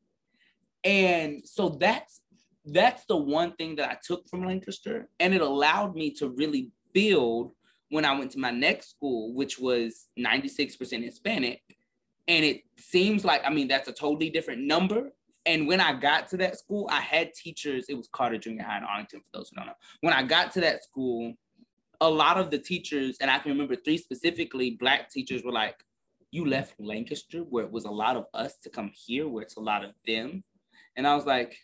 And 0.85 1.43
so 1.45 1.71
that's 1.71 2.21
that's 2.65 3.05
the 3.07 3.17
one 3.17 3.55
thing 3.57 3.77
that 3.77 3.91
I 3.91 3.99
took 4.07 4.29
from 4.29 4.47
Lancaster 4.47 5.09
and 5.19 5.35
it 5.35 5.41
allowed 5.41 5.97
me 5.97 6.11
to 6.13 6.29
really 6.31 6.71
build 6.93 7.53
when 7.91 8.05
I 8.05 8.19
went 8.19 8.31
to 8.33 8.39
my 8.39 8.51
next 8.51 8.91
school, 8.91 9.35
which 9.35 9.59
was 9.59 10.09
96% 10.19 11.05
Hispanic 11.05 11.61
and 12.29 12.45
it 12.45 12.63
seems 12.79 13.25
like, 13.25 13.43
I 13.45 13.51
mean, 13.51 13.69
that's 13.69 13.89
a 13.89 13.93
totally 13.93 14.31
different 14.31 14.63
number. 14.63 15.11
And 15.47 15.67
when 15.67 15.81
I 15.81 15.93
got 15.93 16.29
to 16.29 16.37
that 16.39 16.59
school, 16.59 16.89
I 16.91 17.01
had 17.01 17.35
teachers, 17.35 17.87
it 17.89 17.95
was 17.95 18.09
Carter 18.11 18.39
Junior 18.39 18.63
High 18.63 18.79
in 18.79 18.85
Arlington, 18.85 19.21
for 19.21 19.39
those 19.39 19.51
who 19.51 19.57
don't 19.57 19.67
know. 19.67 19.75
When 20.01 20.15
I 20.15 20.23
got 20.23 20.53
to 20.53 20.61
that 20.63 20.83
school, 20.85 21.35
a 22.01 22.09
lot 22.09 22.39
of 22.39 22.51
the 22.51 22.59
teachers, 22.59 23.19
and 23.21 23.31
I 23.31 23.39
can 23.39 23.53
remember 23.53 23.77
three 23.77 23.99
specifically, 23.99 24.73
Black 24.73 25.11
teachers 25.11 25.43
were 25.45 25.53
like, 25.53 25.77
you 26.31 26.45
left 26.47 26.75
Lancaster 26.81 27.41
where 27.41 27.65
it 27.65 27.71
was 27.71 27.85
a 27.85 27.91
lot 27.91 28.17
of 28.17 28.27
us 28.35 28.57
to 28.65 28.71
come 28.71 28.91
here 28.93 29.29
where 29.29 29.43
it's 29.43 29.57
a 29.57 29.61
lot 29.61 29.85
of 29.85 29.93
them. 30.07 30.43
And 30.97 31.07
I 31.07 31.15
was 31.15 31.27
like, 31.27 31.57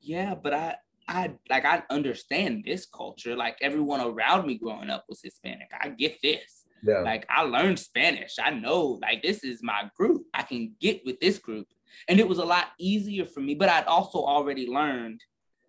yeah, 0.00 0.34
but 0.34 0.52
I 0.52 0.76
I 1.08 1.32
like 1.48 1.64
I 1.64 1.82
understand 1.88 2.64
this 2.66 2.84
culture. 2.84 3.34
Like 3.34 3.56
everyone 3.62 4.02
around 4.02 4.46
me 4.46 4.56
growing 4.56 4.90
up 4.90 5.06
was 5.08 5.22
Hispanic. 5.22 5.70
I 5.80 5.88
get 5.88 6.18
this. 6.22 6.57
Yeah. 6.82 7.00
Like 7.00 7.26
I 7.28 7.42
learned 7.42 7.78
Spanish. 7.78 8.36
I 8.42 8.50
know 8.50 8.98
like 9.02 9.22
this 9.22 9.44
is 9.44 9.62
my 9.62 9.90
group. 9.96 10.24
I 10.34 10.42
can 10.42 10.74
get 10.80 11.02
with 11.04 11.20
this 11.20 11.38
group. 11.38 11.66
And 12.08 12.20
it 12.20 12.28
was 12.28 12.38
a 12.38 12.44
lot 12.44 12.68
easier 12.78 13.24
for 13.24 13.40
me, 13.40 13.54
but 13.54 13.68
I'd 13.68 13.86
also 13.86 14.18
already 14.18 14.66
learned 14.66 15.20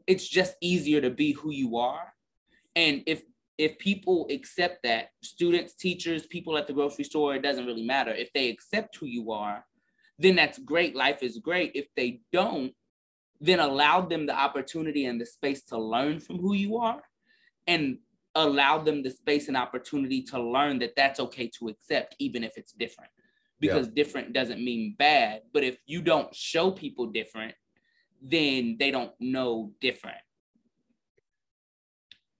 it's 0.06 0.28
just 0.28 0.56
easier 0.62 1.02
to 1.02 1.10
be 1.10 1.34
who 1.34 1.52
you 1.52 1.78
are. 1.78 2.14
And 2.76 3.04
if 3.06 3.24
if 3.58 3.78
people 3.78 4.26
accept 4.32 4.84
that, 4.84 5.10
students, 5.22 5.74
teachers, 5.74 6.26
people 6.26 6.58
at 6.58 6.66
the 6.66 6.74
grocery 6.74 7.04
store, 7.04 7.36
it 7.36 7.44
doesn't 7.44 7.66
really 7.66 7.84
matter. 7.84 8.12
If 8.12 8.32
they 8.32 8.50
accept 8.50 8.96
who 8.96 9.06
you 9.06 9.32
are, 9.32 9.66
then 10.18 10.38
that's 10.38 10.58
great. 10.60 10.96
Life 10.96 11.22
is 11.22 11.40
great. 11.40 11.72
If 11.76 11.88
they 11.96 12.22
don't, 12.32 12.74
then 13.42 13.60
allow 13.60 14.02
them 14.02 14.26
the 14.26 14.34
opportunity 14.34 15.06
and 15.06 15.20
the 15.20 15.26
space 15.26 15.64
to 15.66 15.78
learn 15.78 16.22
from 16.22 16.40
who 16.40 16.54
you 16.54 16.78
are 16.78 17.02
and 17.68 18.00
allow 18.40 18.80
them 18.80 19.04
the 19.04 19.12
space 19.12 19.48
and 19.48 19.58
opportunity 19.58 20.22
to 20.24 20.42
learn 20.42 20.80
that 20.80 20.96
that's 20.96 21.20
okay 21.20 21.48
to 21.60 21.70
accept, 21.70 22.16
even 22.20 22.44
if 22.44 22.58
it's 22.58 22.72
different. 22.72 23.12
Because 23.60 23.88
yeah. 23.88 23.94
different 23.96 24.34
doesn't 24.34 24.64
mean 24.64 24.96
bad. 24.98 25.42
But 25.54 25.64
if 25.64 25.78
you 25.86 26.02
don't 26.02 26.34
show 26.34 26.72
people 26.72 27.08
different, 27.08 27.56
then 28.22 28.78
they 28.80 28.92
don't 28.92 29.12
know 29.20 29.74
different. 29.82 30.18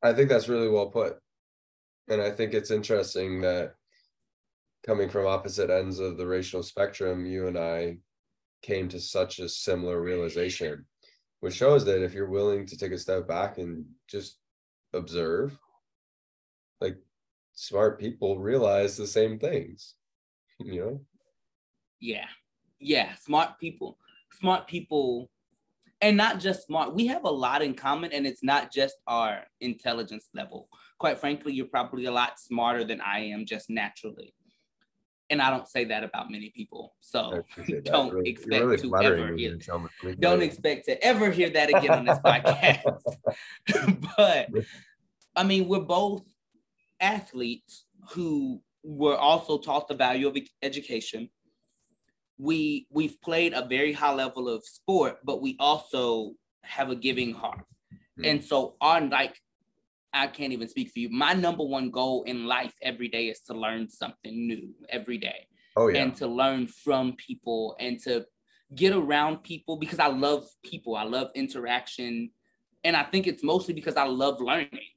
I 0.02 0.14
think 0.14 0.30
that's 0.30 0.48
really 0.48 0.70
well 0.70 0.88
put. 0.88 1.18
And 2.08 2.22
I 2.22 2.32
think 2.32 2.54
it's 2.54 2.72
interesting 2.72 3.42
that 3.42 3.74
coming 4.86 5.10
from 5.10 5.28
opposite 5.28 5.70
ends 5.70 6.00
of 6.00 6.18
the 6.18 6.26
racial 6.26 6.64
spectrum, 6.64 7.26
you 7.26 7.48
and 7.48 7.58
I 7.58 7.98
came 8.62 8.88
to 8.90 9.00
such 9.00 9.40
a 9.40 9.50
similar 9.50 10.02
realization, 10.02 10.86
which 11.42 11.56
shows 11.56 11.86
that 11.86 12.04
if 12.04 12.14
you're 12.14 12.30
willing 12.30 12.66
to 12.66 12.78
take 12.78 12.92
a 12.92 12.98
step 12.98 13.28
back 13.28 13.58
and 13.58 13.86
just 14.08 14.38
observe, 14.94 15.58
like 16.82 16.98
smart 17.54 18.00
people 18.00 18.40
realize 18.40 18.98
the 18.98 19.08
same 19.08 19.40
things, 19.40 19.96
you 20.60 20.80
know? 20.80 21.02
Yeah. 22.00 22.28
Yeah. 22.80 23.16
Smart 23.16 23.60
people. 23.60 23.98
Smart 24.32 24.68
people 24.68 25.30
and 26.02 26.16
not 26.16 26.40
just 26.40 26.66
smart. 26.66 26.94
We 26.94 27.08
have 27.08 27.24
a 27.26 27.30
lot 27.30 27.62
in 27.62 27.74
common, 27.74 28.12
and 28.14 28.26
it's 28.26 28.44
not 28.44 28.72
just 28.72 28.96
our 29.08 29.44
intelligence 29.60 30.30
level. 30.34 30.70
Quite 30.98 31.20
frankly, 31.20 31.54
you're 31.54 31.66
probably 31.66 32.06
a 32.06 32.12
lot 32.12 32.40
smarter 32.40 32.84
than 32.84 33.02
I 33.02 33.20
am 33.20 33.46
just 33.46 33.70
naturally. 33.70 34.34
And 35.30 35.42
I 35.42 35.52
don't 35.52 35.68
say 35.68 35.86
that 35.86 36.04
about 36.04 36.32
many 36.32 36.50
people. 36.50 36.96
So 37.02 37.44
don't 37.84 38.14
really, 38.14 38.30
expect 38.32 38.66
really 38.66 38.78
to 38.78 38.96
ever 38.96 39.36
hear 39.36 39.58
don't 40.20 40.42
expect 40.42 40.86
to 40.86 41.04
ever 41.04 41.30
hear 41.30 41.50
that 41.52 41.70
again 41.70 41.92
on 41.92 42.06
this 42.06 42.20
podcast. 42.26 44.02
but 44.18 44.50
I 45.36 45.44
mean, 45.44 45.68
we're 45.68 45.82
both 45.82 46.24
athletes 47.02 47.86
who 48.12 48.62
were 48.84 49.18
also 49.18 49.58
taught 49.58 49.88
the 49.88 49.96
value 49.96 50.28
of 50.28 50.38
education 50.62 51.30
we 52.40 52.88
we've 52.90 53.22
played 53.22 53.54
a 53.54 53.66
very 53.66 53.92
high 53.92 54.14
level 54.14 54.48
of 54.48 54.66
sport, 54.66 55.18
but 55.24 55.42
we 55.42 55.58
also 55.60 56.32
have 56.64 56.90
a 56.90 56.96
giving 56.96 57.34
heart. 57.34 57.60
Mm-hmm. 57.92 58.26
And 58.26 58.44
so 58.44 58.76
on 58.82 59.10
like 59.10 59.38
I 60.14 60.26
can't 60.28 60.54
even 60.54 60.70
speak 60.70 60.90
for 60.90 61.00
you. 61.00 61.10
My 61.10 61.34
number 61.34 61.64
one 61.64 61.92
goal 61.92 62.24
in 62.24 62.48
life 62.48 62.74
every 62.82 63.10
day 63.10 63.28
is 63.28 63.42
to 63.42 63.54
learn 63.54 63.90
something 63.90 64.48
new 64.48 64.74
every 64.90 65.20
day. 65.20 65.48
Oh, 65.76 65.88
yeah. 65.88 66.02
And 66.02 66.16
to 66.16 66.26
learn 66.26 66.66
from 66.66 67.14
people 67.14 67.76
and 67.80 68.00
to 68.04 68.26
get 68.74 68.94
around 68.94 69.44
people 69.44 69.78
because 69.78 70.00
I 70.00 70.08
love 70.08 70.48
people. 70.64 70.96
I 70.96 71.04
love 71.04 71.30
interaction. 71.36 72.32
And 72.84 72.96
I 72.96 73.04
think 73.04 73.28
it's 73.28 73.44
mostly 73.44 73.76
because 73.76 73.98
I 73.98 74.06
love 74.06 74.42
learning. 74.42 74.90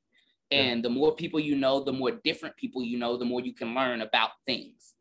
And 0.53 0.79
yeah. 0.79 0.83
the 0.83 0.91
more 0.91 1.15
people 1.15 1.41
you 1.41 1.57
know, 1.57 1.83
the 1.83 1.93
more 1.93 2.11
different 2.25 2.57
people 2.57 2.83
you 2.83 2.99
know, 2.99 3.17
the 3.17 3.25
more 3.25 3.41
you 3.41 3.55
can 3.55 3.75
learn 3.75 4.03
about 4.03 4.31
things. 4.45 4.95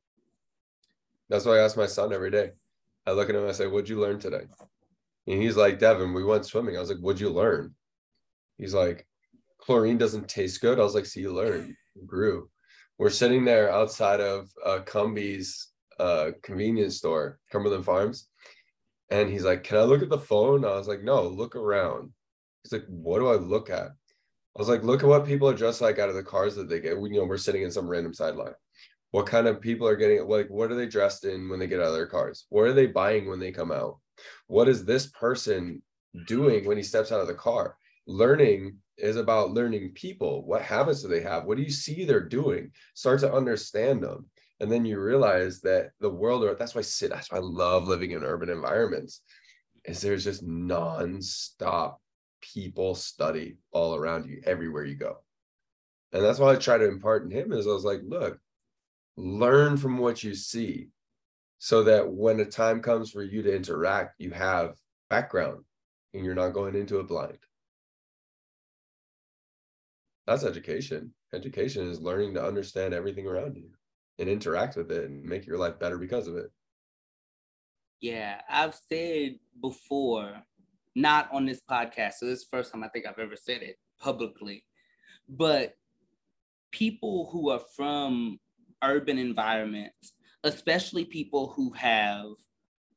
That's 1.29 1.45
why 1.45 1.57
I 1.57 1.63
ask 1.63 1.75
my 1.75 1.87
son 1.87 2.13
every 2.13 2.31
day. 2.31 2.51
I 3.05 3.11
look 3.11 3.29
at 3.29 3.35
him, 3.35 3.47
I 3.47 3.51
say, 3.51 3.67
What'd 3.67 3.89
you 3.89 3.99
learn 3.99 4.19
today? 4.19 4.43
And 5.27 5.41
he's 5.41 5.57
like, 5.57 5.77
Devin, 5.79 6.13
we 6.13 6.23
went 6.23 6.45
swimming. 6.45 6.77
I 6.77 6.79
was 6.79 6.89
like, 6.89 6.99
What'd 6.99 7.19
you 7.19 7.29
learn? 7.29 7.75
He's 8.57 8.73
like, 8.73 9.05
Chlorine 9.59 9.97
doesn't 9.97 10.29
taste 10.29 10.61
good. 10.61 10.79
I 10.79 10.83
was 10.83 10.95
like, 10.95 11.05
See, 11.05 11.21
you 11.21 11.33
learned, 11.33 11.75
you 11.95 12.05
grew. 12.05 12.49
We're 12.97 13.09
sitting 13.09 13.43
there 13.43 13.71
outside 13.71 14.21
of 14.21 14.49
uh, 14.65 14.79
Cumby's 14.85 15.69
uh, 15.99 16.31
convenience 16.43 16.97
store, 16.97 17.39
Cumberland 17.51 17.85
Farms. 17.85 18.27
And 19.09 19.29
he's 19.29 19.43
like, 19.43 19.63
Can 19.63 19.77
I 19.77 19.83
look 19.83 20.01
at 20.01 20.09
the 20.09 20.17
phone? 20.17 20.63
I 20.63 20.75
was 20.75 20.87
like, 20.87 21.03
No, 21.03 21.23
look 21.23 21.55
around. 21.55 22.11
He's 22.63 22.71
like, 22.71 22.85
What 22.87 23.19
do 23.19 23.27
I 23.27 23.35
look 23.35 23.69
at? 23.69 23.89
I 24.55 24.59
was 24.59 24.69
like, 24.69 24.83
Look 24.83 25.03
at 25.03 25.09
what 25.09 25.25
people 25.25 25.49
are 25.49 25.55
dressed 25.55 25.81
like 25.81 25.99
out 25.99 26.09
of 26.09 26.15
the 26.15 26.23
cars 26.23 26.55
that 26.55 26.69
they 26.69 26.79
get. 26.79 26.99
We, 26.99 27.09
you 27.09 27.19
know, 27.19 27.25
we're 27.25 27.37
sitting 27.37 27.63
in 27.63 27.71
some 27.71 27.87
random 27.87 28.13
sideline. 28.13 28.53
What 29.11 29.25
kind 29.25 29.47
of 29.47 29.61
people 29.61 29.87
are 29.87 29.95
getting 29.95 30.25
like 30.27 30.47
what 30.49 30.71
are 30.71 30.75
they 30.75 30.87
dressed 30.87 31.25
in 31.25 31.49
when 31.49 31.59
they 31.59 31.67
get 31.67 31.79
out 31.79 31.87
of 31.87 31.93
their 31.93 32.07
cars? 32.07 32.45
What 32.49 32.63
are 32.63 32.73
they 32.73 32.87
buying 32.87 33.29
when 33.29 33.39
they 33.39 33.51
come 33.51 33.71
out? 33.71 33.99
What 34.47 34.67
is 34.67 34.85
this 34.85 35.07
person 35.07 35.81
doing 36.27 36.65
when 36.65 36.77
he 36.77 36.83
steps 36.83 37.11
out 37.11 37.21
of 37.21 37.27
the 37.27 37.33
car? 37.33 37.77
Learning 38.07 38.77
is 38.97 39.17
about 39.17 39.51
learning 39.51 39.91
people 39.93 40.45
what 40.45 40.61
habits 40.61 41.01
do 41.01 41.07
they 41.07 41.21
have? 41.21 41.45
What 41.45 41.57
do 41.57 41.63
you 41.63 41.71
see 41.71 42.05
they're 42.05 42.27
doing? 42.27 42.71
Start 42.93 43.19
to 43.21 43.33
understand 43.33 44.03
them. 44.03 44.29
And 44.59 44.71
then 44.71 44.85
you 44.85 44.99
realize 44.99 45.59
that 45.61 45.91
the 45.99 46.09
world 46.09 46.45
that's 46.57 46.75
why 46.75 46.81
sit, 46.81 47.09
that's 47.09 47.31
why 47.31 47.39
i 47.39 47.41
love 47.41 47.87
living 47.87 48.11
in 48.11 48.23
urban 48.23 48.49
environments 48.49 49.21
is 49.85 50.01
there's 50.01 50.23
just 50.23 50.43
non-stop 50.43 51.99
people 52.41 52.95
study 52.95 53.57
all 53.71 53.95
around 53.95 54.25
you 54.25 54.41
everywhere 54.45 54.85
you 54.85 54.95
go 54.95 55.17
and 56.11 56.23
that's 56.23 56.39
why 56.39 56.51
i 56.51 56.55
try 56.55 56.77
to 56.77 56.87
impart 56.87 57.23
in 57.23 57.31
him 57.31 57.51
is 57.51 57.67
i 57.67 57.71
was 57.71 57.85
like 57.85 58.01
look 58.03 58.39
learn 59.17 59.77
from 59.77 59.97
what 59.97 60.23
you 60.23 60.33
see 60.33 60.89
so 61.63 61.83
that 61.83 62.11
when 62.11 62.39
a 62.39 62.45
time 62.45 62.81
comes 62.81 63.11
for 63.11 63.21
you 63.21 63.43
to 63.43 63.55
interact, 63.55 64.15
you 64.19 64.31
have 64.31 64.75
background 65.11 65.63
and 66.11 66.25
you're 66.25 66.33
not 66.33 66.53
going 66.53 66.75
into 66.75 66.99
it 66.99 67.07
blind. 67.07 67.37
That's 70.25 70.43
education. 70.43 71.13
Education 71.35 71.87
is 71.87 72.01
learning 72.01 72.33
to 72.33 72.43
understand 72.43 72.95
everything 72.95 73.27
around 73.27 73.57
you 73.57 73.69
and 74.17 74.27
interact 74.27 74.75
with 74.75 74.91
it 74.91 75.07
and 75.07 75.23
make 75.23 75.45
your 75.45 75.59
life 75.59 75.77
better 75.77 75.99
because 75.99 76.27
of 76.27 76.35
it. 76.35 76.51
Yeah, 77.99 78.41
I've 78.49 78.79
said 78.89 79.35
before, 79.61 80.33
not 80.95 81.29
on 81.31 81.45
this 81.45 81.61
podcast. 81.69 82.13
So 82.19 82.25
this 82.25 82.39
is 82.39 82.47
first 82.49 82.71
time 82.71 82.83
I 82.83 82.89
think 82.89 83.05
I've 83.05 83.19
ever 83.19 83.35
said 83.35 83.61
it 83.61 83.77
publicly. 83.99 84.63
But 85.29 85.75
people 86.71 87.29
who 87.31 87.49
are 87.49 87.61
from 87.75 88.39
urban 88.83 89.17
environments, 89.17 90.13
especially 90.43 91.05
people 91.05 91.53
who 91.55 91.71
have 91.73 92.27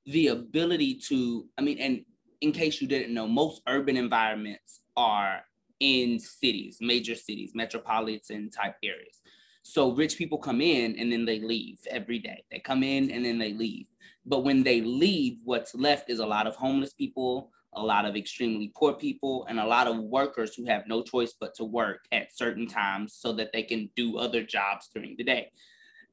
the 0.06 0.28
ability 0.28 1.00
to, 1.08 1.46
I 1.58 1.62
mean, 1.62 1.78
and 1.78 2.04
in 2.40 2.52
case 2.52 2.80
you 2.80 2.88
didn't 2.88 3.14
know, 3.14 3.26
most 3.26 3.62
urban 3.66 3.96
environments 3.96 4.80
are 4.96 5.42
in 5.80 6.18
cities, 6.18 6.78
major 6.80 7.14
cities, 7.14 7.52
metropolitan 7.54 8.50
type 8.50 8.76
areas. 8.82 9.20
So 9.62 9.92
rich 9.92 10.18
people 10.18 10.38
come 10.38 10.60
in 10.60 10.96
and 10.98 11.10
then 11.10 11.24
they 11.24 11.40
leave 11.40 11.78
every 11.90 12.18
day. 12.18 12.44
They 12.50 12.58
come 12.58 12.82
in 12.82 13.10
and 13.10 13.24
then 13.24 13.38
they 13.38 13.54
leave. 13.54 13.86
But 14.26 14.44
when 14.44 14.62
they 14.62 14.80
leave, 14.82 15.38
what's 15.44 15.74
left 15.74 16.10
is 16.10 16.18
a 16.18 16.26
lot 16.26 16.46
of 16.46 16.54
homeless 16.54 16.92
people, 16.92 17.50
a 17.76 17.82
lot 17.82 18.04
of 18.04 18.16
extremely 18.16 18.72
poor 18.74 18.94
people, 18.94 19.46
and 19.48 19.58
a 19.58 19.66
lot 19.66 19.86
of 19.86 19.98
workers 19.98 20.54
who 20.54 20.64
have 20.66 20.84
no 20.86 21.02
choice 21.02 21.34
but 21.38 21.54
to 21.54 21.64
work 21.64 22.04
at 22.12 22.36
certain 22.36 22.66
times 22.66 23.14
so 23.18 23.32
that 23.32 23.52
they 23.52 23.62
can 23.62 23.90
do 23.96 24.18
other 24.18 24.42
jobs 24.42 24.88
during 24.94 25.14
the 25.16 25.24
day. 25.24 25.50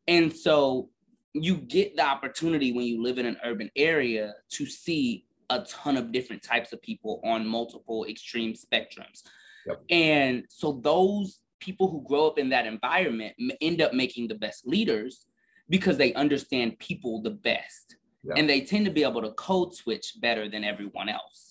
And 0.07 0.34
so 0.34 0.89
you 1.34 1.57
get 1.57 1.95
the 1.95 2.05
opportunity 2.05 2.74
when 2.74 2.86
you 2.86 3.01
live 3.01 3.18
in 3.18 3.26
an 3.26 3.38
urban 3.43 3.70
area 3.76 4.34
to 4.49 4.66
see 4.66 5.26
a 5.49 5.64
ton 5.64 5.97
of 5.97 6.12
different 6.12 6.43
types 6.43 6.74
of 6.74 6.82
people 6.82 7.22
on 7.24 7.47
multiple 7.47 8.05
extreme 8.05 8.53
spectrums. 8.53 9.24
Yep. 9.68 9.82
And 9.89 10.45
so 10.49 10.80
those 10.84 11.39
people 11.59 11.89
who 11.89 12.03
grow 12.07 12.28
up 12.28 12.39
in 12.39 12.49
that 12.49 12.66
environment 12.66 13.36
end 13.62 13.82
up 13.82 13.93
making 13.93 14.28
the 14.28 14.36
best 14.36 14.68
leaders 14.68 15.26
because 15.70 15.97
they 15.97 16.14
understand 16.14 16.80
people 16.80 17.22
the 17.22 17.30
best. 17.30 17.95
Yep. 18.24 18.38
And 18.38 18.49
they 18.49 18.62
tend 18.62 18.86
to 18.86 18.91
be 18.91 19.03
able 19.03 19.22
to 19.22 19.32
code 19.32 19.76
switch 19.76 20.16
better 20.20 20.49
than 20.49 20.64
everyone 20.64 21.09
else. 21.09 21.50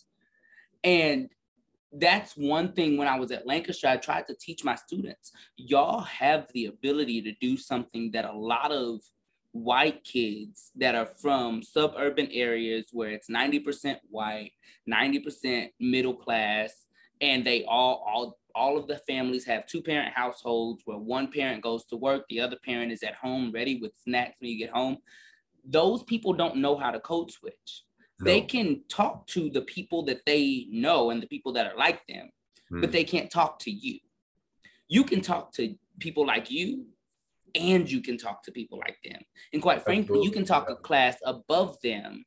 And 0.85 1.28
that's 1.93 2.37
one 2.37 2.72
thing 2.72 2.97
when 2.97 3.09
I 3.09 3.18
was 3.18 3.33
at 3.33 3.47
Lancaster, 3.47 3.89
I 3.89 3.97
tried 3.97 4.28
to 4.28 4.35
teach 4.35 4.64
my 4.64 4.76
students, 4.76 5.33
y'all 5.57 6.03
have 6.03 6.47
the 6.53 6.66
ability 6.66 7.20
to 7.22 7.33
do 7.41 7.57
something 7.57 8.12
that 8.12 8.24
a 8.24 8.33
lot 8.33 8.70
of 8.70 9.01
white 9.53 10.05
kids 10.05 10.70
that 10.76 10.95
are 10.95 11.07
from 11.20 11.62
suburban 11.62 12.28
areas 12.31 12.89
where 12.93 13.11
it's 13.11 13.28
90% 13.28 13.97
white, 14.09 14.53
90% 14.89 15.70
middle 15.81 16.14
class, 16.14 16.87
and 17.20 17.45
they 17.45 17.64
all 17.64 18.05
all 18.07 18.39
all 18.55 18.76
of 18.76 18.89
the 18.89 18.99
families 19.07 19.45
have 19.45 19.66
two 19.66 19.83
parent 19.83 20.12
households 20.12 20.83
where 20.85 20.99
one 20.99 21.31
parent 21.31 21.62
goes 21.62 21.85
to 21.85 21.97
work, 21.97 22.24
the 22.28 22.41
other 22.41 22.57
parent 22.64 22.91
is 22.91 23.03
at 23.03 23.14
home 23.14 23.53
ready 23.53 23.78
with 23.81 23.93
snacks 23.97 24.37
when 24.41 24.51
you 24.51 24.59
get 24.59 24.70
home. 24.70 24.99
those 25.64 26.03
people 26.03 26.33
don't 26.33 26.57
know 26.57 26.76
how 26.76 26.91
to 26.91 27.01
code 27.01 27.31
switch. 27.31 27.85
No. 28.21 28.31
They 28.31 28.43
can 28.43 28.83
talk 28.89 29.27
to 29.29 29.49
the 29.51 29.62
people 29.62 30.05
that 30.05 30.21
they 30.27 30.66
know 30.71 31.11
and 31.11 31.23
the 31.23 31.27
people 31.27 31.53
that 31.55 31.66
are 31.66 31.77
like 31.77 32.07
them, 32.07 32.31
mm. 32.71 32.81
but 32.81 32.93
they 32.93 33.05
can't 33.05 33.31
talk 33.31 33.59
to 33.61 33.71
you. 33.71 33.99
You 34.89 35.05
can 35.05 35.23
talk 35.23 35.53
to 35.55 35.75
people 35.99 36.27
like 36.27 36.51
you 36.51 36.87
and 37.55 37.91
you 37.91 38.03
can 38.03 38.18
talk 38.18 38.43
to 38.45 38.53
people 38.53 38.79
like 38.79 38.99
them. 39.05 39.21
And 39.53 39.62
quite 39.62 39.83
frankly, 39.83 40.03
Absolutely. 40.03 40.27
you 40.27 40.33
can 40.33 40.45
talk 40.45 40.68
a 40.68 40.77
class 40.77 41.16
above 41.25 41.79
them, 41.83 42.25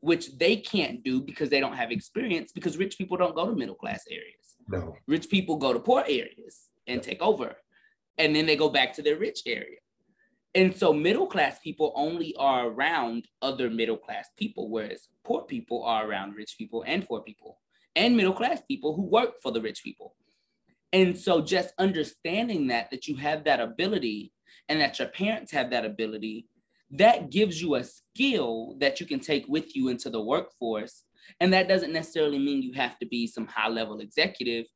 which 0.00 0.36
they 0.36 0.56
can't 0.56 1.02
do 1.02 1.22
because 1.22 1.48
they 1.48 1.60
don't 1.60 1.76
have 1.76 1.90
experience 1.90 2.52
because 2.52 2.76
rich 2.76 2.98
people 2.98 3.16
don't 3.16 3.34
go 3.34 3.48
to 3.48 3.56
middle 3.56 3.74
class 3.74 4.04
areas. 4.10 4.56
No. 4.68 4.96
Rich 5.06 5.30
people 5.30 5.56
go 5.56 5.72
to 5.72 5.80
poor 5.80 6.02
areas 6.02 6.68
and 6.86 6.96
yeah. 6.96 7.10
take 7.10 7.22
over. 7.22 7.56
And 8.18 8.36
then 8.36 8.44
they 8.44 8.56
go 8.56 8.68
back 8.68 8.92
to 8.94 9.02
their 9.02 9.16
rich 9.16 9.40
area. 9.46 9.78
And 10.54 10.74
so 10.74 10.92
middle 10.92 11.26
class 11.26 11.58
people 11.60 11.92
only 11.94 12.34
are 12.36 12.68
around 12.68 13.28
other 13.40 13.70
middle 13.70 13.96
class 13.96 14.28
people, 14.36 14.68
whereas 14.68 15.08
poor 15.24 15.42
people 15.42 15.84
are 15.84 16.08
around 16.08 16.34
rich 16.34 16.56
people 16.58 16.82
and 16.86 17.06
poor 17.06 17.20
people 17.20 17.58
and 17.96 18.16
middle 18.16 18.32
class 18.32 18.60
people 18.66 18.94
who 18.94 19.02
work 19.02 19.40
for 19.42 19.52
the 19.52 19.60
rich 19.60 19.82
people. 19.82 20.14
And 20.92 21.16
so 21.16 21.40
just 21.40 21.72
understanding 21.78 22.68
that, 22.68 22.90
that 22.90 23.06
you 23.06 23.16
have 23.16 23.44
that 23.44 23.60
ability 23.60 24.32
and 24.68 24.80
that 24.80 24.98
your 24.98 25.08
parents 25.08 25.52
have 25.52 25.70
that 25.70 25.84
ability, 25.84 26.46
that 26.92 27.30
gives 27.30 27.60
you 27.62 27.76
a 27.76 27.84
skill 27.84 28.76
that 28.80 29.00
you 29.00 29.06
can 29.06 29.20
take 29.20 29.46
with 29.48 29.76
you 29.76 29.88
into 29.88 30.10
the 30.10 30.20
workforce. 30.20 31.04
And 31.38 31.52
that 31.52 31.68
doesn't 31.68 31.92
necessarily 31.92 32.38
mean 32.38 32.62
you 32.62 32.72
have 32.72 32.98
to 32.98 33.06
be 33.06 33.26
some 33.26 33.46
high 33.46 33.68
level 33.68 34.00
executive. 34.00 34.66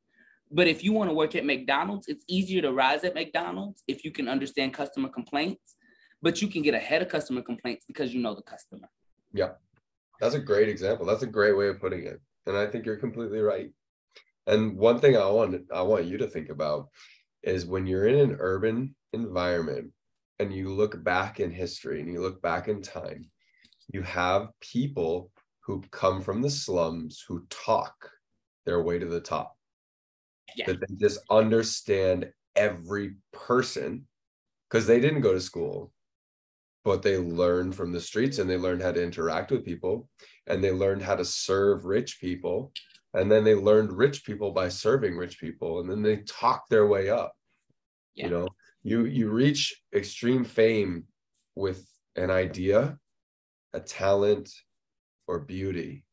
But 0.55 0.69
if 0.69 0.85
you 0.85 0.93
want 0.93 1.09
to 1.09 1.13
work 1.13 1.35
at 1.35 1.45
McDonald's, 1.45 2.07
it's 2.07 2.23
easier 2.29 2.61
to 2.61 2.71
rise 2.71 3.03
at 3.03 3.13
McDonald's 3.13 3.83
if 3.89 4.05
you 4.05 4.11
can 4.11 4.29
understand 4.29 4.73
customer 4.73 5.09
complaints, 5.09 5.75
but 6.21 6.41
you 6.41 6.47
can 6.47 6.61
get 6.61 6.73
ahead 6.73 7.01
of 7.01 7.09
customer 7.09 7.41
complaints 7.41 7.83
because 7.85 8.13
you 8.13 8.21
know 8.21 8.33
the 8.33 8.41
customer. 8.41 8.87
Yeah. 9.33 9.51
That's 10.21 10.35
a 10.35 10.39
great 10.39 10.69
example. 10.69 11.05
That's 11.05 11.23
a 11.23 11.27
great 11.27 11.57
way 11.57 11.67
of 11.67 11.81
putting 11.81 12.05
it. 12.05 12.21
And 12.45 12.55
I 12.55 12.67
think 12.67 12.85
you're 12.85 12.95
completely 12.95 13.39
right. 13.39 13.69
And 14.47 14.77
one 14.77 15.01
thing 15.01 15.17
I 15.17 15.29
want 15.29 15.61
I 15.73 15.81
want 15.81 16.05
you 16.05 16.17
to 16.19 16.27
think 16.27 16.47
about 16.47 16.87
is 17.43 17.65
when 17.65 17.85
you're 17.85 18.07
in 18.07 18.17
an 18.17 18.37
urban 18.39 18.95
environment 19.11 19.91
and 20.39 20.53
you 20.53 20.73
look 20.73 21.03
back 21.03 21.41
in 21.41 21.51
history 21.51 21.99
and 21.99 22.09
you 22.09 22.21
look 22.21 22.41
back 22.41 22.69
in 22.69 22.81
time, 22.81 23.29
you 23.91 24.03
have 24.03 24.47
people 24.61 25.31
who 25.65 25.83
come 25.91 26.21
from 26.21 26.41
the 26.41 26.49
slums 26.49 27.25
who 27.27 27.45
talk 27.49 28.09
their 28.65 28.81
way 28.81 28.99
to 28.99 29.05
the 29.05 29.19
top 29.19 29.54
yeah. 30.55 30.65
that 30.67 30.79
they 30.79 30.95
just 30.95 31.19
understand 31.29 32.31
every 32.55 33.15
person 33.33 34.07
because 34.69 34.87
they 34.87 34.99
didn't 34.99 35.21
go 35.21 35.33
to 35.33 35.41
school 35.41 35.91
but 36.85 37.01
they 37.01 37.17
learned 37.17 37.73
from 37.75 37.91
the 37.91 37.99
streets 37.99 38.37
and 38.37 38.47
they 38.47 38.57
learned 38.57 38.81
how 38.81 38.91
to 38.91 39.03
interact 39.03 39.51
with 39.51 39.65
people 39.65 40.07
and 40.47 40.63
they 40.63 40.71
learned 40.71 41.01
how 41.01 41.15
to 41.15 41.25
serve 41.25 41.85
rich 41.85 42.21
people 42.21 42.71
and 43.15 43.31
then 43.31 43.43
they 43.43 43.55
learned 43.55 43.91
rich 43.91 44.23
people 44.23 44.51
by 44.51 44.69
serving 44.69 45.17
rich 45.17 45.39
people 45.39 45.79
and 45.79 45.89
then 45.89 46.01
they 46.01 46.17
talk 46.17 46.67
their 46.69 46.87
way 46.87 47.09
up 47.09 47.33
yeah. 48.13 48.25
you 48.25 48.31
know 48.31 48.47
you 48.83 49.05
you 49.05 49.29
reach 49.29 49.81
extreme 49.93 50.45
fame 50.45 51.03
with 51.55 51.85
an 52.15 52.29
idea 52.29 52.97
a 53.73 53.79
talent 53.79 54.49
or 55.27 55.39
beauty 55.39 56.05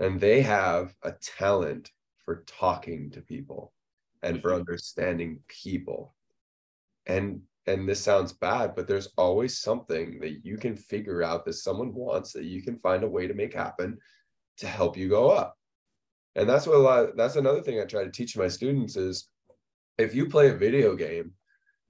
and 0.00 0.20
they 0.20 0.40
have 0.42 0.92
a 1.02 1.12
talent 1.38 1.90
for 2.24 2.44
talking 2.46 3.10
to 3.10 3.20
people 3.20 3.72
and 4.22 4.40
for 4.40 4.50
mm-hmm. 4.50 4.60
understanding 4.60 5.40
people. 5.48 6.14
And 7.06 7.42
and 7.66 7.88
this 7.88 8.00
sounds 8.00 8.32
bad 8.32 8.74
but 8.74 8.86
there's 8.86 9.08
always 9.16 9.58
something 9.58 10.20
that 10.20 10.44
you 10.44 10.58
can 10.58 10.76
figure 10.76 11.22
out 11.22 11.44
that 11.44 11.54
someone 11.54 11.94
wants 11.94 12.32
that 12.32 12.44
you 12.44 12.62
can 12.62 12.78
find 12.78 13.02
a 13.04 13.08
way 13.08 13.26
to 13.26 13.32
make 13.34 13.54
happen 13.54 13.96
to 14.58 14.66
help 14.66 14.96
you 14.96 15.08
go 15.08 15.30
up. 15.30 15.56
And 16.36 16.48
that's 16.48 16.66
what 16.66 16.76
a 16.76 16.80
lot 16.80 17.16
that's 17.16 17.36
another 17.36 17.62
thing 17.62 17.80
i 17.80 17.84
try 17.84 18.04
to 18.04 18.10
teach 18.10 18.36
my 18.36 18.48
students 18.48 18.96
is 18.96 19.28
if 19.98 20.14
you 20.14 20.28
play 20.28 20.50
a 20.50 20.56
video 20.56 20.96
game 20.96 21.32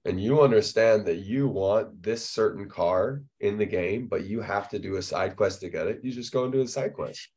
and 0.05 0.21
you 0.21 0.41
understand 0.41 1.05
that 1.07 1.25
you 1.25 1.47
want 1.47 2.03
this 2.03 2.29
certain 2.29 2.69
car 2.69 3.23
in 3.39 3.57
the 3.57 3.65
game 3.65 4.07
but 4.07 4.25
you 4.25 4.41
have 4.41 4.69
to 4.69 4.79
do 4.79 4.97
a 4.97 5.01
side 5.01 5.35
quest 5.35 5.61
to 5.61 5.69
get 5.69 5.87
it 5.87 5.99
you 6.03 6.11
just 6.11 6.31
go 6.31 6.43
and 6.43 6.53
do 6.53 6.61
a 6.61 6.67
side 6.67 6.93
quest 6.93 7.29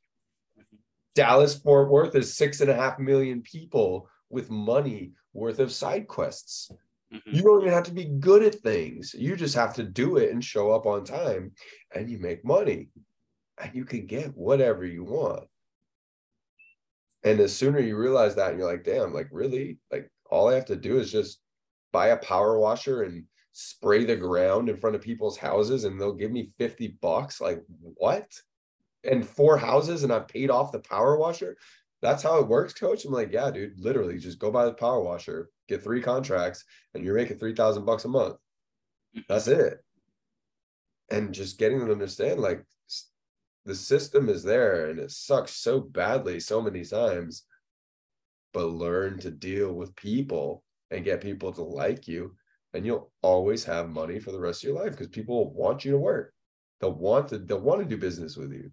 Dallas 1.19 1.59
Fort 1.59 1.91
Worth 1.91 2.15
is 2.15 2.37
six 2.37 2.61
and 2.61 2.71
a 2.71 2.77
half 2.77 3.01
million 3.01 3.43
people 3.43 4.09
with 4.31 4.53
money 4.53 5.11
worth 5.33 5.59
of 5.59 5.73
side 5.73 6.07
quests. 6.07 6.71
Mm-hmm. 7.13 7.35
You 7.35 7.43
don't 7.43 7.63
even 7.63 7.73
have 7.73 7.83
to 7.87 7.93
be 7.93 8.05
good 8.05 8.45
at 8.45 8.55
things. 8.55 9.17
You 9.19 9.35
just 9.35 9.57
have 9.57 9.75
to 9.75 9.83
do 9.83 10.19
it 10.19 10.31
and 10.31 10.45
show 10.45 10.71
up 10.71 10.87
on 10.87 11.03
time 11.03 11.51
and 11.93 12.09
you 12.09 12.19
make 12.19 12.45
money 12.45 12.91
and 13.61 13.75
you 13.75 13.85
can 13.85 14.07
get 14.07 14.37
whatever 14.37 14.87
you 14.87 15.03
want. 15.03 15.43
And 17.25 17.41
the 17.41 17.49
sooner 17.49 17.81
you 17.81 17.97
realize 17.97 18.37
that, 18.37 18.51
and 18.51 18.61
you're 18.61 18.71
like, 18.71 18.85
damn, 18.85 19.13
like 19.13 19.27
really, 19.33 19.79
like 19.91 20.09
all 20.31 20.49
I 20.49 20.55
have 20.55 20.67
to 20.67 20.77
do 20.77 21.01
is 21.01 21.11
just 21.11 21.41
buy 21.91 22.11
a 22.11 22.17
power 22.19 22.61
washer 22.61 23.03
and 23.03 23.25
spray 23.51 24.05
the 24.05 24.15
ground 24.15 24.69
in 24.69 24.77
front 24.77 24.95
of 24.95 25.03
people's 25.03 25.37
houses 25.37 25.83
and 25.83 26.01
they'll 26.01 26.13
give 26.13 26.31
me 26.31 26.53
50 26.59 26.97
bucks. 27.03 27.41
Like, 27.41 27.61
what? 27.81 28.31
And 29.09 29.27
four 29.27 29.57
houses 29.57 30.05
and 30.05 30.13
I've 30.13 30.29
paid 30.29 30.51
off 30.51 30.73
the 30.73 30.81
power 30.81 31.17
washer. 31.17 31.57
That's 32.01 32.23
how 32.23 32.39
it 32.39 32.47
works, 32.47 32.75
coach. 32.75 33.05
I'm 33.05 33.13
like, 33.13 33.33
yeah, 33.33 33.51
dude, 33.51 33.79
literally 33.79 34.19
just 34.19 34.39
go 34.39 34.53
buy 34.53 34.67
the 34.67 34.75
power 34.75 35.03
washer, 35.03 35.51
get 35.69 35.83
three 35.83 36.01
contracts, 36.01 36.65
and 36.95 37.05
you're 37.05 37.17
making 37.17 37.39
3,000 37.39 37.85
bucks 37.85 38.05
a 38.05 38.09
month. 38.09 38.37
That's 39.29 39.49
it. 39.49 39.79
And 41.11 41.35
just 41.35 41.59
getting 41.59 41.79
them 41.79 41.89
to 41.89 41.95
understand 41.95 42.41
like 42.41 42.65
the 43.65 43.75
system 43.75 44.29
is 44.29 44.45
there 44.45 44.91
and 44.91 44.99
it 45.01 45.11
sucks 45.11 45.53
so 45.53 45.81
badly 45.81 46.39
so 46.39 46.61
many 46.61 46.85
times, 46.85 47.45
but 48.53 48.67
learn 48.67 49.19
to 49.21 49.31
deal 49.31 49.73
with 49.73 49.97
people 49.97 50.63
and 50.91 51.05
get 51.05 51.21
people 51.21 51.53
to 51.53 51.63
like 51.63 52.07
you. 52.07 52.37
And 52.75 52.85
you'll 52.85 53.11
always 53.23 53.65
have 53.65 53.89
money 53.89 54.21
for 54.21 54.31
the 54.31 54.39
rest 54.39 54.63
of 54.63 54.69
your 54.69 54.79
life 54.79 54.93
because 54.93 55.09
people 55.09 55.53
want 55.55 55.85
you 55.85 55.93
to 55.93 55.99
work. 55.99 56.33
They'll 56.81 56.93
want 56.93 57.29
to, 57.29 57.39
they'll 57.39 57.61
want 57.61 57.81
to 57.81 57.87
do 57.87 57.97
business 57.97 58.37
with 58.37 58.53
you 58.53 58.71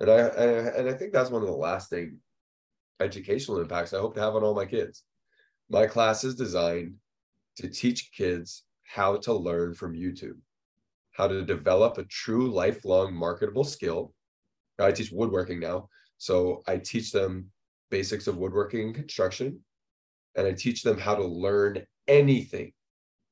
and 0.00 0.10
I, 0.10 0.18
and 0.18 0.88
I 0.88 0.92
think 0.92 1.12
that's 1.12 1.30
one 1.30 1.42
of 1.42 1.48
the 1.48 1.54
lasting 1.54 2.18
educational 3.00 3.60
impacts 3.60 3.92
I 3.92 3.98
hope 3.98 4.14
to 4.14 4.20
have 4.20 4.34
on 4.34 4.42
all 4.42 4.54
my 4.54 4.66
kids. 4.66 5.04
My 5.70 5.86
class 5.86 6.24
is 6.24 6.34
designed 6.34 6.94
to 7.56 7.68
teach 7.68 8.10
kids 8.16 8.64
how 8.84 9.16
to 9.18 9.32
learn 9.32 9.74
from 9.74 9.94
YouTube, 9.94 10.38
how 11.12 11.28
to 11.28 11.44
develop 11.44 11.98
a 11.98 12.04
true 12.04 12.50
lifelong 12.50 13.14
marketable 13.14 13.64
skill. 13.64 14.12
I 14.78 14.92
teach 14.92 15.12
woodworking 15.12 15.60
now, 15.60 15.88
so 16.18 16.62
I 16.66 16.78
teach 16.78 17.12
them 17.12 17.50
basics 17.90 18.26
of 18.26 18.36
woodworking 18.36 18.86
and 18.86 18.94
construction, 18.94 19.60
and 20.36 20.46
I 20.46 20.52
teach 20.52 20.82
them 20.82 20.98
how 20.98 21.14
to 21.14 21.24
learn 21.24 21.84
anything 22.08 22.72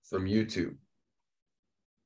from 0.09 0.27
YouTube 0.27 0.77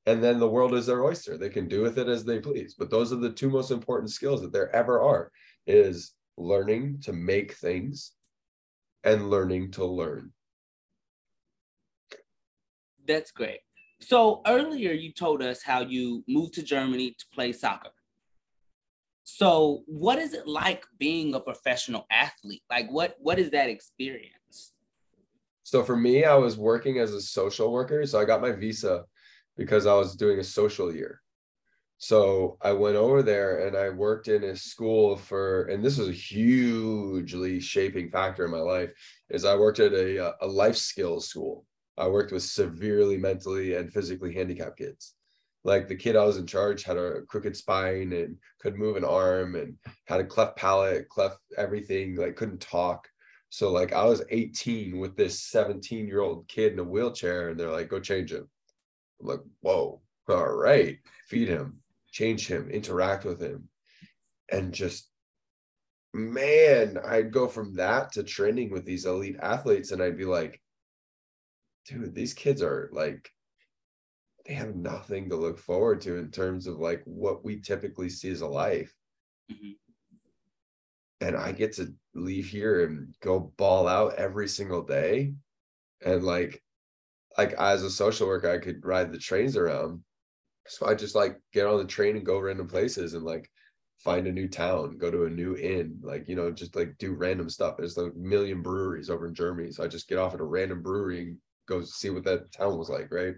and 0.07 0.23
then 0.23 0.39
the 0.39 0.49
world 0.49 0.73
is 0.73 0.85
their 0.85 1.03
oyster. 1.03 1.37
They 1.37 1.49
can 1.49 1.67
do 1.67 1.81
with 1.81 1.99
it 1.99 2.07
as 2.07 2.23
they 2.23 2.39
please. 2.39 2.73
But 2.73 2.89
those 2.89 3.11
are 3.11 3.17
the 3.17 3.33
two 3.33 3.49
most 3.49 3.71
important 3.71 4.09
skills 4.09 4.41
that 4.41 4.53
there 4.53 4.73
ever 4.73 5.01
are 5.01 5.31
is 5.67 6.13
learning 6.37 7.01
to 7.01 7.11
make 7.11 7.51
things 7.55 8.13
and 9.03 9.29
learning 9.29 9.71
to 9.71 9.85
learn. 9.85 10.31
That's 13.05 13.31
great. 13.31 13.59
So 13.99 14.41
earlier 14.47 14.93
you 14.93 15.11
told 15.11 15.41
us 15.41 15.61
how 15.61 15.81
you 15.81 16.23
moved 16.27 16.53
to 16.53 16.63
germany 16.63 17.11
to 17.11 17.25
play 17.33 17.51
soccer. 17.51 17.89
So 19.25 19.83
what 19.87 20.19
is 20.19 20.33
it 20.33 20.47
like 20.47 20.85
being 20.97 21.33
a 21.33 21.39
professional 21.41 22.05
athlete? 22.09 22.63
Like 22.69 22.89
what 22.89 23.17
what 23.19 23.39
is 23.39 23.51
that 23.51 23.69
experience? 23.69 24.71
So 25.63 25.83
for 25.83 25.97
me 25.97 26.23
i 26.23 26.35
was 26.35 26.57
working 26.57 26.99
as 26.99 27.13
a 27.13 27.19
social 27.19 27.73
worker. 27.73 28.05
So 28.05 28.21
i 28.21 28.23
got 28.23 28.41
my 28.41 28.53
visa 28.53 29.03
because 29.57 29.85
I 29.85 29.93
was 29.93 30.15
doing 30.15 30.39
a 30.39 30.43
social 30.43 30.93
year. 30.93 31.21
So 31.99 32.57
I 32.61 32.73
went 32.73 32.95
over 32.95 33.23
there 33.23 33.65
and 33.65 33.75
I 33.75 33.89
worked 33.89 34.27
in 34.27 34.43
a 34.43 34.55
school 34.55 35.17
for, 35.17 35.63
and 35.63 35.83
this 35.83 35.97
was 35.97 36.09
a 36.09 36.13
hugely 36.13 37.59
shaping 37.59 38.11
factor 38.11 38.45
in 38.45 38.51
my 38.51 38.59
life, 38.59 38.93
is 39.29 39.45
I 39.45 39.55
worked 39.55 39.79
at 39.79 39.93
a, 39.93 40.27
uh, 40.27 40.33
a 40.41 40.47
life 40.47 40.77
skills 40.77 41.27
school. 41.27 41.65
I 41.97 42.07
worked 42.07 42.31
with 42.31 42.43
severely 42.43 43.17
mentally 43.17 43.75
and 43.75 43.91
physically 43.91 44.31
handicapped 44.31 44.77
kids. 44.77 45.15
Like 45.63 45.87
the 45.87 45.95
kid 45.95 46.15
I 46.15 46.23
was 46.23 46.37
in 46.37 46.45
charge 46.45 46.83
had 46.83 46.97
a 46.97 47.23
crooked 47.23 47.57
spine 47.57 48.13
and 48.13 48.37
couldn't 48.61 48.79
move 48.79 48.95
an 48.95 49.03
arm 49.03 49.55
and 49.55 49.75
had 50.05 50.19
a 50.19 50.25
cleft 50.25 50.55
palate, 50.55 51.09
cleft 51.09 51.39
everything, 51.57 52.15
like 52.15 52.35
couldn't 52.35 52.61
talk. 52.61 53.07
So 53.49 53.71
like 53.71 53.91
I 53.91 54.05
was 54.05 54.23
18 54.29 54.99
with 54.99 55.17
this 55.17 55.41
17 55.41 56.07
year 56.07 56.21
old 56.21 56.47
kid 56.47 56.73
in 56.73 56.79
a 56.79 56.83
wheelchair 56.83 57.49
and 57.49 57.59
they're 57.59 57.71
like, 57.71 57.89
go 57.89 57.99
change 57.99 58.31
him. 58.31 58.47
I'm 59.21 59.27
like, 59.27 59.39
whoa, 59.61 60.01
all 60.29 60.53
right, 60.53 60.97
feed 61.27 61.47
him, 61.47 61.79
change 62.11 62.47
him, 62.47 62.69
interact 62.69 63.25
with 63.25 63.41
him. 63.41 63.69
And 64.51 64.73
just, 64.73 65.09
man, 66.13 66.97
I'd 67.05 67.31
go 67.31 67.47
from 67.47 67.75
that 67.75 68.13
to 68.13 68.23
training 68.23 68.71
with 68.71 68.85
these 68.85 69.05
elite 69.05 69.37
athletes. 69.41 69.91
And 69.91 70.01
I'd 70.01 70.17
be 70.17 70.25
like, 70.25 70.61
dude, 71.85 72.15
these 72.15 72.33
kids 72.33 72.61
are 72.61 72.89
like, 72.93 73.29
they 74.45 74.53
have 74.53 74.75
nothing 74.75 75.29
to 75.29 75.35
look 75.35 75.59
forward 75.59 76.01
to 76.01 76.17
in 76.17 76.31
terms 76.31 76.67
of 76.67 76.79
like 76.79 77.01
what 77.05 77.43
we 77.43 77.59
typically 77.59 78.09
see 78.09 78.29
as 78.29 78.41
a 78.41 78.47
life. 78.47 78.93
Mm-hmm. 79.51 79.71
And 81.19 81.35
I 81.35 81.51
get 81.51 81.73
to 81.73 81.93
leave 82.13 82.47
here 82.47 82.85
and 82.85 83.13
go 83.21 83.51
ball 83.57 83.87
out 83.87 84.15
every 84.15 84.47
single 84.47 84.83
day. 84.83 85.33
And 86.05 86.23
like, 86.23 86.63
like 87.37 87.53
as 87.53 87.83
a 87.83 87.89
social 87.89 88.27
worker, 88.27 88.49
I 88.49 88.57
could 88.57 88.85
ride 88.85 89.11
the 89.11 89.19
trains 89.19 89.55
around. 89.55 90.01
So 90.67 90.87
I 90.87 90.95
just 90.95 91.15
like 91.15 91.39
get 91.53 91.67
on 91.67 91.77
the 91.77 91.85
train 91.85 92.17
and 92.17 92.25
go 92.25 92.39
random 92.39 92.67
places 92.67 93.13
and 93.13 93.23
like 93.23 93.49
find 93.99 94.27
a 94.27 94.31
new 94.31 94.47
town, 94.47 94.97
go 94.97 95.09
to 95.09 95.25
a 95.25 95.29
new 95.29 95.55
inn, 95.55 95.99
like, 96.01 96.27
you 96.27 96.35
know, 96.35 96.51
just 96.51 96.75
like 96.75 96.97
do 96.97 97.13
random 97.13 97.49
stuff. 97.49 97.77
There's 97.77 97.97
a 97.97 98.11
million 98.15 98.61
breweries 98.61 99.09
over 99.09 99.27
in 99.27 99.33
Germany. 99.33 99.71
So 99.71 99.83
I 99.83 99.87
just 99.87 100.07
get 100.07 100.17
off 100.17 100.33
at 100.33 100.39
a 100.39 100.45
random 100.45 100.81
brewery 100.81 101.21
and 101.21 101.37
go 101.67 101.81
see 101.83 102.09
what 102.09 102.23
that 102.25 102.51
town 102.51 102.77
was 102.77 102.89
like, 102.89 103.11
right? 103.11 103.35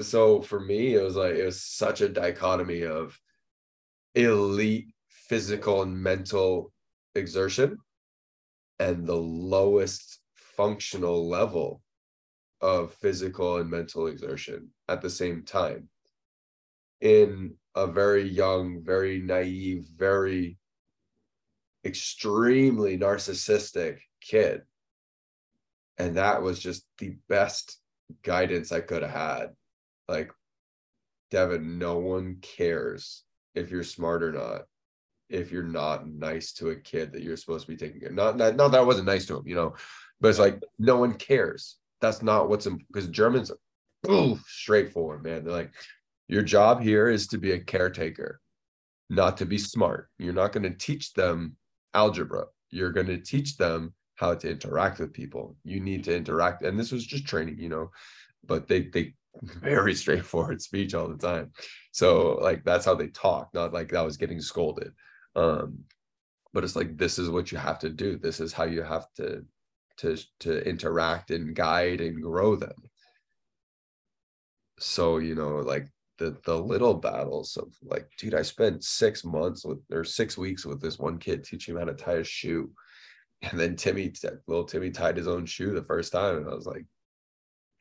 So 0.00 0.42
for 0.42 0.60
me, 0.60 0.94
it 0.94 1.02
was 1.02 1.16
like, 1.16 1.34
it 1.34 1.44
was 1.44 1.62
such 1.62 2.00
a 2.00 2.08
dichotomy 2.08 2.84
of 2.84 3.18
elite 4.14 4.88
physical 5.08 5.82
and 5.82 5.96
mental 5.96 6.72
exertion 7.14 7.78
and 8.78 9.06
the 9.06 9.16
lowest 9.16 10.20
functional 10.34 11.28
level 11.28 11.80
of 12.60 12.94
physical 12.94 13.58
and 13.58 13.70
mental 13.70 14.06
exertion 14.06 14.68
at 14.88 15.02
the 15.02 15.10
same 15.10 15.42
time 15.42 15.88
in 17.00 17.54
a 17.74 17.86
very 17.86 18.28
young, 18.28 18.82
very 18.82 19.20
naive, 19.20 19.86
very 19.96 20.56
extremely 21.84 22.98
narcissistic 22.98 23.98
kid. 24.20 24.62
And 25.98 26.16
that 26.16 26.42
was 26.42 26.58
just 26.58 26.86
the 26.98 27.16
best 27.28 27.78
guidance 28.22 28.72
I 28.72 28.80
could 28.80 29.02
have 29.02 29.10
had. 29.10 29.46
Like, 30.08 30.32
Devin, 31.30 31.78
no 31.78 31.98
one 31.98 32.38
cares 32.40 33.24
if 33.54 33.70
you're 33.70 33.82
smart 33.82 34.22
or 34.22 34.32
not 34.32 34.62
if 35.28 35.50
you're 35.50 35.62
not 35.62 36.08
nice 36.08 36.52
to 36.52 36.70
a 36.70 36.76
kid 36.76 37.12
that 37.12 37.22
you're 37.22 37.36
supposed 37.36 37.66
to 37.66 37.72
be 37.72 37.76
taking 37.76 38.00
care 38.00 38.10
not, 38.10 38.36
not 38.36 38.56
not 38.56 38.68
that 38.68 38.80
I 38.80 38.84
wasn't 38.84 39.06
nice 39.06 39.26
to 39.26 39.36
him, 39.36 39.46
you 39.46 39.54
know, 39.54 39.74
but 40.20 40.28
it's 40.28 40.38
like 40.38 40.62
no 40.78 40.98
one 40.98 41.14
cares. 41.14 41.76
That's 42.00 42.22
not 42.22 42.48
what's 42.48 42.66
because 42.66 43.08
Germans 43.08 43.50
ooh, 44.10 44.38
straightforward, 44.46 45.22
man. 45.22 45.44
They're 45.44 45.52
like, 45.52 45.72
your 46.28 46.42
job 46.42 46.82
here 46.82 47.08
is 47.08 47.26
to 47.28 47.38
be 47.38 47.52
a 47.52 47.60
caretaker, 47.60 48.40
not 49.10 49.36
to 49.38 49.46
be 49.46 49.58
smart. 49.58 50.08
You're 50.18 50.32
not 50.32 50.52
going 50.52 50.64
to 50.64 50.76
teach 50.76 51.12
them 51.14 51.56
algebra. 51.94 52.46
You're 52.70 52.92
going 52.92 53.06
to 53.06 53.18
teach 53.18 53.56
them 53.56 53.94
how 54.16 54.34
to 54.34 54.50
interact 54.50 54.98
with 54.98 55.12
people. 55.12 55.56
You 55.64 55.80
need 55.80 56.04
to 56.04 56.16
interact. 56.16 56.62
And 56.62 56.78
this 56.78 56.92
was 56.92 57.06
just 57.06 57.26
training, 57.26 57.58
you 57.58 57.68
know, 57.68 57.90
but 58.44 58.66
they, 58.66 58.82
they, 58.82 59.14
very 59.42 59.94
straightforward 59.94 60.62
speech 60.62 60.94
all 60.94 61.08
the 61.08 61.18
time. 61.18 61.52
So 61.92 62.38
like 62.40 62.64
that's 62.64 62.86
how 62.86 62.94
they 62.94 63.08
talk, 63.08 63.50
not 63.52 63.72
like 63.72 63.90
that 63.90 64.04
was 64.04 64.16
getting 64.16 64.40
scolded. 64.40 64.92
Um, 65.34 65.80
but 66.54 66.64
it's 66.64 66.74
like 66.74 66.96
this 66.96 67.18
is 67.18 67.28
what 67.28 67.52
you 67.52 67.58
have 67.58 67.78
to 67.80 67.90
do. 67.90 68.16
This 68.16 68.40
is 68.40 68.54
how 68.54 68.64
you 68.64 68.82
have 68.82 69.06
to 69.16 69.44
to 69.98 70.16
to 70.40 70.68
interact 70.68 71.30
and 71.30 71.54
guide 71.54 72.00
and 72.00 72.22
grow 72.22 72.56
them. 72.56 72.74
So 74.78 75.18
you 75.18 75.34
know, 75.34 75.56
like 75.56 75.88
the 76.18 76.36
the 76.44 76.58
little 76.58 76.94
battles 76.94 77.56
of 77.56 77.74
like, 77.82 78.08
dude, 78.18 78.34
I 78.34 78.42
spent 78.42 78.84
six 78.84 79.24
months 79.24 79.64
with 79.64 79.78
or 79.90 80.04
six 80.04 80.38
weeks 80.38 80.64
with 80.64 80.80
this 80.80 80.98
one 80.98 81.18
kid 81.18 81.44
teaching 81.44 81.74
him 81.74 81.80
how 81.80 81.86
to 81.86 81.94
tie 81.94 82.14
a 82.14 82.24
shoe. 82.24 82.70
And 83.42 83.60
then 83.60 83.76
Timmy, 83.76 84.12
little 84.46 84.64
Timmy 84.64 84.90
tied 84.90 85.16
his 85.16 85.28
own 85.28 85.44
shoe 85.46 85.74
the 85.74 85.82
first 85.82 86.12
time. 86.12 86.36
And 86.38 86.48
I 86.48 86.54
was 86.54 86.66
like, 86.66 86.86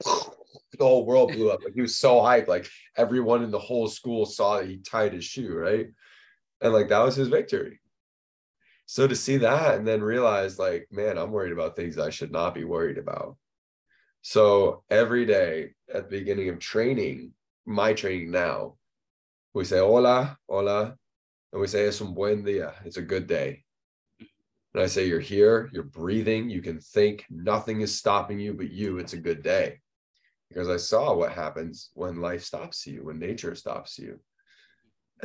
the 0.04 0.86
whole 0.86 1.06
world 1.06 1.32
blew 1.32 1.50
up. 1.50 1.64
Like 1.64 1.74
he 1.74 1.82
was 1.82 1.98
so 1.98 2.18
hyped. 2.18 2.48
Like 2.48 2.68
everyone 2.98 3.44
in 3.44 3.52
the 3.52 3.60
whole 3.60 3.88
school 3.88 4.26
saw 4.26 4.58
that 4.58 4.68
he 4.68 4.78
tied 4.78 5.14
his 5.14 5.24
shoe, 5.26 5.54
right? 5.54 5.88
And 6.62 6.74
like 6.74 6.90
that 6.90 7.00
was 7.00 7.16
his 7.16 7.30
victory. 7.30 7.80
So 8.86 9.08
to 9.08 9.16
see 9.16 9.38
that 9.38 9.76
and 9.76 9.88
then 9.88 10.02
realize, 10.02 10.60
like, 10.60 10.88
man, 10.92 11.18
I'm 11.18 11.32
worried 11.32 11.54
about 11.54 11.76
things 11.76 11.98
I 11.98 12.10
should 12.12 12.32
not 12.32 12.54
be 12.54 12.64
worried 12.64 12.98
about. 12.98 13.38
So 14.22 14.84
every 14.90 15.26
day 15.26 15.72
at 15.94 16.10
the 16.10 16.18
beginning 16.20 16.50
of 16.50 16.60
training, 16.60 17.34
my 17.66 17.94
training 17.94 18.32
now, 18.32 18.76
we 19.54 19.66
say 19.66 19.80
hola, 19.80 20.38
hola, 20.48 20.96
and 21.52 21.62
we 21.62 21.68
say 21.68 21.88
es 21.88 22.02
un 22.02 22.14
buen 22.14 22.44
día. 22.44 22.74
It's 22.86 22.98
a 22.98 23.02
good 23.02 23.28
day. 23.28 23.64
And 24.20 24.84
I 24.84 24.88
say 24.88 25.08
you're 25.08 25.20
here, 25.20 25.70
you're 25.72 25.84
breathing, 25.84 26.50
you 26.50 26.62
can 26.62 26.80
think, 26.80 27.26
nothing 27.30 27.82
is 27.82 27.98
stopping 27.98 28.40
you 28.40 28.54
but 28.54 28.72
you. 28.72 28.98
It's 28.98 29.14
a 29.14 29.18
good 29.18 29.42
day. 29.42 29.80
Because 30.50 30.70
I 30.70 30.78
saw 30.78 31.14
what 31.16 31.32
happens 31.32 31.92
when 31.94 32.22
life 32.22 32.44
stops 32.44 32.86
you, 32.86 33.06
when 33.06 33.18
nature 33.18 33.56
stops 33.56 33.98
you, 33.98 34.20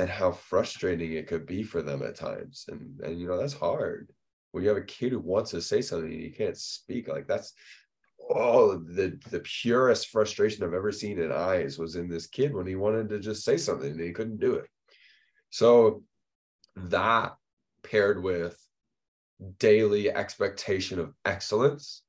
and 0.00 0.08
how 0.08 0.32
frustrating 0.32 1.12
it 1.12 1.26
could 1.26 1.44
be 1.44 1.62
for 1.62 1.82
them 1.82 2.02
at 2.02 2.16
times. 2.16 2.64
And 2.68 2.98
and 3.00 3.20
you 3.20 3.28
know, 3.28 3.38
that's 3.38 3.52
hard. 3.52 4.10
When 4.52 4.64
you 4.64 4.68
have 4.70 4.78
a 4.78 4.82
kid 4.82 5.12
who 5.12 5.20
wants 5.20 5.50
to 5.52 5.60
say 5.60 5.82
something 5.82 6.10
and 6.10 6.22
you 6.22 6.32
can't 6.32 6.56
speak, 6.56 7.06
like 7.06 7.26
that's 7.26 7.52
oh 8.30 8.78
the 8.78 9.18
the 9.30 9.40
purest 9.40 10.08
frustration 10.08 10.64
I've 10.64 10.74
ever 10.74 10.90
seen 10.90 11.20
in 11.20 11.30
eyes 11.30 11.78
was 11.78 11.96
in 11.96 12.08
this 12.08 12.26
kid 12.26 12.54
when 12.54 12.66
he 12.66 12.76
wanted 12.76 13.10
to 13.10 13.20
just 13.20 13.44
say 13.44 13.56
something 13.56 13.90
and 13.90 14.00
he 14.00 14.12
couldn't 14.12 14.40
do 14.40 14.54
it. 14.54 14.68
So 15.50 16.02
that 16.76 17.34
paired 17.82 18.22
with 18.22 18.58
daily 19.58 20.10
expectation 20.10 20.98
of 20.98 21.14
excellence 21.24 22.02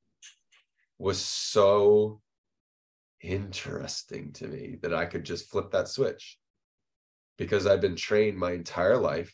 was 0.97 1.19
so 1.19 2.21
interesting 3.21 4.31
to 4.33 4.47
me 4.47 4.77
that 4.81 4.93
I 4.93 5.05
could 5.05 5.23
just 5.23 5.49
flip 5.49 5.71
that 5.71 5.87
switch 5.87 6.37
because 7.41 7.65
I've 7.65 7.81
been 7.81 7.95
trained 7.95 8.37
my 8.37 8.51
entire 8.51 8.97
life 8.97 9.33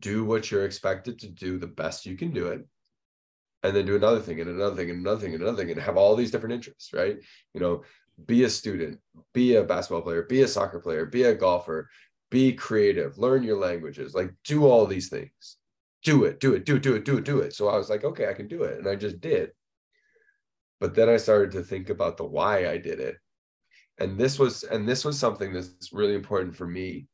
do 0.00 0.22
what 0.22 0.50
you're 0.50 0.66
expected 0.66 1.18
to 1.18 1.28
do 1.28 1.58
the 1.58 1.66
best 1.66 2.04
you 2.04 2.14
can 2.14 2.30
do 2.30 2.48
it 2.48 2.60
and 3.62 3.74
then 3.74 3.86
do 3.86 3.96
another 3.96 4.20
thing 4.20 4.38
and 4.42 4.50
another 4.50 4.76
thing 4.76 4.90
and 4.90 5.00
another 5.00 5.18
thing 5.18 5.32
and 5.32 5.42
another 5.42 5.56
thing 5.56 5.70
and 5.70 5.80
have 5.80 5.96
all 5.96 6.14
these 6.14 6.30
different 6.30 6.54
interests, 6.54 6.92
right? 6.92 7.16
You 7.54 7.60
know, 7.60 7.84
be 8.26 8.44
a 8.44 8.50
student, 8.50 9.00
be 9.32 9.56
a 9.56 9.64
basketball 9.64 10.02
player, 10.02 10.24
be 10.24 10.42
a 10.42 10.46
soccer 10.46 10.78
player, 10.78 11.06
be 11.06 11.22
a 11.22 11.34
golfer, 11.34 11.88
be 12.30 12.52
creative, 12.52 13.16
learn 13.16 13.42
your 13.42 13.58
languages, 13.58 14.14
like 14.14 14.34
do 14.44 14.66
all 14.66 14.84
these 14.84 15.08
things. 15.08 15.56
Do 16.04 16.24
it, 16.24 16.38
do 16.38 16.52
it, 16.52 16.66
do 16.66 16.76
it, 16.76 16.82
do 16.82 16.96
it, 16.96 17.06
do 17.06 17.16
it, 17.16 17.24
do 17.24 17.38
it. 17.38 17.54
So 17.54 17.68
I 17.68 17.78
was 17.78 17.88
like, 17.88 18.04
okay, 18.04 18.28
I 18.28 18.34
can 18.34 18.46
do 18.46 18.64
it. 18.64 18.78
And 18.78 18.86
I 18.86 18.94
just 18.94 19.22
did. 19.22 19.52
But 20.80 20.94
then 20.94 21.08
I 21.08 21.16
started 21.16 21.52
to 21.52 21.62
think 21.62 21.88
about 21.88 22.18
the 22.18 22.24
why 22.24 22.68
I 22.68 22.76
did 22.76 23.00
it. 23.00 23.16
And 23.98 24.18
this 24.18 24.38
was, 24.38 24.64
and 24.64 24.86
this 24.86 25.02
was 25.02 25.18
something 25.18 25.54
that's 25.54 25.94
really 25.94 26.14
important 26.14 26.54
for 26.54 26.66
me. 26.66 27.06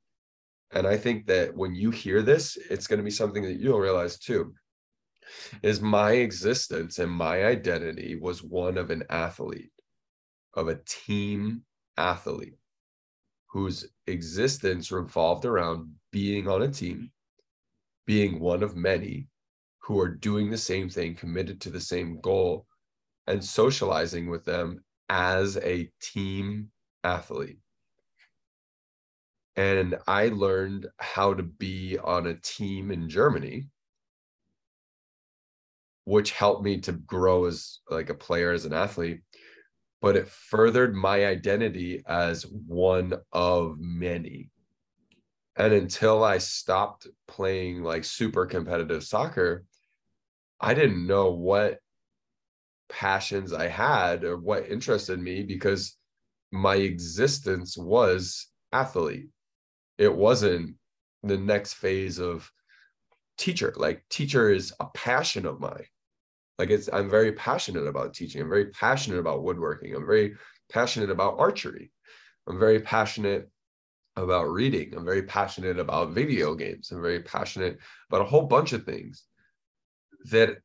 And 0.73 0.87
I 0.87 0.97
think 0.97 1.27
that 1.27 1.57
when 1.57 1.75
you 1.75 1.91
hear 1.91 2.23
this, 2.23 2.59
it's 2.71 2.87
going 2.87 2.99
to 2.99 3.05
be 3.05 3.11
something 3.11 3.43
that 3.43 3.59
you'll 3.59 3.81
realize 3.81 4.19
too 4.19 4.55
is 5.63 5.81
my 5.81 6.13
existence 6.13 6.99
and 6.99 7.11
my 7.11 7.45
identity 7.45 8.17
was 8.17 8.43
one 8.43 8.79
of 8.79 8.91
an 8.91 9.05
athlete, 9.11 9.73
of 10.55 10.69
a 10.69 10.81
team 10.87 11.63
athlete 11.97 12.59
whose 13.47 13.87
existence 14.07 14.93
revolved 14.93 15.45
around 15.45 15.91
being 16.13 16.49
on 16.49 16.63
a 16.63 16.69
team, 16.69 17.11
being 18.07 18.41
one 18.41 18.63
of 18.63 18.77
many 18.77 19.29
who 19.81 19.99
are 19.99 20.09
doing 20.09 20.51
the 20.51 20.59
same 20.59 20.89
thing, 20.89 21.15
committed 21.15 21.61
to 21.61 21.71
the 21.71 21.81
same 21.81 22.21
goal, 22.21 22.67
and 23.27 23.43
socializing 23.43 24.29
with 24.29 24.45
them 24.45 24.85
as 25.09 25.57
a 25.59 25.91
team 26.01 26.69
athlete. 27.05 27.59
And 29.57 29.99
I 30.07 30.29
learned 30.29 30.87
how 30.99 31.35
to 31.35 31.43
be 31.43 31.99
on 31.99 32.27
a 32.27 32.35
team 32.35 32.91
in 32.91 33.09
Germany 33.09 33.67
which 36.09 36.31
helped 36.31 36.65
me 36.65 36.81
to 36.81 36.93
grow 36.93 37.45
as 37.45 37.81
like 37.91 38.09
a 38.09 38.15
player 38.15 38.51
as 38.51 38.65
an 38.65 38.73
athlete 38.73 39.21
but 40.01 40.17
it 40.17 40.29
furthered 40.29 40.95
my 40.95 41.27
identity 41.27 42.03
as 42.07 42.47
one 42.67 43.13
of 43.33 43.77
many. 43.79 44.49
And 45.57 45.73
until 45.73 46.23
i 46.25 46.39
stopped 46.39 47.09
playing 47.27 47.83
like 47.83 48.05
super 48.05 48.47
competitive 48.47 49.03
soccer 49.03 49.65
i 50.61 50.73
didn't 50.73 51.07
know 51.07 51.33
what 51.33 51.81
passions 52.89 53.53
i 53.53 53.67
had 53.67 54.25
or 54.25 54.39
what 54.39 54.71
interested 54.71 55.21
me 55.21 55.43
because 55.43 55.97
my 56.53 56.77
existence 56.77 57.77
was 57.77 58.47
athlete 58.73 59.29
it 59.99 60.15
wasn't 60.15 60.77
the 61.23 61.37
next 61.37 61.75
phase 61.75 62.19
of 62.19 62.51
teacher. 63.37 63.73
Like 63.77 64.05
teacher 64.09 64.51
is 64.51 64.73
a 64.81 64.87
passion 64.95 65.47
of 65.47 65.61
mine. 65.61 65.87
Like 66.59 66.71
it's 66.71 66.89
i'm 66.93 67.09
very 67.09 67.33
passionate 67.33 67.87
about 67.87 68.15
teaching. 68.15 68.41
I'm 68.41 68.49
very 68.49 68.67
passionate 68.67 69.19
about 69.19 69.43
woodworking. 69.43 69.95
I'm 69.95 70.07
very 70.07 70.35
passionate 70.71 71.11
about 71.11 71.39
archery. 71.39 71.93
I'm 72.49 72.59
very 72.59 72.81
passionate 72.81 73.51
about 74.17 74.51
reading. 74.51 74.95
I'm 74.97 75.05
very 75.05 75.23
passionate 75.23 75.79
about 75.79 76.11
video 76.11 76.55
games. 76.55 76.91
I'm 76.91 77.03
very 77.03 77.21
passionate 77.21 77.79
about 78.09 78.23
a 78.23 78.29
whole 78.29 78.47
bunch 78.47 78.73
of 78.73 78.85
things 78.85 79.25
that 80.31 80.59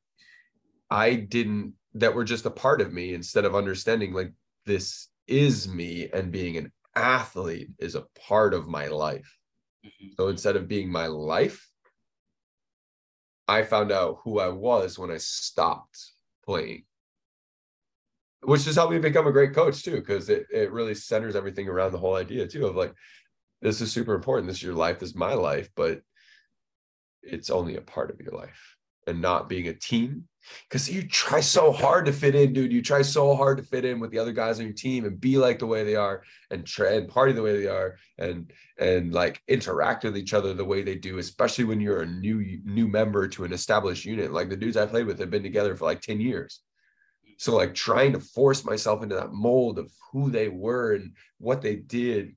i 0.90 1.14
didn't 1.14 1.74
that 1.94 2.14
were 2.14 2.24
just 2.24 2.46
a 2.46 2.50
part 2.50 2.82
of 2.82 2.92
me 2.92 3.14
instead 3.14 3.46
of 3.46 3.56
understanding 3.56 4.14
like 4.14 4.32
this 4.66 5.10
is 5.28 5.68
me 5.68 6.10
and 6.14 6.32
being 6.32 6.58
an 6.58 6.72
athlete 6.96 7.70
is 7.80 7.96
a 7.96 8.06
part 8.28 8.54
of 8.54 8.68
my 8.68 8.88
life. 8.88 9.38
Mm-hmm. 9.86 10.10
So 10.18 10.28
instead 10.28 10.56
of 10.56 10.68
being 10.68 10.92
my 10.92 11.08
life, 11.08 11.68
I 13.48 13.64
found 13.64 13.92
out 13.92 14.20
who 14.24 14.40
I 14.40 14.50
was 14.50 14.98
when 14.98 15.12
I 15.12 15.18
stopped 15.18 16.00
playing. 16.46 16.86
Which 18.42 18.66
has 18.66 18.76
helped 18.76 18.94
me 18.94 19.00
become 19.00 19.28
a 19.28 19.32
great 19.32 19.54
coach 19.54 19.84
too, 19.84 19.96
because 19.96 20.30
it, 20.30 20.48
it 20.52 20.72
really 20.72 20.96
centers 20.96 21.36
everything 21.36 21.68
around 21.68 21.92
the 21.92 21.98
whole 21.98 22.16
idea 22.16 22.48
too 22.48 22.68
of 22.68 22.76
like, 22.76 22.94
this 23.62 23.80
is 23.80 23.92
super 23.92 24.14
important. 24.14 24.48
This 24.48 24.58
is 24.58 24.64
your 24.64 24.76
life, 24.76 25.00
this 25.00 25.10
is 25.10 25.16
my 25.16 25.34
life, 25.34 25.70
but 25.76 26.02
it's 27.22 27.50
only 27.50 27.78
a 27.78 27.82
part 27.82 28.12
of 28.12 28.20
your 28.20 28.34
life 28.34 28.76
and 29.08 29.22
not 29.22 29.48
being 29.48 29.70
a 29.70 29.74
team 29.74 30.28
because 30.70 30.90
you 30.90 31.08
try 31.08 31.40
so 31.40 31.72
hard 31.72 32.06
to 32.06 32.14
fit 32.14 32.36
in, 32.36 32.54
dude. 32.54 32.72
You 32.72 32.82
try 32.82 33.02
so 33.02 33.36
hard 33.36 33.58
to 33.58 33.64
fit 33.64 33.86
in 33.86 34.00
with 34.00 34.12
the 34.12 34.20
other 34.20 34.32
guys 34.32 34.60
on 34.60 34.66
your 34.66 34.74
team 34.74 35.06
and 35.06 35.20
be 35.20 35.38
like 35.38 35.60
the 35.60 35.68
way 35.68 35.84
they 35.84 35.96
are 35.96 36.24
and 36.52 36.66
try 36.66 36.94
and 36.94 37.08
party 37.08 37.34
the 37.34 37.42
way 37.42 37.58
they 37.58 37.68
are 37.68 37.98
and 38.18 38.52
and 38.78 39.14
like 39.14 39.42
interact 39.48 40.04
with 40.04 40.18
each 40.18 40.34
other 40.34 40.54
the 40.54 40.66
way 40.66 40.82
they 40.82 40.96
do, 40.96 41.18
especially 41.18 41.66
when 41.66 41.80
you're 41.80 42.02
a 42.02 42.08
new 42.08 42.62
new 42.64 42.88
member 42.88 43.28
to 43.28 43.44
an 43.44 43.54
established 43.54 44.06
unit. 44.06 44.32
Like 44.32 44.50
the 44.50 44.58
dudes 44.58 44.78
I 44.78 44.86
played 44.86 45.06
with 45.06 45.20
have 45.20 45.32
been 45.32 45.44
together 45.44 45.76
for 45.76 45.86
like 45.86 46.02
10 46.02 46.20
years. 46.20 46.62
So 47.38 47.56
like 47.56 47.74
trying 47.74 48.14
to 48.14 48.20
force 48.20 48.64
myself 48.64 49.04
into 49.04 49.16
that 49.16 49.34
mold 49.34 49.80
of 49.80 49.92
who 50.12 50.30
they 50.30 50.50
were 50.50 50.94
and 50.94 51.14
what 51.40 51.62
they 51.62 51.76
did 51.76 52.36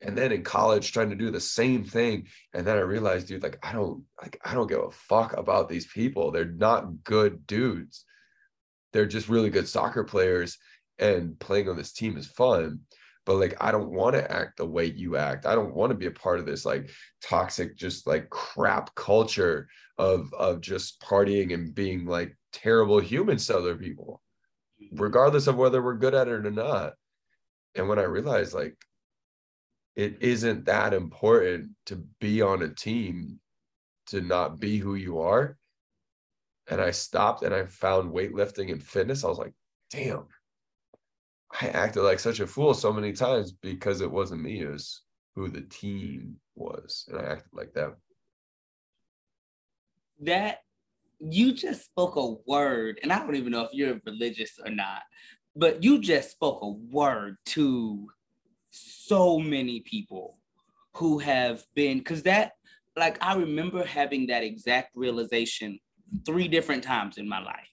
and 0.00 0.16
then 0.16 0.32
in 0.32 0.42
college 0.42 0.92
trying 0.92 1.10
to 1.10 1.16
do 1.16 1.30
the 1.30 1.40
same 1.40 1.84
thing 1.84 2.26
and 2.52 2.66
then 2.66 2.76
i 2.76 2.80
realized 2.80 3.28
dude 3.28 3.42
like 3.42 3.58
i 3.62 3.72
don't 3.72 4.02
like 4.20 4.38
i 4.44 4.54
don't 4.54 4.68
give 4.68 4.80
a 4.80 4.90
fuck 4.90 5.36
about 5.36 5.68
these 5.68 5.86
people. 5.86 6.30
They're 6.30 6.44
not 6.44 7.04
good 7.04 7.46
dudes. 7.46 8.04
They're 8.92 9.06
just 9.06 9.28
really 9.28 9.50
good 9.50 9.68
soccer 9.68 10.04
players 10.04 10.58
and 10.98 11.38
playing 11.40 11.68
on 11.68 11.76
this 11.76 11.92
team 11.92 12.16
is 12.16 12.26
fun 12.26 12.80
but 13.26 13.34
like 13.34 13.56
i 13.60 13.72
don't 13.72 13.90
want 13.90 14.14
to 14.14 14.30
act 14.30 14.58
the 14.58 14.66
way 14.66 14.86
you 14.86 15.16
act. 15.16 15.46
I 15.46 15.54
don't 15.54 15.74
want 15.74 15.90
to 15.90 15.96
be 15.96 16.06
a 16.06 16.10
part 16.10 16.38
of 16.38 16.46
this 16.46 16.64
like 16.64 16.90
toxic 17.22 17.76
just 17.76 18.06
like 18.06 18.30
crap 18.30 18.94
culture 18.94 19.68
of 19.98 20.32
of 20.34 20.60
just 20.60 21.00
partying 21.00 21.54
and 21.54 21.74
being 21.74 22.06
like 22.06 22.36
terrible 22.52 23.00
humans 23.00 23.46
to 23.46 23.56
other 23.56 23.76
people 23.76 24.20
regardless 24.92 25.46
of 25.46 25.56
whether 25.56 25.82
we're 25.82 25.94
good 25.94 26.14
at 26.14 26.28
it 26.28 26.46
or 26.46 26.50
not. 26.50 26.92
And 27.74 27.88
when 27.88 27.98
i 27.98 28.02
realized 28.02 28.54
like 28.54 28.76
it 29.96 30.22
isn't 30.22 30.66
that 30.66 30.92
important 30.92 31.70
to 31.86 32.04
be 32.20 32.42
on 32.42 32.62
a 32.62 32.68
team 32.68 33.38
to 34.06 34.20
not 34.20 34.58
be 34.58 34.78
who 34.78 34.94
you 34.94 35.20
are. 35.20 35.56
And 36.68 36.80
I 36.80 36.90
stopped 36.90 37.42
and 37.42 37.54
I 37.54 37.66
found 37.66 38.12
weightlifting 38.12 38.72
and 38.72 38.82
fitness. 38.82 39.24
I 39.24 39.28
was 39.28 39.38
like, 39.38 39.54
damn, 39.90 40.26
I 41.60 41.68
acted 41.68 42.02
like 42.02 42.18
such 42.18 42.40
a 42.40 42.46
fool 42.46 42.74
so 42.74 42.92
many 42.92 43.12
times 43.12 43.52
because 43.52 44.00
it 44.00 44.10
wasn't 44.10 44.42
me, 44.42 44.62
it 44.62 44.70
was 44.70 45.02
who 45.36 45.48
the 45.48 45.62
team 45.62 46.36
was. 46.56 47.04
And 47.08 47.18
I 47.18 47.24
acted 47.24 47.52
like 47.52 47.72
that. 47.74 47.94
That 50.22 50.58
you 51.20 51.52
just 51.52 51.84
spoke 51.84 52.16
a 52.16 52.34
word, 52.46 52.98
and 53.02 53.12
I 53.12 53.18
don't 53.18 53.36
even 53.36 53.52
know 53.52 53.62
if 53.62 53.72
you're 53.72 54.00
religious 54.04 54.58
or 54.64 54.70
not, 54.70 55.02
but 55.54 55.82
you 55.82 56.00
just 56.00 56.30
spoke 56.30 56.60
a 56.62 56.68
word 56.68 57.36
to 57.46 58.08
so 58.74 59.38
many 59.38 59.80
people 59.80 60.36
who 60.94 61.18
have 61.18 61.64
been 61.74 61.98
because 61.98 62.22
that 62.24 62.52
like 62.96 63.22
I 63.22 63.34
remember 63.34 63.84
having 63.84 64.26
that 64.28 64.42
exact 64.42 64.90
realization 64.96 65.78
three 66.26 66.48
different 66.48 66.82
times 66.82 67.18
in 67.18 67.28
my 67.28 67.40
life, 67.40 67.70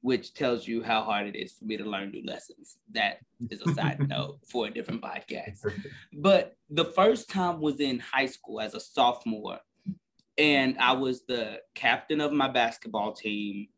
which 0.00 0.34
tells 0.34 0.66
you 0.66 0.82
how 0.82 1.02
hard 1.02 1.26
it 1.26 1.36
is 1.36 1.52
for 1.52 1.64
me 1.64 1.76
to 1.76 1.84
learn 1.84 2.10
new 2.10 2.24
lessons. 2.24 2.76
That 2.92 3.18
is 3.50 3.62
a 3.62 3.72
side 3.74 3.98
note 4.08 4.38
for 4.48 4.66
a 4.66 4.70
different 4.70 5.02
podcast. 5.02 5.64
But 6.12 6.56
the 6.70 6.84
first 6.84 7.30
time 7.30 7.60
was 7.60 7.80
in 7.80 7.98
high 7.98 8.26
school 8.26 8.60
as 8.60 8.74
a 8.74 8.80
sophomore, 8.80 9.58
and 10.38 10.76
I 10.78 10.92
was 10.92 11.24
the 11.26 11.60
captain 11.74 12.20
of 12.20 12.32
my 12.32 12.48
basketball 12.48 13.12
team. 13.12 13.68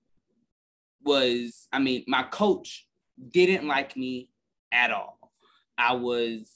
Was 1.05 1.69
I 1.73 1.79
mean, 1.79 2.05
my 2.07 2.23
coach 2.25 2.87
didn't 3.31 3.67
like 3.67 3.97
me 3.97 4.31
at 4.73 4.91
all. 4.91 5.19
I 5.79 5.95
was 5.95 6.56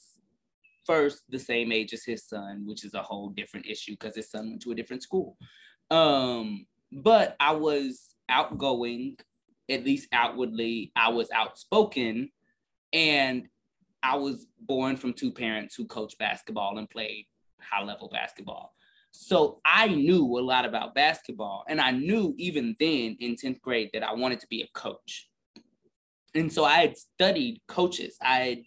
first 0.91 1.23
the 1.29 1.39
same 1.39 1.71
age 1.71 1.93
as 1.93 2.03
his 2.03 2.25
son, 2.27 2.63
which 2.65 2.83
is 2.83 2.93
a 2.93 3.01
whole 3.01 3.29
different 3.29 3.65
issue 3.65 3.93
because 3.93 4.15
his 4.15 4.29
son 4.29 4.49
went 4.49 4.61
to 4.61 4.71
a 4.71 4.75
different 4.75 5.03
school. 5.03 5.37
Um, 5.89 6.65
but 6.91 7.35
I 7.39 7.53
was 7.53 8.15
outgoing, 8.27 9.17
at 9.69 9.85
least 9.85 10.09
outwardly, 10.11 10.91
I 10.95 11.09
was 11.09 11.29
outspoken, 11.31 12.29
and 12.91 13.47
I 14.03 14.17
was 14.17 14.47
born 14.59 14.97
from 14.97 15.13
two 15.13 15.31
parents 15.31 15.75
who 15.75 15.85
coached 15.85 16.17
basketball 16.17 16.77
and 16.77 16.89
played 16.89 17.25
high 17.61 17.83
level 17.83 18.09
basketball. 18.11 18.73
So 19.11 19.59
I 19.65 19.87
knew 19.87 20.25
a 20.39 20.41
lot 20.41 20.65
about 20.65 20.95
basketball, 20.95 21.63
and 21.69 21.79
I 21.79 21.91
knew 21.91 22.33
even 22.37 22.75
then 22.79 23.17
in 23.19 23.35
10th 23.35 23.61
grade 23.61 23.91
that 23.93 24.03
I 24.03 24.13
wanted 24.13 24.41
to 24.41 24.47
be 24.47 24.61
a 24.61 24.67
coach. 24.73 25.29
And 26.33 26.51
so 26.51 26.63
I 26.65 26.77
had 26.77 26.97
studied 26.97 27.61
coaches. 27.67 28.17
I 28.21 28.37
had 28.37 28.57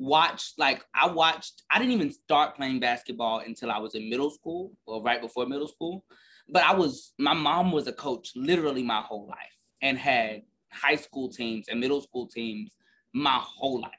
watched 0.00 0.58
like 0.58 0.82
I 0.94 1.08
watched 1.08 1.62
I 1.70 1.78
didn't 1.78 1.92
even 1.92 2.10
start 2.10 2.56
playing 2.56 2.80
basketball 2.80 3.40
until 3.40 3.70
I 3.70 3.78
was 3.78 3.94
in 3.94 4.08
middle 4.08 4.30
school 4.30 4.72
or 4.86 5.02
right 5.02 5.20
before 5.20 5.46
middle 5.46 5.68
school. 5.68 6.04
But 6.48 6.64
I 6.64 6.74
was 6.74 7.12
my 7.18 7.34
mom 7.34 7.70
was 7.70 7.86
a 7.86 7.92
coach 7.92 8.32
literally 8.34 8.82
my 8.82 9.02
whole 9.02 9.28
life 9.28 9.36
and 9.82 9.98
had 9.98 10.42
high 10.72 10.96
school 10.96 11.28
teams 11.28 11.68
and 11.68 11.78
middle 11.78 12.00
school 12.00 12.26
teams 12.26 12.72
my 13.12 13.38
whole 13.40 13.82
life. 13.82 13.92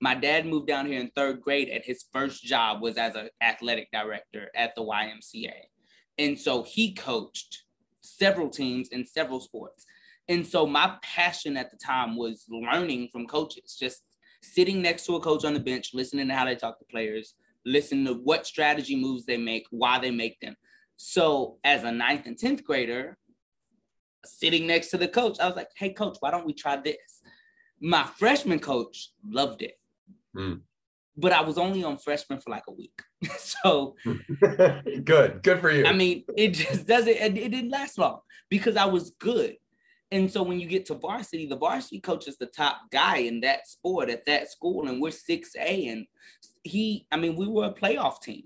My 0.00 0.16
dad 0.16 0.44
moved 0.44 0.66
down 0.66 0.86
here 0.86 1.00
in 1.00 1.10
third 1.14 1.40
grade 1.40 1.68
and 1.68 1.84
his 1.84 2.04
first 2.12 2.42
job 2.42 2.82
was 2.82 2.96
as 2.96 3.14
an 3.14 3.28
athletic 3.40 3.90
director 3.92 4.50
at 4.56 4.74
the 4.74 4.82
YMCA. 4.82 5.52
And 6.18 6.38
so 6.38 6.64
he 6.64 6.94
coached 6.94 7.62
several 8.00 8.48
teams 8.48 8.88
in 8.88 9.06
several 9.06 9.40
sports. 9.40 9.86
And 10.28 10.44
so 10.46 10.66
my 10.66 10.96
passion 11.02 11.56
at 11.56 11.70
the 11.70 11.76
time 11.76 12.16
was 12.16 12.44
learning 12.48 13.10
from 13.12 13.26
coaches, 13.26 13.76
just 13.78 14.02
sitting 14.44 14.82
next 14.82 15.06
to 15.06 15.16
a 15.16 15.20
coach 15.20 15.44
on 15.44 15.54
the 15.54 15.60
bench, 15.60 15.90
listening 15.94 16.28
to 16.28 16.34
how 16.34 16.44
they 16.44 16.56
talk 16.56 16.78
to 16.78 16.84
players, 16.84 17.34
listening 17.64 18.04
to 18.06 18.14
what 18.14 18.46
strategy 18.46 18.96
moves 18.96 19.24
they 19.24 19.36
make, 19.36 19.66
why 19.70 19.98
they 19.98 20.10
make 20.10 20.38
them. 20.40 20.56
So 20.96 21.58
as 21.64 21.84
a 21.84 21.90
ninth 21.90 22.26
and 22.26 22.36
10th 22.36 22.64
grader, 22.64 23.16
sitting 24.24 24.66
next 24.66 24.90
to 24.90 24.98
the 24.98 25.08
coach, 25.08 25.38
I 25.40 25.46
was 25.46 25.56
like, 25.56 25.70
hey, 25.76 25.92
coach, 25.92 26.16
why 26.20 26.30
don't 26.30 26.46
we 26.46 26.52
try 26.52 26.76
this? 26.76 27.22
My 27.80 28.04
freshman 28.04 28.60
coach 28.60 29.10
loved 29.28 29.62
it. 29.62 29.78
Mm. 30.36 30.60
But 31.16 31.32
I 31.32 31.42
was 31.42 31.58
only 31.58 31.84
on 31.84 31.98
freshman 31.98 32.40
for 32.40 32.50
like 32.50 32.64
a 32.68 32.72
week. 32.72 33.00
so 33.38 33.94
good, 35.04 35.42
good 35.42 35.60
for 35.60 35.70
you. 35.70 35.86
I 35.86 35.92
mean, 35.92 36.24
it 36.36 36.50
just 36.50 36.86
doesn't, 36.86 37.08
it, 37.08 37.36
it 37.36 37.50
didn't 37.50 37.70
last 37.70 37.98
long 37.98 38.20
because 38.48 38.76
I 38.76 38.86
was 38.86 39.10
good. 39.10 39.56
And 40.14 40.30
so 40.30 40.44
when 40.44 40.60
you 40.60 40.68
get 40.68 40.86
to 40.86 40.94
varsity, 40.94 41.46
the 41.46 41.56
varsity 41.56 41.98
coach 41.98 42.28
is 42.28 42.38
the 42.38 42.46
top 42.46 42.82
guy 42.92 43.16
in 43.16 43.40
that 43.40 43.66
sport 43.66 44.08
at 44.08 44.24
that 44.26 44.48
school, 44.48 44.86
and 44.86 45.02
we're 45.02 45.10
6A. 45.10 45.90
And 45.90 46.06
he, 46.62 47.04
I 47.10 47.16
mean, 47.16 47.34
we 47.34 47.48
were 47.48 47.64
a 47.64 47.74
playoff 47.74 48.22
team. 48.22 48.44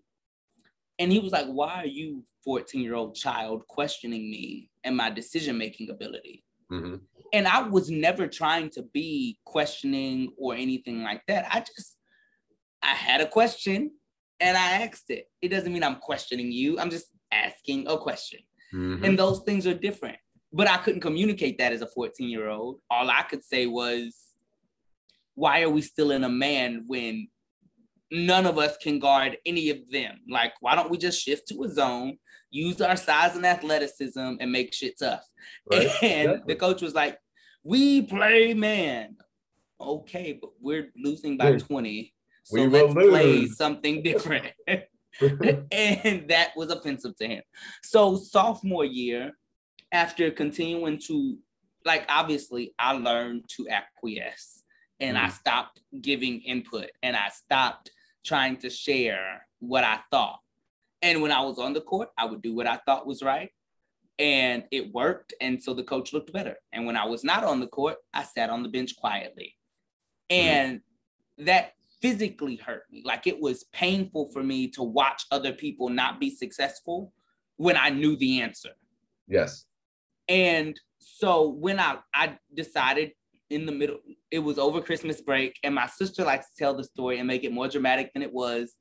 And 0.98 1.12
he 1.12 1.18
was 1.18 1.30
like, 1.30 1.46
Why 1.46 1.82
are 1.82 1.86
you, 1.86 2.24
14 2.46 2.80
year 2.80 2.94
old 2.94 3.14
child, 3.14 3.66
questioning 3.68 4.30
me 4.30 4.70
and 4.82 4.96
my 4.96 5.10
decision 5.10 5.58
making 5.58 5.90
ability? 5.90 6.42
Mm-hmm. 6.72 6.96
And 7.34 7.46
I 7.46 7.60
was 7.60 7.90
never 7.90 8.26
trying 8.26 8.70
to 8.70 8.82
be 8.94 9.38
questioning 9.44 10.32
or 10.38 10.54
anything 10.54 11.02
like 11.02 11.20
that. 11.28 11.48
I 11.54 11.60
just, 11.60 11.98
I 12.82 12.94
had 12.94 13.20
a 13.20 13.28
question 13.28 13.90
and 14.40 14.56
I 14.56 14.84
asked 14.86 15.10
it. 15.10 15.26
It 15.42 15.48
doesn't 15.48 15.70
mean 15.70 15.84
I'm 15.84 15.96
questioning 15.96 16.50
you, 16.50 16.80
I'm 16.80 16.88
just 16.88 17.08
asking 17.30 17.88
a 17.88 17.98
question. 17.98 18.40
Mm-hmm. 18.72 19.04
And 19.04 19.18
those 19.18 19.40
things 19.40 19.66
are 19.66 19.74
different 19.74 20.16
but 20.52 20.68
I 20.68 20.78
couldn't 20.78 21.00
communicate 21.00 21.58
that 21.58 21.72
as 21.72 21.82
a 21.82 21.86
14 21.86 22.28
year 22.28 22.48
old. 22.48 22.80
All 22.90 23.10
I 23.10 23.22
could 23.22 23.44
say 23.44 23.66
was, 23.66 24.16
why 25.34 25.62
are 25.62 25.70
we 25.70 25.82
still 25.82 26.10
in 26.10 26.24
a 26.24 26.28
man 26.28 26.84
when 26.86 27.28
none 28.10 28.46
of 28.46 28.58
us 28.58 28.76
can 28.78 28.98
guard 28.98 29.36
any 29.44 29.70
of 29.70 29.90
them? 29.90 30.20
Like, 30.28 30.54
why 30.60 30.74
don't 30.74 30.90
we 30.90 30.98
just 30.98 31.22
shift 31.22 31.48
to 31.48 31.62
a 31.64 31.68
zone, 31.68 32.18
use 32.50 32.80
our 32.80 32.96
size 32.96 33.36
and 33.36 33.46
athleticism, 33.46 34.36
and 34.40 34.50
make 34.50 34.74
shit 34.74 34.98
tough? 34.98 35.24
Right. 35.70 35.88
And 36.02 36.30
exactly. 36.30 36.54
the 36.54 36.60
coach 36.60 36.82
was 36.82 36.94
like, 36.94 37.18
we 37.64 38.02
play 38.02 38.54
man. 38.54 39.16
Okay, 39.80 40.38
but 40.40 40.50
we're 40.60 40.90
losing 40.96 41.36
by 41.36 41.56
20. 41.56 42.12
So 42.44 42.54
we 42.54 42.66
let's 42.66 42.94
play 42.94 43.46
something 43.46 44.02
different. 44.02 44.46
and 44.66 46.28
that 46.28 46.50
was 46.56 46.70
offensive 46.70 47.16
to 47.16 47.28
him. 47.28 47.42
So 47.82 48.16
sophomore 48.16 48.84
year, 48.84 49.32
after 49.92 50.30
continuing 50.30 50.98
to 51.06 51.38
like 51.84 52.04
obviously 52.08 52.74
I 52.78 52.92
learned 52.92 53.44
to 53.56 53.68
acquiesce 53.68 54.62
and 55.00 55.16
mm. 55.16 55.20
I 55.24 55.28
stopped 55.28 55.80
giving 56.00 56.40
input 56.40 56.90
and 57.02 57.16
I 57.16 57.28
stopped 57.30 57.90
trying 58.24 58.56
to 58.58 58.70
share 58.70 59.46
what 59.60 59.84
I 59.84 60.00
thought. 60.10 60.40
And 61.00 61.22
when 61.22 61.32
I 61.32 61.40
was 61.40 61.58
on 61.58 61.72
the 61.72 61.80
court, 61.80 62.10
I 62.18 62.26
would 62.26 62.42
do 62.42 62.54
what 62.54 62.66
I 62.66 62.78
thought 62.84 63.06
was 63.06 63.22
right. 63.22 63.50
And 64.18 64.64
it 64.72 64.92
worked. 64.92 65.32
And 65.40 65.62
so 65.62 65.72
the 65.72 65.84
coach 65.84 66.12
looked 66.12 66.32
better. 66.32 66.56
And 66.72 66.86
when 66.86 66.96
I 66.96 67.06
was 67.06 67.22
not 67.22 67.44
on 67.44 67.60
the 67.60 67.68
court, 67.68 67.96
I 68.12 68.24
sat 68.24 68.50
on 68.50 68.64
the 68.64 68.68
bench 68.68 68.96
quietly. 68.96 69.54
Mm. 70.30 70.34
And 70.34 70.80
that 71.38 71.74
physically 72.02 72.56
hurt 72.56 72.84
me. 72.90 73.02
Like 73.04 73.26
it 73.26 73.40
was 73.40 73.64
painful 73.72 74.30
for 74.32 74.42
me 74.42 74.68
to 74.68 74.82
watch 74.82 75.24
other 75.30 75.52
people 75.52 75.88
not 75.88 76.20
be 76.20 76.30
successful 76.30 77.12
when 77.56 77.76
I 77.76 77.90
knew 77.90 78.16
the 78.16 78.42
answer. 78.42 78.70
Yes. 79.28 79.66
And 80.28 80.78
so 80.98 81.48
when 81.48 81.80
I 81.80 81.98
I 82.14 82.38
decided 82.54 83.12
in 83.50 83.64
the 83.64 83.72
middle, 83.72 83.98
it 84.30 84.40
was 84.40 84.58
over 84.58 84.80
Christmas 84.80 85.20
break, 85.20 85.58
and 85.62 85.74
my 85.74 85.86
sister 85.86 86.24
likes 86.24 86.46
to 86.50 86.56
tell 86.58 86.74
the 86.74 86.84
story 86.84 87.18
and 87.18 87.26
make 87.26 87.44
it 87.44 87.52
more 87.52 87.68
dramatic 87.68 88.12
than 88.12 88.22
it 88.22 88.32
was. 88.32 88.74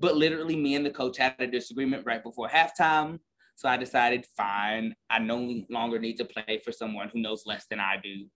But 0.00 0.16
literally, 0.16 0.56
me 0.56 0.74
and 0.74 0.84
the 0.84 0.90
coach 0.90 1.18
had 1.18 1.34
a 1.38 1.46
disagreement 1.46 2.06
right 2.06 2.22
before 2.22 2.48
halftime. 2.48 3.18
So 3.56 3.68
I 3.68 3.76
decided, 3.76 4.26
fine, 4.36 4.96
I 5.08 5.20
no 5.20 5.62
longer 5.70 5.98
need 5.98 6.16
to 6.16 6.24
play 6.24 6.60
for 6.64 6.72
someone 6.72 7.08
who 7.08 7.20
knows 7.20 7.44
less 7.46 7.66
than 7.66 7.78
I 7.78 7.98
do, 8.02 8.26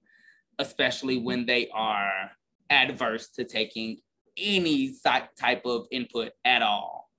especially 0.58 1.18
when 1.18 1.46
they 1.46 1.68
are 1.74 2.30
adverse 2.70 3.28
to 3.30 3.44
taking 3.44 3.98
any 4.36 4.94
type 5.04 5.64
of 5.64 5.86
input 5.90 6.32
at 6.44 6.62
all 6.62 7.10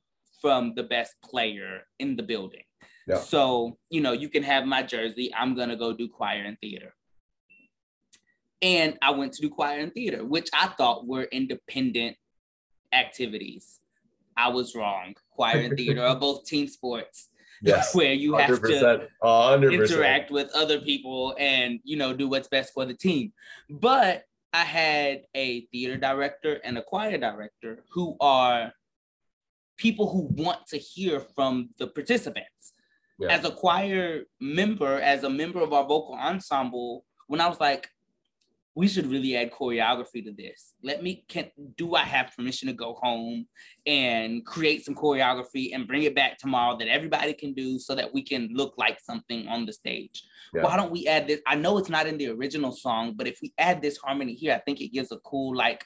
from 0.41 0.73
the 0.75 0.83
best 0.83 1.15
player 1.23 1.81
in 1.99 2.15
the 2.15 2.23
building. 2.23 2.63
Yeah. 3.09 3.17
So, 3.17 3.77
you 3.89 4.01
know, 4.01 4.11
you 4.11 4.29
can 4.29 4.43
have 4.43 4.65
my 4.65 4.83
jersey. 4.83 5.33
I'm 5.35 5.55
going 5.55 5.69
to 5.69 5.75
go 5.75 5.93
do 5.93 6.07
choir 6.07 6.43
and 6.43 6.59
theater. 6.59 6.93
And 8.61 8.97
I 9.01 9.11
went 9.11 9.33
to 9.33 9.41
do 9.41 9.49
choir 9.49 9.79
and 9.79 9.91
theater, 9.91 10.23
which 10.23 10.47
I 10.53 10.67
thought 10.67 11.07
were 11.07 11.23
independent 11.23 12.17
activities. 12.93 13.79
I 14.37 14.49
was 14.49 14.75
wrong. 14.75 15.15
Choir 15.31 15.59
and 15.61 15.75
theater 15.75 16.05
are 16.05 16.15
both 16.27 16.45
team 16.45 16.67
sports. 16.67 17.29
Yes, 17.61 17.93
where 17.93 18.13
you 18.13 18.37
have 18.37 18.47
to 18.61 19.09
100%. 19.21 19.73
interact 19.73 20.31
with 20.31 20.49
other 20.55 20.79
people 20.79 21.35
and 21.37 21.81
you 21.83 21.97
know 21.97 22.13
do 22.13 22.29
what's 22.29 22.47
best 22.47 22.73
for 22.73 22.85
the 22.85 22.93
team. 22.93 23.33
But 23.69 24.23
I 24.53 24.63
had 24.63 25.23
a 25.35 25.65
theater 25.65 25.97
director 25.97 26.61
and 26.63 26.77
a 26.77 26.81
choir 26.81 27.17
director 27.17 27.83
who 27.91 28.15
are 28.21 28.71
people 29.75 30.09
who 30.09 30.29
want 30.41 30.67
to 30.67 30.77
hear 30.77 31.19
from 31.35 31.71
the 31.79 31.87
participants. 31.87 32.71
Yeah. 33.19 33.31
As 33.31 33.45
a 33.45 33.51
choir 33.51 34.23
member, 34.39 34.99
as 34.99 35.23
a 35.23 35.29
member 35.29 35.59
of 35.59 35.73
our 35.73 35.83
vocal 35.83 36.15
ensemble, 36.15 37.05
when 37.27 37.41
I 37.41 37.47
was 37.47 37.59
like, 37.59 37.89
we 38.75 38.87
should 38.87 39.07
really 39.07 39.35
add 39.35 39.51
choreography 39.51 40.23
to 40.23 40.31
this. 40.31 40.73
Let 40.83 41.03
me 41.03 41.25
can 41.27 41.51
do 41.75 41.95
I 41.95 42.03
have 42.03 42.31
permission 42.33 42.67
to 42.69 42.73
go 42.73 42.93
home 42.93 43.45
and 43.85 44.45
create 44.45 44.85
some 44.85 44.95
choreography 44.95 45.75
and 45.75 45.85
bring 45.85 46.03
it 46.03 46.15
back 46.15 46.37
tomorrow 46.37 46.77
that 46.77 46.87
everybody 46.87 47.33
can 47.33 47.53
do 47.53 47.77
so 47.77 47.93
that 47.95 48.13
we 48.13 48.23
can 48.23 48.49
look 48.53 48.75
like 48.77 48.99
something 49.01 49.49
on 49.49 49.65
the 49.65 49.73
stage. 49.73 50.23
Yeah. 50.53 50.63
Why 50.63 50.77
don't 50.77 50.91
we 50.91 51.07
add 51.07 51.27
this? 51.27 51.41
I 51.45 51.55
know 51.55 51.77
it's 51.77 51.89
not 51.89 52.07
in 52.07 52.17
the 52.17 52.29
original 52.29 52.71
song, 52.71 53.15
but 53.17 53.27
if 53.27 53.39
we 53.41 53.53
add 53.57 53.81
this 53.81 53.97
harmony 53.97 54.33
here, 54.33 54.53
I 54.53 54.59
think 54.59 54.79
it 54.79 54.93
gives 54.93 55.11
a 55.11 55.17
cool 55.17 55.55
like 55.55 55.83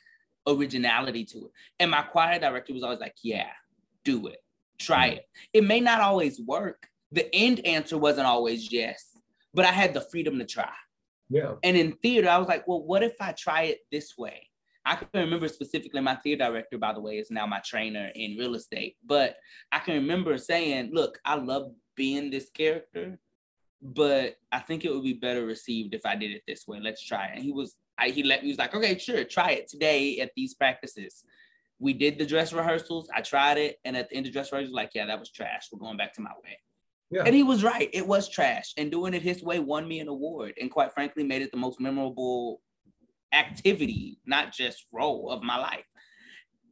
originality 0.47 1.25
to 1.25 1.37
it. 1.45 1.51
And 1.79 1.89
my 1.89 2.03
choir 2.03 2.37
director 2.37 2.73
was 2.73 2.83
always 2.83 2.99
like, 2.99 3.15
"Yeah, 3.23 3.49
do 4.03 4.27
it. 4.27 4.37
Try 4.77 5.09
mm-hmm. 5.09 5.17
it. 5.17 5.27
It 5.53 5.63
may 5.63 5.79
not 5.79 6.01
always 6.01 6.39
work. 6.39 6.87
The 7.13 7.33
end 7.33 7.65
answer 7.65 7.97
wasn't 7.97 8.27
always 8.27 8.73
yes, 8.73 9.17
but 9.53 9.63
I 9.63 9.71
had 9.71 9.93
the 9.93 10.01
freedom 10.01 10.37
to 10.39 10.45
try." 10.45 10.73
Yeah. 11.29 11.53
And 11.63 11.77
in 11.77 11.93
theater, 11.93 12.29
I 12.29 12.37
was 12.37 12.47
like, 12.47 12.67
well, 12.67 12.83
what 12.83 13.01
if 13.01 13.13
I 13.21 13.31
try 13.31 13.63
it 13.63 13.79
this 13.91 14.17
way? 14.17 14.49
I 14.85 14.95
can 14.95 15.07
remember 15.13 15.47
specifically 15.47 16.01
my 16.01 16.15
theater 16.15 16.45
director, 16.45 16.77
by 16.77 16.93
the 16.93 16.99
way, 16.99 17.17
is 17.17 17.31
now 17.31 17.47
my 17.47 17.59
trainer 17.59 18.11
in 18.13 18.37
real 18.37 18.53
estate. 18.55 18.97
But 19.05 19.37
I 19.71 19.79
can 19.79 19.95
remember 19.95 20.37
saying, 20.37 20.91
look, 20.93 21.19
I 21.23 21.35
love 21.35 21.71
being 21.95 22.29
this 22.29 22.49
character, 22.49 23.17
but 23.81 24.35
I 24.51 24.59
think 24.59 24.83
it 24.83 24.93
would 24.93 25.03
be 25.03 25.13
better 25.13 25.45
received 25.45 25.93
if 25.93 26.05
I 26.05 26.15
did 26.15 26.31
it 26.31 26.43
this 26.47 26.67
way. 26.67 26.79
Let's 26.81 27.03
try 27.03 27.27
it. 27.27 27.35
And 27.35 27.43
he 27.43 27.51
was, 27.51 27.75
I, 27.97 28.09
he 28.09 28.23
let 28.23 28.41
me, 28.41 28.47
he 28.47 28.51
was 28.51 28.59
like, 28.59 28.75
okay, 28.75 28.97
sure, 28.97 29.23
try 29.23 29.51
it 29.51 29.69
today 29.69 30.19
at 30.19 30.31
these 30.35 30.53
practices. 30.53 31.23
We 31.79 31.93
did 31.93 32.19
the 32.19 32.25
dress 32.25 32.53
rehearsals. 32.53 33.09
I 33.15 33.21
tried 33.21 33.57
it. 33.57 33.79
And 33.85 33.95
at 33.95 34.09
the 34.09 34.17
end 34.17 34.27
of 34.27 34.33
dress 34.33 34.51
rehearsals, 34.51 34.75
like, 34.75 34.91
yeah, 34.93 35.05
that 35.05 35.19
was 35.19 35.31
trash. 35.31 35.69
We're 35.71 35.79
going 35.79 35.97
back 35.97 36.13
to 36.15 36.21
my 36.21 36.31
way. 36.43 36.59
Yeah. 37.13 37.23
And 37.25 37.35
he 37.35 37.43
was 37.43 37.63
right. 37.63 37.89
It 37.93 38.07
was 38.07 38.27
trash. 38.27 38.73
And 38.77 38.91
doing 38.91 39.13
it 39.13 39.21
his 39.21 39.43
way 39.43 39.59
won 39.59 39.87
me 39.87 39.99
an 39.99 40.07
award. 40.07 40.53
And 40.59 40.71
quite 40.71 40.93
frankly, 40.93 41.23
made 41.23 41.43
it 41.43 41.51
the 41.51 41.57
most 41.57 41.79
memorable 41.79 42.61
activity, 43.31 44.19
not 44.25 44.51
just 44.51 44.85
role 44.91 45.29
of 45.29 45.43
my 45.43 45.57
life. 45.57 45.85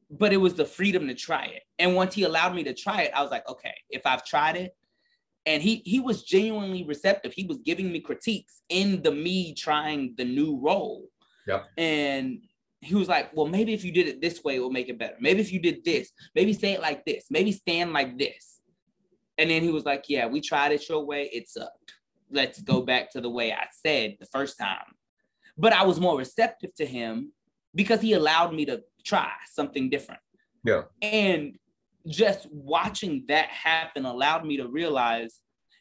But 0.09 0.33
it 0.33 0.37
was 0.37 0.55
the 0.55 0.65
freedom 0.65 1.07
to 1.07 1.13
try 1.13 1.45
it. 1.45 1.61
And 1.77 1.95
once 1.95 2.15
he 2.15 2.23
allowed 2.23 2.55
me 2.55 2.63
to 2.63 2.73
try 2.73 3.03
it, 3.03 3.11
I 3.15 3.21
was 3.21 3.31
like, 3.31 3.47
okay, 3.47 3.75
if 3.89 4.05
I've 4.05 4.25
tried 4.25 4.55
it, 4.55 4.75
and 5.45 5.63
he 5.63 5.81
he 5.85 5.99
was 5.99 6.23
genuinely 6.23 6.83
receptive. 6.83 7.33
He 7.33 7.45
was 7.45 7.57
giving 7.59 7.91
me 7.91 7.99
critiques 7.99 8.61
in 8.69 9.01
the 9.01 9.11
me 9.11 9.55
trying 9.55 10.13
the 10.15 10.25
new 10.25 10.59
role. 10.59 11.07
Yeah. 11.47 11.61
And 11.77 12.41
he 12.79 12.95
was 12.95 13.07
like, 13.07 13.35
well, 13.35 13.47
maybe 13.47 13.73
if 13.73 13.83
you 13.83 13.91
did 13.91 14.07
it 14.07 14.21
this 14.21 14.43
way, 14.43 14.55
it 14.55 14.59
will 14.59 14.71
make 14.71 14.89
it 14.89 14.99
better. 14.99 15.15
Maybe 15.19 15.39
if 15.41 15.51
you 15.51 15.59
did 15.59 15.83
this, 15.83 16.11
maybe 16.35 16.53
say 16.53 16.73
it 16.73 16.81
like 16.81 17.05
this, 17.05 17.25
maybe 17.29 17.51
stand 17.51 17.93
like 17.93 18.17
this. 18.17 18.59
And 19.37 19.49
then 19.49 19.63
he 19.63 19.71
was 19.71 19.85
like, 19.85 20.05
Yeah, 20.07 20.27
we 20.27 20.41
tried 20.41 20.71
it 20.71 20.87
your 20.87 21.05
way. 21.05 21.29
It 21.31 21.49
sucked. 21.49 21.93
Let's 22.29 22.61
go 22.61 22.81
back 22.81 23.11
to 23.11 23.21
the 23.21 23.29
way 23.29 23.51
I 23.51 23.67
said 23.71 24.17
the 24.19 24.27
first 24.27 24.57
time. 24.57 24.95
But 25.57 25.73
I 25.73 25.83
was 25.83 25.99
more 25.99 26.17
receptive 26.17 26.73
to 26.75 26.85
him 26.85 27.33
because 27.75 28.01
he 28.01 28.13
allowed 28.13 28.53
me 28.53 28.65
to 28.65 28.81
try 29.05 29.31
something 29.51 29.89
different. 29.89 30.21
Yeah. 30.63 30.83
And 31.01 31.57
just 32.07 32.47
watching 32.51 33.25
that 33.27 33.49
happen 33.49 34.05
allowed 34.05 34.45
me 34.45 34.57
to 34.57 34.67
realize 34.67 35.39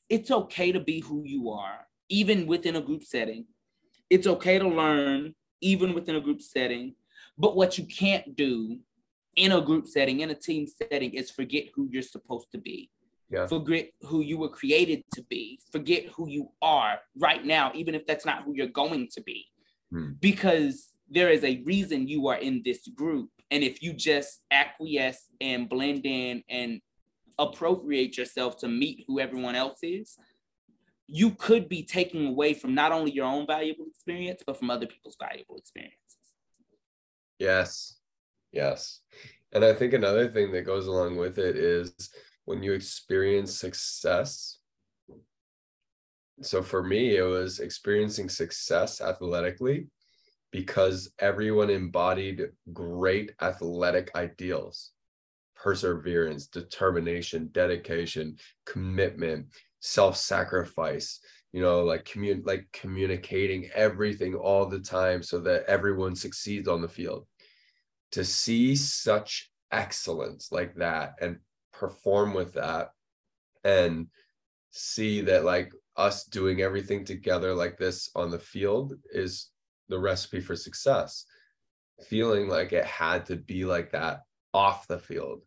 it's 0.09 0.31
okay 0.31 0.73
to 0.73 0.81
be 0.81 1.01
who 1.01 1.23
you 1.25 1.51
are, 1.51 1.87
even 2.09 2.47
within 2.47 2.77
a 2.77 2.81
group 2.81 3.05
setting. 3.05 3.47
It's 4.09 4.27
okay 4.27 4.59
to 4.59 4.69
learn, 4.69 5.35
even 5.61 5.95
within 5.95 6.17
a 6.17 6.21
group 6.21 6.43
setting. 6.43 6.95
But 7.39 7.57
what 7.57 7.79
you 7.79 7.87
can't 7.87 8.37
do 8.37 8.81
in 9.37 9.53
a 9.53 9.61
group 9.61 9.87
setting, 9.87 10.21
in 10.21 10.31
a 10.31 10.35
team 10.35 10.67
setting, 10.67 11.15
is 11.15 11.31
forget 11.31 11.67
who 11.75 11.89
you're 11.91 12.03
supposed 12.03 12.51
to 12.53 12.59
be. 12.59 12.91
Yeah. 13.31 13.47
Forget 13.47 13.91
who 14.03 14.23
you 14.23 14.39
were 14.39 14.49
created 14.49 15.05
to 15.15 15.23
be. 15.23 15.61
Forget 15.71 16.07
who 16.07 16.29
you 16.29 16.51
are 16.61 16.99
right 17.17 17.45
now, 17.45 17.71
even 17.75 17.95
if 17.95 18.05
that's 18.05 18.27
not 18.27 18.43
who 18.43 18.55
you're 18.55 18.67
going 18.67 19.09
to 19.13 19.23
be. 19.23 19.47
Hmm. 19.93 20.13
Because 20.21 20.89
there 21.09 21.31
is 21.31 21.45
a 21.45 21.63
reason 21.65 22.09
you 22.09 22.27
are 22.29 22.39
in 22.39 22.63
this 22.65 22.89
group. 22.89 23.31
And 23.51 23.63
if 23.63 23.83
you 23.83 23.93
just 23.93 24.41
acquiesce 24.51 25.29
and 25.41 25.69
blend 25.69 26.07
in 26.07 26.43
and 26.49 26.81
appropriate 27.39 28.17
yourself 28.17 28.57
to 28.59 28.69
meet 28.69 29.05
who 29.07 29.21
everyone 29.21 29.55
else 29.55 29.79
is, 29.83 30.17
you 31.07 31.33
could 31.33 31.69
be 31.69 31.83
taking 31.83 32.29
away 32.29 32.55
from 32.55 32.75
not 32.75 32.93
only 32.93 33.11
your 33.13 33.27
own 33.27 33.47
valuable 33.47 33.87
experience, 33.89 34.43
but 34.47 34.57
from 34.57 34.71
other 34.71 34.87
people's 34.87 35.17
valuable 35.21 35.57
experiences. 35.57 35.97
Yes. 37.39 37.97
Yes. 38.53 39.01
And 39.53 39.65
I 39.65 39.73
think 39.73 39.93
another 39.93 40.29
thing 40.29 40.53
that 40.53 40.63
goes 40.63 40.87
along 40.87 41.17
with 41.17 41.39
it 41.39 41.57
is 41.57 41.93
when 42.51 42.63
you 42.63 42.73
experience 42.73 43.55
success 43.57 44.59
so 46.43 46.63
for 46.63 46.83
me 46.83 47.17
it 47.17 47.23
was 47.23 47.61
experiencing 47.61 48.29
success 48.29 49.01
athletically 49.01 49.87
because 50.51 51.13
everyone 51.19 51.71
embodied 51.71 52.49
great 52.73 53.33
athletic 53.41 54.11
ideals. 54.17 54.91
Perseverance 55.55 56.47
determination 56.47 57.51
dedication 57.53 58.37
commitment 58.67 59.47
self-sacrifice 59.83 61.21
you 61.53 61.63
know 61.63 61.83
like 61.85 62.05
commun 62.05 62.43
like 62.45 62.67
communicating 62.73 63.71
everything 63.75 64.35
all 64.35 64.67
the 64.67 64.81
time 64.81 65.23
so 65.23 65.39
that 65.41 65.65
everyone 65.67 66.17
succeeds 66.17 66.67
on 66.69 66.81
the 66.81 66.89
field. 66.89 67.27
To 68.13 68.25
see 68.25 68.75
such 68.75 69.51
excellence 69.71 70.51
like 70.51 70.75
that 70.77 71.15
and 71.21 71.39
perform 71.81 72.35
with 72.35 72.53
that 72.53 72.91
and 73.65 74.07
see 74.71 75.23
that 75.23 75.45
like 75.45 75.73
us 75.97 76.25
doing 76.25 76.61
everything 76.61 77.05
together 77.05 77.55
like 77.55 77.79
this 77.79 78.11
on 78.15 78.31
the 78.31 78.39
field 78.39 78.95
is 79.13 79.49
the 79.89 79.99
recipe 79.99 80.41
for 80.41 80.55
success. 80.55 81.25
Feeling 82.09 82.49
like 82.49 82.73
it 82.73 82.85
had 82.85 83.27
to 83.27 83.37
be 83.37 83.65
like 83.65 83.91
that 83.93 84.21
off 84.53 84.87
the 84.87 84.99
field 84.99 85.43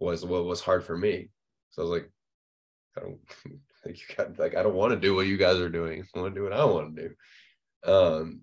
was 0.00 0.24
what 0.24 0.46
was 0.46 0.62
hard 0.62 0.82
for 0.82 0.96
me. 0.96 1.28
So 1.70 1.82
i 1.82 1.84
was 1.84 1.90
like 1.90 2.10
i 2.96 3.00
don't 3.00 3.18
like 3.84 3.98
you 3.98 4.14
got 4.16 4.38
like 4.38 4.56
i 4.56 4.62
don't 4.62 4.74
want 4.74 4.92
to 4.92 5.00
do 5.00 5.14
what 5.14 5.26
you 5.26 5.36
guys 5.36 5.58
are 5.58 5.68
doing. 5.68 6.02
I 6.14 6.18
want 6.18 6.34
to 6.34 6.40
do 6.40 6.44
what 6.44 6.52
i 6.54 6.64
want 6.64 6.96
to 6.96 7.02
do. 7.08 7.92
Um 7.92 8.40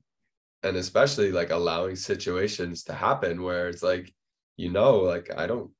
and 0.63 0.77
especially 0.77 1.31
like 1.31 1.49
allowing 1.49 1.95
situations 1.95 2.83
to 2.83 2.93
happen 2.93 3.41
where 3.41 3.67
it's 3.67 3.81
like 3.81 4.13
you 4.57 4.69
know 4.69 4.97
like 4.97 5.31
i 5.35 5.47
don't 5.47 5.71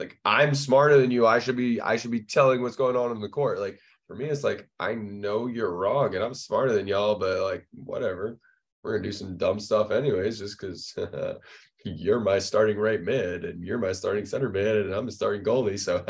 like 0.00 0.18
I'm 0.24 0.54
smarter 0.54 0.98
than 0.98 1.10
you. 1.10 1.26
I 1.26 1.38
should 1.38 1.56
be 1.56 1.80
I 1.80 1.96
should 1.96 2.10
be 2.10 2.22
telling 2.22 2.62
what's 2.62 2.74
going 2.74 2.96
on 2.96 3.12
in 3.12 3.20
the 3.20 3.28
court. 3.28 3.60
Like 3.60 3.78
for 4.08 4.16
me, 4.16 4.24
it's 4.24 4.42
like 4.42 4.68
I 4.80 4.94
know 4.94 5.46
you're 5.46 5.76
wrong 5.76 6.14
and 6.14 6.24
I'm 6.24 6.34
smarter 6.34 6.72
than 6.72 6.88
y'all, 6.88 7.16
but 7.16 7.42
like 7.42 7.68
whatever. 7.72 8.38
We're 8.82 8.96
gonna 8.96 9.04
do 9.04 9.12
some 9.12 9.36
dumb 9.36 9.60
stuff 9.60 9.90
anyways, 9.90 10.38
just 10.38 10.58
because 10.58 10.96
you're 11.84 12.20
my 12.20 12.38
starting 12.38 12.78
right 12.78 13.02
mid 13.02 13.44
and 13.44 13.62
you're 13.62 13.78
my 13.78 13.92
starting 13.92 14.24
center 14.24 14.48
mid 14.48 14.86
and 14.86 14.94
I'm 14.94 15.04
the 15.04 15.12
starting 15.12 15.44
goalie. 15.44 15.78
So 15.78 16.02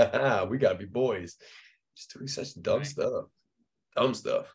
we 0.50 0.56
gotta 0.56 0.78
be 0.78 0.86
boys. 0.86 1.36
Just 1.96 2.14
doing 2.14 2.28
such 2.28 2.54
dumb 2.62 2.78
right. 2.78 2.86
stuff. 2.86 3.24
Dumb 3.96 4.14
stuff. 4.14 4.54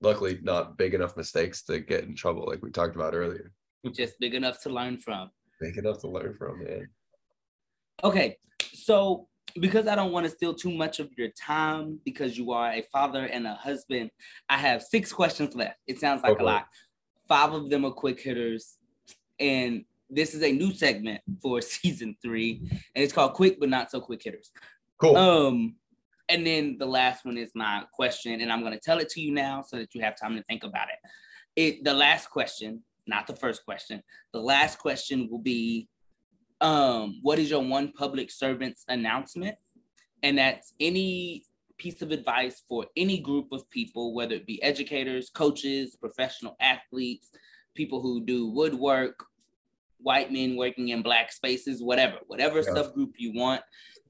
Luckily, 0.00 0.38
not 0.42 0.78
big 0.78 0.94
enough 0.94 1.16
mistakes 1.18 1.62
to 1.64 1.80
get 1.80 2.04
in 2.04 2.14
trouble, 2.14 2.46
like 2.46 2.62
we 2.62 2.70
talked 2.70 2.96
about 2.96 3.14
earlier. 3.14 3.52
Just 3.92 4.18
big 4.20 4.34
enough 4.34 4.62
to 4.62 4.70
learn 4.70 4.96
from. 4.96 5.30
Big 5.60 5.76
enough 5.76 5.98
to 6.00 6.08
learn 6.08 6.34
from, 6.38 6.64
man. 6.64 6.88
Okay, 8.02 8.38
so 8.74 9.26
because 9.60 9.86
I 9.88 9.94
don't 9.94 10.12
want 10.12 10.24
to 10.26 10.30
steal 10.30 10.54
too 10.54 10.70
much 10.70 11.00
of 11.00 11.10
your 11.16 11.28
time 11.30 11.98
because 12.04 12.38
you 12.38 12.52
are 12.52 12.70
a 12.72 12.82
father 12.92 13.24
and 13.24 13.46
a 13.46 13.54
husband, 13.54 14.10
I 14.48 14.58
have 14.58 14.82
six 14.82 15.12
questions 15.12 15.54
left. 15.54 15.78
It 15.86 15.98
sounds 15.98 16.22
like 16.22 16.32
okay. 16.32 16.42
a 16.42 16.46
lot. 16.46 16.66
Five 17.26 17.52
of 17.52 17.70
them 17.70 17.84
are 17.84 17.90
quick 17.90 18.20
hitters. 18.20 18.76
And 19.40 19.84
this 20.10 20.34
is 20.34 20.42
a 20.42 20.52
new 20.52 20.72
segment 20.72 21.20
for 21.42 21.60
season 21.62 22.16
three. 22.22 22.60
And 22.94 23.04
it's 23.04 23.12
called 23.12 23.34
Quick 23.34 23.58
But 23.60 23.68
Not 23.68 23.90
So 23.90 24.00
Quick 24.00 24.22
Hitters. 24.22 24.50
Cool. 24.98 25.16
Um, 25.16 25.76
and 26.28 26.46
then 26.46 26.76
the 26.78 26.86
last 26.86 27.24
one 27.24 27.38
is 27.38 27.50
my 27.54 27.84
question, 27.92 28.40
and 28.40 28.52
I'm 28.52 28.62
gonna 28.62 28.78
tell 28.78 28.98
it 28.98 29.08
to 29.10 29.20
you 29.20 29.32
now 29.32 29.62
so 29.66 29.78
that 29.78 29.94
you 29.94 30.02
have 30.02 30.14
time 30.18 30.36
to 30.36 30.42
think 30.42 30.62
about 30.62 30.88
it. 30.88 31.10
It 31.56 31.84
the 31.84 31.94
last 31.94 32.28
question, 32.28 32.82
not 33.06 33.26
the 33.26 33.34
first 33.34 33.64
question. 33.64 34.02
The 34.32 34.40
last 34.40 34.78
question 34.78 35.28
will 35.30 35.38
be 35.38 35.88
um, 36.60 37.20
what 37.22 37.38
is 37.38 37.50
your 37.50 37.62
one 37.62 37.92
public 37.92 38.30
servant's 38.30 38.84
announcement? 38.88 39.56
And 40.22 40.38
that's 40.38 40.74
any 40.80 41.44
piece 41.78 42.02
of 42.02 42.10
advice 42.10 42.62
for 42.68 42.86
any 42.96 43.18
group 43.20 43.52
of 43.52 43.68
people, 43.70 44.14
whether 44.14 44.34
it 44.34 44.46
be 44.46 44.62
educators, 44.62 45.30
coaches, 45.30 45.96
professional 45.96 46.56
athletes, 46.60 47.30
people 47.74 48.00
who 48.02 48.24
do 48.24 48.48
woodwork, 48.48 49.24
white 49.98 50.32
men 50.32 50.56
working 50.56 50.88
in 50.88 51.02
black 51.02 51.32
spaces, 51.32 51.82
whatever, 51.82 52.16
whatever 52.26 52.58
yeah. 52.58 52.70
subgroup 52.70 53.12
you 53.16 53.32
want, 53.32 53.62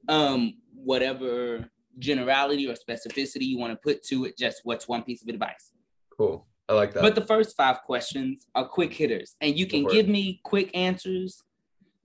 um, 0.08 0.54
whatever 0.74 1.68
generality 1.98 2.66
or 2.68 2.74
specificity 2.74 3.42
you 3.42 3.58
want 3.58 3.72
to 3.72 3.76
put 3.76 4.02
to 4.04 4.24
it, 4.24 4.38
just 4.38 4.60
what's 4.64 4.88
one 4.88 5.02
piece 5.02 5.22
of 5.22 5.28
advice. 5.28 5.72
Cool. 6.16 6.46
I 6.68 6.74
like 6.74 6.92
that. 6.94 7.02
But 7.02 7.14
the 7.14 7.22
first 7.22 7.56
five 7.56 7.82
questions 7.82 8.46
are 8.54 8.66
quick 8.66 8.92
hitters, 8.92 9.36
and 9.40 9.58
you 9.58 9.66
can 9.66 9.86
give 9.86 10.06
me 10.06 10.40
quick 10.44 10.70
answers 10.74 11.42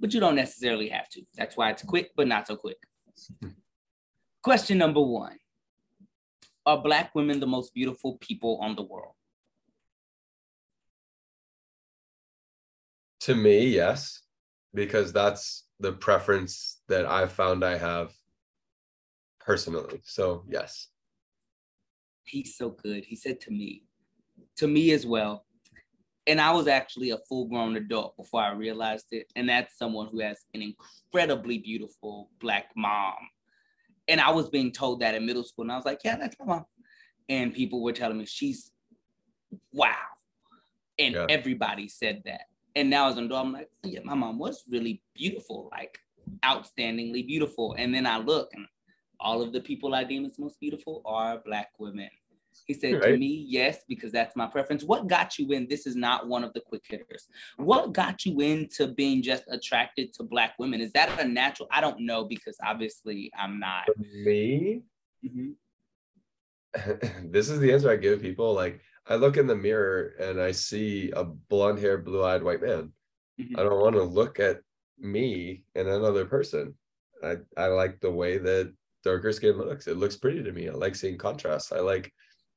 but 0.04 0.14
you 0.14 0.20
don't 0.20 0.36
necessarily 0.36 0.90
have 0.90 1.08
to. 1.08 1.22
That's 1.34 1.56
why 1.56 1.70
it's 1.70 1.82
quick, 1.82 2.12
but 2.18 2.28
not 2.28 2.46
so 2.46 2.58
quick. 2.58 2.76
Hmm. 3.42 3.52
Question 4.44 4.78
number 4.78 5.00
one 5.00 5.38
Are 6.66 6.84
Black 6.84 7.16
women 7.16 7.40
the 7.40 7.48
most 7.48 7.74
beautiful 7.74 8.18
people 8.18 8.60
on 8.62 8.76
the 8.76 8.82
world? 8.84 9.14
To 13.22 13.34
me, 13.34 13.66
yes, 13.66 14.24
because 14.74 15.14
that's 15.14 15.68
the 15.80 15.94
preference 15.94 16.82
that 16.90 17.06
I've 17.06 17.32
found 17.32 17.64
I 17.64 17.78
have 17.78 18.12
personally. 19.40 20.02
So, 20.04 20.44
yes. 20.50 20.90
He's 22.26 22.58
so 22.58 22.72
good. 22.72 23.06
He 23.06 23.16
said 23.16 23.40
to 23.40 23.52
me, 23.52 23.84
to 24.58 24.68
me 24.68 24.92
as 24.92 25.06
well, 25.06 25.46
and 26.26 26.40
I 26.40 26.52
was 26.52 26.68
actually 26.68 27.10
a 27.10 27.18
full 27.30 27.46
grown 27.46 27.76
adult 27.76 28.16
before 28.16 28.42
I 28.42 28.54
realized 28.54 29.08
it. 29.12 29.32
And 29.36 29.50
that's 29.50 29.78
someone 29.78 30.08
who 30.08 30.20
has 30.20 30.40
an 30.54 30.62
incredibly 30.62 31.58
beautiful 31.58 32.30
black 32.40 32.68
mom. 32.76 33.16
And 34.08 34.22
I 34.22 34.32
was 34.32 34.50
being 34.50 34.72
told 34.72 35.02
that 35.02 35.16
in 35.16 35.26
middle 35.26 35.44
school. 35.44 35.64
And 35.64 35.72
I 35.72 35.76
was 35.76 35.86
like, 35.86 36.00
yeah, 36.04 36.18
that's 36.18 36.38
my 36.40 36.46
mom. 36.46 36.66
And 37.30 37.54
people 37.54 37.82
were 37.82 37.94
telling 37.94 38.18
me, 38.18 38.26
she's 38.26 38.72
wow. 39.72 39.96
And 40.98 41.16
yeah. 41.16 41.26
everybody 41.30 41.88
said 41.88 42.22
that. 42.26 42.42
And 42.76 42.90
now 42.90 43.10
as 43.10 43.18
an 43.18 43.26
adult, 43.26 43.46
I'm 43.46 43.54
like, 43.54 43.70
oh, 43.86 43.90
yeah, 43.90 44.00
my 44.04 44.16
mom 44.16 44.40
was 44.40 44.64
really 44.70 45.02
beautiful, 45.16 45.70
like 45.72 46.00
outstandingly 46.44 47.26
beautiful. 47.28 47.76
And 47.78 47.94
then 47.94 48.06
I 48.06 48.18
look 48.18 48.50
and 48.54 48.66
all 49.20 49.42
of 49.42 49.54
the 49.54 49.62
people 49.62 49.94
I 49.94 50.04
deem 50.04 50.26
as 50.26 50.40
most 50.40 50.60
beautiful 50.60 51.02
are 51.06 51.42
black 51.46 51.70
women. 51.80 52.10
He 52.66 52.74
said 52.74 52.96
right. 52.96 53.12
to 53.12 53.18
me, 53.18 53.46
yes, 53.48 53.80
because 53.88 54.12
that's 54.12 54.36
my 54.36 54.48
preference. 54.48 54.84
What 54.84 55.08
got 55.08 55.38
you 55.38 55.52
in? 55.52 55.68
This 55.68 55.86
is 55.86 55.96
not 55.96 56.28
one 56.28 56.44
of 56.44 56.54
the 56.54 56.62
quick 56.62 56.84
hitters. 56.88 57.28
What 57.58 57.94
got 57.94 58.26
you 58.26 58.40
into 58.42 58.88
being 58.88 59.22
just 59.22 59.44
attracted 59.50 60.14
to 60.14 60.24
Black 60.24 60.54
women? 60.60 60.82
Is 60.82 60.92
that 60.94 61.20
a 61.20 61.28
natural? 61.28 61.68
I 61.72 61.82
don't 61.82 62.02
know 62.02 62.26
because 62.26 62.58
obviously 62.64 63.32
I'm 63.38 63.60
not. 63.60 63.86
For 63.86 63.94
me, 63.98 64.82
mm-hmm. 65.26 65.52
this 67.32 67.50
is 67.50 67.60
the 67.60 67.74
answer 67.74 67.90
I 67.90 67.96
give 67.96 68.22
people. 68.22 68.54
Like, 68.54 68.82
I 69.08 69.16
look 69.16 69.38
in 69.38 69.48
the 69.48 69.56
mirror 69.56 70.14
and 70.20 70.40
I 70.40 70.52
see 70.52 71.12
a 71.12 71.24
blonde 71.24 71.80
haired, 71.80 72.06
blue 72.06 72.24
eyed 72.24 72.44
white 72.44 72.62
man. 72.62 72.92
Mm-hmm. 73.40 73.60
I 73.60 73.64
don't 73.64 73.82
want 73.82 73.96
to 73.96 74.04
look 74.04 74.40
at 74.40 74.62
me 75.00 75.64
and 75.76 75.88
another 75.88 76.26
person. 76.26 76.76
I, 77.24 77.38
I 77.58 77.68
like 77.68 78.00
the 78.00 78.12
way 78.12 78.38
that 78.38 78.74
darker 79.04 79.32
skin 79.32 79.58
looks. 79.58 79.88
It 79.88 79.98
looks 79.98 80.16
pretty 80.16 80.44
to 80.44 80.52
me. 80.52 80.70
I 80.70 80.74
like 80.74 80.96
seeing 80.96 81.18
contrast. 81.18 81.74
I 81.74 81.80
like 81.80 82.14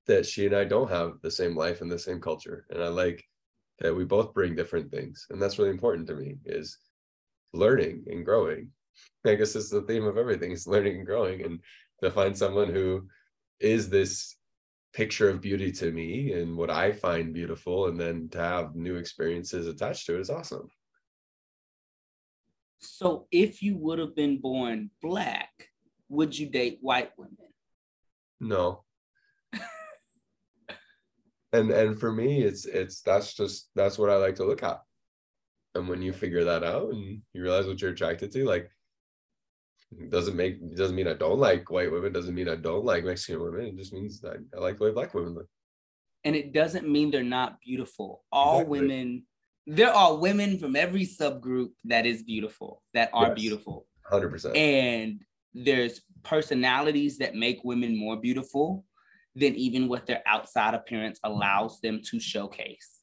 that 0.07 0.27
she 0.27 0.47
and 0.47 0.55
I 0.55 0.65
don't 0.65 0.91
have 0.91 1.15
the 1.23 1.31
same 1.31 1.57
life 1.57 1.81
and 1.81 1.91
the 1.91 1.99
same 1.99 2.21
culture. 2.21 2.67
And 2.71 2.83
I 2.83 2.89
like 2.89 3.25
that 3.81 3.95
we 3.95 4.05
both 4.05 4.33
bring 4.33 4.55
different 4.55 4.91
things. 4.91 5.27
And 5.31 5.41
that's 5.41 5.59
really 5.59 5.71
important 5.71 6.07
to 6.09 6.15
me 6.15 6.37
is 6.45 6.79
learning 7.53 8.05
and 8.09 8.25
growing. 8.25 8.71
I 9.27 9.35
guess 9.35 9.57
it's 9.57 9.71
the 9.71 9.83
theme 9.83 10.05
of 10.05 10.17
everything 10.17 10.53
is 10.53 10.67
learning 10.67 10.99
and 10.99 11.07
growing. 11.07 11.43
And 11.45 11.61
to 12.03 12.11
find 12.11 12.37
someone 12.37 12.73
who 12.73 13.07
is 13.61 13.89
this 13.89 14.37
picture 14.95 15.29
of 15.29 15.43
beauty 15.43 15.71
to 15.73 15.93
me 15.93 16.33
and 16.33 16.57
what 16.57 16.71
I 16.71 16.93
find 16.93 17.35
beautiful, 17.35 17.89
and 17.89 18.01
then 18.01 18.29
to 18.31 18.39
have 18.39 18.75
new 18.75 18.97
experiences 18.97 19.67
attached 19.67 20.07
to 20.07 20.17
it 20.17 20.21
is 20.21 20.31
awesome. 20.31 20.69
So 22.79 23.27
if 23.31 23.63
you 23.63 23.77
would 23.77 23.99
have 23.99 24.15
been 24.15 24.41
born 24.41 24.91
black, 25.03 25.51
would 26.09 26.39
you 26.39 26.49
date 26.49 26.79
white 26.81 27.11
women? 27.19 27.37
No 28.41 28.86
and 31.53 31.71
and 31.71 31.99
for 31.99 32.13
me 32.13 32.43
it's 32.43 32.65
it's 32.67 33.01
that's 33.03 33.35
just 33.35 33.71
that's 33.75 33.99
what 33.99 34.11
i 34.11 34.17
like 34.17 34.37
to 34.37 34.45
look 34.45 34.63
at. 34.63 34.81
And 35.75 35.89
when 35.89 36.01
you 36.01 36.13
figure 36.13 36.45
that 36.45 36.65
out 36.65 36.93
and 36.93 37.21
you 37.33 37.43
realize 37.43 37.67
what 37.67 37.81
you're 37.81 37.91
attracted 37.91 38.33
to 38.33 38.45
like 38.45 38.71
doesn't 40.09 40.37
make 40.37 40.75
doesn't 40.75 40.97
mean 40.97 41.07
i 41.07 41.13
don't 41.13 41.39
like 41.39 41.71
white 41.71 41.93
women 41.93 42.13
doesn't 42.13 42.35
mean 42.35 42.49
i 42.49 42.57
don't 42.57 42.85
like 42.85 43.05
mexican 43.05 43.43
women. 43.43 43.67
It 43.67 43.77
just 43.77 43.93
means 43.93 44.21
that 44.21 44.37
i 44.57 44.61
like 44.61 44.79
the 44.79 44.85
way 44.85 44.91
black 44.93 45.15
women 45.15 45.35
look. 45.35 45.49
And 46.25 46.35
it 46.35 46.53
doesn't 46.53 46.89
mean 46.89 47.13
they're 47.13 47.23
not 47.23 47.61
beautiful. 47.61 48.25
All 48.33 48.61
exactly. 48.61 48.81
women 48.81 49.23
there 49.69 49.93
are 49.93 50.17
women 50.17 50.59
from 50.59 50.77
every 50.77 51.05
subgroup 51.05 51.71
that 51.85 52.07
is 52.07 52.23
beautiful 52.23 52.83
that 52.95 53.11
are 53.13 53.29
yes, 53.29 53.35
beautiful. 53.35 53.87
100% 54.13 54.57
and 54.57 55.21
there's 55.55 56.03
personalities 56.23 57.19
that 57.19 57.35
make 57.35 57.65
women 57.65 57.99
more 57.99 58.17
beautiful 58.17 58.85
than 59.37 59.55
even 59.55 59.87
what 59.87 60.07
their 60.07 60.23
outside 60.27 60.75
appearance 60.75 61.21
allows 61.23 61.79
them 61.81 62.01
to 62.11 62.19
showcase. 62.19 63.03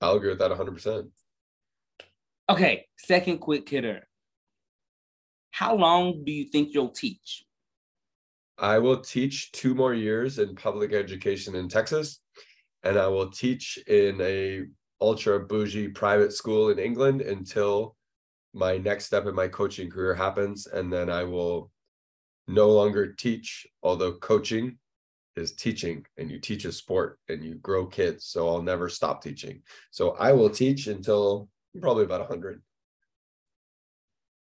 I'll 0.00 0.14
agree 0.14 0.30
with 0.30 0.38
that 0.38 0.52
100%. 0.52 1.08
Okay, 2.48 2.86
second 2.96 3.38
quick 3.38 3.68
hitter. 3.68 4.08
How 5.50 5.74
long 5.74 6.24
do 6.24 6.30
you 6.30 6.44
think 6.44 6.72
you'll 6.72 6.90
teach? 6.90 7.44
I 8.58 8.78
will 8.78 9.00
teach 9.00 9.50
two 9.52 9.74
more 9.74 9.92
years 9.92 10.38
in 10.38 10.54
public 10.54 10.92
education 10.92 11.56
in 11.56 11.68
Texas, 11.68 12.20
and 12.84 12.96
I 12.96 13.08
will 13.08 13.30
teach 13.30 13.78
in 13.88 14.20
a 14.20 14.64
ultra 15.00 15.40
bougie 15.40 15.88
private 15.88 16.32
school 16.32 16.70
in 16.70 16.78
England 16.78 17.22
until 17.22 17.96
my 18.54 18.78
next 18.78 19.06
step 19.06 19.26
in 19.26 19.34
my 19.34 19.48
coaching 19.48 19.90
career 19.90 20.14
happens, 20.14 20.66
and 20.66 20.92
then 20.92 21.10
I 21.10 21.24
will 21.24 21.70
no 22.46 22.70
longer 22.70 23.12
teach, 23.12 23.66
although 23.82 24.14
coaching 24.14 24.78
is 25.38 25.52
teaching 25.52 26.04
and 26.16 26.30
you 26.30 26.38
teach 26.38 26.64
a 26.64 26.72
sport 26.72 27.18
and 27.28 27.44
you 27.44 27.54
grow 27.56 27.86
kids. 27.86 28.26
So 28.26 28.48
I'll 28.48 28.62
never 28.62 28.88
stop 28.88 29.22
teaching. 29.22 29.62
So 29.90 30.10
I 30.18 30.32
will 30.32 30.50
teach 30.50 30.86
until 30.86 31.48
probably 31.80 32.04
about 32.04 32.20
100. 32.20 32.62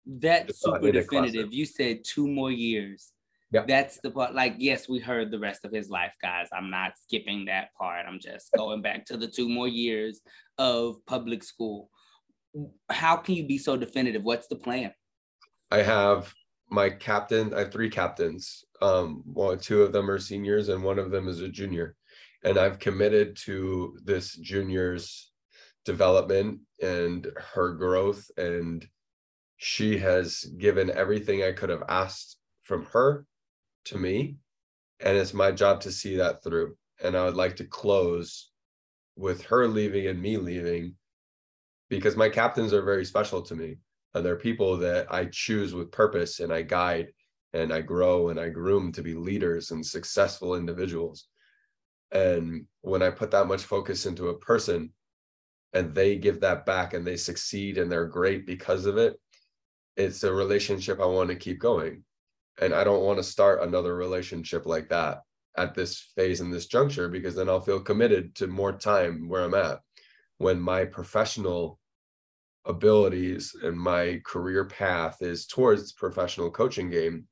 That's 0.05 0.61
super 0.61 0.91
definitive. 0.91 1.53
You 1.53 1.65
said 1.65 2.03
two 2.03 2.27
more 2.27 2.51
years. 2.51 3.11
Yeah. 3.51 3.65
That's 3.67 3.99
the 4.01 4.11
part. 4.11 4.33
Like, 4.33 4.55
yes, 4.57 4.87
we 4.87 4.99
heard 4.99 5.29
the 5.29 5.39
rest 5.39 5.65
of 5.65 5.73
his 5.73 5.89
life, 5.89 6.13
guys. 6.21 6.47
I'm 6.53 6.69
not 6.69 6.93
skipping 6.97 7.45
that 7.45 7.73
part. 7.73 8.05
I'm 8.07 8.19
just 8.19 8.49
going 8.57 8.81
back 8.81 9.05
to 9.07 9.17
the 9.17 9.27
two 9.27 9.49
more 9.49 9.67
years 9.67 10.21
of 10.57 11.05
public 11.05 11.43
school. 11.43 11.89
How 12.89 13.17
can 13.17 13.35
you 13.35 13.45
be 13.45 13.57
so 13.57 13.77
definitive? 13.77 14.23
What's 14.23 14.47
the 14.47 14.55
plan? 14.55 14.93
I 15.69 15.81
have 15.83 16.33
my 16.71 16.89
captain, 16.89 17.53
I 17.53 17.59
have 17.59 17.71
three 17.71 17.89
captains. 17.89 18.63
Um, 18.81 19.23
well, 19.25 19.55
two 19.57 19.83
of 19.83 19.91
them 19.91 20.09
are 20.09 20.17
seniors 20.17 20.69
and 20.69 20.81
one 20.81 20.97
of 20.97 21.11
them 21.11 21.27
is 21.27 21.41
a 21.41 21.49
junior. 21.49 21.95
And 22.43 22.57
I've 22.57 22.79
committed 22.79 23.35
to 23.45 23.97
this 24.03 24.35
junior's 24.37 25.31
development 25.83 26.61
and 26.81 27.27
her 27.53 27.73
growth. 27.73 28.31
And 28.37 28.87
she 29.57 29.97
has 29.97 30.45
given 30.57 30.89
everything 30.89 31.43
I 31.43 31.51
could 31.51 31.69
have 31.69 31.83
asked 31.89 32.37
from 32.63 32.85
her 32.93 33.25
to 33.85 33.97
me. 33.97 34.37
And 35.01 35.17
it's 35.17 35.33
my 35.33 35.51
job 35.51 35.81
to 35.81 35.91
see 35.91 36.15
that 36.17 36.41
through. 36.41 36.77
And 37.03 37.17
I 37.17 37.25
would 37.25 37.35
like 37.35 37.57
to 37.57 37.65
close 37.65 38.49
with 39.17 39.43
her 39.47 39.67
leaving 39.67 40.07
and 40.07 40.21
me 40.21 40.37
leaving 40.37 40.95
because 41.89 42.15
my 42.15 42.29
captains 42.29 42.71
are 42.71 42.81
very 42.81 43.03
special 43.03 43.41
to 43.41 43.55
me 43.55 43.77
and 44.13 44.25
they're 44.25 44.35
people 44.35 44.77
that 44.77 45.13
I 45.13 45.25
choose 45.25 45.73
with 45.73 45.91
purpose 45.91 46.39
and 46.39 46.51
I 46.51 46.61
guide 46.63 47.13
and 47.53 47.73
I 47.73 47.81
grow 47.81 48.29
and 48.29 48.39
I 48.39 48.49
groom 48.49 48.91
to 48.93 49.01
be 49.01 49.13
leaders 49.13 49.71
and 49.71 49.85
successful 49.85 50.55
individuals. 50.55 51.27
And 52.11 52.65
when 52.81 53.01
I 53.01 53.09
put 53.09 53.31
that 53.31 53.47
much 53.47 53.63
focus 53.63 54.05
into 54.05 54.29
a 54.29 54.37
person, 54.37 54.91
and 55.73 55.95
they 55.95 56.17
give 56.17 56.41
that 56.41 56.65
back 56.65 56.93
and 56.93 57.05
they 57.05 57.15
succeed 57.15 57.77
and 57.77 57.91
they're 57.91 58.05
great 58.05 58.45
because 58.45 58.85
of 58.85 58.97
it 58.97 59.19
it's 59.97 60.23
a 60.23 60.33
relationship 60.33 60.99
i 60.99 61.05
want 61.05 61.29
to 61.29 61.35
keep 61.35 61.59
going 61.59 62.03
and 62.61 62.73
i 62.73 62.83
don't 62.83 63.03
want 63.03 63.17
to 63.17 63.23
start 63.23 63.61
another 63.61 63.95
relationship 63.95 64.65
like 64.65 64.89
that 64.89 65.21
at 65.57 65.73
this 65.73 66.11
phase 66.15 66.41
in 66.41 66.49
this 66.49 66.67
juncture 66.67 67.09
because 67.09 67.35
then 67.35 67.49
i'll 67.49 67.61
feel 67.61 67.79
committed 67.79 68.33
to 68.35 68.47
more 68.47 68.71
time 68.71 69.27
where 69.27 69.43
i'm 69.43 69.53
at 69.53 69.79
when 70.37 70.59
my 70.59 70.85
professional 70.85 71.79
abilities 72.65 73.55
and 73.63 73.77
my 73.77 74.21
career 74.25 74.65
path 74.65 75.21
is 75.21 75.47
towards 75.47 75.93
professional 75.93 76.51
coaching 76.51 76.89
game 76.89 77.27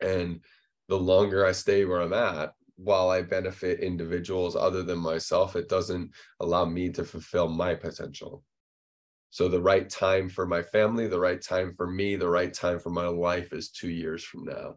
and 0.00 0.40
the 0.88 0.98
longer 0.98 1.44
i 1.44 1.52
stay 1.52 1.84
where 1.84 2.00
i'm 2.00 2.12
at 2.12 2.52
while 2.76 3.10
i 3.10 3.20
benefit 3.20 3.80
individuals 3.80 4.56
other 4.56 4.82
than 4.82 4.98
myself 4.98 5.56
it 5.56 5.68
doesn't 5.68 6.10
allow 6.40 6.64
me 6.64 6.88
to 6.90 7.04
fulfill 7.04 7.48
my 7.48 7.74
potential. 7.74 8.42
So 9.30 9.48
the 9.48 9.62
right 9.62 9.88
time 9.88 10.28
for 10.28 10.46
my 10.46 10.62
family 10.62 11.06
the 11.06 11.20
right 11.20 11.40
time 11.40 11.74
for 11.76 11.86
me 11.86 12.16
the 12.16 12.28
right 12.28 12.52
time 12.52 12.78
for 12.78 12.90
my 12.90 13.06
life 13.06 13.52
is 13.52 13.70
2 13.70 13.90
years 13.90 14.24
from 14.24 14.44
now. 14.44 14.76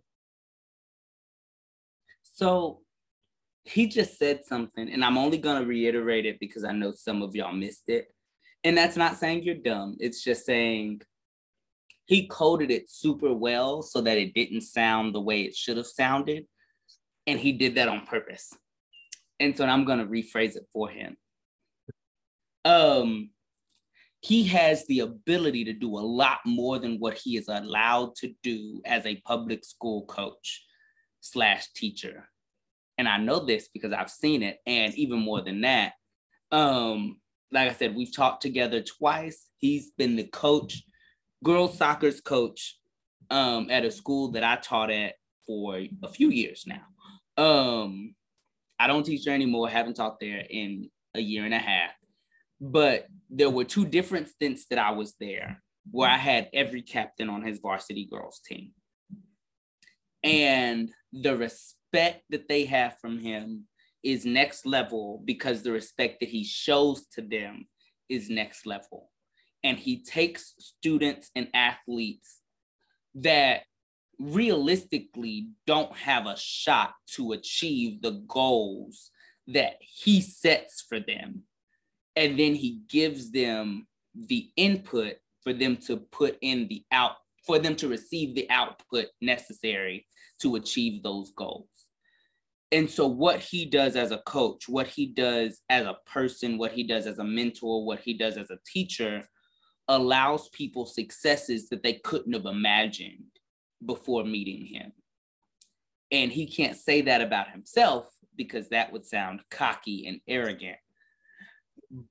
So 2.24 2.82
he 3.66 3.88
just 3.88 4.18
said 4.18 4.46
something 4.46 4.90
and 4.92 5.04
i'm 5.04 5.18
only 5.18 5.40
going 5.40 5.60
to 5.60 5.68
reiterate 5.68 6.26
it 6.26 6.40
because 6.40 6.64
i 6.64 6.72
know 6.72 6.92
some 6.92 7.22
of 7.24 7.36
y'all 7.36 7.52
missed 7.52 7.90
it 7.90 8.15
and 8.66 8.76
that's 8.76 8.98
not 8.98 9.18
saying 9.18 9.44
you're 9.44 9.56
dumb. 9.56 9.96
It's 10.00 10.24
just 10.24 10.44
saying 10.44 11.02
he 12.06 12.28
coded 12.28 12.72
it 12.72 12.90
super 12.90 13.32
well 13.32 13.84
so 13.84 14.02
that 14.02 14.18
it 14.18 14.34
didn't 14.34 14.62
sound 14.62 15.14
the 15.14 15.22
way 15.22 15.44
it 15.44 15.56
should 15.56 15.78
have 15.78 15.86
sounded. 15.86 16.48
And 17.28 17.40
he 17.40 17.52
did 17.52 17.76
that 17.76 17.88
on 17.88 18.08
purpose. 18.08 18.52
And 19.40 19.56
so 19.56 19.66
I'm 19.66 19.86
going 19.86 20.00
to 20.00 20.06
rephrase 20.06 20.56
it 20.56 20.66
for 20.74 20.90
him. 20.90 21.16
Um, 22.66 23.30
he 24.22 24.44
has 24.46 24.88
the 24.88 25.02
ability 25.02 25.66
to 25.66 25.74
do 25.74 26.00
a 26.00 26.00
lot 26.00 26.40
more 26.44 26.80
than 26.80 26.98
what 26.98 27.20
he 27.20 27.38
is 27.38 27.48
allowed 27.48 28.16
to 28.16 28.34
do 28.42 28.82
as 28.84 29.06
a 29.06 29.22
public 29.28 29.64
school 29.64 30.06
coach 30.08 30.66
slash 31.22 31.72
teacher. 31.74 32.28
And 32.98 33.08
I 33.08 33.18
know 33.18 33.46
this 33.46 33.68
because 33.72 33.94
I've 33.94 34.10
seen 34.10 34.42
it. 34.42 34.58
And 34.66 34.96
even 34.96 35.20
more 35.20 35.42
than 35.42 35.62
that, 35.62 35.94
um, 36.52 37.18
like 37.56 37.70
I 37.70 37.74
said, 37.74 37.96
we've 37.96 38.14
talked 38.14 38.42
together 38.42 38.82
twice. 38.82 39.48
He's 39.58 39.92
been 39.92 40.18
the 40.18 40.26
coach, 40.26 40.84
girls 41.44 41.78
soccer's 41.78 42.20
coach 42.20 42.78
um, 43.32 43.70
at 43.72 43.86
a 43.86 43.92
school 43.92 44.32
that 44.32 44.44
I 44.44 44.58
taught 44.58 44.92
at 44.92 45.16
for 45.48 45.78
a 46.04 46.10
few 46.10 46.30
years 46.30 46.66
now. 46.68 46.84
Um, 47.42 48.14
I 48.78 48.88
don't 48.88 49.06
teach 49.06 49.24
there 49.24 49.34
anymore, 49.34 49.70
haven't 49.70 49.96
taught 49.96 50.20
there 50.20 50.46
in 50.50 50.90
a 51.16 51.22
year 51.22 51.46
and 51.46 51.54
a 51.54 51.60
half. 51.60 51.92
But 52.60 53.08
there 53.30 53.50
were 53.50 53.64
two 53.64 53.86
different 53.86 54.28
stints 54.28 54.66
that 54.70 54.80
I 54.80 54.92
was 54.92 55.16
there 55.20 55.64
where 55.92 56.10
I 56.10 56.18
had 56.18 56.50
every 56.54 56.82
captain 56.82 57.30
on 57.30 57.42
his 57.42 57.60
varsity 57.60 58.06
girls 58.06 58.42
team. 58.46 58.72
And 60.24 60.92
the 61.14 61.38
respect 61.38 62.24
that 62.32 62.50
they 62.50 62.66
have 62.66 62.98
from 63.00 63.20
him 63.20 63.68
is 64.06 64.24
next 64.24 64.68
level 64.68 65.22
because 65.26 65.64
the 65.64 65.72
respect 65.72 66.20
that 66.20 66.30
he 66.30 66.44
shows 66.44 67.08
to 67.08 67.22
them 67.22 67.68
is 68.08 68.30
next 68.30 68.68
level. 68.68 69.10
And 69.64 69.80
he 69.80 70.04
takes 70.04 70.54
students 70.60 71.32
and 71.36 71.48
athletes 71.56 72.40
that 73.16 73.64
realistically 74.20 75.50
don't 75.66 75.94
have 75.98 76.28
a 76.28 76.38
shot 76.38 76.94
to 77.16 77.32
achieve 77.32 78.02
the 78.04 78.24
goals 78.28 79.10
that 79.48 79.78
he 79.80 80.22
sets 80.22 80.86
for 80.88 81.00
them. 81.00 81.42
And 82.16 82.40
then 82.40 82.54
he 82.54 82.82
gives 82.88 83.32
them 83.32 83.88
the 84.14 84.52
input 84.56 85.16
for 85.42 85.52
them 85.52 85.78
to 85.88 85.98
put 85.98 86.38
in 86.42 86.68
the 86.68 86.84
out, 86.92 87.16
for 87.46 87.58
them 87.58 87.76
to 87.78 87.88
receive 87.88 88.36
the 88.36 88.48
output 88.52 89.08
necessary 89.20 90.06
to 90.42 90.56
achieve 90.58 91.02
those 91.02 91.32
goals 91.32 91.75
and 92.76 92.90
so 92.90 93.08
what 93.08 93.40
he 93.40 93.66
does 93.66 93.96
as 93.96 94.12
a 94.12 94.20
coach 94.20 94.68
what 94.68 94.88
he 94.88 95.08
does 95.08 95.62
as 95.70 95.86
a 95.86 95.98
person 96.06 96.58
what 96.58 96.72
he 96.72 96.84
does 96.84 97.08
as 97.08 97.20
a 97.20 97.24
mentor 97.24 97.86
what 97.86 98.00
he 98.00 98.14
does 98.14 98.38
as 98.38 98.50
a 98.52 98.60
teacher 98.66 99.24
allows 99.88 100.50
people 100.50 100.86
successes 100.86 101.70
that 101.70 101.84
they 101.84 101.94
couldn't 101.94 102.34
have 102.34 102.46
imagined 102.46 103.24
before 103.86 104.24
meeting 104.24 104.66
him. 104.66 104.92
And 106.12 106.32
he 106.32 106.48
can't 106.48 106.78
say 106.78 107.02
that 107.02 107.22
about 107.22 107.52
himself 107.52 108.08
because 108.36 108.70
that 108.70 108.92
would 108.92 109.06
sound 109.06 109.42
cocky 109.52 110.08
and 110.08 110.20
arrogant. 110.28 110.78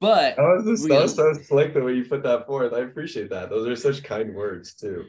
But 0.00 0.36
that 0.36 0.62
was, 0.64 0.82
that 0.84 1.02
was 1.02 1.14
so 1.14 1.32
slick 1.32 1.74
the 1.74 1.82
way 1.82 1.94
you 1.94 2.04
put 2.04 2.22
that 2.22 2.46
forth. 2.46 2.72
I 2.72 2.80
appreciate 2.80 3.30
that. 3.30 3.50
Those 3.50 3.68
are 3.68 3.76
such 3.76 4.02
kind 4.02 4.34
words 4.34 4.74
too 4.74 5.04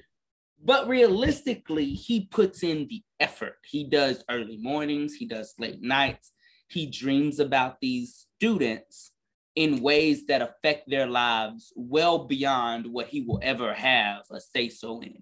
but 0.64 0.88
realistically, 0.88 1.94
he 1.94 2.26
puts 2.26 2.64
in 2.64 2.88
the 2.88 3.04
effort. 3.20 3.58
He 3.66 3.84
does 3.84 4.24
early 4.30 4.58
mornings, 4.58 5.14
he 5.14 5.26
does 5.26 5.54
late 5.60 5.82
nights. 5.82 6.32
He 6.68 6.88
dreams 6.88 7.40
about 7.40 7.80
these 7.80 8.26
students 8.38 9.12
in 9.56 9.82
ways 9.82 10.26
that 10.26 10.42
affect 10.42 10.90
their 10.90 11.08
lives 11.08 11.72
well 11.76 12.26
beyond 12.26 12.88
what 12.88 13.08
he 13.08 13.22
will 13.22 13.40
ever 13.42 13.74
have 13.74 14.24
a 14.32 14.42
say 14.42 14.70
so 14.70 15.02
in. 15.02 15.22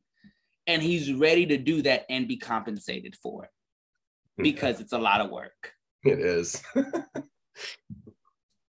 And 0.66 0.82
he's 0.82 1.12
ready 1.12 1.46
to 1.48 1.58
do 1.58 1.82
that 1.82 2.06
and 2.10 2.28
be 2.28 2.38
compensated 2.38 3.16
for 3.22 3.44
it 3.44 3.50
because 4.38 4.80
it's 4.80 4.94
a 4.94 4.98
lot 4.98 5.20
of 5.20 5.30
work. 5.30 5.74
It 6.04 6.20
is. 6.20 6.64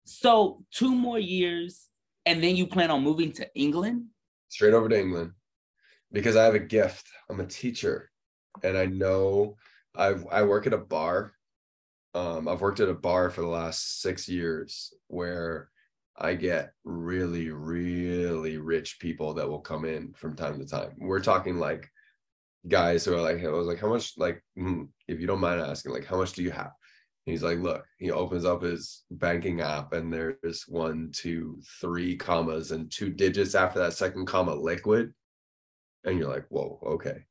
so, 0.04 0.64
two 0.72 0.94
more 0.94 1.18
years, 1.18 1.88
and 2.24 2.42
then 2.42 2.54
you 2.54 2.66
plan 2.66 2.90
on 2.90 3.02
moving 3.02 3.32
to 3.32 3.48
England? 3.54 4.06
Straight 4.48 4.74
over 4.74 4.88
to 4.88 4.98
England 4.98 5.32
because 6.12 6.36
I 6.36 6.44
have 6.44 6.54
a 6.54 6.60
gift. 6.60 7.06
I'm 7.28 7.40
a 7.40 7.46
teacher, 7.46 8.10
and 8.62 8.76
I 8.76 8.86
know 8.86 9.56
I 9.96 10.14
I 10.30 10.42
work 10.42 10.66
at 10.66 10.72
a 10.72 10.78
bar. 10.78 11.32
Um, 12.14 12.48
I've 12.48 12.60
worked 12.60 12.80
at 12.80 12.88
a 12.88 12.94
bar 12.94 13.30
for 13.30 13.42
the 13.42 13.46
last 13.46 14.02
six 14.02 14.28
years 14.28 14.92
where 15.06 15.70
I 16.16 16.34
get 16.34 16.72
really, 16.84 17.50
really 17.50 18.58
rich 18.58 18.98
people 19.00 19.34
that 19.34 19.48
will 19.48 19.60
come 19.60 19.84
in 19.84 20.12
from 20.12 20.36
time 20.36 20.58
to 20.58 20.66
time. 20.66 20.92
We're 20.98 21.20
talking 21.20 21.58
like 21.58 21.88
guys 22.68 23.04
who 23.04 23.14
are 23.14 23.22
like, 23.22 23.42
I 23.42 23.48
was 23.48 23.66
like, 23.66 23.78
how 23.78 23.88
much, 23.88 24.12
like, 24.18 24.42
hmm, 24.56 24.84
if 25.08 25.18
you 25.18 25.26
don't 25.26 25.40
mind 25.40 25.60
asking, 25.60 25.92
like, 25.92 26.04
how 26.04 26.18
much 26.18 26.34
do 26.34 26.42
you 26.42 26.50
have? 26.50 26.72
And 27.26 27.32
he's 27.32 27.42
like, 27.42 27.58
look, 27.58 27.86
he 27.98 28.10
opens 28.10 28.44
up 28.44 28.62
his 28.62 29.04
banking 29.10 29.62
app 29.62 29.94
and 29.94 30.12
there's 30.12 30.64
one, 30.68 31.10
two, 31.14 31.58
three 31.80 32.16
commas 32.16 32.70
and 32.70 32.90
two 32.90 33.10
digits 33.10 33.54
after 33.54 33.78
that 33.78 33.94
second 33.94 34.26
comma 34.26 34.54
liquid 34.54 35.14
and 36.04 36.18
you're 36.18 36.28
like 36.28 36.46
whoa 36.48 36.78
okay. 36.84 37.24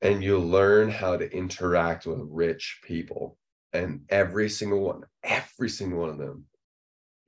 And 0.00 0.22
you 0.22 0.38
learn 0.38 0.90
how 0.90 1.16
to 1.16 1.30
interact 1.30 2.06
with 2.06 2.18
rich 2.28 2.80
people 2.82 3.38
and 3.72 4.00
every 4.08 4.48
single 4.48 4.80
one 4.80 5.02
every 5.22 5.68
single 5.68 6.00
one 6.00 6.10
of 6.10 6.18
them 6.18 6.44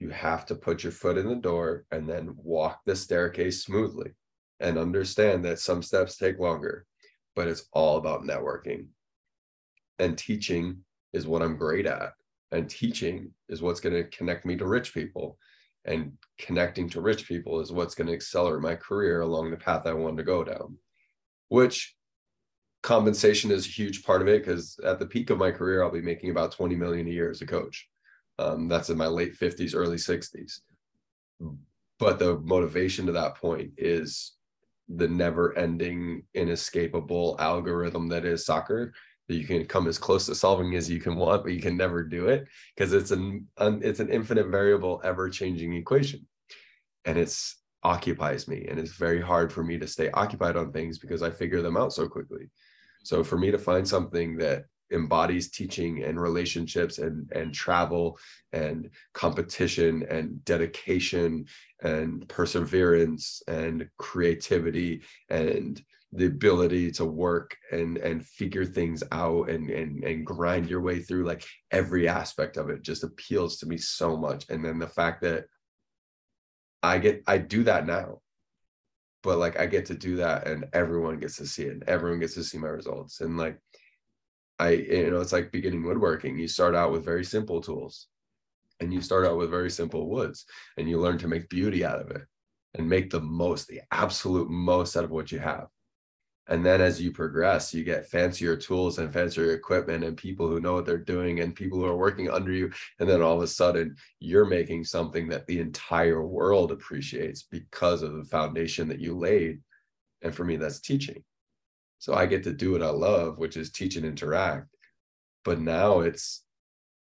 you 0.01 0.11
have 0.11 0.45
to 0.47 0.55
put 0.55 0.83
your 0.83 0.93
foot 0.93 1.17
in 1.17 1.29
the 1.29 1.37
door 1.37 1.87
and 1.91 2.09
then 2.09 2.35
walk 2.37 2.81
the 2.85 2.97
staircase 2.97 3.63
smoothly 3.63 4.11
and 4.61 4.77
understand 4.77 5.45
that 5.45 5.61
some 5.61 5.83
steps 5.83 6.17
take 6.17 6.39
longer 6.39 6.87
but 7.35 7.49
it's 7.49 7.69
all 7.73 7.97
about 7.97 8.23
networking. 8.23 8.87
And 9.99 10.17
teaching 10.19 10.85
is 11.13 11.27
what 11.27 11.43
i'm 11.43 11.57
great 11.57 11.87
at 11.87 12.13
and 12.51 12.69
teaching 12.69 13.31
is 13.49 13.63
what's 13.63 13.81
going 13.81 13.95
to 13.95 14.17
connect 14.17 14.45
me 14.45 14.57
to 14.57 14.67
rich 14.67 14.93
people 14.93 15.39
and 15.85 16.13
connecting 16.39 16.89
to 16.91 17.01
rich 17.01 17.27
people 17.27 17.61
is 17.61 17.73
what's 17.73 17.95
going 17.95 18.07
to 18.07 18.15
accelerate 18.15 18.63
my 18.63 18.75
career 18.75 19.21
along 19.21 19.51
the 19.51 19.57
path 19.57 19.87
I 19.87 19.93
wanted 19.93 20.19
to 20.19 20.23
go 20.25 20.45
down. 20.45 20.77
Which 21.49 21.95
compensation 22.83 23.51
is 23.51 23.67
a 23.67 23.71
huge 23.71 24.05
part 24.05 24.23
of 24.23 24.29
it 24.29 24.45
because 24.45 24.79
at 24.85 24.99
the 24.99 25.07
peak 25.07 25.31
of 25.31 25.39
my 25.39 25.51
career, 25.51 25.83
I'll 25.83 25.91
be 25.91 26.03
making 26.03 26.31
about 26.31 26.53
20 26.53 26.75
million 26.77 27.07
a 27.07 27.11
year 27.11 27.31
as 27.31 27.43
a 27.43 27.47
coach. 27.47 27.89
Um, 28.39 28.69
that's 28.69 28.91
in 28.91 28.99
my 28.99 29.07
late 29.07 29.39
50s, 29.39 29.75
early 29.75 29.97
60s. 29.97 30.61
But 31.99 32.19
the 32.19 32.39
motivation 32.41 33.07
to 33.07 33.13
that 33.13 33.37
point 33.37 33.73
is 33.77 34.33
the 34.89 35.09
never 35.09 35.57
ending, 35.57 36.25
inescapable 36.35 37.37
algorithm 37.39 38.09
that 38.09 38.25
is 38.25 38.45
soccer 38.45 38.93
that 39.29 39.37
you 39.37 39.47
can 39.47 39.65
come 39.65 39.87
as 39.87 39.99
close 39.99 40.27
to 40.27 40.35
solving 40.35 40.75
as 40.75 40.91
you 40.91 41.01
can 41.01 41.17
want, 41.17 41.43
but 41.45 41.53
you 41.53 41.61
can 41.61 41.77
never 41.77 42.03
do 42.03 42.29
it 42.29 42.47
because 42.75 42.93
it's 42.93 43.11
an 43.11 43.47
it's 43.59 44.01
an 44.01 44.11
infinite 44.11 44.49
variable, 44.49 45.01
ever 45.05 45.29
changing 45.31 45.75
equation, 45.75 46.27
and 47.05 47.19
it's 47.19 47.57
occupies 47.83 48.49
me, 48.49 48.67
and 48.69 48.79
it's 48.79 48.93
very 48.93 49.21
hard 49.21 49.53
for 49.53 49.63
me 49.63 49.79
to 49.79 49.87
stay 49.87 50.11
occupied 50.11 50.57
on 50.57 50.73
things 50.73 50.99
because 50.99 51.23
I 51.23 51.31
figure 51.31 51.63
them 51.63 51.77
out 51.77 51.93
so 51.93 52.09
quickly. 52.09 52.49
So 53.03 53.23
for 53.23 53.37
me 53.39 53.51
to 53.51 53.59
find 53.59 53.87
something 53.87 54.37
that 54.39 54.65
embodies 54.93 55.51
teaching 55.51 56.05
and 56.05 56.21
relationships 56.21 56.99
and 56.99 57.31
and 57.33 57.55
travel 57.55 58.19
and 58.53 58.91
competition 59.13 60.05
and 60.11 60.45
dedication 60.45 61.47
and 61.83 62.29
perseverance 62.29 63.43
and 63.49 63.89
creativity 63.99 65.03
and 65.31 65.83
the 66.15 66.27
ability 66.27 66.91
to 66.93 67.05
work 67.05 67.57
and 67.73 67.97
and 67.99 68.25
figure 68.25 68.65
things 68.65 69.03
out 69.11 69.51
and 69.51 69.69
and 69.69 70.05
and 70.05 70.25
grind 70.25 70.71
your 70.71 70.81
way 70.81 71.01
through 71.01 71.25
like 71.25 71.45
every 71.73 72.09
aspect 72.09 72.57
of 72.57 72.71
it 72.71 72.83
just 72.83 73.03
appeals 73.03 73.59
to 73.59 73.67
me 73.67 73.77
so 73.77 74.17
much 74.17 74.49
and 74.49 74.65
then 74.65 74.79
the 74.79 74.87
fact 74.87 75.23
that 75.23 75.45
I 76.85 76.99
get 76.99 77.23
I 77.27 77.39
do 77.39 77.65
that 77.65 77.87
now. 77.87 78.21
But 79.23 79.39
like 79.39 79.59
I 79.59 79.65
get 79.65 79.87
to 79.87 79.95
do 79.95 80.17
that 80.17 80.47
and 80.47 80.67
everyone 80.75 81.19
gets 81.19 81.39
to 81.39 81.47
see 81.47 81.63
it. 81.63 81.73
And 81.73 81.83
everyone 81.85 82.21
gets 82.21 82.35
to 82.35 82.45
see 82.45 82.59
my 82.59 82.69
results. 82.69 83.23
And 83.23 83.39
like 83.39 83.59
I 84.59 84.71
you 84.71 85.11
know 85.11 85.21
it's 85.21 85.33
like 85.33 85.51
beginning 85.51 85.83
woodworking. 85.83 86.39
You 86.39 86.47
start 86.47 86.75
out 86.75 86.93
with 86.93 87.05
very 87.05 87.25
simple 87.25 87.63
tools 87.63 88.09
and 88.81 88.93
you 88.93 89.01
start 89.01 89.25
out 89.25 89.39
with 89.39 89.51
very 89.51 89.71
simple 89.71 90.11
woods 90.11 90.45
and 90.77 90.89
you 90.89 91.01
learn 91.01 91.17
to 91.19 91.29
make 91.29 91.49
beauty 91.49 91.87
out 91.87 92.01
of 92.01 92.11
it 92.11 92.23
and 92.75 92.89
make 92.89 93.09
the 93.09 93.21
most 93.21 93.67
the 93.67 93.81
absolute 93.91 94.51
most 94.51 94.95
out 94.95 95.05
of 95.05 95.11
what 95.11 95.33
you 95.33 95.39
have 95.39 95.69
and 96.47 96.65
then 96.65 96.81
as 96.81 97.01
you 97.01 97.11
progress 97.11 97.73
you 97.73 97.83
get 97.85 98.07
fancier 98.07 98.57
tools 98.57 98.99
and 98.99 99.13
fancier 99.13 99.55
equipment 99.55 100.05
and 100.05 100.17
people 100.17 100.47
who 100.47 100.61
know 100.61 100.75
what 100.75 100.85
they're 100.85 100.99
doing 100.99 101.41
and 101.41 101.55
people 101.55 101.79
who 101.79 101.87
are 101.87 101.97
working 101.97 102.31
under 102.31 102.53
you. 102.53 102.71
And 103.01 103.09
then 103.09 103.23
all 103.23 103.37
of 103.37 103.43
a 103.43 103.47
sudden 103.47 103.97
you're 104.21 104.45
making 104.45 104.85
something 104.85 105.29
that 105.29 105.47
the 105.47 105.61
entire 105.61 106.25
world 106.27 106.71
appreciates 106.71 107.43
because 107.43 108.03
of 108.03 108.15
the 108.15 108.25
foundation 108.25 108.89
that 108.89 109.01
you 109.01 109.17
laid. 109.17 109.61
And 110.23 110.35
for 110.35 110.45
me 110.45 110.57
that's 110.57 110.81
teaching. 110.81 111.25
So 111.99 112.15
i 112.15 112.27
get 112.27 112.43
to 112.45 112.53
do 112.53 112.73
what 112.73 112.83
i 112.83 112.91
love 112.91 113.39
which 113.39 113.57
is 113.57 113.71
teach 113.71 113.97
and 113.97 114.07
interact. 114.07 114.69
But 115.45 115.61
now 115.61 116.01
it's 116.01 116.43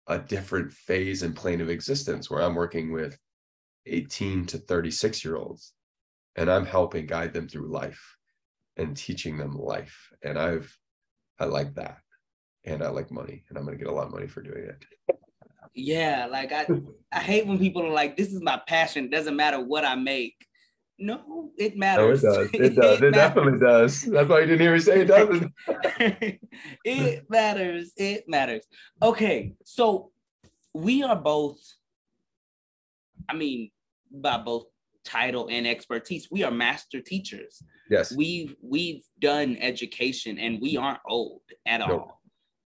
a 0.09 0.19
different 0.19 0.73
phase 0.73 1.23
and 1.23 1.35
plane 1.35 1.61
of 1.61 1.71
existence 1.71 2.29
where 2.29 2.43
i'm 2.43 2.57
working 2.57 2.93
with 2.93 3.17
18 3.87 4.47
to 4.47 4.59
36 4.59 5.25
year 5.25 5.37
olds 5.37 5.73
and 6.35 6.51
i'm 6.51 6.67
helping 6.67 7.07
guide 7.07 7.33
them 7.33 7.49
through 7.49 7.71
life 7.71 8.17
and 8.77 8.97
teaching 8.97 9.37
them 9.37 9.59
life. 9.59 10.11
And 10.23 10.39
I've, 10.39 10.77
I 11.39 11.47
like 11.47 11.75
that. 11.75 11.99
And 12.65 12.83
I 12.83 12.89
like 12.89 13.11
money 13.11 13.45
and 13.49 13.59
I'm 13.59 13.65
going 13.65 13.77
to 13.77 13.85
get 13.85 13.93
a 13.93 13.95
lot 13.95 14.07
of 14.07 14.13
money 14.13 14.29
for 14.29 14.43
doing 14.43 14.65
it. 14.65 15.17
Yeah. 15.75 16.29
Like 16.31 16.53
I, 16.53 16.67
I 17.11 17.19
hate 17.19 17.47
when 17.47 17.59
people 17.59 17.85
are 17.85 17.93
like, 17.93 18.17
this 18.17 18.33
is 18.33 18.41
my 18.41 18.61
passion. 18.67 19.07
It 19.07 19.11
doesn't 19.11 19.37
matter 19.37 19.61
what 19.61 19.85
I 19.85 19.95
make. 19.95 20.37
No, 20.99 21.51
it 21.59 21.73
oh, 21.75 21.79
matters. 21.79 22.23
No, 22.23 22.33
it 22.53 22.53
does. 22.53 22.61
It 22.61 22.75
does. 22.77 22.99
It, 22.99 23.05
it 23.05 23.15
definitely 23.15 23.59
does. 23.59 24.03
That's 24.03 24.29
why 24.29 24.41
you 24.41 24.47
didn't 24.47 24.61
hear 24.61 24.73
me 24.73 24.79
say 24.79 25.01
it 25.01 25.05
doesn't. 25.07 25.53
it 26.85 27.31
matters. 27.31 27.93
It 27.97 28.29
matters. 28.29 28.65
Okay. 29.03 29.55
So 29.65 30.13
we 30.75 31.03
are 31.03 31.17
both, 31.17 31.59
I 33.29 33.35
mean, 33.35 33.71
by 34.11 34.39
both 34.39 34.67
title 35.05 35.49
and 35.51 35.67
expertise. 35.67 36.29
We 36.31 36.43
are 36.45 36.51
master 36.51 37.01
teachers. 37.01 37.63
Yes. 37.91 38.15
We've 38.15 38.55
we've 38.63 39.03
done 39.21 39.57
education 39.61 40.39
and 40.39 40.61
we 40.61 40.77
aren't 40.77 41.01
old 41.07 41.43
at 41.67 41.81
nope. 41.81 42.19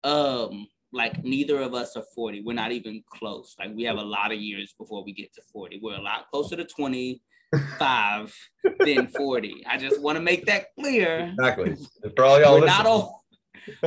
all. 0.04 0.50
Um, 0.50 0.66
like 0.92 1.24
neither 1.24 1.60
of 1.60 1.74
us 1.74 1.96
are 1.96 2.04
40. 2.14 2.42
We're 2.42 2.52
not 2.52 2.72
even 2.72 3.02
close. 3.12 3.54
Like 3.58 3.74
we 3.74 3.84
have 3.84 3.96
a 3.96 4.02
lot 4.02 4.32
of 4.32 4.38
years 4.38 4.74
before 4.78 5.04
we 5.04 5.12
get 5.12 5.34
to 5.34 5.42
40. 5.52 5.80
We're 5.82 5.96
a 5.96 6.02
lot 6.02 6.26
closer 6.30 6.56
to 6.56 6.64
25 6.64 8.34
than 8.80 9.08
40. 9.08 9.64
I 9.68 9.78
just 9.78 10.00
want 10.00 10.16
to 10.16 10.22
make 10.22 10.46
that 10.46 10.66
clear. 10.78 11.32
Exactly. 11.38 11.76
For 12.14 12.24
all 12.24 12.40
y'all 12.40 12.60
We're 12.60 12.66
not 12.66 12.86
old. 12.86 13.12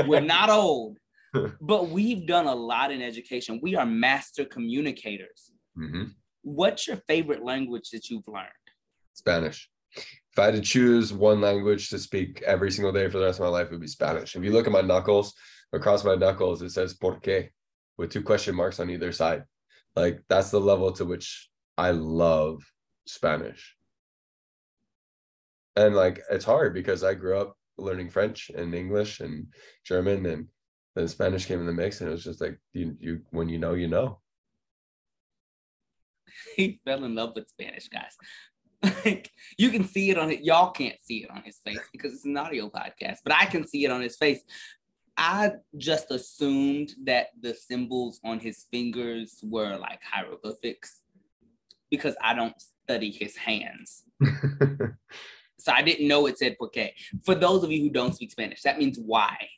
We're 0.05 0.21
not 0.21 0.49
old. 0.49 0.97
but 1.61 1.89
we've 1.89 2.25
done 2.25 2.47
a 2.47 2.55
lot 2.55 2.91
in 2.91 3.01
education. 3.01 3.59
We 3.61 3.75
are 3.75 3.85
master 3.85 4.45
communicators. 4.45 5.51
Mm-hmm 5.77 6.05
what's 6.47 6.87
your 6.87 6.97
favorite 7.07 7.43
language 7.43 7.89
that 7.91 8.09
you've 8.09 8.27
learned? 8.27 8.47
Spanish. 9.13 9.69
If 9.95 10.39
I 10.39 10.45
had 10.45 10.55
to 10.55 10.61
choose 10.61 11.11
one 11.11 11.41
language 11.41 11.89
to 11.89 11.99
speak 11.99 12.41
every 12.43 12.71
single 12.71 12.93
day 12.93 13.09
for 13.09 13.17
the 13.17 13.25
rest 13.25 13.39
of 13.39 13.45
my 13.45 13.49
life, 13.49 13.67
it 13.67 13.71
would 13.71 13.81
be 13.81 13.87
Spanish. 13.87 14.35
If 14.35 14.43
you 14.43 14.51
look 14.51 14.67
at 14.67 14.71
my 14.71 14.81
knuckles, 14.81 15.33
across 15.73 16.05
my 16.05 16.15
knuckles, 16.15 16.61
it 16.61 16.69
says 16.69 16.93
por 16.93 17.19
qué 17.19 17.49
with 17.97 18.11
two 18.11 18.21
question 18.21 18.55
marks 18.55 18.79
on 18.79 18.89
either 18.89 19.11
side. 19.11 19.43
Like 19.95 20.21
that's 20.29 20.51
the 20.51 20.59
level 20.59 20.91
to 20.93 21.05
which 21.05 21.49
I 21.77 21.91
love 21.91 22.63
Spanish. 23.07 23.75
And 25.75 25.95
like 25.95 26.21
it's 26.29 26.45
hard 26.45 26.73
because 26.73 27.03
I 27.03 27.13
grew 27.13 27.37
up 27.37 27.57
learning 27.77 28.09
French 28.09 28.51
and 28.55 28.73
English 28.73 29.19
and 29.19 29.47
German 29.83 30.25
and 30.25 30.47
then 30.95 31.07
Spanish 31.07 31.45
came 31.45 31.59
in 31.59 31.67
the 31.67 31.73
mix 31.73 32.01
and 32.01 32.09
it 32.09 32.13
was 32.13 32.23
just 32.23 32.41
like 32.41 32.57
you 32.73 32.95
you 32.99 33.21
when 33.31 33.49
you 33.49 33.59
know 33.59 33.73
you 33.73 33.87
know 33.87 34.19
he 36.55 36.79
fell 36.85 37.03
in 37.03 37.15
love 37.15 37.33
with 37.35 37.49
Spanish, 37.49 37.87
guys. 37.87 38.17
like 39.05 39.31
you 39.57 39.69
can 39.69 39.83
see 39.83 40.09
it 40.09 40.17
on 40.17 40.29
it. 40.29 40.43
Y'all 40.43 40.71
can't 40.71 41.01
see 41.01 41.23
it 41.23 41.31
on 41.31 41.41
his 41.43 41.57
face 41.65 41.79
because 41.91 42.13
it's 42.13 42.25
an 42.25 42.37
audio 42.37 42.69
podcast, 42.69 43.17
but 43.23 43.33
I 43.33 43.45
can 43.45 43.67
see 43.67 43.85
it 43.85 43.91
on 43.91 44.01
his 44.01 44.15
face. 44.15 44.41
I 45.17 45.53
just 45.77 46.11
assumed 46.11 46.93
that 47.05 47.27
the 47.41 47.55
symbols 47.55 48.19
on 48.23 48.39
his 48.39 48.65
fingers 48.69 49.39
were 49.43 49.75
like 49.77 50.01
hieroglyphics 50.03 51.01
because 51.89 52.15
I 52.21 52.35
don't 52.35 52.53
study 52.83 53.11
his 53.11 53.35
hands. 53.35 54.03
so 55.59 55.71
I 55.71 55.81
didn't 55.81 56.07
know 56.07 56.27
it 56.27 56.37
said 56.37 56.55
porque. 56.59 56.91
For 57.25 57.33
those 57.33 57.63
of 57.63 57.71
you 57.71 57.81
who 57.81 57.89
don't 57.89 58.13
speak 58.13 58.31
Spanish, 58.31 58.61
that 58.61 58.77
means 58.77 58.99
why. 58.99 59.49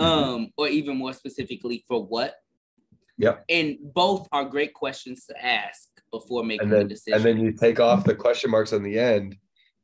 Mm-hmm. 0.00 0.04
Um, 0.04 0.50
or 0.56 0.68
even 0.68 0.96
more 0.96 1.12
specifically, 1.12 1.84
for 1.86 2.04
what? 2.04 2.34
Yep. 3.18 3.44
And 3.48 3.76
both 3.94 4.28
are 4.32 4.44
great 4.44 4.74
questions 4.74 5.26
to 5.26 5.44
ask 5.44 5.88
before 6.10 6.44
making 6.44 6.64
and 6.64 6.72
then, 6.72 6.86
a 6.86 6.88
decision. 6.88 7.14
And 7.14 7.24
then 7.24 7.38
you 7.38 7.52
take 7.52 7.80
off 7.80 8.04
the 8.04 8.14
question 8.14 8.50
marks 8.50 8.72
on 8.72 8.82
the 8.82 8.98
end 8.98 9.36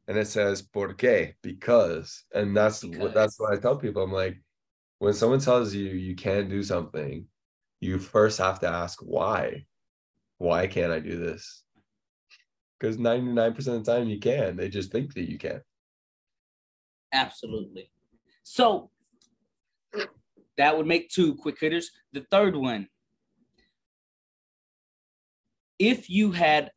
and 0.09 0.19
it 0.19 0.27
says 0.27 0.63
por 0.63 0.95
qué, 0.95 1.35
because. 1.43 2.25
And 2.35 2.57
that's 2.57 2.81
because. 2.81 2.99
what 2.99 3.15
that's 3.15 3.39
what 3.39 3.53
I 3.53 3.57
tell 3.57 3.77
people. 3.77 4.03
I'm 4.03 4.13
like, 4.13 4.41
when 4.99 5.15
someone 5.15 5.41
tells 5.41 5.75
you 5.75 5.85
you 5.85 6.15
can't 6.15 6.51
do 6.51 6.63
something, 6.63 7.27
you 7.81 7.99
first 7.99 8.39
have 8.39 8.61
to 8.61 8.69
ask 8.69 9.01
why. 9.01 9.67
Why 10.39 10.67
can't 10.67 10.93
I 10.93 11.01
do 11.01 11.19
this? 11.19 11.63
Because 12.79 12.97
99% 12.97 13.59
of 13.59 13.65
the 13.65 13.83
time 13.83 14.09
you 14.09 14.19
can. 14.19 14.57
They 14.57 14.69
just 14.69 14.91
think 14.91 15.15
that 15.15 15.31
you 15.31 15.39
can. 15.39 15.61
Absolutely. 17.13 17.91
So 18.43 18.91
that 20.57 20.77
would 20.77 20.87
make 20.87 21.11
two 21.11 21.35
quick 21.35 21.59
hitters. 21.61 21.91
The 22.13 22.25
third 22.31 22.57
one 22.57 22.89
if 25.81 26.11
you 26.11 26.31
had, 26.31 26.71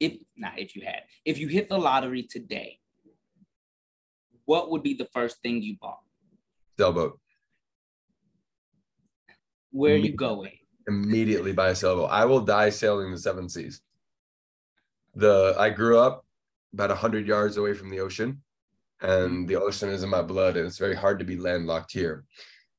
if 0.00 0.14
not 0.36 0.58
if 0.58 0.74
you 0.76 0.82
had, 0.86 1.02
if 1.26 1.38
you 1.38 1.48
hit 1.48 1.68
the 1.68 1.76
lottery 1.76 2.22
today, 2.22 2.78
what 4.46 4.70
would 4.70 4.82
be 4.84 4.94
the 4.94 5.08
first 5.12 5.42
thing 5.42 5.60
you 5.60 5.76
bought? 5.80 5.98
Sailboat. 6.78 7.18
Where 9.72 9.94
are 9.94 9.98
you 9.98 10.12
going? 10.12 10.52
Immediately 10.86 11.52
buy 11.52 11.70
a 11.70 11.74
sailboat. 11.74 12.10
I 12.10 12.24
will 12.24 12.40
die 12.40 12.70
sailing 12.70 13.10
the 13.10 13.18
seven 13.18 13.48
seas. 13.48 13.82
The 15.16 15.56
I 15.58 15.70
grew 15.70 15.98
up 15.98 16.24
about 16.72 16.96
hundred 16.96 17.26
yards 17.26 17.56
away 17.56 17.74
from 17.74 17.90
the 17.90 17.98
ocean, 18.00 18.42
and 19.00 19.48
the 19.48 19.56
ocean 19.56 19.88
is 19.88 20.04
in 20.04 20.08
my 20.08 20.22
blood, 20.22 20.56
and 20.56 20.66
it's 20.66 20.78
very 20.78 20.94
hard 20.94 21.18
to 21.18 21.24
be 21.24 21.36
landlocked 21.36 21.92
here. 21.92 22.24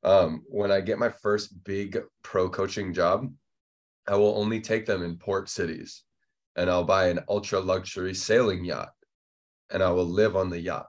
Um, 0.04 0.44
when 0.48 0.72
I 0.72 0.80
get 0.80 0.98
my 0.98 1.10
first 1.10 1.64
big 1.66 2.00
pro 2.24 2.50
coaching 2.50 2.94
job, 2.94 3.30
I 4.08 4.16
will 4.16 4.38
only 4.38 4.62
take 4.62 4.86
them 4.86 5.04
in 5.04 5.18
port 5.18 5.50
cities 5.50 6.04
and 6.56 6.70
I'll 6.70 6.84
buy 6.84 7.08
an 7.08 7.20
ultra 7.30 7.60
luxury 7.60 8.14
sailing 8.14 8.66
yacht 8.66 8.92
and 9.70 9.84
I 9.84 9.92
will 9.92 10.06
live 10.06 10.36
on 10.36 10.50
the 10.50 10.60
yacht. 10.60 10.88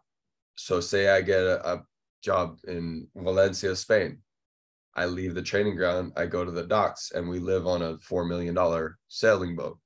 So, 0.57 0.81
say 0.81 1.09
I 1.09 1.21
get 1.21 1.41
a, 1.41 1.75
a, 1.75 1.83
job 2.21 2.59
in 2.67 3.07
Valencia, 3.15 3.77
Spain. 3.77 4.19
I 4.97 5.07
leave 5.07 5.37
the 5.37 5.43
training 5.43 5.77
ground, 5.77 6.13
I 6.17 6.27
go 6.27 6.45
to 6.45 6.51
the 6.51 6.67
docks, 6.67 7.13
and 7.13 7.29
we 7.29 7.39
live 7.39 7.65
on 7.65 7.81
a 7.81 7.95
$4 7.95 8.29
million 8.29 8.59
sailing 9.07 9.55
boat. 9.55 9.79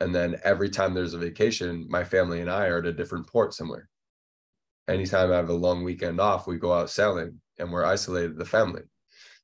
And 0.00 0.14
then 0.14 0.36
every 0.44 0.68
time 0.68 0.92
there's 0.92 1.14
a 1.14 1.18
vacation, 1.18 1.86
my 1.88 2.04
family 2.04 2.42
and 2.42 2.50
I 2.50 2.66
are 2.66 2.80
at 2.80 2.86
a 2.86 2.92
different 2.92 3.26
port 3.26 3.54
somewhere. 3.54 3.88
Anytime 4.86 5.32
I 5.32 5.36
have 5.36 5.48
a 5.48 5.54
long 5.54 5.82
weekend 5.82 6.20
off, 6.20 6.46
we 6.46 6.58
go 6.58 6.74
out 6.74 6.90
sailing 6.90 7.40
and 7.58 7.72
we're 7.72 7.86
isolated, 7.86 8.36
the 8.36 8.44
family. 8.44 8.82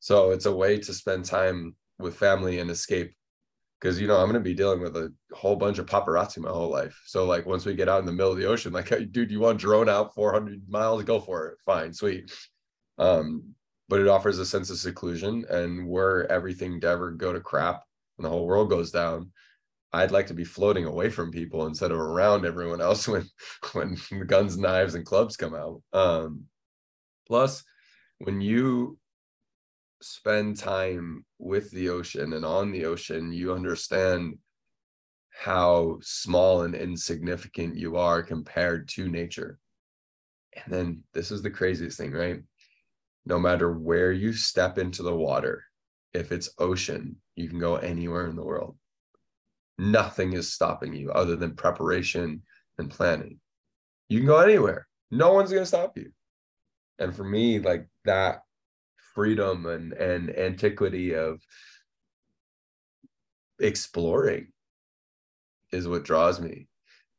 So, 0.01 0.32
it's 0.32 0.47
a 0.47 0.55
way 0.55 0.78
to 0.81 0.93
spend 0.93 1.24
time 1.24 1.77
with 1.98 2.16
family 2.16 2.59
and 2.59 2.70
escape 2.70 3.14
because 3.81 4.01
you 4.01 4.06
know 4.06 4.16
i'm 4.16 4.31
going 4.31 4.35
to 4.35 4.40
be 4.40 4.55
dealing 4.55 4.81
with 4.81 4.97
a 4.97 5.12
whole 5.32 5.56
bunch 5.56 5.78
of 5.78 5.86
paparazzi 5.86 6.39
my 6.39 6.48
whole 6.51 6.70
life. 6.70 7.01
So 7.06 7.24
like 7.24 7.47
once 7.47 7.66
we 7.66 7.74
get 7.74 7.89
out 7.89 8.01
in 8.01 8.06
the 8.06 8.12
middle 8.12 8.32
of 8.32 8.39
the 8.39 8.47
ocean 8.47 8.73
like 8.73 8.89
hey, 8.89 9.05
dude 9.05 9.31
you 9.31 9.40
want 9.40 9.60
drone 9.60 9.89
out 9.89 10.14
400 10.14 10.62
miles? 10.68 11.05
Go 11.05 11.20
for 11.20 11.48
it. 11.48 11.59
Fine. 11.64 11.93
Sweet. 11.93 12.32
Um 12.98 13.55
but 13.89 14.01
it 14.01 14.09
offers 14.09 14.39
a 14.39 14.47
sense 14.47 14.70
of 14.70 14.78
seclusion 14.78 15.44
and 15.48 15.86
where 15.86 16.31
everything 16.31 16.81
to 16.81 16.89
ever 16.89 17.12
go 17.12 17.32
to 17.32 17.40
crap 17.40 17.82
and 18.18 18.24
the 18.24 18.28
whole 18.28 18.47
world 18.47 18.68
goes 18.68 18.90
down 18.90 19.31
i'd 19.93 20.10
like 20.10 20.27
to 20.27 20.35
be 20.35 20.43
floating 20.44 20.86
away 20.86 21.09
from 21.09 21.31
people 21.31 21.66
instead 21.66 21.93
of 21.93 21.98
around 21.98 22.44
everyone 22.44 22.81
else 22.81 23.06
when 23.09 23.28
when 23.73 23.97
guns 24.27 24.56
knives 24.56 24.94
and 24.94 25.06
clubs 25.06 25.36
come 25.36 25.55
out. 25.55 25.82
Um 25.93 26.44
plus 27.27 27.64
when 28.18 28.40
you 28.40 28.98
spend 30.02 30.56
time 30.59 31.24
with 31.39 31.70
the 31.70 31.89
ocean 31.89 32.32
and 32.32 32.44
on 32.44 32.70
the 32.73 32.85
ocean, 32.85 33.32
you 33.32 33.52
understand 33.52 34.39
how 35.31 35.98
small 36.02 36.62
and 36.62 36.74
insignificant 36.74 37.77
you 37.77 37.97
are 37.97 38.23
compared 38.23 38.89
to 38.89 39.09
nature. 39.09 39.59
And 40.55 40.73
then 40.73 41.02
this 41.12 41.31
is 41.31 41.43
the 41.43 41.51
craziest 41.51 41.98
thing, 41.98 42.12
right? 42.12 42.40
No 43.27 43.39
matter 43.39 43.73
where 43.73 44.12
you 44.12 44.32
step 44.32 44.78
into 44.78 45.02
the 45.02 45.14
water, 45.14 45.64
if 46.14 46.32
it's 46.32 46.55
ocean, 46.59 47.16
you 47.35 47.48
can 47.48 47.59
go 47.59 47.77
anywhere 47.77 48.28
in 48.28 48.36
the 48.36 48.44
world. 48.44 48.77
nothing 49.78 50.32
is 50.32 50.52
stopping 50.52 50.94
you 50.94 51.10
other 51.12 51.36
than 51.36 51.55
preparation 51.55 52.43
and 52.78 52.90
planning. 52.90 53.39
You 54.09 54.20
can 54.20 54.27
go 54.27 54.39
anywhere. 54.39 54.86
No 55.10 55.32
one's 55.35 55.51
going 55.51 55.62
to 55.62 55.66
stop 55.66 55.97
you. 55.97 56.12
And 56.98 57.14
for 57.14 57.24
me, 57.24 57.59
like 57.59 57.86
that 58.05 58.40
freedom 59.16 59.66
and 59.66 59.94
and 59.94 60.30
antiquity 60.38 61.14
of 61.14 61.40
exploring 63.59 64.48
is 65.72 65.88
what 65.88 66.05
draws 66.05 66.38
me. 66.38 66.68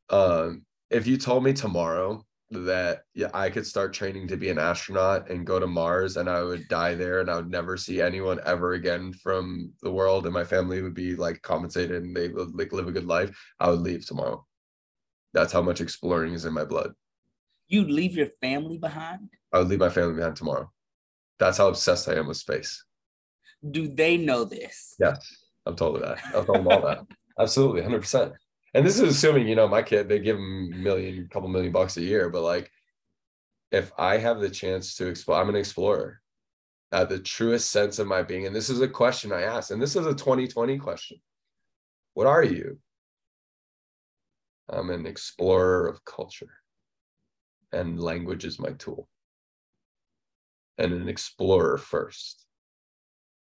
Um, 0.09 0.63
if 0.89 1.07
you 1.07 1.17
told 1.17 1.43
me 1.43 1.51
tomorrow 1.51 2.23
that 2.51 3.01
yeah, 3.13 3.29
I 3.33 3.49
could 3.49 3.65
start 3.65 3.93
training 3.93 4.27
to 4.29 4.37
be 4.37 4.49
an 4.49 4.59
astronaut 4.59 5.29
and 5.29 5.45
go 5.45 5.59
to 5.59 5.67
Mars 5.67 6.15
and 6.15 6.29
I 6.29 6.43
would 6.43 6.67
die 6.69 6.95
there 6.95 7.19
and 7.19 7.29
I 7.29 7.35
would 7.35 7.49
never 7.49 7.75
see 7.75 7.99
anyone 7.99 8.39
ever 8.45 8.73
again 8.73 9.11
from 9.11 9.73
the 9.81 9.91
world 9.91 10.25
and 10.25 10.33
my 10.33 10.45
family 10.45 10.81
would 10.81 10.93
be 10.93 11.15
like 11.15 11.41
compensated 11.41 12.03
and 12.03 12.15
they 12.15 12.29
would 12.29 12.55
like 12.55 12.71
live 12.71 12.87
a 12.87 12.93
good 12.93 13.07
life, 13.07 13.37
I 13.59 13.69
would 13.69 13.81
leave 13.81 14.05
tomorrow. 14.05 14.45
That's 15.33 15.51
how 15.51 15.61
much 15.61 15.81
exploring 15.81 16.33
is 16.33 16.45
in 16.45 16.53
my 16.53 16.63
blood. 16.63 16.93
You'd 17.67 17.91
leave 17.91 18.15
your 18.15 18.29
family 18.39 18.77
behind? 18.77 19.29
I 19.51 19.59
would 19.59 19.67
leave 19.67 19.79
my 19.79 19.89
family 19.89 20.15
behind 20.15 20.37
tomorrow. 20.37 20.71
That's 21.39 21.57
how 21.57 21.67
obsessed 21.67 22.09
I 22.09 22.15
am 22.15 22.27
with 22.27 22.37
space. 22.37 22.83
Do 23.69 23.87
they 23.87 24.17
know 24.17 24.43
this? 24.43 24.95
Yes, 24.99 25.19
I'm 25.65 25.75
told 25.75 26.01
that. 26.01 26.19
I've 26.27 26.45
told 26.45 26.59
them 26.59 26.67
all 26.67 26.81
that. 26.81 27.05
Absolutely, 27.39 27.81
100% 27.81 28.33
and 28.73 28.85
this 28.85 28.99
is 28.99 29.09
assuming 29.09 29.47
you 29.47 29.55
know 29.55 29.67
my 29.67 29.81
kid 29.81 30.07
they 30.07 30.19
give 30.19 30.37
him 30.37 30.71
a 30.73 30.77
million 30.77 31.27
couple 31.31 31.49
million 31.49 31.71
bucks 31.71 31.97
a 31.97 32.01
year 32.01 32.29
but 32.29 32.43
like 32.43 32.69
if 33.71 33.91
i 33.97 34.17
have 34.17 34.39
the 34.39 34.49
chance 34.49 34.95
to 34.95 35.07
explore 35.07 35.41
i'm 35.41 35.49
an 35.49 35.55
explorer 35.55 36.21
at 36.91 37.09
the 37.09 37.19
truest 37.19 37.71
sense 37.71 37.99
of 37.99 38.07
my 38.07 38.21
being 38.21 38.45
and 38.45 38.55
this 38.55 38.69
is 38.69 38.81
a 38.81 38.87
question 38.87 39.31
i 39.31 39.41
asked 39.41 39.71
and 39.71 39.81
this 39.81 39.95
is 39.95 40.05
a 40.05 40.13
2020 40.13 40.77
question 40.77 41.17
what 42.13 42.27
are 42.27 42.43
you 42.43 42.77
i'm 44.69 44.89
an 44.89 45.05
explorer 45.05 45.87
of 45.87 46.03
culture 46.05 46.53
and 47.73 47.99
language 47.99 48.45
is 48.45 48.59
my 48.59 48.71
tool 48.73 49.09
and 50.77 50.93
an 50.93 51.09
explorer 51.09 51.77
first 51.77 52.47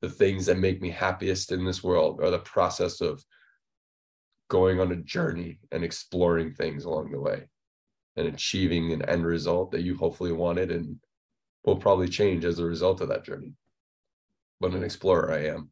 the 0.04 0.10
things 0.10 0.44
that 0.44 0.58
make 0.58 0.82
me 0.82 0.90
happiest 0.90 1.50
in 1.50 1.64
this 1.64 1.82
world 1.82 2.20
are 2.20 2.30
the 2.30 2.38
process 2.40 3.00
of 3.00 3.24
going 4.50 4.78
on 4.78 4.92
a 4.92 4.96
journey 4.96 5.58
and 5.72 5.82
exploring 5.82 6.52
things 6.52 6.84
along 6.84 7.10
the 7.10 7.18
way 7.18 7.48
and 8.16 8.26
achieving 8.28 8.92
an 8.92 9.02
end 9.08 9.24
result 9.24 9.70
that 9.70 9.80
you 9.80 9.96
hopefully 9.96 10.32
wanted 10.32 10.70
and 10.70 10.96
will 11.64 11.76
probably 11.76 12.06
change 12.06 12.44
as 12.44 12.58
a 12.58 12.64
result 12.64 13.00
of 13.00 13.08
that 13.08 13.24
journey. 13.24 13.54
But 14.60 14.72
an 14.72 14.84
explorer 14.84 15.32
I 15.32 15.46
am. 15.46 15.70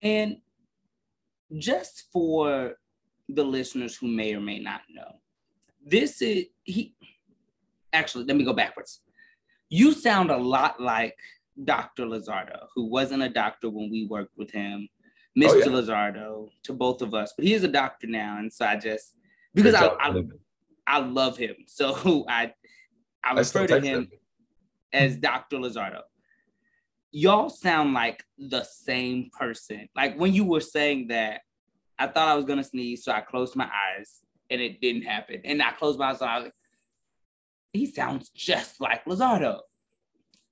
And 0.00 0.36
just 1.58 2.04
for 2.12 2.74
the 3.28 3.44
listeners 3.44 3.96
who 3.96 4.06
may 4.06 4.32
or 4.32 4.40
may 4.40 4.60
not 4.60 4.82
know, 4.88 5.16
this 5.84 6.22
is 6.22 6.44
he 6.62 6.94
actually 7.92 8.24
let 8.24 8.36
me 8.36 8.44
go 8.44 8.52
backwards. 8.52 9.00
You 9.72 9.92
sound 9.92 10.30
a 10.30 10.36
lot 10.36 10.80
like 10.80 11.16
Dr. 11.64 12.04
Lazardo, 12.04 12.66
who 12.74 12.90
wasn't 12.90 13.22
a 13.22 13.28
doctor 13.30 13.70
when 13.70 13.90
we 13.90 14.06
worked 14.06 14.36
with 14.36 14.50
him 14.50 14.88
Mr. 15.38 15.48
Oh, 15.48 15.56
yeah. 15.56 15.66
Lizardo, 15.66 16.50
to 16.64 16.72
both 16.74 17.00
of 17.00 17.14
us. 17.14 17.32
But 17.34 17.46
he 17.46 17.54
is 17.54 17.64
a 17.64 17.68
doctor 17.68 18.06
now, 18.06 18.38
and 18.38 18.52
so 18.52 18.66
I 18.66 18.76
just 18.76 19.14
because 19.54 19.74
I, 19.74 19.86
I, 19.86 20.22
I 20.86 20.98
love 20.98 21.38
him, 21.38 21.56
so 21.66 22.26
I 22.28 22.52
I 23.24 23.32
refer 23.32 23.66
to 23.66 23.76
him, 23.76 23.84
him 23.84 24.10
as 24.92 25.16
Dr. 25.16 25.58
Lazardo. 25.58 26.02
Y'all 27.12 27.48
sound 27.48 27.94
like 27.94 28.22
the 28.38 28.64
same 28.64 29.30
person. 29.38 29.88
Like 29.96 30.18
when 30.18 30.34
you 30.34 30.44
were 30.44 30.60
saying 30.60 31.08
that, 31.08 31.40
I 31.98 32.08
thought 32.08 32.28
I 32.28 32.34
was 32.34 32.44
gonna 32.44 32.64
sneeze, 32.64 33.04
so 33.04 33.12
I 33.12 33.22
closed 33.22 33.56
my 33.56 33.70
eyes, 33.96 34.20
and 34.50 34.60
it 34.60 34.82
didn't 34.82 35.02
happen. 35.02 35.40
And 35.44 35.62
I 35.62 35.70
closed 35.72 35.98
my 35.98 36.10
eyes, 36.10 36.20
and 36.20 36.28
I 36.28 36.36
was 36.36 36.44
like, 36.44 36.54
he 37.72 37.86
sounds 37.86 38.30
just 38.30 38.80
like 38.80 39.06
Lazardo. 39.06 39.62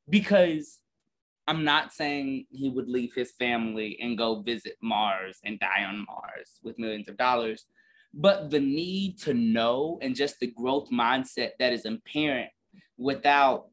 because 0.08 0.78
I'm 1.46 1.64
not 1.64 1.92
saying 1.92 2.46
he 2.50 2.68
would 2.68 2.88
leave 2.88 3.14
his 3.14 3.32
family 3.32 3.98
and 4.00 4.16
go 4.16 4.40
visit 4.40 4.76
Mars 4.82 5.38
and 5.44 5.58
die 5.58 5.84
on 5.84 6.06
Mars 6.06 6.60
with 6.62 6.78
millions 6.78 7.08
of 7.08 7.16
dollars, 7.16 7.66
but 8.14 8.50
the 8.50 8.60
need 8.60 9.18
to 9.20 9.34
know 9.34 9.98
and 10.00 10.14
just 10.14 10.38
the 10.40 10.46
growth 10.46 10.90
mindset 10.90 11.50
that 11.58 11.72
is 11.72 11.86
apparent 11.86 12.50
without 12.98 13.68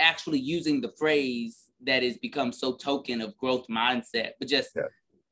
actually 0.00 0.38
using 0.38 0.80
the 0.80 0.92
phrase 0.98 1.70
that 1.84 2.02
has 2.02 2.16
become 2.18 2.52
so 2.52 2.74
token 2.74 3.20
of 3.20 3.36
growth 3.36 3.66
mindset, 3.68 4.30
but 4.38 4.48
just 4.48 4.70
yeah. 4.76 4.82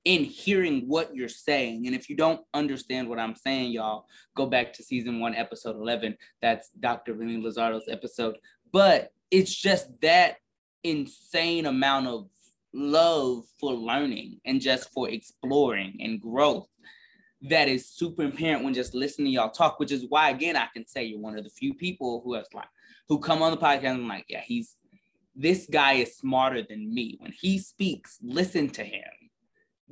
In 0.04 0.24
hearing 0.24 0.88
what 0.88 1.14
you're 1.14 1.28
saying. 1.28 1.86
And 1.86 1.94
if 1.94 2.10
you 2.10 2.16
don't 2.16 2.40
understand 2.54 3.08
what 3.08 3.18
I'm 3.18 3.36
saying, 3.36 3.72
y'all, 3.72 4.06
go 4.34 4.46
back 4.46 4.72
to 4.74 4.82
season 4.82 5.20
one, 5.20 5.34
episode 5.34 5.76
11. 5.76 6.16
That's 6.40 6.70
Dr. 6.80 7.14
Vinny 7.14 7.40
Lizardo's 7.40 7.88
episode. 7.88 8.36
But 8.72 9.12
it's 9.30 9.54
just 9.54 9.88
that 10.00 10.36
insane 10.82 11.66
amount 11.66 12.08
of 12.08 12.28
love 12.74 13.44
for 13.60 13.72
learning 13.74 14.40
and 14.44 14.60
just 14.60 14.90
for 14.92 15.08
exploring 15.08 15.98
and 16.00 16.20
growth 16.20 16.68
that 17.42 17.68
is 17.68 17.88
super 17.88 18.24
apparent 18.24 18.64
when 18.64 18.72
just 18.72 18.94
listening 18.94 19.26
to 19.26 19.32
y'all 19.32 19.50
talk, 19.50 19.78
which 19.78 19.92
is 19.92 20.06
why 20.08 20.30
again 20.30 20.56
I 20.56 20.68
can 20.72 20.86
say 20.86 21.04
you're 21.04 21.18
one 21.18 21.36
of 21.36 21.44
the 21.44 21.50
few 21.50 21.74
people 21.74 22.22
who 22.24 22.34
has 22.34 22.46
like 22.54 22.68
who 23.08 23.18
come 23.18 23.42
on 23.42 23.50
the 23.50 23.56
podcast 23.56 23.90
and 23.90 24.02
I'm 24.02 24.08
like, 24.08 24.26
yeah, 24.28 24.40
he's 24.40 24.76
this 25.34 25.66
guy 25.70 25.94
is 25.94 26.16
smarter 26.16 26.62
than 26.62 26.92
me. 26.92 27.16
When 27.18 27.32
he 27.32 27.58
speaks, 27.58 28.18
listen 28.22 28.68
to 28.70 28.84
him. 28.84 29.02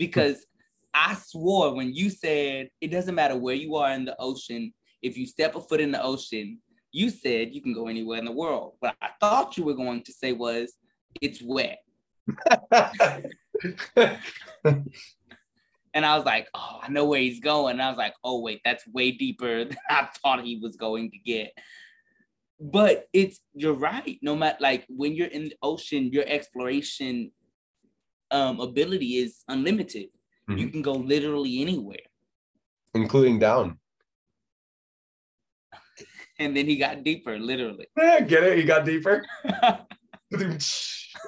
Because 0.00 0.46
I 0.94 1.14
swore 1.14 1.74
when 1.74 1.94
you 1.94 2.08
said 2.08 2.70
it 2.80 2.90
doesn't 2.90 3.14
matter 3.14 3.36
where 3.36 3.54
you 3.54 3.76
are 3.76 3.92
in 3.92 4.06
the 4.06 4.16
ocean, 4.18 4.72
if 5.02 5.18
you 5.18 5.26
step 5.26 5.54
a 5.56 5.60
foot 5.60 5.78
in 5.78 5.92
the 5.92 6.02
ocean, 6.02 6.58
you 6.90 7.10
said 7.10 7.54
you 7.54 7.60
can 7.60 7.74
go 7.74 7.86
anywhere 7.86 8.18
in 8.18 8.24
the 8.24 8.32
world. 8.32 8.76
What 8.80 8.96
I 9.02 9.10
thought 9.20 9.58
you 9.58 9.64
were 9.64 9.74
going 9.74 10.02
to 10.04 10.12
say 10.12 10.32
was 10.32 10.72
it's 11.20 11.42
wet. 11.42 11.80
and 15.92 16.06
I 16.06 16.16
was 16.16 16.24
like, 16.24 16.48
oh, 16.54 16.80
I 16.82 16.88
know 16.88 17.04
where 17.04 17.20
he's 17.20 17.40
going. 17.40 17.72
And 17.72 17.82
I 17.82 17.90
was 17.90 17.98
like, 17.98 18.14
oh, 18.24 18.40
wait, 18.40 18.62
that's 18.64 18.88
way 18.88 19.10
deeper 19.12 19.64
than 19.66 19.76
I 19.90 20.08
thought 20.22 20.44
he 20.44 20.56
was 20.56 20.76
going 20.76 21.10
to 21.10 21.18
get. 21.18 21.52
But 22.58 23.04
it's, 23.12 23.40
you're 23.52 23.74
right. 23.74 24.18
No 24.22 24.34
matter, 24.34 24.56
like, 24.60 24.86
when 24.88 25.14
you're 25.14 25.26
in 25.26 25.44
the 25.44 25.56
ocean, 25.62 26.10
your 26.10 26.24
exploration 26.26 27.32
um, 28.30 28.60
ability 28.60 29.16
is 29.16 29.42
unlimited. 29.48 30.08
Mm-hmm. 30.48 30.58
You 30.58 30.68
can 30.68 30.82
go 30.82 30.92
literally 30.92 31.60
anywhere, 31.60 32.06
including 32.94 33.38
down. 33.38 33.78
and 36.38 36.56
then 36.56 36.66
he 36.66 36.76
got 36.76 37.04
deeper, 37.04 37.38
literally. 37.38 37.86
Yeah, 37.96 38.20
get 38.20 38.44
it? 38.44 38.58
He 38.58 38.64
got 38.64 38.84
deeper. 38.84 39.24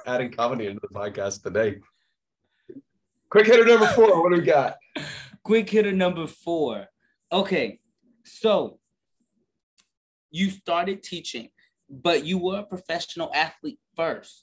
Adding 0.05 0.31
comedy 0.31 0.67
into 0.67 0.81
the 0.81 0.87
podcast 0.89 1.43
today. 1.43 1.79
Quick 3.29 3.47
hitter 3.47 3.65
number 3.65 3.87
four. 3.87 4.21
What 4.21 4.31
do 4.31 4.39
we 4.39 4.45
got? 4.45 4.75
Quick 5.43 5.69
hitter 5.69 5.91
number 5.91 6.27
four. 6.27 6.87
Okay, 7.31 7.79
so 8.25 8.79
you 10.29 10.49
started 10.49 11.03
teaching, 11.03 11.49
but 11.89 12.25
you 12.25 12.37
were 12.37 12.59
a 12.59 12.63
professional 12.63 13.31
athlete 13.33 13.79
first. 13.95 14.42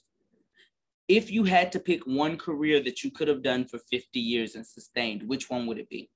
If 1.11 1.29
you 1.29 1.43
had 1.43 1.73
to 1.73 1.79
pick 1.81 2.07
one 2.07 2.37
career 2.37 2.81
that 2.83 3.03
you 3.03 3.11
could 3.11 3.27
have 3.27 3.43
done 3.43 3.65
for 3.65 3.79
50 3.79 4.17
years 4.17 4.55
and 4.55 4.65
sustained, 4.65 5.27
which 5.27 5.49
one 5.49 5.67
would 5.67 5.77
it 5.77 5.89
be? 5.89 6.09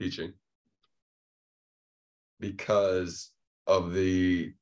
Teaching. 0.00 0.32
Because 2.40 3.30
of 3.68 3.94
the 3.94 4.52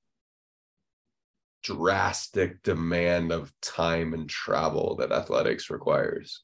drastic 1.62 2.62
demand 2.62 3.32
of 3.32 3.50
time 3.62 4.12
and 4.12 4.28
travel 4.28 4.96
that 4.96 5.10
athletics 5.10 5.70
requires. 5.70 6.42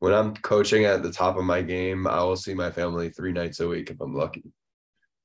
When 0.00 0.12
I'm 0.12 0.34
coaching 0.34 0.86
at 0.86 1.04
the 1.04 1.12
top 1.12 1.36
of 1.36 1.44
my 1.44 1.62
game, 1.62 2.08
I 2.08 2.18
will 2.24 2.34
see 2.34 2.52
my 2.54 2.72
family 2.72 3.10
three 3.10 3.30
nights 3.30 3.60
a 3.60 3.68
week 3.68 3.90
if 3.90 4.00
I'm 4.00 4.16
lucky. 4.16 4.50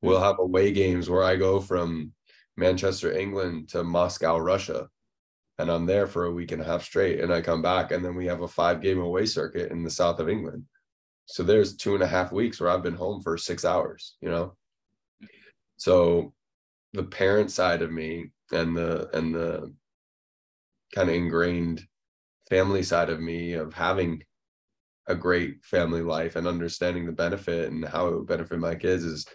We'll 0.03 0.22
have 0.22 0.38
away 0.38 0.72
games 0.73 1.10
where 1.10 1.23
I 1.23 1.38
go 1.38 1.60
from 1.60 2.14
Manchester, 2.60 3.11
England 3.18 3.69
to 3.69 3.84
Moscow, 3.84 4.38
Russia, 4.38 4.90
and 5.57 5.69
I'm 5.69 5.86
there 5.86 6.07
for 6.07 6.26
a 6.26 6.31
week 6.31 6.52
and 6.52 6.61
a 6.61 6.65
half 6.65 6.84
straight. 6.84 7.19
And 7.19 7.34
I 7.34 7.41
come 7.41 7.61
back, 7.61 7.91
and 7.91 8.03
then 8.03 8.15
we 8.15 8.26
have 8.27 8.41
a 8.41 8.48
five 8.48 8.81
game 8.81 8.99
away 8.99 9.26
circuit 9.26 9.72
in 9.72 9.84
the 9.84 9.90
south 9.90 10.19
of 10.19 10.30
England. 10.30 10.65
So 11.26 11.44
there's 11.44 11.76
two 11.76 11.94
and 11.94 12.03
a 12.03 12.07
half 12.07 12.31
weeks 12.31 12.60
where 12.60 12.69
I've 12.69 12.84
been 12.84 12.95
home 12.95 13.22
for 13.22 13.38
six 13.38 13.65
hours, 13.65 14.15
you 14.22 14.30
know? 14.30 14.56
So 15.77 16.34
the 16.94 17.03
parent 17.03 17.52
side 17.52 17.81
of 17.81 17.91
me 17.91 18.31
and 18.52 18.76
the 18.76 19.10
and 19.15 19.34
the 19.34 19.73
kind 20.94 21.10
of 21.10 21.15
ingrained 21.15 21.86
family 22.49 22.81
side 22.81 23.10
of 23.10 23.19
me 23.19 23.53
of 23.53 23.73
having 23.73 24.23
a 25.07 25.15
great 25.15 25.64
family 25.64 26.02
life 26.02 26.36
and 26.36 26.48
understanding 26.48 27.06
the 27.06 27.11
benefit 27.11 27.72
and 27.72 27.86
how 27.86 28.07
it 28.07 28.15
would 28.15 28.27
benefit 28.27 28.60
my 28.60 28.76
kids 28.76 29.03
is 29.03 29.26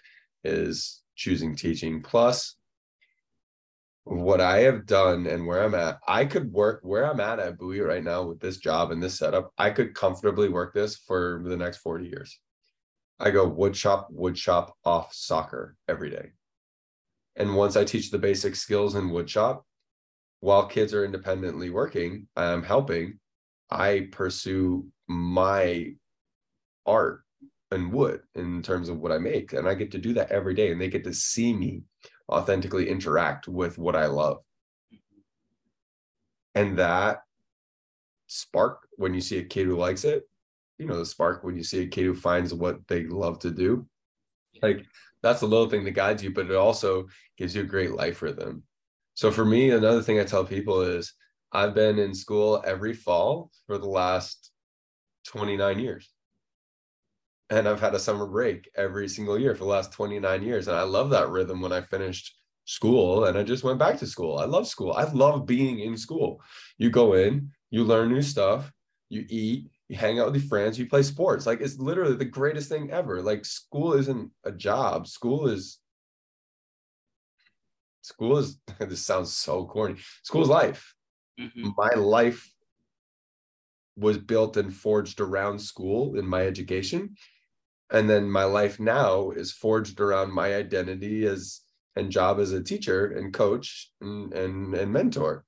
is 0.43 1.03
choosing 1.17 1.55
teaching 1.55 2.03
plus 2.03 2.57
what 4.05 4.41
I 4.41 4.61
have 4.61 4.87
done 4.87 5.27
and 5.27 5.47
where 5.47 5.63
I'm 5.63 5.75
at, 5.75 5.99
I 6.07 6.27
could 6.27 6.53
work 6.53 6.81
where 6.83 7.11
I'm 7.11 7.21
at 7.21 7.39
at 7.39 7.59
Bowie 7.59 7.81
right 7.81 8.05
now 8.05 8.23
with 8.23 8.39
this 8.39 8.59
job 8.59 8.91
and 8.91 9.03
this 9.03 9.19
setup. 9.19 9.53
I 9.57 9.71
could 9.71 9.95
comfortably 9.95 10.49
work 10.49 10.75
this 10.75 10.97
for 10.97 11.43
the 11.45 11.57
next 11.57 11.79
40 11.79 12.07
years. 12.07 12.39
I 13.19 13.31
go 13.31 13.49
wood 13.49 13.77
shop, 13.77 14.09
wood 14.11 14.37
shop 14.37 14.77
off 14.85 15.15
soccer 15.15 15.77
every 15.89 16.11
day. 16.11 16.33
And 17.37 17.57
once 17.57 17.77
I 17.77 17.85
teach 17.85 18.11
the 18.11 18.19
basic 18.19 18.57
skills 18.57 18.95
in 18.95 19.11
wood 19.11 19.29
shop, 19.29 19.65
while 20.41 20.67
kids 20.67 20.93
are 20.93 21.05
independently 21.05 21.71
working, 21.71 22.29
I'm 22.37 22.63
helping, 22.63 23.19
I 23.71 24.09
pursue 24.13 24.87
my 25.09 25.95
art 26.85 27.23
and 27.71 27.93
wood 27.93 28.21
in 28.35 28.63
terms 28.63 28.91
of 28.91 28.99
what 28.99 29.11
I 29.11 29.19
make. 29.19 29.55
And 29.55 29.67
I 29.67 29.75
get 29.75 29.91
to 29.93 29.99
do 29.99 30.13
that 30.15 30.31
every 30.31 30.55
day. 30.55 30.71
And 30.71 30.81
they 30.81 30.91
get 30.91 31.05
to 31.05 31.15
see 31.15 31.55
me 31.55 31.83
authentically 32.29 32.89
interact 32.89 33.49
with 33.49 33.79
what 33.79 33.97
I 33.97 34.07
love. 34.07 34.39
And 36.55 36.79
that 36.79 37.23
spark 38.27 38.89
when 38.97 39.15
you 39.15 39.21
see 39.21 39.39
a 39.39 39.45
kid 39.45 39.67
who 39.67 39.77
likes 39.77 40.05
it, 40.05 40.29
you 40.79 40.87
know, 40.87 40.99
the 40.99 41.07
spark 41.07 41.45
when 41.45 41.57
you 41.57 41.65
see 41.65 41.83
a 41.83 41.87
kid 41.87 42.05
who 42.05 42.15
finds 42.15 42.55
what 42.55 42.87
they 42.89 43.05
love 43.05 43.39
to 43.41 43.51
do. 43.51 43.87
Like 44.63 44.85
that's 45.23 45.43
a 45.43 45.47
little 45.47 45.69
thing 45.69 45.85
that 45.85 45.93
guides 45.93 46.23
you, 46.23 46.33
but 46.33 46.51
it 46.51 46.57
also 46.57 47.07
gives 47.37 47.55
you 47.55 47.63
a 47.63 47.67
great 47.67 47.93
life 47.93 48.23
rhythm. 48.23 48.63
So 49.15 49.31
for 49.31 49.45
me, 49.45 49.71
another 49.71 50.03
thing 50.03 50.19
I 50.19 50.25
tell 50.25 50.45
people 50.45 50.83
is 50.83 51.13
I've 51.53 51.75
been 51.75 51.99
in 51.99 52.15
school 52.15 52.63
every 52.67 52.95
fall 52.95 53.51
for 53.67 53.79
the 53.79 53.89
last 53.89 54.51
29 55.27 55.79
years 55.79 56.14
and 57.51 57.69
I've 57.69 57.81
had 57.81 57.95
a 57.95 57.99
summer 57.99 58.27
break 58.27 58.71
every 58.77 59.09
single 59.09 59.39
year 59.39 59.55
for 59.55 59.65
the 59.65 59.71
last 59.71 59.93
29 59.93 60.43
years. 60.43 60.69
And 60.69 60.77
I 60.77 60.83
love 60.83 61.11
that 61.11 61.29
rhythm 61.29 61.61
when 61.61 61.73
I 61.73 61.83
finished 61.83 62.37
school 62.65 63.27
and 63.27 63.37
I 63.37 63.43
just 63.43 63.65
went 63.65 63.79
back 63.79 63.99
to 63.99 64.07
school. 64.07 64.39
I 64.39 64.47
love 64.47 64.67
school. 64.67 64.93
I 64.93 65.05
love 65.13 65.47
being 65.47 65.81
in 65.81 65.97
school. 65.97 66.41
You 66.79 66.91
go 66.91 67.15
in, 67.15 67.51
you 67.71 67.85
learn 67.85 68.09
new 68.09 68.23
stuff, 68.23 68.73
you 69.11 69.27
eat, 69.29 69.71
you 69.89 69.97
hang 69.97 70.19
out 70.19 70.27
with 70.27 70.41
your 70.41 70.49
friends, 70.49 70.79
you 70.79 70.87
play 70.87 71.03
sports. 71.03 71.45
Like 71.45 71.61
it's 71.61 71.79
literally 71.79 72.17
the 72.17 72.25
greatest 72.25 72.71
thing 72.71 72.91
ever. 72.91 73.21
Like 73.21 73.45
school 73.45 73.93
isn't 73.93 74.31
a 74.45 74.53
job. 74.53 75.07
School 75.07 75.49
is 75.49 75.79
school 78.01 78.39
is 78.39 78.59
this 78.79 79.05
sounds 79.05 79.35
so 79.35 79.67
corny. 79.67 79.97
School 80.23 80.43
is 80.43 80.49
life. 80.49 80.95
Mm-hmm. 81.39 81.71
My 81.77 81.91
life 81.95 82.51
was 83.97 84.19
built 84.19 84.57
and 84.57 84.75
forged 84.75 85.21
around 85.21 85.59
school 85.59 86.19
in 86.19 86.27
my 86.27 86.47
education 86.47 87.15
and 87.93 88.09
then 88.09 88.31
my 88.31 88.45
life 88.45 88.81
now 88.81 89.31
is 89.31 89.53
forged 89.53 90.01
around 90.01 90.33
my 90.33 90.55
identity 90.55 91.27
as 91.27 91.61
and 91.97 92.11
job 92.11 92.41
as 92.41 92.53
a 92.53 92.63
teacher 92.63 93.07
and 93.13 93.33
coach 93.33 93.91
and, 94.01 94.33
and 94.33 94.75
and 94.75 94.93
mentor. 94.93 95.45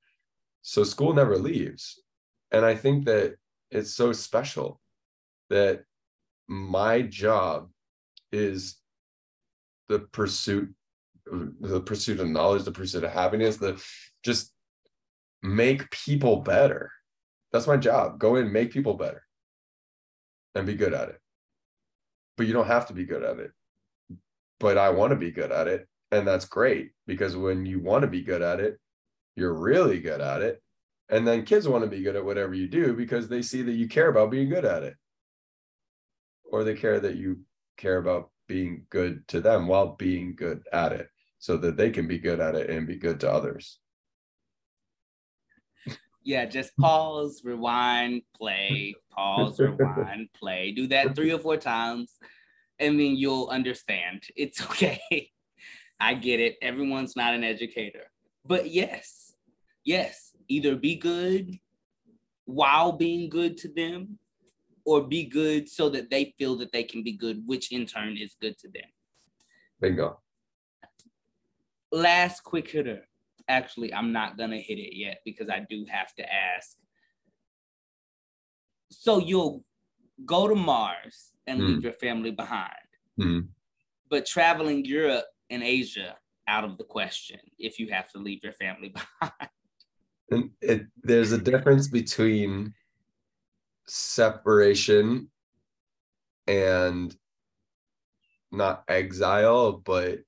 So 0.63 0.85
school 0.85 1.13
never 1.13 1.39
leaves. 1.39 2.01
And 2.53 2.65
i 2.65 2.75
think 2.75 3.07
that 3.07 3.35
it's 3.71 3.95
so 3.95 4.13
special 4.13 4.81
that 5.51 5.83
my 6.49 7.03
job 7.03 7.71
is 8.33 8.77
the 9.89 9.99
pursuit 9.99 10.73
the 11.61 11.81
pursuit 11.81 12.21
of 12.21 12.29
knowledge 12.29 12.63
the 12.63 12.73
pursuit 12.73 13.03
of 13.03 13.13
happiness 13.13 13.57
the 13.57 13.83
just 14.23 14.53
make 15.43 15.91
people 15.91 16.37
better. 16.37 16.93
That's 17.53 17.67
my 17.67 17.77
job 17.77 18.19
go 18.19 18.37
in 18.37 18.53
make 18.53 18.71
people 18.71 18.95
better 18.95 19.25
and 20.55 20.67
be 20.67 20.75
good 20.75 20.95
at 20.95 21.09
it 21.09 21.21
but 22.37 22.47
you 22.47 22.53
don't 22.53 22.67
have 22.67 22.87
to 22.89 22.93
be 22.93 23.05
good 23.05 23.23
at 23.23 23.39
it. 23.39 23.53
But 24.59 24.79
I 24.79 24.91
want 24.91 25.11
to 25.11 25.17
be 25.17 25.31
good 25.31 25.53
at 25.53 25.69
it. 25.69 25.89
And 26.11 26.27
that's 26.27 26.45
great 26.45 26.93
because 27.07 27.37
when 27.37 27.67
you 27.67 27.81
want 27.81 28.03
to 28.03 28.09
be 28.09 28.23
good 28.23 28.43
at 28.43 28.61
it, 28.61 28.79
you're 29.35 29.55
really 29.55 30.01
good 30.01 30.21
at 30.21 30.43
it. 30.43 30.63
And 31.09 31.27
then 31.27 31.45
kids 31.45 31.69
want 31.69 31.85
to 31.85 31.91
be 31.91 32.03
good 32.03 32.17
at 32.17 32.25
whatever 32.25 32.55
you 32.55 32.69
do 32.69 32.95
because 32.95 33.29
they 33.29 33.43
see 33.43 33.63
that 33.63 33.73
you 33.73 33.89
care 33.89 34.09
about 34.09 34.31
being 34.31 34.49
good 34.49 34.65
at 34.65 34.83
it. 34.83 34.95
Or 36.45 36.65
they 36.65 36.75
care 36.75 37.01
that 37.01 37.17
you 37.17 37.41
care 37.77 37.99
about 37.99 38.31
being 38.49 38.87
good 38.91 39.27
to 39.29 39.41
them 39.41 39.67
while 39.67 39.95
being 39.97 40.35
good 40.37 40.63
at 40.73 40.93
it 40.93 41.09
so 41.39 41.57
that 41.59 41.77
they 41.77 41.91
can 41.91 42.07
be 42.07 42.19
good 42.19 42.41
at 42.41 42.55
it 42.55 42.71
and 42.71 42.87
be 42.87 42.97
good 42.97 43.21
to 43.21 43.31
others. 43.31 43.79
Yeah, 46.27 46.45
just 46.45 46.77
pause, 46.77 47.43
rewind, 47.45 48.23
play, 48.37 48.97
pause, 49.13 49.61
rewind, 49.61 50.29
play. 50.35 50.73
Do 50.73 50.89
that 50.89 51.15
three 51.15 51.33
or 51.33 51.39
four 51.39 51.57
times, 51.57 52.19
and 52.81 52.99
then 52.99 53.15
you'll 53.15 53.47
understand. 53.47 54.25
It's 54.35 54.61
okay. 54.71 55.31
I 56.01 56.15
get 56.15 56.41
it. 56.41 56.57
Everyone's 56.61 57.15
not 57.15 57.33
an 57.33 57.45
educator. 57.45 58.11
But 58.45 58.69
yes, 58.69 59.35
yes, 59.85 60.33
either 60.49 60.75
be 60.75 60.97
good 60.97 61.61
while 62.45 62.91
being 62.91 63.29
good 63.29 63.57
to 63.59 63.69
them, 63.69 64.19
or 64.85 65.07
be 65.07 65.27
good 65.27 65.69
so 65.69 65.89
that 65.91 66.11
they 66.11 66.35
feel 66.37 66.57
that 66.57 66.73
they 66.73 66.83
can 66.83 67.05
be 67.05 67.13
good, 67.13 67.45
which 67.47 67.71
in 67.71 67.87
turn 67.87 68.17
is 68.17 68.35
good 68.41 68.59
to 68.59 68.69
them. 68.69 68.91
Bingo. 69.81 70.21
Last 71.93 72.43
quick 72.43 72.69
hitter 72.69 73.05
actually, 73.49 73.93
I'm 73.93 74.13
not 74.13 74.37
gonna 74.39 74.59
hit 74.59 74.79
it 74.79 74.97
yet 74.97 75.21
because 75.25 75.49
I 75.49 75.67
do 75.69 75.85
have 75.89 76.15
to 76.15 76.25
ask. 76.33 76.77
So 78.91 79.19
you'll 79.19 79.65
go 80.25 80.49
to 80.49 80.55
Mars 80.55 81.33
and 81.47 81.61
mm. 81.61 81.67
leave 81.67 81.83
your 81.85 81.93
family 81.93 82.31
behind, 82.31 82.73
mm. 83.21 83.47
but 84.09 84.27
traveling 84.27 84.85
Europe 84.85 85.27
and 85.51 85.63
Asia 85.63 86.17
out 86.49 86.65
of 86.65 86.79
the 86.79 86.85
question 86.85 87.41
if 87.59 87.79
you 87.79 87.89
have 87.91 88.11
to 88.13 88.19
leave 88.19 88.41
your 88.43 88.53
family 88.53 88.89
behind. 89.21 89.51
And 90.31 90.51
it, 90.61 90.87
there's 91.03 91.33
a 91.33 91.39
difference 91.39 91.89
between 91.89 92.75
separation 93.87 95.31
and 96.47 97.15
not 98.51 98.85
exile, 98.89 99.73
but 99.85 100.21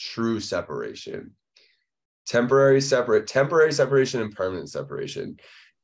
true 0.00 0.40
separation. 0.40 1.32
Temporary 2.26 2.80
separate, 2.80 3.26
temporary 3.26 3.72
separation 3.72 4.22
and 4.22 4.34
permanent 4.34 4.70
separation. 4.70 5.36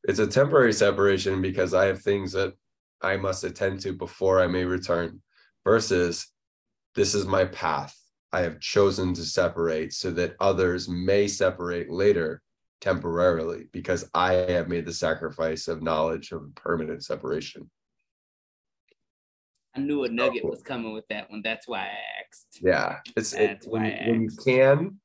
It's 0.04 0.18
a 0.18 0.26
temporary 0.26 0.72
separation 0.72 1.42
because 1.42 1.74
I 1.74 1.86
have 1.86 2.00
things 2.00 2.32
that 2.32 2.54
I 3.02 3.16
must 3.16 3.44
attend 3.44 3.80
to 3.80 3.92
before 3.92 4.40
I 4.40 4.46
may 4.46 4.64
return, 4.64 5.20
versus 5.64 6.28
this 6.94 7.14
is 7.14 7.26
my 7.26 7.44
path. 7.44 7.96
I 8.32 8.40
have 8.40 8.60
chosen 8.60 9.14
to 9.14 9.24
separate 9.24 9.92
so 9.92 10.10
that 10.12 10.36
others 10.40 10.88
may 10.88 11.28
separate 11.28 11.90
later 11.90 12.42
temporarily 12.80 13.68
because 13.72 14.08
I 14.14 14.34
have 14.34 14.68
made 14.68 14.86
the 14.86 14.92
sacrifice 14.92 15.68
of 15.68 15.82
knowledge 15.82 16.32
of 16.32 16.54
permanent 16.54 17.04
separation. 17.04 17.70
I 19.76 19.80
knew 19.80 20.04
a 20.04 20.08
nugget 20.08 20.44
was 20.44 20.62
coming 20.62 20.94
with 20.94 21.06
that 21.08 21.30
one. 21.30 21.42
That's 21.42 21.68
why 21.68 21.80
I 21.80 22.24
asked. 22.24 22.60
Yeah, 22.62 22.98
it's 23.16 23.32
that's 23.32 23.66
it, 23.66 23.70
why 23.70 23.80
when, 23.80 24.10
when, 24.10 24.22
you 24.22 24.30
can. 24.44 25.00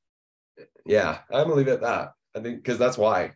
Yeah, 0.86 1.20
I'm 1.32 1.46
gonna 1.46 1.56
leave 1.56 1.68
it 1.68 1.74
at 1.74 1.82
that. 1.82 2.14
I 2.36 2.40
think 2.40 2.58
because 2.58 2.78
that's 2.80 2.98
why 2.98 3.34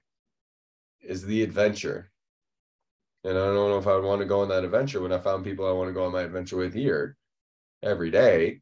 is 1.02 1.26
the 1.26 1.44
adventure. 1.44 2.12
And 3.24 3.38
I 3.38 3.46
don't 3.46 3.70
know 3.70 3.78
if 3.78 3.88
I 3.88 3.96
would 3.96 4.06
want 4.06 4.22
to 4.22 4.28
go 4.28 4.42
on 4.42 4.50
that 4.50 4.64
adventure 4.64 5.02
when 5.02 5.12
I 5.12 5.18
found 5.18 5.44
people 5.44 5.68
I 5.68 5.72
want 5.72 5.90
to 5.90 5.94
go 5.94 6.06
on 6.06 6.12
my 6.12 6.22
adventure 6.22 6.58
with 6.58 6.74
here 6.74 7.18
every 7.84 8.12
day 8.12 8.62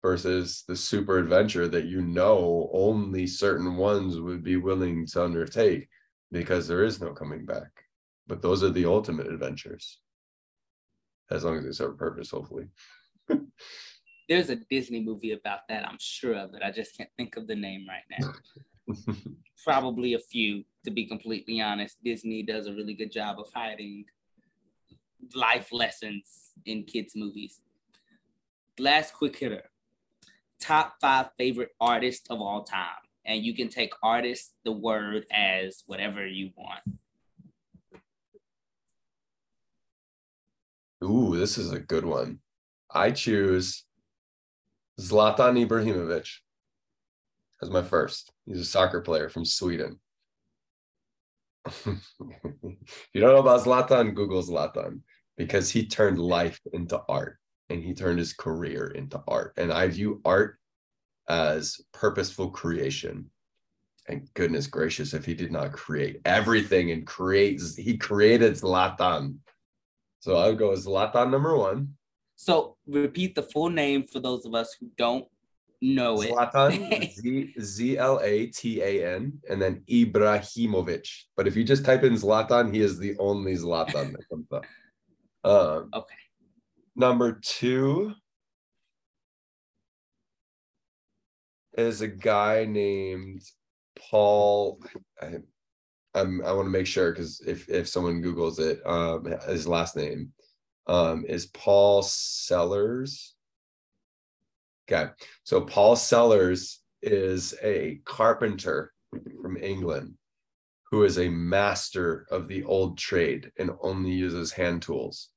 versus 0.00 0.62
the 0.68 0.76
super 0.76 1.18
adventure 1.18 1.66
that 1.68 1.86
you 1.86 2.00
know 2.00 2.70
only 2.72 3.26
certain 3.26 3.76
ones 3.76 4.20
would 4.20 4.44
be 4.44 4.56
willing 4.56 5.06
to 5.06 5.24
undertake 5.24 5.88
because 6.30 6.68
there 6.68 6.84
is 6.84 7.00
no 7.00 7.12
coming 7.12 7.44
back. 7.44 7.70
But 8.28 8.42
those 8.42 8.62
are 8.62 8.70
the 8.70 8.86
ultimate 8.86 9.26
adventures 9.26 9.98
as 11.30 11.44
long 11.44 11.58
as 11.58 11.64
they 11.64 11.72
serve 11.72 11.92
a 11.92 11.96
purpose, 11.96 12.30
hopefully. 12.30 12.68
There's 14.28 14.50
a 14.50 14.56
Disney 14.56 15.00
movie 15.00 15.32
about 15.32 15.68
that. 15.68 15.88
I'm 15.88 15.98
sure 16.00 16.34
of 16.34 16.54
it. 16.54 16.62
I 16.62 16.70
just 16.70 16.96
can't 16.96 17.10
think 17.16 17.36
of 17.36 17.46
the 17.46 17.54
name 17.54 17.86
right 17.88 18.02
now. 18.18 18.94
Probably 19.64 20.14
a 20.14 20.18
few, 20.18 20.64
to 20.84 20.90
be 20.90 21.06
completely 21.06 21.60
honest. 21.60 22.02
Disney 22.02 22.42
does 22.42 22.66
a 22.66 22.72
really 22.72 22.94
good 22.94 23.12
job 23.12 23.38
of 23.38 23.46
hiding 23.54 24.04
life 25.34 25.72
lessons 25.72 26.52
in 26.66 26.84
kids' 26.84 27.14
movies. 27.14 27.60
Last 28.78 29.14
quick 29.14 29.36
hitter 29.36 29.70
top 30.60 30.94
five 31.00 31.28
favorite 31.38 31.70
artists 31.80 32.28
of 32.30 32.40
all 32.40 32.64
time. 32.64 33.02
And 33.24 33.44
you 33.44 33.54
can 33.54 33.68
take 33.68 33.92
artist, 34.02 34.54
the 34.64 34.72
word, 34.72 35.26
as 35.32 35.82
whatever 35.86 36.26
you 36.26 36.50
want. 36.56 36.80
Ooh, 41.06 41.36
this 41.36 41.58
is 41.58 41.72
a 41.72 41.78
good 41.78 42.04
one. 42.04 42.40
I 42.90 43.12
choose 43.12 43.84
Zlatan 45.00 45.66
Ibrahimovic 45.66 46.28
as 47.62 47.70
my 47.70 47.82
first. 47.82 48.32
He's 48.44 48.60
a 48.60 48.64
soccer 48.64 49.00
player 49.00 49.28
from 49.28 49.44
Sweden. 49.44 50.00
if 51.66 51.96
you 53.12 53.20
don't 53.20 53.32
know 53.32 53.40
about 53.40 53.64
Zlatan, 53.64 54.14
Google 54.14 54.42
Zlatan 54.42 55.00
because 55.36 55.70
he 55.70 55.86
turned 55.86 56.18
life 56.18 56.60
into 56.72 57.00
art 57.08 57.38
and 57.68 57.82
he 57.82 57.94
turned 57.94 58.18
his 58.18 58.32
career 58.32 58.88
into 58.88 59.22
art. 59.28 59.52
And 59.56 59.72
I 59.72 59.88
view 59.88 60.20
art 60.24 60.58
as 61.28 61.80
purposeful 61.92 62.50
creation. 62.50 63.30
And 64.08 64.28
goodness 64.34 64.68
gracious, 64.68 65.14
if 65.14 65.24
he 65.24 65.34
did 65.34 65.50
not 65.50 65.72
create 65.72 66.20
everything 66.24 66.92
and 66.92 67.06
creates, 67.06 67.74
he 67.74 67.96
created 67.96 68.54
Zlatan. 68.54 69.38
So 70.26 70.34
I 70.34 70.48
would 70.48 70.58
go 70.58 70.72
as 70.72 70.86
Zlatan 70.86 71.30
number 71.30 71.56
one. 71.56 71.94
So 72.34 72.76
repeat 72.88 73.36
the 73.36 73.44
full 73.44 73.70
name 73.70 74.02
for 74.02 74.18
those 74.18 74.44
of 74.44 74.56
us 74.56 74.74
who 74.80 74.90
don't 74.98 75.24
know 75.80 76.20
it. 76.20 76.32
Zlatan, 76.32 77.12
Z 77.14 77.54
Z 77.60 77.96
L 77.96 78.18
A 78.20 78.48
T 78.48 78.82
A 78.82 79.14
N, 79.14 79.38
and 79.48 79.62
then 79.62 79.84
Ibrahimovic. 79.88 81.08
But 81.36 81.46
if 81.46 81.54
you 81.54 81.62
just 81.62 81.84
type 81.84 82.02
in 82.02 82.14
Zlatan, 82.14 82.74
he 82.74 82.80
is 82.80 82.98
the 82.98 83.16
only 83.20 83.54
Zlatan 83.54 84.10
that 84.12 84.28
comes 84.28 84.50
up. 84.50 84.64
Um, 85.44 85.90
okay. 85.94 86.16
Number 86.96 87.38
two 87.40 88.12
is 91.78 92.00
a 92.00 92.08
guy 92.08 92.64
named 92.64 93.42
Paul. 93.94 94.80
I, 95.22 95.36
I'm, 96.16 96.44
I 96.44 96.52
want 96.52 96.66
to 96.66 96.70
make 96.70 96.86
sure 96.86 97.12
because 97.12 97.40
if 97.46 97.68
if 97.68 97.88
someone 97.88 98.20
Google's 98.22 98.58
it, 98.58 98.80
um, 98.86 99.26
his 99.46 99.68
last 99.68 99.96
name 99.96 100.32
um, 100.86 101.24
is 101.28 101.46
Paul 101.46 102.02
Sellers. 102.02 103.34
Okay, 104.90 105.10
so 105.44 105.60
Paul 105.62 105.96
Sellers 105.96 106.80
is 107.02 107.54
a 107.62 108.00
carpenter 108.04 108.92
from 109.42 109.56
England 109.56 110.14
who 110.90 111.04
is 111.04 111.18
a 111.18 111.28
master 111.28 112.26
of 112.30 112.48
the 112.48 112.62
old 112.64 112.96
trade 112.96 113.50
and 113.58 113.70
only 113.80 114.12
uses 114.12 114.52
hand 114.52 114.82
tools. 114.82 115.30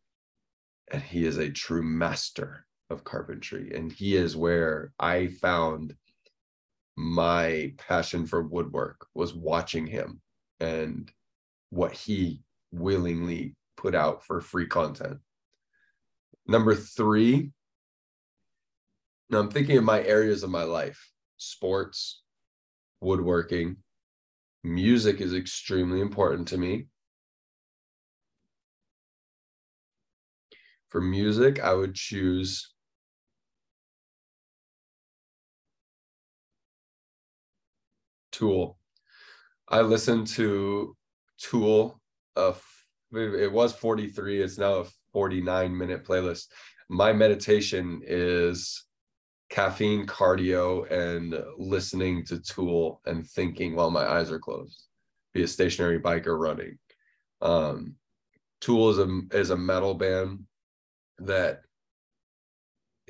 And 0.91 1.01
he 1.01 1.25
is 1.25 1.37
a 1.37 1.49
true 1.49 1.83
master 1.83 2.65
of 2.89 3.03
carpentry. 3.03 3.71
And 3.75 3.91
he 3.91 4.15
is 4.15 4.37
where 4.37 4.91
I 4.99 5.27
found 5.27 5.95
my 6.95 7.73
passion 7.77 8.25
for 8.25 8.43
woodwork 8.43 9.07
was 9.15 9.33
watching 9.33 9.87
him 9.87 10.21
and 10.59 11.11
what 11.69 11.91
he 11.93 12.43
willingly 12.71 13.55
put 13.77 13.95
out 13.95 14.23
for 14.25 14.41
free 14.41 14.67
content. 14.67 15.19
Number 16.47 16.75
three, 16.75 17.51
now 19.29 19.39
I'm 19.39 19.51
thinking 19.51 19.77
of 19.77 19.83
my 19.83 20.03
areas 20.03 20.43
of 20.43 20.49
my 20.49 20.63
life 20.63 21.11
sports, 21.37 22.21
woodworking, 23.01 23.77
music 24.63 25.21
is 25.21 25.33
extremely 25.33 26.01
important 26.01 26.47
to 26.49 26.57
me. 26.57 26.87
For 30.89 30.99
music, 30.99 31.59
I 31.59 31.73
would 31.73 31.95
choose 31.95 32.73
Tool. 38.31 38.78
I 39.69 39.81
listened 39.81 40.27
to 40.27 40.95
Tool. 41.37 42.01
Uh, 42.35 42.53
it 43.13 43.51
was 43.51 43.73
43. 43.73 44.41
It's 44.41 44.57
now 44.57 44.73
a 44.75 44.85
49 45.13 45.77
minute 45.77 46.05
playlist. 46.05 46.47
My 46.89 47.13
meditation 47.13 48.01
is 48.03 48.85
caffeine, 49.49 50.07
cardio, 50.07 50.89
and 50.91 51.39
listening 51.57 52.25
to 52.25 52.39
Tool 52.39 53.01
and 53.05 53.27
thinking 53.27 53.75
while 53.75 53.91
my 53.91 54.05
eyes 54.05 54.31
are 54.31 54.39
closed. 54.39 54.87
Be 55.33 55.43
a 55.43 55.47
stationary 55.47 55.99
bike 55.99 56.25
or 56.25 56.37
running. 56.37 56.79
Um, 57.41 57.95
Tool 58.61 58.89
is 58.89 58.97
a 58.97 59.21
is 59.31 59.51
a 59.51 59.57
metal 59.57 59.93
band 59.93 60.45
that 61.19 61.61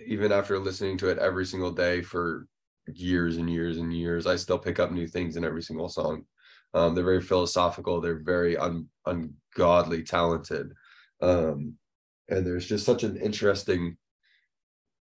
even 0.06 0.31
after 0.31 0.60
listening 0.60 0.98
to 0.98 1.10
it 1.10 1.18
every 1.18 1.45
single 1.45 1.72
day 1.72 2.02
for 2.02 2.48
years 2.94 3.38
and 3.38 3.49
years 3.49 3.77
and 3.77 3.94
years. 3.94 4.27
I 4.27 4.36
still 4.36 4.60
pick 4.60 4.80
up 4.80 4.91
new 4.91 5.07
things 5.07 5.38
in 5.38 5.44
every 5.44 5.61
single 5.61 5.90
song. 5.90 6.26
Um, 6.73 6.93
they're 6.93 7.03
very 7.03 7.21
philosophical. 7.21 7.99
They're 7.99 8.19
very 8.23 8.57
un, 8.57 8.87
ungodly 9.05 10.03
talented. 10.03 10.71
Um, 11.21 11.75
and 12.29 12.45
there's 12.45 12.67
just 12.67 12.85
such 12.85 13.03
an 13.03 13.17
interesting 13.17 13.97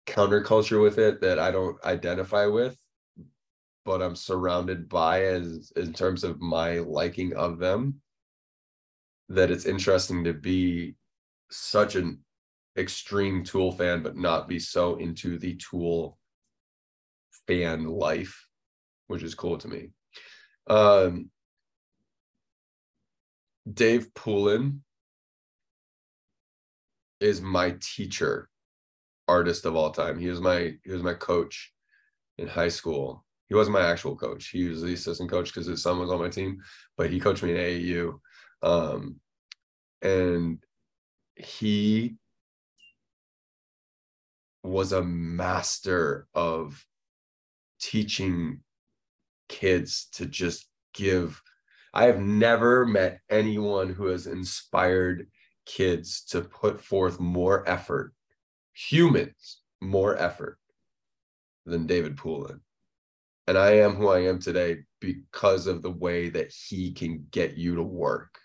counterculture 0.07 0.83
with 0.83 0.99
it 0.99 1.21
that 1.21 1.39
I 1.39 1.51
don't 1.51 1.83
identify 1.85 2.47
with, 2.47 2.77
but 3.85 4.03
I'm 4.03 4.17
surrounded 4.17 4.89
by 4.89 5.25
as 5.25 5.73
in 5.77 5.93
terms 5.93 6.25
of 6.25 6.41
my 6.41 6.79
liking 6.79 7.35
of 7.35 7.59
them. 7.59 8.01
That 9.29 9.51
it's 9.51 9.67
interesting 9.67 10.23
to 10.25 10.33
be 10.33 10.95
such 11.51 11.97
an 11.97 12.21
extreme 12.79 13.43
Tool 13.43 13.73
fan, 13.73 14.03
but 14.03 14.17
not 14.17 14.47
be 14.47 14.59
so 14.59 14.97
into 14.97 15.39
the 15.39 15.57
Tool 15.57 16.19
fan 17.47 17.85
life, 17.85 18.47
which 19.09 19.23
is 19.23 19.35
cool 19.35 19.59
to 19.59 19.69
me. 19.69 19.91
Um, 20.69 21.31
Dave 23.73 24.15
Poulin 24.15 24.83
is 27.21 27.41
my 27.41 27.75
teacher, 27.81 28.49
artist 29.27 29.65
of 29.65 29.75
all 29.75 29.91
time. 29.91 30.19
He 30.19 30.29
was 30.29 30.41
my 30.41 30.75
he 30.85 30.93
was 30.93 31.03
my 31.03 31.15
coach 31.15 31.73
in 32.39 32.47
high 32.47 32.69
school. 32.69 33.25
He 33.49 33.55
wasn't 33.55 33.75
my 33.75 33.89
actual 33.89 34.17
coach. 34.17 34.49
He 34.49 34.69
was 34.69 34.83
the 34.83 34.93
assistant 34.93 35.31
coach 35.31 35.53
because 35.53 35.67
his 35.67 35.83
son 35.83 35.99
was 35.99 36.11
on 36.11 36.19
my 36.19 36.29
team, 36.29 36.59
but 36.97 37.11
he 37.11 37.21
coached 37.21 37.43
me 37.43 37.53
in 37.53 37.57
AAU. 37.57 38.19
Um, 38.63 39.17
and 40.03 40.59
he 41.37 42.17
was 44.63 44.93
a 44.93 45.03
master 45.03 46.27
of 46.35 46.85
teaching 47.81 48.61
kids 49.49 50.09
to 50.15 50.27
just 50.27 50.69
give. 50.93 51.41
I 51.97 52.05
have 52.05 52.21
never 52.21 52.85
met 52.85 53.23
anyone 53.31 53.89
who 53.89 54.09
has 54.09 54.27
inspired 54.27 55.29
kids 55.65 56.25
to 56.25 56.43
put 56.43 56.79
forth 56.79 57.19
more 57.19 57.67
effort, 57.67 58.13
humans, 58.75 59.63
more 59.81 60.15
effort 60.15 60.59
than 61.65 61.87
David 61.87 62.19
Poulin. 62.19 62.61
And 63.47 63.57
I 63.57 63.79
am 63.79 63.95
who 63.95 64.09
I 64.09 64.25
am 64.25 64.41
today 64.41 64.81
because 65.01 65.67
of 65.67 65.81
the 65.81 65.91
way 65.91 66.29
that 66.29 66.53
he 66.53 66.93
can 66.93 67.29
get 67.31 67.57
you 67.57 67.77
to 67.77 67.83
work 67.83 68.41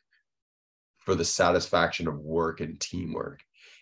for 1.00 1.14
the 1.14 1.26
satisfaction 1.26 2.08
of 2.08 2.20
work 2.20 2.62
and 2.62 2.80
teamwork. 2.80 3.42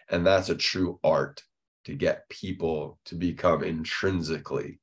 And 0.10 0.26
that's 0.26 0.50
a 0.50 0.56
true 0.56 1.00
art 1.04 1.44
to 1.86 1.94
get 1.94 2.28
people 2.30 2.98
to 3.06 3.14
become 3.14 3.64
intrinsically 3.64 4.80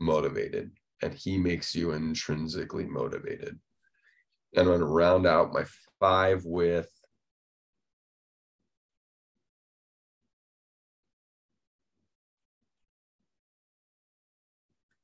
motivated 0.00 0.70
and 1.02 1.12
he 1.12 1.36
makes 1.36 1.74
you 1.74 1.92
intrinsically 1.92 2.86
motivated. 2.86 3.58
And 4.54 4.62
I'm 4.62 4.66
going 4.66 4.80
to 4.80 4.86
round 4.86 5.26
out 5.26 5.52
my 5.52 5.64
five 5.98 6.44
with 6.44 6.88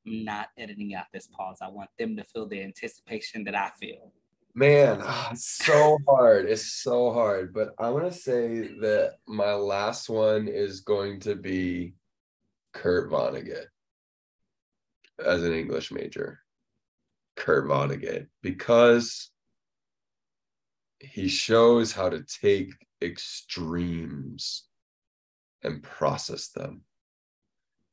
I'm 0.06 0.24
not 0.24 0.48
editing 0.56 0.94
out 0.94 1.06
this 1.12 1.26
pause. 1.26 1.58
I 1.60 1.68
want 1.68 1.90
them 1.98 2.16
to 2.16 2.24
feel 2.24 2.46
the 2.46 2.62
anticipation 2.62 3.44
that 3.44 3.54
I 3.54 3.70
feel. 3.78 4.12
Man, 4.54 5.00
oh, 5.02 5.28
it's 5.32 5.64
so 5.64 5.98
hard. 6.08 6.46
It's 6.46 6.72
so 6.82 7.12
hard. 7.12 7.52
But 7.52 7.74
I'm 7.78 7.92
going 7.92 8.10
to 8.10 8.16
say 8.16 8.68
that 8.80 9.16
my 9.26 9.52
last 9.52 10.08
one 10.08 10.48
is 10.48 10.80
going 10.80 11.20
to 11.20 11.34
be 11.34 11.94
Kurt 12.72 13.10
Vonnegut 13.10 13.66
as 15.24 15.42
an 15.42 15.52
English 15.52 15.90
major, 15.90 16.40
Kurt 17.36 17.66
Vonnegut, 17.66 18.28
because 18.42 19.30
he 21.00 21.28
shows 21.28 21.92
how 21.92 22.08
to 22.08 22.22
take 22.22 22.72
extremes 23.02 24.64
and 25.62 25.82
process 25.82 26.48
them. 26.48 26.82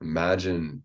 Imagine 0.01 0.83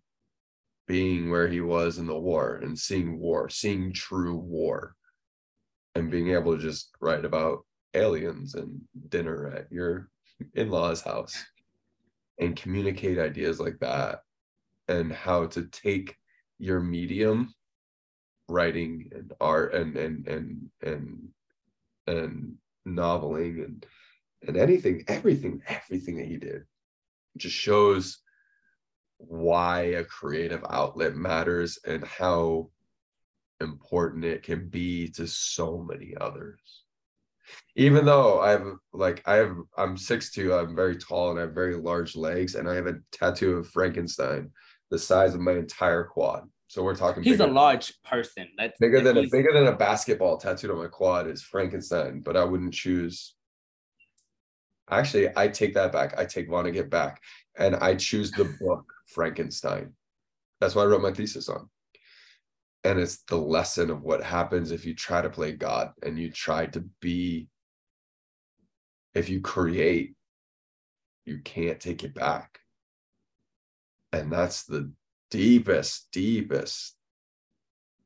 being 0.87 1.31
where 1.31 1.49
he 1.49 1.61
was 1.61 1.99
in 1.99 2.07
the 2.07 2.19
war 2.19 2.57
and 2.63 2.79
seeing 2.79 3.19
war, 3.19 3.49
seeing 3.49 3.93
true 3.93 4.37
war, 4.37 4.95
and 5.95 6.11
being 6.11 6.31
able 6.31 6.57
to 6.57 6.63
just 6.63 6.91
write 7.01 7.25
about 7.25 7.65
aliens 7.95 8.55
and 8.55 8.81
dinner 9.09 9.49
at 9.49 9.71
your 9.71 10.09
in 10.55 10.71
law's 10.71 11.03
house 11.03 11.45
and 12.39 12.57
communicate 12.57 13.19
ideas 13.19 13.61
like 13.61 13.79
that 13.81 14.21
and 14.89 15.13
how 15.13 15.47
to 15.47 15.65
take 15.67 16.17
your 16.59 16.81
medium 16.81 17.53
writing 18.49 19.11
and 19.15 19.33
art 19.41 19.75
and 19.75 19.97
and 19.97 20.27
and 20.29 20.71
and 20.83 21.29
and 22.07 22.55
noveling 22.87 23.65
and 23.65 23.87
and 24.47 24.57
anything 24.57 25.05
everything 25.09 25.61
everything 25.69 26.17
that 26.17 26.27
he 26.27 26.37
did 26.37 26.63
just 27.37 27.55
shows 27.55 28.19
why 29.19 29.81
a 29.83 30.05
creative 30.05 30.65
outlet 30.71 31.15
matters 31.15 31.79
and 31.87 32.05
how 32.05 32.71
important 33.61 34.25
it 34.25 34.43
can 34.43 34.69
be 34.69 35.09
to 35.09 35.27
so 35.27 35.79
many 35.79 36.15
others 36.19 36.85
even 37.77 38.07
though 38.07 38.41
i've 38.41 38.65
like 38.95 39.23
i 39.27 39.35
have 39.35 39.55
i'm 39.77 39.97
6'2 39.97 40.59
i'm 40.59 40.75
very 40.75 40.97
tall 40.97 41.31
and 41.31 41.39
i 41.39 41.43
have 41.43 41.53
very 41.53 41.77
large 41.77 42.17
legs 42.17 42.55
and 42.55 42.69
i 42.69 42.75
have 42.75 42.87
a 42.87 42.99
tattoo 43.13 43.59
of 43.59 43.69
frankenstein 43.69 44.51
the 44.91 44.99
size 44.99 45.35
of 45.35 45.41
my 45.41 45.53
entire 45.53 46.05
quad. 46.05 46.49
So 46.71 46.85
we're 46.85 46.95
talking. 46.95 47.25
He's 47.25 47.39
bigger, 47.39 47.51
a 47.51 47.53
large 47.53 47.93
person. 48.05 48.47
That's 48.57 48.79
bigger 48.79 49.01
than 49.01 49.19
a 49.19 49.27
bigger 49.27 49.53
than 49.53 49.67
a 49.67 49.75
basketball 49.75 50.37
tattooed 50.37 50.71
on 50.71 50.79
my 50.79 50.87
quad 50.87 51.27
is 51.27 51.43
Frankenstein, 51.43 52.21
but 52.21 52.37
I 52.37 52.45
wouldn't 52.45 52.73
choose. 52.73 53.35
Actually, 54.89 55.31
I 55.37 55.49
take 55.49 55.75
that 55.75 55.91
back. 55.91 56.17
I 56.17 56.25
take 56.25 56.49
Vonnegut 56.49 56.89
back, 56.89 57.21
and 57.59 57.75
I 57.75 57.97
choose 57.97 58.31
the 58.31 58.57
book 58.61 58.85
Frankenstein. 59.07 59.95
That's 60.61 60.77
what 60.77 60.83
I 60.83 60.85
wrote 60.85 61.03
my 61.03 61.13
thesis 61.13 61.49
on. 61.49 61.69
And 62.85 63.01
it's 63.01 63.25
the 63.25 63.37
lesson 63.37 63.91
of 63.91 64.03
what 64.03 64.23
happens 64.23 64.71
if 64.71 64.87
you 64.87 64.95
try 64.95 65.23
to 65.23 65.29
play 65.29 65.51
God 65.51 65.91
and 66.05 66.17
you 66.17 66.31
try 66.31 66.67
to 66.67 66.85
be. 67.01 67.49
If 69.13 69.29
you 69.29 69.41
create, 69.41 70.15
you 71.25 71.41
can't 71.45 71.81
take 71.81 72.05
it 72.05 72.15
back. 72.15 72.61
And 74.13 74.33
that's 74.33 74.67
the 74.67 74.93
deepest, 75.31 76.09
deepest 76.12 76.97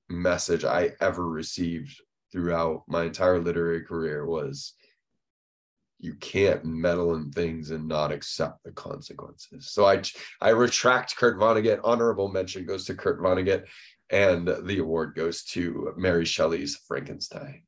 message 0.08 0.64
I 0.64 0.92
ever 1.00 1.28
received 1.28 2.00
throughout 2.30 2.82
my 2.88 3.04
entire 3.04 3.38
literary 3.38 3.82
career 3.82 4.26
was 4.26 4.74
you 5.98 6.14
can't 6.14 6.64
meddle 6.64 7.14
in 7.14 7.30
things 7.30 7.70
and 7.70 7.88
not 7.88 8.12
accept 8.12 8.62
the 8.64 8.72
consequences. 8.72 9.70
So 9.70 9.86
I 9.86 10.02
I 10.40 10.50
retract 10.50 11.16
Kurt 11.16 11.38
Vonnegut. 11.38 11.80
Honorable 11.82 12.28
mention 12.28 12.66
goes 12.66 12.84
to 12.86 12.94
Kurt 12.94 13.20
Vonnegut, 13.20 13.64
and 14.10 14.46
the 14.46 14.78
award 14.78 15.14
goes 15.14 15.44
to 15.44 15.94
Mary 15.96 16.26
Shelley's 16.26 16.76
Frankenstein. 16.86 17.62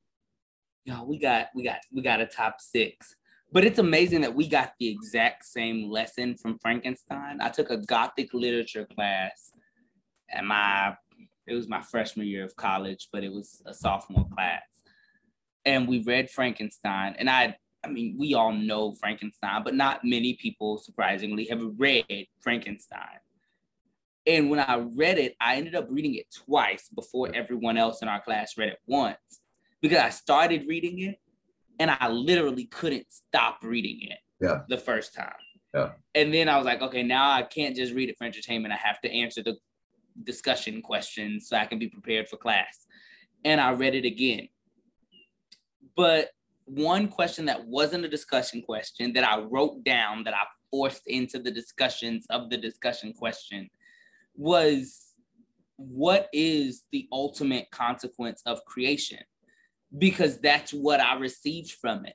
Yo, 0.85 1.03
we 1.05 1.19
got 1.19 1.49
we 1.55 1.65
got 1.65 1.79
we 1.93 2.03
got 2.03 2.21
a 2.21 2.27
top 2.27 2.61
six. 2.61 3.15
But 3.53 3.65
it's 3.65 3.79
amazing 3.79 4.23
that 4.23 4.35
we 4.35 4.49
got 4.49 4.73
the 4.79 4.89
exact 4.89 5.45
same 5.45 5.91
lesson 5.91 6.37
from 6.37 6.59
Frankenstein. 6.59 7.41
I 7.41 7.49
took 7.49 7.71
a 7.71 7.79
Gothic 7.79 8.35
literature 8.35 8.87
class, 8.87 9.53
and 10.29 10.49
my 10.49 10.97
it 11.47 11.55
was 11.55 11.69
my 11.69 11.81
freshman 11.81 12.27
year 12.27 12.45
of 12.45 12.57
college, 12.57 13.09
but 13.13 13.23
it 13.23 13.33
was 13.33 13.63
a 13.67 13.73
sophomore 13.73 14.29
class, 14.35 14.63
and 15.65 15.87
we 15.87 16.03
read 16.03 16.29
Frankenstein. 16.29 17.15
And 17.19 17.31
I, 17.31 17.57
I 17.85 17.89
mean, 17.89 18.17
we 18.19 18.35
all 18.35 18.53
know 18.53 18.95
Frankenstein, 18.95 19.63
but 19.63 19.75
not 19.75 20.05
many 20.05 20.35
people, 20.35 20.79
surprisingly, 20.79 21.47
have 21.47 21.63
read 21.77 22.27
Frankenstein. 22.41 23.21
And 24.27 24.51
when 24.51 24.59
I 24.59 24.79
read 24.79 25.19
it, 25.19 25.37
I 25.41 25.55
ended 25.55 25.77
up 25.77 25.87
reading 25.89 26.17
it 26.17 26.27
twice 26.35 26.89
before 26.93 27.33
everyone 27.33 27.77
else 27.77 28.03
in 28.03 28.09
our 28.09 28.21
class 28.21 28.59
read 28.59 28.71
it 28.71 28.79
once 28.87 29.41
because 29.81 29.99
I 29.99 30.11
started 30.11 30.67
reading 30.67 30.99
it 30.99 31.21
and 31.79 31.91
I 31.91 32.09
literally 32.09 32.65
couldn't 32.67 33.07
stop 33.11 33.59
reading 33.63 33.99
it 34.03 34.19
Yeah. 34.41 34.63
the 34.69 34.79
first 34.79 35.15
time. 35.15 35.35
Yeah. 35.75 35.93
And 36.15 36.33
then 36.33 36.49
I 36.49 36.57
was 36.57 36.65
like, 36.65 36.81
okay, 36.83 37.03
now 37.03 37.31
I 37.31 37.43
can't 37.43 37.77
just 37.77 37.93
read 37.93 38.09
it 38.09 38.17
for 38.17 38.25
entertainment. 38.25 38.73
I 38.73 38.77
have 38.79 39.01
to 39.03 39.11
answer 39.13 39.43
the 39.43 39.57
discussion 40.25 40.81
questions 40.81 41.49
so 41.49 41.57
I 41.57 41.67
can 41.67 41.79
be 41.79 41.89
prepared 41.89 42.29
for 42.29 42.37
class. 42.37 42.87
And 43.45 43.61
I 43.61 43.73
read 43.73 43.95
it 43.95 44.05
again. 44.05 44.49
But 45.95 46.31
one 46.65 47.09
question 47.09 47.45
that 47.47 47.67
wasn't 47.67 48.05
a 48.05 48.09
discussion 48.09 48.63
question 48.63 49.13
that 49.13 49.25
I 49.25 49.41
wrote 49.41 49.85
down 49.85 50.25
that 50.25 50.35
I 50.35 50.43
forced 50.71 51.07
into 51.07 51.39
the 51.39 51.51
discussions 51.51 52.27
of 52.31 52.51
the 52.51 52.57
discussion 52.57 53.13
question 53.13 53.69
was 54.35 55.13
what 55.77 56.29
is 56.33 56.85
the 56.91 57.07
ultimate 57.13 57.71
consequence 57.71 58.43
of 58.47 58.65
creation? 58.65 59.21
Because 59.97 60.39
that's 60.39 60.73
what 60.73 61.01
I 61.01 61.15
received 61.15 61.73
from 61.73 62.07
it. 62.07 62.15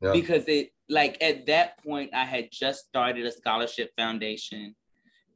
Yeah. 0.00 0.12
Because 0.12 0.44
it, 0.46 0.70
like, 0.88 1.22
at 1.22 1.46
that 1.46 1.82
point, 1.82 2.10
I 2.14 2.24
had 2.24 2.48
just 2.52 2.86
started 2.86 3.26
a 3.26 3.32
scholarship 3.32 3.90
foundation 3.96 4.74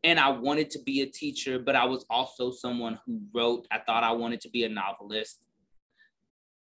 and 0.05 0.19
I 0.19 0.31
wanted 0.31 0.71
to 0.71 0.81
be 0.81 1.03
a 1.03 1.07
teacher, 1.07 1.59
but 1.59 1.77
I 1.77 1.85
was 1.85 2.05
also 2.11 2.51
someone 2.51 2.99
who 3.07 3.21
wrote. 3.33 3.67
I 3.71 3.79
thought 3.79 4.03
I 4.03 4.13
wanted 4.13 4.41
to 4.43 4.51
be 4.51 4.65
a 4.65 4.69
novelist. 4.69 5.47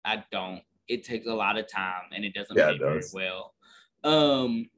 I 0.06 0.24
don't. 0.32 0.62
It 0.88 1.04
takes 1.04 1.28
a 1.28 1.34
lot 1.34 1.58
of 1.58 1.68
time 1.68 2.04
and 2.14 2.26
it 2.26 2.34
doesn't 2.34 2.58
Yeah, 2.58 2.72
pay 2.72 2.78
very 2.78 3.02
well. 3.14 3.54
Um, 4.04 4.70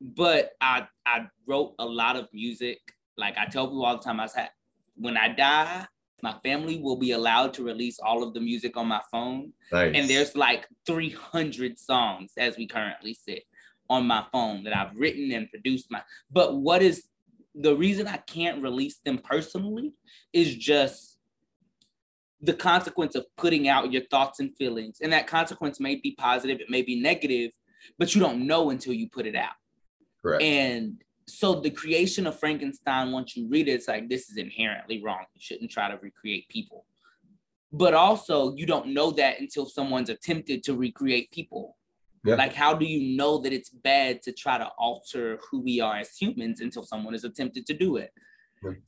but 0.00 0.52
I 0.60 0.86
I 1.06 1.26
wrote 1.46 1.74
a 1.78 1.84
lot 1.84 2.16
of 2.16 2.28
music. 2.32 2.78
Like 3.16 3.36
I 3.38 3.46
tell 3.46 3.66
people 3.66 3.84
all 3.84 3.96
the 3.96 4.02
time, 4.02 4.20
I 4.20 4.26
said, 4.26 4.50
when 4.96 5.16
I 5.16 5.28
die, 5.28 5.86
my 6.22 6.34
family 6.42 6.78
will 6.80 6.96
be 6.96 7.12
allowed 7.12 7.54
to 7.54 7.64
release 7.64 7.98
all 7.98 8.22
of 8.22 8.34
the 8.34 8.40
music 8.40 8.76
on 8.76 8.86
my 8.86 9.00
phone. 9.10 9.52
Nice. 9.72 9.92
And 9.94 10.08
there's 10.08 10.36
like 10.36 10.66
300 10.86 11.78
songs 11.78 12.32
as 12.36 12.56
we 12.56 12.66
currently 12.66 13.14
sit 13.14 13.44
on 13.88 14.06
my 14.06 14.24
phone 14.32 14.64
that 14.64 14.76
I've 14.76 14.94
written 14.96 15.32
and 15.32 15.50
produced. 15.50 15.90
My 15.90 16.02
but 16.30 16.56
what 16.56 16.82
is 16.82 17.04
the 17.54 17.74
reason 17.74 18.06
I 18.06 18.18
can't 18.18 18.62
release 18.62 18.98
them 19.04 19.18
personally 19.18 19.92
is 20.32 20.54
just 20.54 21.18
the 22.40 22.54
consequence 22.54 23.14
of 23.14 23.26
putting 23.36 23.68
out 23.68 23.92
your 23.92 24.02
thoughts 24.10 24.40
and 24.40 24.56
feelings. 24.56 24.98
And 25.02 25.12
that 25.12 25.26
consequence 25.26 25.80
may 25.80 25.96
be 25.96 26.14
positive, 26.16 26.60
it 26.60 26.70
may 26.70 26.82
be 26.82 27.00
negative, 27.00 27.52
but 27.98 28.14
you 28.14 28.20
don't 28.20 28.46
know 28.46 28.70
until 28.70 28.92
you 28.92 29.08
put 29.08 29.26
it 29.26 29.36
out. 29.36 29.52
correct. 30.22 30.42
And 30.42 31.02
so 31.30 31.60
the 31.60 31.70
creation 31.70 32.26
of 32.26 32.38
Frankenstein, 32.38 33.12
once 33.12 33.36
you 33.36 33.48
read 33.48 33.68
it, 33.68 33.72
it's 33.72 33.88
like 33.88 34.08
this 34.08 34.28
is 34.28 34.36
inherently 34.36 35.02
wrong. 35.02 35.24
You 35.34 35.40
shouldn't 35.40 35.70
try 35.70 35.90
to 35.90 35.98
recreate 36.02 36.48
people. 36.48 36.86
But 37.72 37.94
also, 37.94 38.54
you 38.56 38.66
don't 38.66 38.88
know 38.88 39.12
that 39.12 39.40
until 39.40 39.66
someone's 39.66 40.10
attempted 40.10 40.64
to 40.64 40.74
recreate 40.74 41.30
people. 41.30 41.76
Yeah. 42.24 42.34
Like, 42.34 42.52
how 42.52 42.74
do 42.74 42.84
you 42.84 43.16
know 43.16 43.38
that 43.38 43.52
it's 43.52 43.70
bad 43.70 44.22
to 44.22 44.32
try 44.32 44.58
to 44.58 44.68
alter 44.78 45.38
who 45.50 45.60
we 45.60 45.80
are 45.80 45.96
as 45.96 46.16
humans 46.16 46.60
until 46.60 46.82
someone 46.82 47.14
has 47.14 47.24
attempted 47.24 47.66
to 47.66 47.74
do 47.74 47.96
it? 47.96 48.12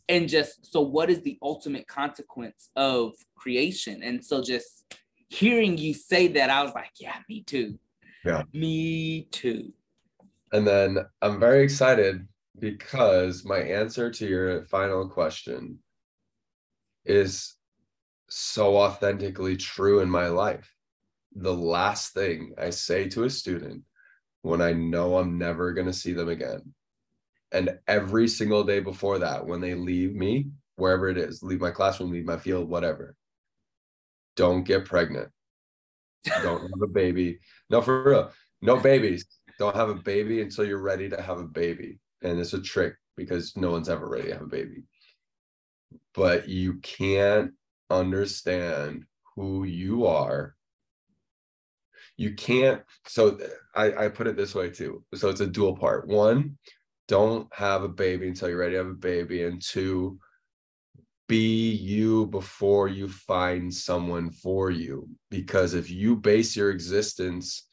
And 0.09 0.29
just 0.29 0.71
so, 0.71 0.83
what 0.83 1.09
is 1.09 1.23
the 1.23 1.39
ultimate 1.41 1.87
consequence 1.87 2.69
of 2.77 3.15
creation? 3.37 4.03
And 4.03 4.23
so, 4.23 4.43
just 4.43 4.85
hearing 5.31 5.79
you 5.79 5.95
say 5.95 6.29
that, 6.29 6.51
I 6.51 6.63
was 6.63 6.75
like, 6.75 6.91
yeah, 7.01 7.17
me 7.29 7.43
too. 7.43 7.79
Yeah. 8.25 8.43
Me 8.53 9.29
too. 9.31 9.73
And 10.53 10.67
then 10.67 10.99
I'm 11.23 11.41
very 11.41 11.63
excited 11.63 12.29
because 12.59 13.45
my 13.45 13.59
answer 13.59 14.11
to 14.11 14.27
your 14.27 14.65
final 14.67 15.09
question 15.09 15.79
is 17.05 17.55
so 18.29 18.77
authentically 18.77 19.57
true 19.57 20.01
in 20.01 20.11
my 20.11 20.29
life. 20.29 20.75
The 21.35 21.53
last 21.53 22.13
thing 22.15 22.55
I 22.59 22.71
say 22.71 23.09
to 23.11 23.25
a 23.25 23.31
student 23.31 23.83
when 24.43 24.61
I 24.61 24.73
know 24.73 25.17
I'm 25.17 25.39
never 25.39 25.73
going 25.73 25.87
to 25.87 25.93
see 25.93 26.13
them 26.13 26.29
again, 26.29 26.75
and 27.53 27.79
every 27.87 28.29
single 28.29 28.65
day 28.65 28.81
before 28.81 29.19
that, 29.21 29.47
when 29.47 29.61
they 29.61 29.75
leave 29.75 30.15
me, 30.15 30.51
wherever 30.77 31.09
it 31.09 31.17
is, 31.17 31.43
leave 31.43 31.61
my 31.61 31.71
classroom, 31.71 32.11
leave 32.11 32.25
my 32.25 32.39
field, 32.39 32.69
whatever, 32.69 33.15
don't 34.37 34.65
get 34.65 34.85
pregnant. 34.85 35.31
Don't 36.43 36.63
have 36.63 36.83
a 36.83 36.87
baby. 36.87 37.41
No, 37.69 37.81
for 37.83 38.03
real. 38.03 38.33
No 38.61 38.77
babies 38.77 39.27
don't 39.59 39.77
have 39.77 39.89
a 39.89 39.95
baby 39.95 40.41
until 40.41 40.65
you're 40.65 40.83
ready 40.83 41.09
to 41.09 41.21
have 41.21 41.39
a 41.39 41.45
baby. 41.45 41.99
And 42.23 42.39
it's 42.39 42.55
a 42.55 42.61
trick 42.61 42.95
because 43.17 43.57
no 43.57 43.71
one's 43.71 43.89
ever 43.89 44.09
ready 44.09 44.29
to 44.29 44.35
have 44.35 44.43
a 44.43 44.47
baby. 44.47 44.85
But 46.15 46.49
you 46.49 46.75
can't 46.83 47.53
understand 47.91 49.05
who 49.37 49.65
you 49.65 50.07
are. 50.07 50.55
You 52.17 52.35
can't. 52.35 52.83
So 53.07 53.39
I, 53.75 54.05
I 54.05 54.09
put 54.09 54.27
it 54.27 54.37
this 54.37 54.55
way 54.55 54.71
too. 54.71 55.05
So 55.15 55.29
it's 55.29 55.41
a 55.41 55.47
dual 55.47 55.77
part. 55.77 56.07
One, 56.07 56.59
don't 57.09 57.49
have 57.53 57.83
a 57.83 57.89
baby 57.89 58.29
until 58.29 58.49
you're 58.49 58.59
ready 58.59 58.73
to 58.73 58.79
have 58.79 58.87
a 58.87 58.95
baby. 58.95 59.45
And 59.45 59.61
two, 59.61 60.19
be 61.29 61.71
you 61.71 62.27
before 62.27 62.89
you 62.89 63.09
find 63.09 63.73
someone 63.73 64.31
for 64.31 64.71
you. 64.71 65.09
Because 65.31 65.75
if 65.75 65.91
you 65.91 66.17
base 66.17 66.55
your 66.57 66.71
existence 66.71 67.69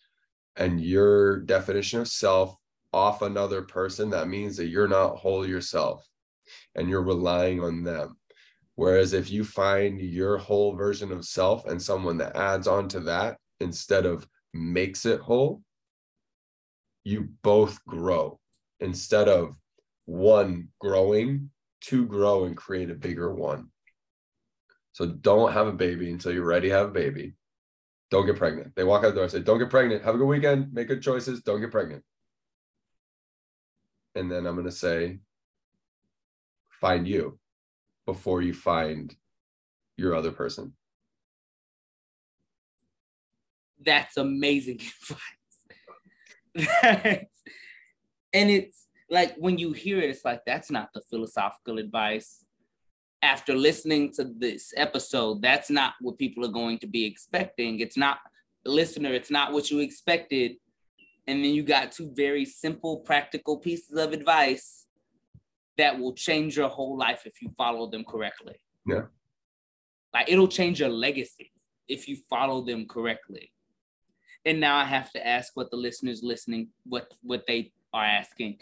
and 0.55 0.81
your 0.81 1.41
definition 1.41 2.01
of 2.01 2.07
self 2.07 2.57
off 2.93 3.21
another 3.21 3.61
person, 3.61 4.09
that 4.09 4.27
means 4.27 4.57
that 4.57 4.67
you're 4.67 4.87
not 4.87 5.17
whole 5.17 5.45
yourself 5.45 6.07
and 6.75 6.89
you're 6.89 7.03
relying 7.03 7.61
on 7.61 7.83
them. 7.83 8.17
Whereas 8.75 9.13
if 9.13 9.29
you 9.29 9.43
find 9.43 9.99
your 9.99 10.37
whole 10.37 10.75
version 10.75 11.11
of 11.11 11.25
self 11.25 11.65
and 11.65 11.81
someone 11.81 12.17
that 12.17 12.35
adds 12.35 12.67
on 12.67 12.87
to 12.89 13.01
that 13.01 13.37
instead 13.59 14.05
of 14.05 14.27
makes 14.53 15.05
it 15.05 15.19
whole, 15.19 15.61
you 17.03 17.29
both 17.43 17.83
grow 17.85 18.39
instead 18.79 19.27
of 19.27 19.57
one 20.05 20.69
growing, 20.79 21.49
two 21.81 22.05
grow 22.05 22.45
and 22.45 22.55
create 22.55 22.89
a 22.89 22.95
bigger 22.95 23.33
one. 23.33 23.67
So 24.93 25.05
don't 25.05 25.53
have 25.53 25.67
a 25.67 25.73
baby 25.73 26.11
until 26.11 26.33
you're 26.33 26.45
ready 26.45 26.69
to 26.69 26.75
have 26.75 26.87
a 26.87 26.91
baby 26.91 27.35
don't 28.11 28.25
get 28.25 28.37
pregnant. 28.37 28.75
They 28.75 28.83
walk 28.83 29.03
out 29.03 29.09
the 29.09 29.15
door 29.15 29.23
and 29.23 29.31
say, 29.31 29.39
Don't 29.39 29.59
get 29.59 29.69
pregnant. 29.69 30.03
Have 30.03 30.15
a 30.15 30.17
good 30.17 30.25
weekend. 30.25 30.73
Make 30.73 30.87
good 30.87 31.01
choices. 31.01 31.41
Don't 31.41 31.61
get 31.61 31.71
pregnant. 31.71 32.03
And 34.15 34.31
then 34.31 34.45
I'm 34.45 34.55
going 34.55 34.65
to 34.65 34.71
say, 34.71 35.19
Find 36.69 37.07
you 37.07 37.39
before 38.05 38.41
you 38.41 38.53
find 38.53 39.13
your 39.97 40.15
other 40.15 40.31
person. 40.31 40.73
That's 43.85 44.17
amazing 44.17 44.79
advice. 46.55 46.79
That's- 46.81 47.25
and 48.33 48.49
it's 48.49 48.87
like 49.09 49.35
when 49.37 49.57
you 49.57 49.73
hear 49.73 49.99
it, 49.99 50.09
it's 50.09 50.25
like 50.25 50.41
that's 50.45 50.71
not 50.71 50.89
the 50.93 51.01
philosophical 51.09 51.77
advice. 51.79 52.43
after 53.21 53.53
listening 53.53 54.13
to 54.13 54.23
this 54.23 54.73
episode, 54.77 55.41
that's 55.41 55.69
not 55.69 55.93
what 56.01 56.17
people 56.17 56.45
are 56.45 56.51
going 56.51 56.79
to 56.79 56.87
be 56.87 57.03
expecting. 57.05 57.81
It's 57.81 57.97
not, 57.97 58.19
listener, 58.65 59.13
it's 59.13 59.29
not 59.31 59.51
what 59.51 59.69
you 59.69 59.79
expected. 59.79 60.55
And 61.29 61.45
then 61.45 61.53
you 61.53 61.61
got 61.61 61.91
two 61.91 62.11
very 62.15 62.43
simple, 62.43 62.97
practical 62.97 63.57
pieces 63.57 63.95
of 63.95 64.13
advice 64.13 64.87
that 65.77 65.99
will 65.99 66.13
change 66.13 66.57
your 66.57 66.69
whole 66.69 66.97
life 66.97 67.21
if 67.27 67.39
you 67.39 67.51
follow 67.55 67.87
them 67.87 68.03
correctly. 68.03 68.55
Yeah. 68.87 69.03
Like 70.11 70.27
it'll 70.27 70.47
change 70.47 70.79
your 70.79 70.89
legacy 70.89 71.51
if 71.87 72.07
you 72.07 72.17
follow 72.31 72.61
them 72.61 72.87
correctly. 72.87 73.51
And 74.43 74.59
now 74.59 74.77
I 74.77 74.85
have 74.85 75.11
to 75.11 75.25
ask 75.25 75.55
what 75.55 75.69
the 75.69 75.77
listeners 75.77 76.23
listening, 76.23 76.69
what 76.83 77.13
what 77.21 77.45
they 77.45 77.73
are 77.93 78.05
asking. 78.05 78.57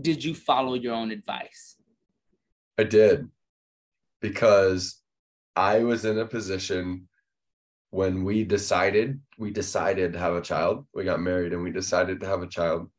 Did 0.00 0.24
you 0.24 0.34
follow 0.34 0.72
your 0.72 0.94
own 0.94 1.10
advice? 1.10 1.76
I 2.78 2.84
did 2.84 3.28
because 4.22 5.02
I 5.54 5.80
was 5.80 6.06
in 6.06 6.18
a 6.18 6.24
position 6.24 7.07
when 7.90 8.24
we 8.24 8.44
decided 8.44 9.20
we 9.38 9.50
decided 9.50 10.12
to 10.12 10.18
have 10.18 10.34
a 10.34 10.42
child. 10.42 10.86
We 10.92 11.04
got 11.04 11.20
married 11.20 11.52
and 11.52 11.62
we 11.62 11.70
decided 11.70 12.20
to 12.20 12.26
have 12.26 12.42
a 12.42 12.48
child 12.48 12.90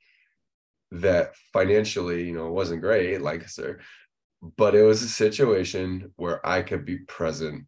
that 0.91 1.35
financially, 1.53 2.25
you 2.25 2.33
know, 2.33 2.51
wasn't 2.51 2.81
great, 2.81 3.21
like 3.21 3.47
sir, 3.47 3.79
but 4.57 4.73
it 4.73 4.83
was 4.83 5.03
a 5.03 5.09
situation 5.09 6.11
where 6.15 6.45
I 6.47 6.61
could 6.61 6.85
be 6.85 6.99
present 6.99 7.65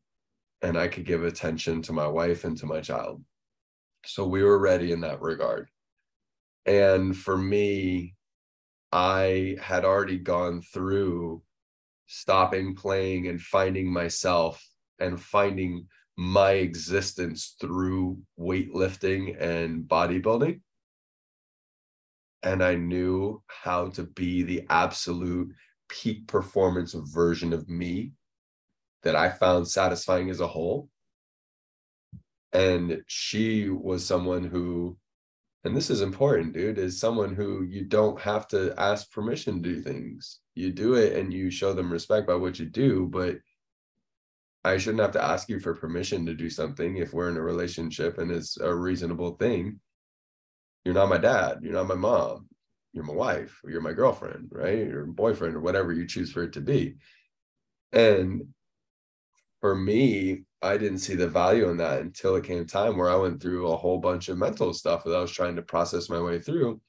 and 0.61 0.77
I 0.77 0.87
could 0.87 1.05
give 1.05 1.23
attention 1.23 1.81
to 1.83 1.93
my 1.93 2.07
wife 2.07 2.43
and 2.43 2.57
to 2.57 2.65
my 2.65 2.81
child. 2.81 3.23
So 4.05 4.25
we 4.25 4.41
were 4.41 4.57
ready 4.57 4.91
in 4.91 5.01
that 5.01 5.21
regard. 5.21 5.69
And 6.65 7.15
for 7.15 7.37
me, 7.37 8.15
I 8.91 9.57
had 9.61 9.85
already 9.85 10.17
gone 10.17 10.61
through 10.61 11.43
stopping 12.07 12.75
playing 12.75 13.27
and 13.27 13.41
finding 13.41 13.91
myself 13.91 14.63
and 14.99 15.19
finding 15.19 15.87
my 16.17 16.51
existence 16.51 17.55
through 17.59 18.19
weightlifting 18.39 19.41
and 19.41 19.83
bodybuilding. 19.83 20.61
And 22.43 22.63
I 22.63 22.75
knew 22.75 23.43
how 23.47 23.89
to 23.89 24.03
be 24.03 24.43
the 24.43 24.65
absolute 24.69 25.53
peak 25.89 26.27
performance 26.27 26.93
version 26.93 27.53
of 27.53 27.69
me 27.69 28.13
that 29.03 29.15
I 29.15 29.29
found 29.29 29.67
satisfying 29.67 30.29
as 30.29 30.39
a 30.39 30.47
whole. 30.47 30.89
And 32.53 33.01
she 33.07 33.69
was 33.69 34.05
someone 34.05 34.43
who, 34.43 34.97
and 35.63 35.75
this 35.75 35.89
is 35.89 36.01
important, 36.01 36.53
dude, 36.53 36.77
is 36.77 36.99
someone 36.99 37.35
who 37.35 37.63
you 37.63 37.85
don't 37.85 38.19
have 38.19 38.47
to 38.49 38.73
ask 38.77 39.11
permission 39.11 39.61
to 39.61 39.69
do 39.69 39.81
things. 39.81 40.39
You 40.55 40.71
do 40.71 40.95
it 40.95 41.13
and 41.13 41.31
you 41.31 41.49
show 41.49 41.73
them 41.73 41.91
respect 41.91 42.27
by 42.27 42.35
what 42.35 42.59
you 42.59 42.65
do, 42.65 43.07
but 43.11 43.37
I 44.63 44.77
shouldn't 44.77 45.01
have 45.01 45.13
to 45.13 45.23
ask 45.23 45.49
you 45.49 45.59
for 45.59 45.73
permission 45.73 46.25
to 46.25 46.35
do 46.35 46.49
something 46.49 46.97
if 46.97 47.13
we're 47.13 47.29
in 47.29 47.37
a 47.37 47.41
relationship 47.41 48.19
and 48.19 48.31
it's 48.31 48.57
a 48.59 48.73
reasonable 48.73 49.35
thing. 49.35 49.79
You're 50.85 50.93
not 50.93 51.09
my 51.09 51.17
dad. 51.17 51.59
You're 51.61 51.73
not 51.73 51.87
my 51.87 51.95
mom. 51.95 52.47
You're 52.93 53.05
my 53.05 53.13
wife. 53.13 53.59
Or 53.63 53.71
you're 53.71 53.81
my 53.81 53.93
girlfriend, 53.93 54.49
right? 54.51 54.87
Or 54.87 55.05
boyfriend, 55.05 55.55
or 55.55 55.61
whatever 55.61 55.93
you 55.93 56.05
choose 56.05 56.31
for 56.31 56.43
it 56.43 56.53
to 56.53 56.61
be. 56.61 56.95
And 57.91 58.53
for 59.61 59.75
me, 59.75 60.43
I 60.61 60.77
didn't 60.77 60.99
see 60.99 61.15
the 61.15 61.27
value 61.27 61.69
in 61.69 61.77
that 61.77 62.01
until 62.01 62.35
it 62.35 62.43
came 62.43 62.65
time 62.65 62.97
where 62.97 63.09
I 63.09 63.15
went 63.15 63.41
through 63.41 63.67
a 63.67 63.77
whole 63.77 63.97
bunch 63.97 64.29
of 64.29 64.37
mental 64.37 64.73
stuff 64.73 65.03
that 65.03 65.15
I 65.15 65.21
was 65.21 65.31
trying 65.31 65.55
to 65.55 65.63
process 65.63 66.09
my 66.09 66.21
way 66.21 66.39
through. 66.39 66.81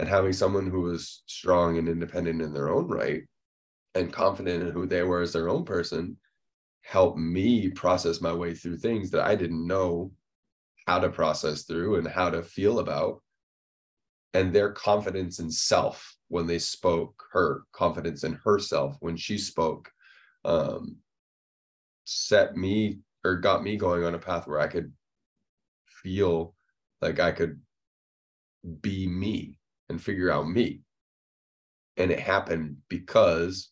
And 0.00 0.08
having 0.08 0.32
someone 0.32 0.68
who 0.68 0.80
was 0.80 1.22
strong 1.26 1.78
and 1.78 1.88
independent 1.88 2.42
in 2.42 2.52
their 2.52 2.70
own 2.70 2.88
right 2.88 3.22
and 3.94 4.12
confident 4.12 4.62
in 4.62 4.72
who 4.72 4.86
they 4.86 5.02
were 5.02 5.20
as 5.20 5.32
their 5.32 5.48
own 5.48 5.64
person 5.64 6.16
helped 6.82 7.18
me 7.18 7.68
process 7.68 8.20
my 8.20 8.32
way 8.32 8.54
through 8.54 8.76
things 8.76 9.10
that 9.10 9.26
I 9.26 9.34
didn't 9.34 9.66
know 9.66 10.12
how 10.86 10.98
to 10.98 11.08
process 11.08 11.62
through 11.62 11.96
and 11.96 12.08
how 12.08 12.30
to 12.30 12.42
feel 12.42 12.78
about. 12.78 13.22
And 14.34 14.52
their 14.52 14.72
confidence 14.72 15.38
in 15.40 15.50
self 15.50 16.16
when 16.28 16.46
they 16.46 16.58
spoke, 16.58 17.24
her 17.32 17.62
confidence 17.72 18.24
in 18.24 18.34
herself 18.44 18.96
when 19.00 19.16
she 19.16 19.38
spoke, 19.38 19.90
um, 20.44 20.96
set 22.04 22.56
me 22.56 23.00
or 23.24 23.36
got 23.36 23.62
me 23.62 23.76
going 23.76 24.04
on 24.04 24.14
a 24.14 24.18
path 24.18 24.46
where 24.46 24.60
I 24.60 24.68
could 24.68 24.92
feel 25.86 26.54
like 27.00 27.20
I 27.20 27.32
could 27.32 27.60
be 28.80 29.06
me 29.06 29.56
and 29.88 30.00
figure 30.00 30.30
out 30.30 30.48
me. 30.48 30.80
And 31.96 32.10
it 32.10 32.20
happened 32.20 32.76
because 32.88 33.70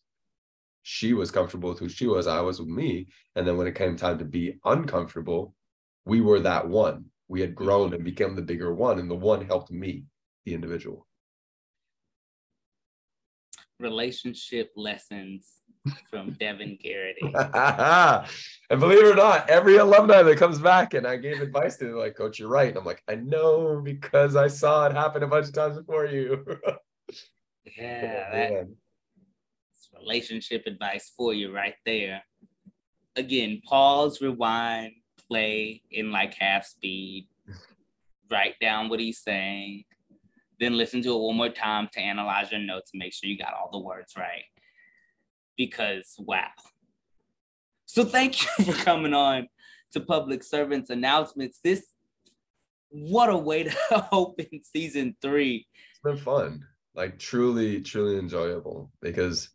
she 0.91 1.13
was 1.13 1.29
comfortable 1.29 1.69
with 1.69 1.77
who 1.77 1.87
she 1.87 2.07
was, 2.07 2.25
I 2.25 2.41
was 2.41 2.59
with 2.59 2.67
me. 2.67 3.09
And 3.35 3.47
then 3.47 3.57
when 3.57 3.67
it 3.67 3.75
came 3.75 3.95
time 3.95 4.17
to 4.17 4.25
be 4.25 4.57
uncomfortable, 4.65 5.53
we 6.05 6.19
were 6.19 6.39
that 6.39 6.67
one. 6.67 7.05
We 7.27 7.41
had 7.41 7.51
mm-hmm. 7.51 7.63
grown 7.63 7.93
and 7.93 8.03
become 8.03 8.35
the 8.35 8.41
bigger 8.41 8.73
one, 8.73 8.97
and 8.97 9.09
the 9.09 9.13
one 9.13 9.45
helped 9.45 9.69
me, 9.69 10.05
the 10.45 10.55
individual. 10.55 11.05
Relationship 13.79 14.71
lessons 14.75 15.47
from 16.09 16.31
Devin 16.31 16.79
Gerrity. 16.83 17.35
and 18.71 18.79
believe 18.79 18.97
it 18.97 19.11
or 19.11 19.15
not, 19.15 19.47
every 19.47 19.77
alumni 19.77 20.23
that 20.23 20.39
comes 20.39 20.57
back 20.57 20.95
and 20.95 21.05
I 21.05 21.17
gave 21.17 21.39
advice 21.39 21.77
to 21.77 21.85
them, 21.85 21.97
like, 21.97 22.15
Coach, 22.15 22.39
you're 22.39 22.49
right. 22.49 22.69
And 22.69 22.79
I'm 22.79 22.83
like, 22.83 23.03
I 23.07 23.13
know 23.13 23.79
because 23.79 24.35
I 24.35 24.47
saw 24.47 24.87
it 24.87 24.93
happen 24.93 25.21
a 25.21 25.27
bunch 25.27 25.49
of 25.49 25.53
times 25.53 25.77
before 25.77 26.07
you. 26.07 26.43
yeah, 27.77 28.31
that 28.31 28.51
oh, 28.53 28.67
relationship 29.99 30.63
advice 30.65 31.11
for 31.15 31.33
you 31.33 31.53
right 31.53 31.75
there. 31.85 32.23
Again, 33.15 33.61
pause, 33.65 34.21
rewind, 34.21 34.93
play 35.27 35.81
in 35.91 36.11
like 36.11 36.33
half 36.35 36.65
speed, 36.65 37.27
write 38.31 38.55
down 38.59 38.89
what 38.89 38.99
he's 38.99 39.19
saying, 39.19 39.83
then 40.59 40.77
listen 40.77 41.01
to 41.01 41.15
it 41.15 41.19
one 41.19 41.37
more 41.37 41.49
time 41.49 41.89
to 41.93 41.99
analyze 41.99 42.51
your 42.51 42.59
notes 42.59 42.91
and 42.93 42.99
make 42.99 43.13
sure 43.13 43.29
you 43.29 43.37
got 43.37 43.53
all 43.53 43.69
the 43.71 43.79
words 43.79 44.13
right 44.17 44.43
because 45.59 46.15
wow. 46.17 46.47
So 47.85 48.05
thank 48.05 48.41
you 48.41 48.65
for 48.65 48.83
coming 48.83 49.13
on 49.13 49.47
to 49.91 49.99
Public 49.99 50.43
Servants 50.43 50.89
Announcements. 50.89 51.59
This, 51.63 51.85
what 52.89 53.29
a 53.29 53.37
way 53.37 53.63
to 53.63 54.07
open 54.11 54.61
season 54.63 55.15
three. 55.21 55.67
It's 55.91 55.99
been 56.03 56.17
fun, 56.17 56.65
like 56.95 57.19
truly, 57.19 57.81
truly 57.81 58.17
enjoyable. 58.17 58.91
Because 59.01 59.49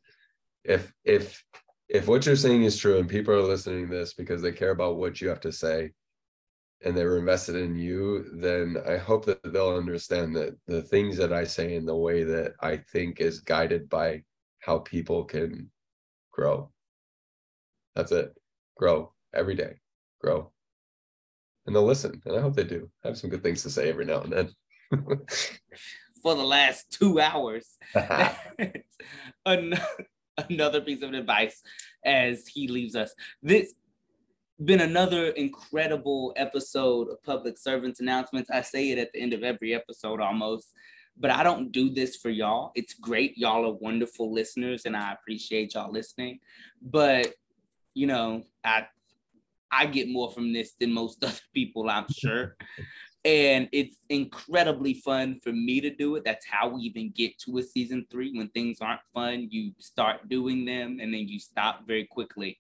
if 0.65 0.93
if 1.05 1.45
if 1.89 2.09
what 2.09 2.25
you're 2.25 2.37
saying 2.37 2.65
is 2.65 2.77
true 2.77 2.99
and 2.99 3.09
people 3.09 3.35
are 3.35 3.43
listening 3.43 3.89
to 3.89 3.95
this 3.95 4.15
because 4.15 4.41
they 4.43 4.53
care 4.53 4.71
about 4.71 4.97
what 4.97 5.21
you 5.21 5.29
have 5.29 5.41
to 5.41 5.53
say 5.53 5.93
and 6.85 6.97
they 6.97 7.05
were 7.05 7.19
invested 7.19 7.57
in 7.57 7.77
you, 7.77 8.25
then 8.35 8.77
I 8.87 8.97
hope 8.97 9.25
that 9.27 9.41
they'll 9.53 9.77
understand 9.77 10.35
that 10.37 10.57
the 10.67 10.83
things 10.83 11.17
that 11.17 11.33
I 11.33 11.45
say 11.45 11.77
and 11.77 11.89
the 11.89 11.97
way 11.97 12.25
that 12.25 12.53
I 12.61 12.79
think 12.93 13.21
is 13.21 13.41
guided 13.41 13.89
by 13.89 14.23
how 14.61 14.79
people 14.79 15.25
can 15.25 15.71
grow. 16.33 16.71
That's 17.95 18.13
it. 18.13 18.35
Grow 18.77 19.13
every 19.35 19.55
day. 19.55 19.77
Grow. 20.21 20.53
And 21.67 21.75
they'll 21.75 21.87
listen. 21.87 22.21
And 22.27 22.37
I 22.37 22.41
hope 22.41 22.55
they 22.55 22.65
do. 22.65 22.91
I 23.05 23.09
have 23.09 23.19
some 23.19 23.31
good 23.31 23.43
things 23.43 23.63
to 23.63 23.71
say 23.71 23.89
every 23.89 24.05
now 24.05 24.21
and 24.21 24.33
then. 24.33 24.51
For 26.23 26.35
the 26.35 26.43
last 26.43 26.91
two 26.91 27.21
hours. 27.21 27.79
another 29.47 30.07
piece 30.85 31.03
of 31.03 31.13
advice 31.13 31.63
as 32.05 32.47
he 32.47 32.69
leaves 32.69 32.97
us. 32.97 33.15
This 33.43 33.75
been 34.65 34.81
another 34.81 35.29
incredible 35.31 36.33
episode 36.37 37.09
of 37.09 37.23
public 37.25 37.59
servants 37.59 38.01
announcements. 38.01 38.51
I 38.51 38.63
say 38.63 38.91
it 38.91 38.99
at 38.99 39.13
the 39.13 39.21
end 39.21 39.33
of 39.33 39.43
every 39.43 39.75
episode 39.75 40.21
almost 40.21 40.73
but 41.17 41.31
I 41.31 41.43
don't 41.43 41.71
do 41.71 41.91
this 41.91 42.17
for 42.17 42.31
y'all. 42.31 42.73
It's 42.75 42.95
great. 42.95 43.39
Y'all 43.39 43.67
are 43.67 43.75
wonderful 43.75 44.33
listeners 44.33 44.85
and 44.85 44.97
I 44.97 45.13
appreciate 45.13 45.75
y'all 45.75 45.93
listening. 45.93 46.41
But, 46.83 47.35
you 47.95 48.07
know, 48.07 48.43
I 48.65 48.87
I 49.71 49.87
get 49.87 50.09
more 50.09 50.31
from 50.31 50.53
this 50.53 50.75
than 50.79 50.93
most 50.93 51.23
other 51.25 51.35
people, 51.53 51.89
I'm 51.89 52.07
sure. 52.13 52.57
And 53.25 53.71
it's 53.73 53.97
incredibly 54.11 54.95
fun 54.95 55.41
for 55.43 55.51
me 55.51 55.81
to 55.81 55.89
do 55.89 56.17
it. 56.17 56.25
That's 56.25 56.45
how 56.45 56.69
we 56.69 56.83
even 56.83 57.11
get 57.11 57.39
to 57.41 57.57
a 57.57 57.63
season 57.63 58.07
3 58.11 58.37
when 58.37 58.49
things 58.49 58.79
aren't 58.83 59.01
fun, 59.15 59.49
you 59.51 59.73
start 59.79 60.29
doing 60.29 60.67
them 60.67 60.99
and 61.01 61.13
then 61.15 61.27
you 61.27 61.39
stop 61.39 61.87
very 61.87 62.05
quickly. 62.05 62.59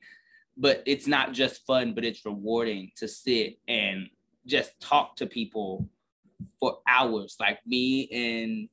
But 0.56 0.82
it's 0.86 1.06
not 1.06 1.32
just 1.32 1.66
fun, 1.66 1.94
but 1.94 2.04
it's 2.04 2.24
rewarding 2.24 2.92
to 2.96 3.08
sit 3.08 3.58
and 3.68 4.08
just 4.46 4.78
talk 4.80 5.16
to 5.16 5.26
people 5.26 5.88
for 6.58 6.78
hours. 6.88 7.36
Like 7.38 7.58
me 7.66 8.08
and 8.10 8.68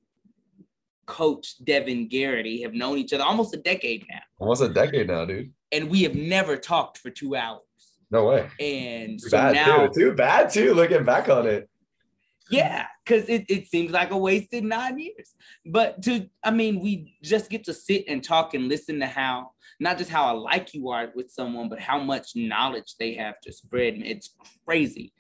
Coach 1.07 1.61
Devin 1.65 2.07
Gerrity 2.07 2.61
have 2.61 2.73
known 2.73 2.99
each 2.99 3.11
other 3.11 3.23
almost 3.23 3.53
a 3.53 3.57
decade 3.57 4.05
now. 4.09 4.21
Almost 4.39 4.61
a 4.61 4.69
decade 4.69 5.07
now, 5.07 5.25
dude. 5.25 5.51
And 5.73 5.89
we 5.89 6.03
have 6.03 6.15
never 6.15 6.55
talked 6.55 6.99
for 6.99 7.09
two 7.09 7.35
hours. 7.35 7.63
No 8.11 8.25
way. 8.25 8.49
And 8.59 9.19
too 9.19 9.29
so 9.29 9.37
bad 9.37 9.55
now, 9.55 9.87
too. 9.87 9.93
Too 9.93 10.13
bad 10.13 10.49
too. 10.49 10.73
Looking 10.73 11.03
back 11.03 11.27
on 11.27 11.47
it. 11.47 11.67
Yeah, 12.51 12.85
because 13.05 13.29
it, 13.29 13.45
it 13.49 13.67
seems 13.67 13.91
like 13.91 14.11
a 14.11 14.17
wasted 14.17 14.63
nine 14.63 14.99
years. 14.99 15.33
But 15.65 16.01
to, 16.03 16.27
I 16.43 16.51
mean, 16.51 16.81
we 16.81 17.17
just 17.23 17.49
get 17.49 17.63
to 17.65 17.73
sit 17.73 18.05
and 18.07 18.23
talk 18.23 18.53
and 18.53 18.67
listen 18.67 18.99
to 18.99 19.07
how, 19.07 19.51
not 19.79 19.97
just 19.97 20.09
how 20.09 20.35
alike 20.35 20.73
you 20.73 20.89
are 20.89 21.11
with 21.15 21.31
someone, 21.31 21.69
but 21.69 21.79
how 21.79 21.99
much 21.99 22.35
knowledge 22.35 22.95
they 22.99 23.13
have 23.15 23.39
to 23.41 23.51
spread. 23.51 23.95
It's 23.97 24.35
crazy. 24.65 25.13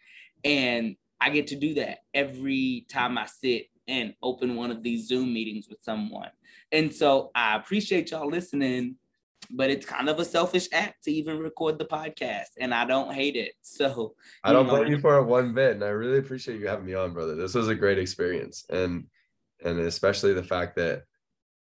And 0.43 0.95
I 1.19 1.29
get 1.29 1.47
to 1.47 1.55
do 1.55 1.75
that 1.75 1.99
every 2.13 2.85
time 2.89 3.17
I 3.17 3.25
sit 3.25 3.67
and 3.87 4.13
open 4.21 4.55
one 4.55 4.71
of 4.71 4.83
these 4.83 5.07
Zoom 5.07 5.33
meetings 5.33 5.67
with 5.69 5.81
someone. 5.81 6.29
And 6.71 6.93
so 6.93 7.31
I 7.35 7.55
appreciate 7.55 8.11
y'all 8.11 8.29
listening 8.29 8.95
but 9.49 9.69
it's 9.69 9.85
kind 9.85 10.09
of 10.09 10.19
a 10.19 10.25
selfish 10.25 10.67
act 10.71 11.03
to 11.03 11.11
even 11.11 11.39
record 11.39 11.79
the 11.79 11.85
podcast 11.85 12.49
and 12.59 12.73
I 12.73 12.85
don't 12.85 13.13
hate 13.13 13.35
it. 13.35 13.53
So 13.61 14.15
I 14.43 14.53
don't 14.53 14.67
blame 14.67 14.87
you 14.87 14.99
for 14.99 15.17
it 15.17 15.25
one 15.25 15.53
bit. 15.53 15.73
And 15.73 15.83
I 15.83 15.89
really 15.89 16.19
appreciate 16.19 16.59
you 16.59 16.67
having 16.67 16.85
me 16.85 16.93
on, 16.93 17.13
brother. 17.13 17.35
This 17.35 17.53
was 17.53 17.67
a 17.67 17.75
great 17.75 17.97
experience. 17.97 18.65
And 18.69 19.05
and 19.63 19.79
especially 19.79 20.33
the 20.33 20.43
fact 20.43 20.75
that 20.77 21.03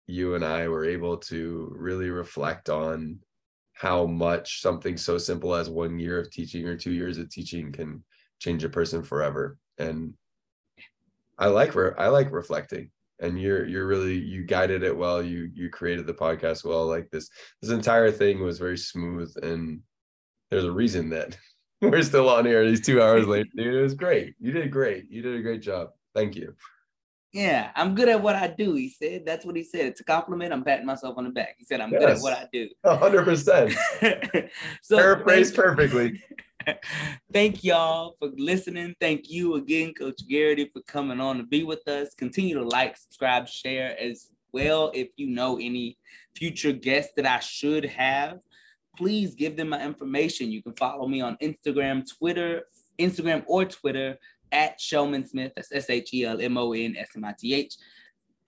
you 0.07 0.35
and 0.35 0.43
I 0.43 0.67
were 0.67 0.85
able 0.85 1.17
to 1.17 1.73
really 1.77 2.09
reflect 2.09 2.69
on 2.69 3.19
how 3.73 4.05
much 4.05 4.61
something 4.61 4.97
so 4.97 5.17
simple 5.17 5.55
as 5.55 5.69
one 5.69 5.99
year 5.99 6.19
of 6.19 6.31
teaching 6.31 6.65
or 6.65 6.75
two 6.75 6.91
years 6.91 7.17
of 7.17 7.29
teaching 7.29 7.71
can 7.71 8.03
change 8.39 8.63
a 8.63 8.69
person 8.69 9.03
forever. 9.03 9.57
And 9.77 10.13
I 11.37 11.47
like 11.47 11.75
re- 11.75 11.93
I 11.97 12.07
like 12.07 12.31
reflecting 12.31 12.91
and 13.21 13.39
you're 13.39 13.65
you're 13.65 13.87
really 13.87 14.17
you 14.17 14.43
guided 14.43 14.83
it 14.83 14.95
well 14.95 15.21
you 15.21 15.49
you 15.53 15.69
created 15.69 16.07
the 16.07 16.13
podcast 16.13 16.63
well 16.63 16.85
like 16.85 17.09
this 17.11 17.29
this 17.61 17.71
entire 17.71 18.11
thing 18.11 18.41
was 18.41 18.59
very 18.59 18.77
smooth 18.77 19.33
and 19.43 19.81
there's 20.49 20.63
a 20.63 20.71
reason 20.71 21.09
that 21.09 21.37
we're 21.81 22.01
still 22.01 22.29
on 22.29 22.45
here 22.45 22.65
these 22.65 22.85
two 22.85 23.01
hours 23.01 23.27
later 23.27 23.49
dude. 23.55 23.73
It 23.73 23.81
was 23.81 23.93
great. 23.93 24.35
You 24.39 24.51
did 24.51 24.69
great. 24.69 25.05
You 25.09 25.21
did 25.21 25.39
a 25.39 25.41
great 25.41 25.61
job. 25.61 25.89
Thank 26.13 26.35
you. 26.35 26.55
Yeah 27.31 27.69
i'm 27.75 27.93
good 27.93 28.09
at 28.09 28.21
what 28.21 28.35
i 28.35 28.47
do 28.47 28.73
he 28.73 28.89
said. 28.89 29.25
That's 29.25 29.45
what 29.45 29.55
he 29.55 29.63
said. 29.63 29.85
It's 29.85 30.01
a 30.01 30.05
compliment. 30.05 30.51
I'm 30.51 30.63
patting 30.63 30.85
myself 30.85 31.17
on 31.17 31.25
the 31.25 31.29
back. 31.29 31.55
He 31.57 31.65
said 31.65 31.81
i'm 31.81 31.91
yes. 31.91 32.01
good 32.01 32.09
at 32.09 32.19
what 32.19 32.33
i 32.33 32.47
do. 32.51 32.69
100% 32.85 34.49
so 34.81 34.97
paraphrase 34.97 35.51
perfectly 35.51 36.21
Thank 37.33 37.63
y'all 37.63 38.15
for 38.19 38.29
listening. 38.35 38.95
Thank 38.99 39.29
you 39.29 39.55
again, 39.55 39.93
Coach 39.93 40.21
Gerrity, 40.29 40.71
for 40.71 40.81
coming 40.81 41.19
on 41.19 41.37
to 41.37 41.43
be 41.43 41.63
with 41.63 41.87
us. 41.87 42.13
Continue 42.13 42.55
to 42.55 42.63
like, 42.63 42.97
subscribe, 42.97 43.47
share 43.47 43.95
as 43.99 44.29
well. 44.51 44.91
If 44.93 45.09
you 45.17 45.27
know 45.27 45.57
any 45.57 45.97
future 46.35 46.71
guests 46.71 47.13
that 47.15 47.25
I 47.25 47.39
should 47.39 47.85
have, 47.85 48.39
please 48.97 49.35
give 49.35 49.55
them 49.55 49.69
my 49.69 49.83
information. 49.83 50.51
You 50.51 50.61
can 50.61 50.73
follow 50.73 51.07
me 51.07 51.21
on 51.21 51.37
Instagram, 51.37 52.05
Twitter, 52.17 52.63
Instagram 52.97 53.43
or 53.47 53.65
Twitter 53.65 54.17
at 54.51 54.79
Shelmon 54.79 55.25
Smith. 55.25 55.53
That's 55.55 55.71
S 55.71 55.89
H 55.89 56.13
E 56.13 56.25
L 56.25 56.41
M 56.41 56.57
O 56.57 56.73
N 56.73 56.95
S 56.97 57.09
M 57.15 57.25
I 57.25 57.33
T 57.37 57.53
H. 57.53 57.75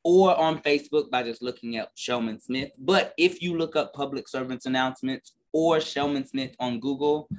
Or 0.04 0.36
on 0.36 0.60
Facebook 0.60 1.12
by 1.12 1.22
just 1.22 1.44
looking 1.44 1.78
up 1.78 1.92
Shelmon 1.94 2.40
Smith. 2.40 2.72
But 2.80 3.14
if 3.18 3.42
you 3.42 3.56
look 3.56 3.76
up 3.76 3.94
public 3.94 4.28
servants 4.28 4.66
announcements 4.66 5.34
or 5.54 5.80
Shelmon 5.80 6.26
Smith 6.26 6.56
on 6.60 6.80
Google, 6.80 7.30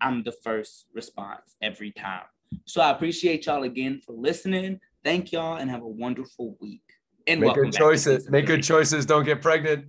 I'm 0.00 0.22
the 0.22 0.32
first 0.32 0.86
response 0.94 1.56
every 1.62 1.92
time. 1.92 2.24
So 2.64 2.80
I 2.80 2.90
appreciate 2.90 3.46
y'all 3.46 3.62
again 3.62 4.00
for 4.04 4.12
listening. 4.12 4.80
Thank 5.04 5.32
y'all 5.32 5.56
and 5.56 5.70
have 5.70 5.82
a 5.82 5.88
wonderful 5.88 6.56
week. 6.60 6.82
And 7.26 7.40
make 7.40 7.54
good 7.54 7.72
choices. 7.72 8.28
Make 8.28 8.46
good 8.46 8.62
choices. 8.62 9.06
Don't 9.06 9.24
get 9.24 9.40
pregnant. 9.40 9.86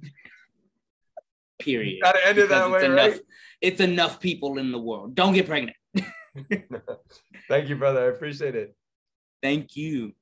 Period. 1.59 1.95
You 1.95 2.01
gotta 2.03 2.27
end 2.27 2.37
it 2.37 2.49
that 2.49 2.69
way, 2.69 2.85
enough, 2.85 3.11
right? 3.11 3.21
It's 3.61 3.79
enough 3.79 4.19
people 4.19 4.57
in 4.57 4.71
the 4.71 4.79
world. 4.79 5.15
Don't 5.15 5.33
get 5.33 5.47
pregnant. 5.47 5.77
Thank 7.47 7.69
you, 7.69 7.75
brother. 7.75 8.05
I 8.05 8.07
appreciate 8.15 8.55
it. 8.55 8.75
Thank 9.41 9.75
you. 9.75 10.13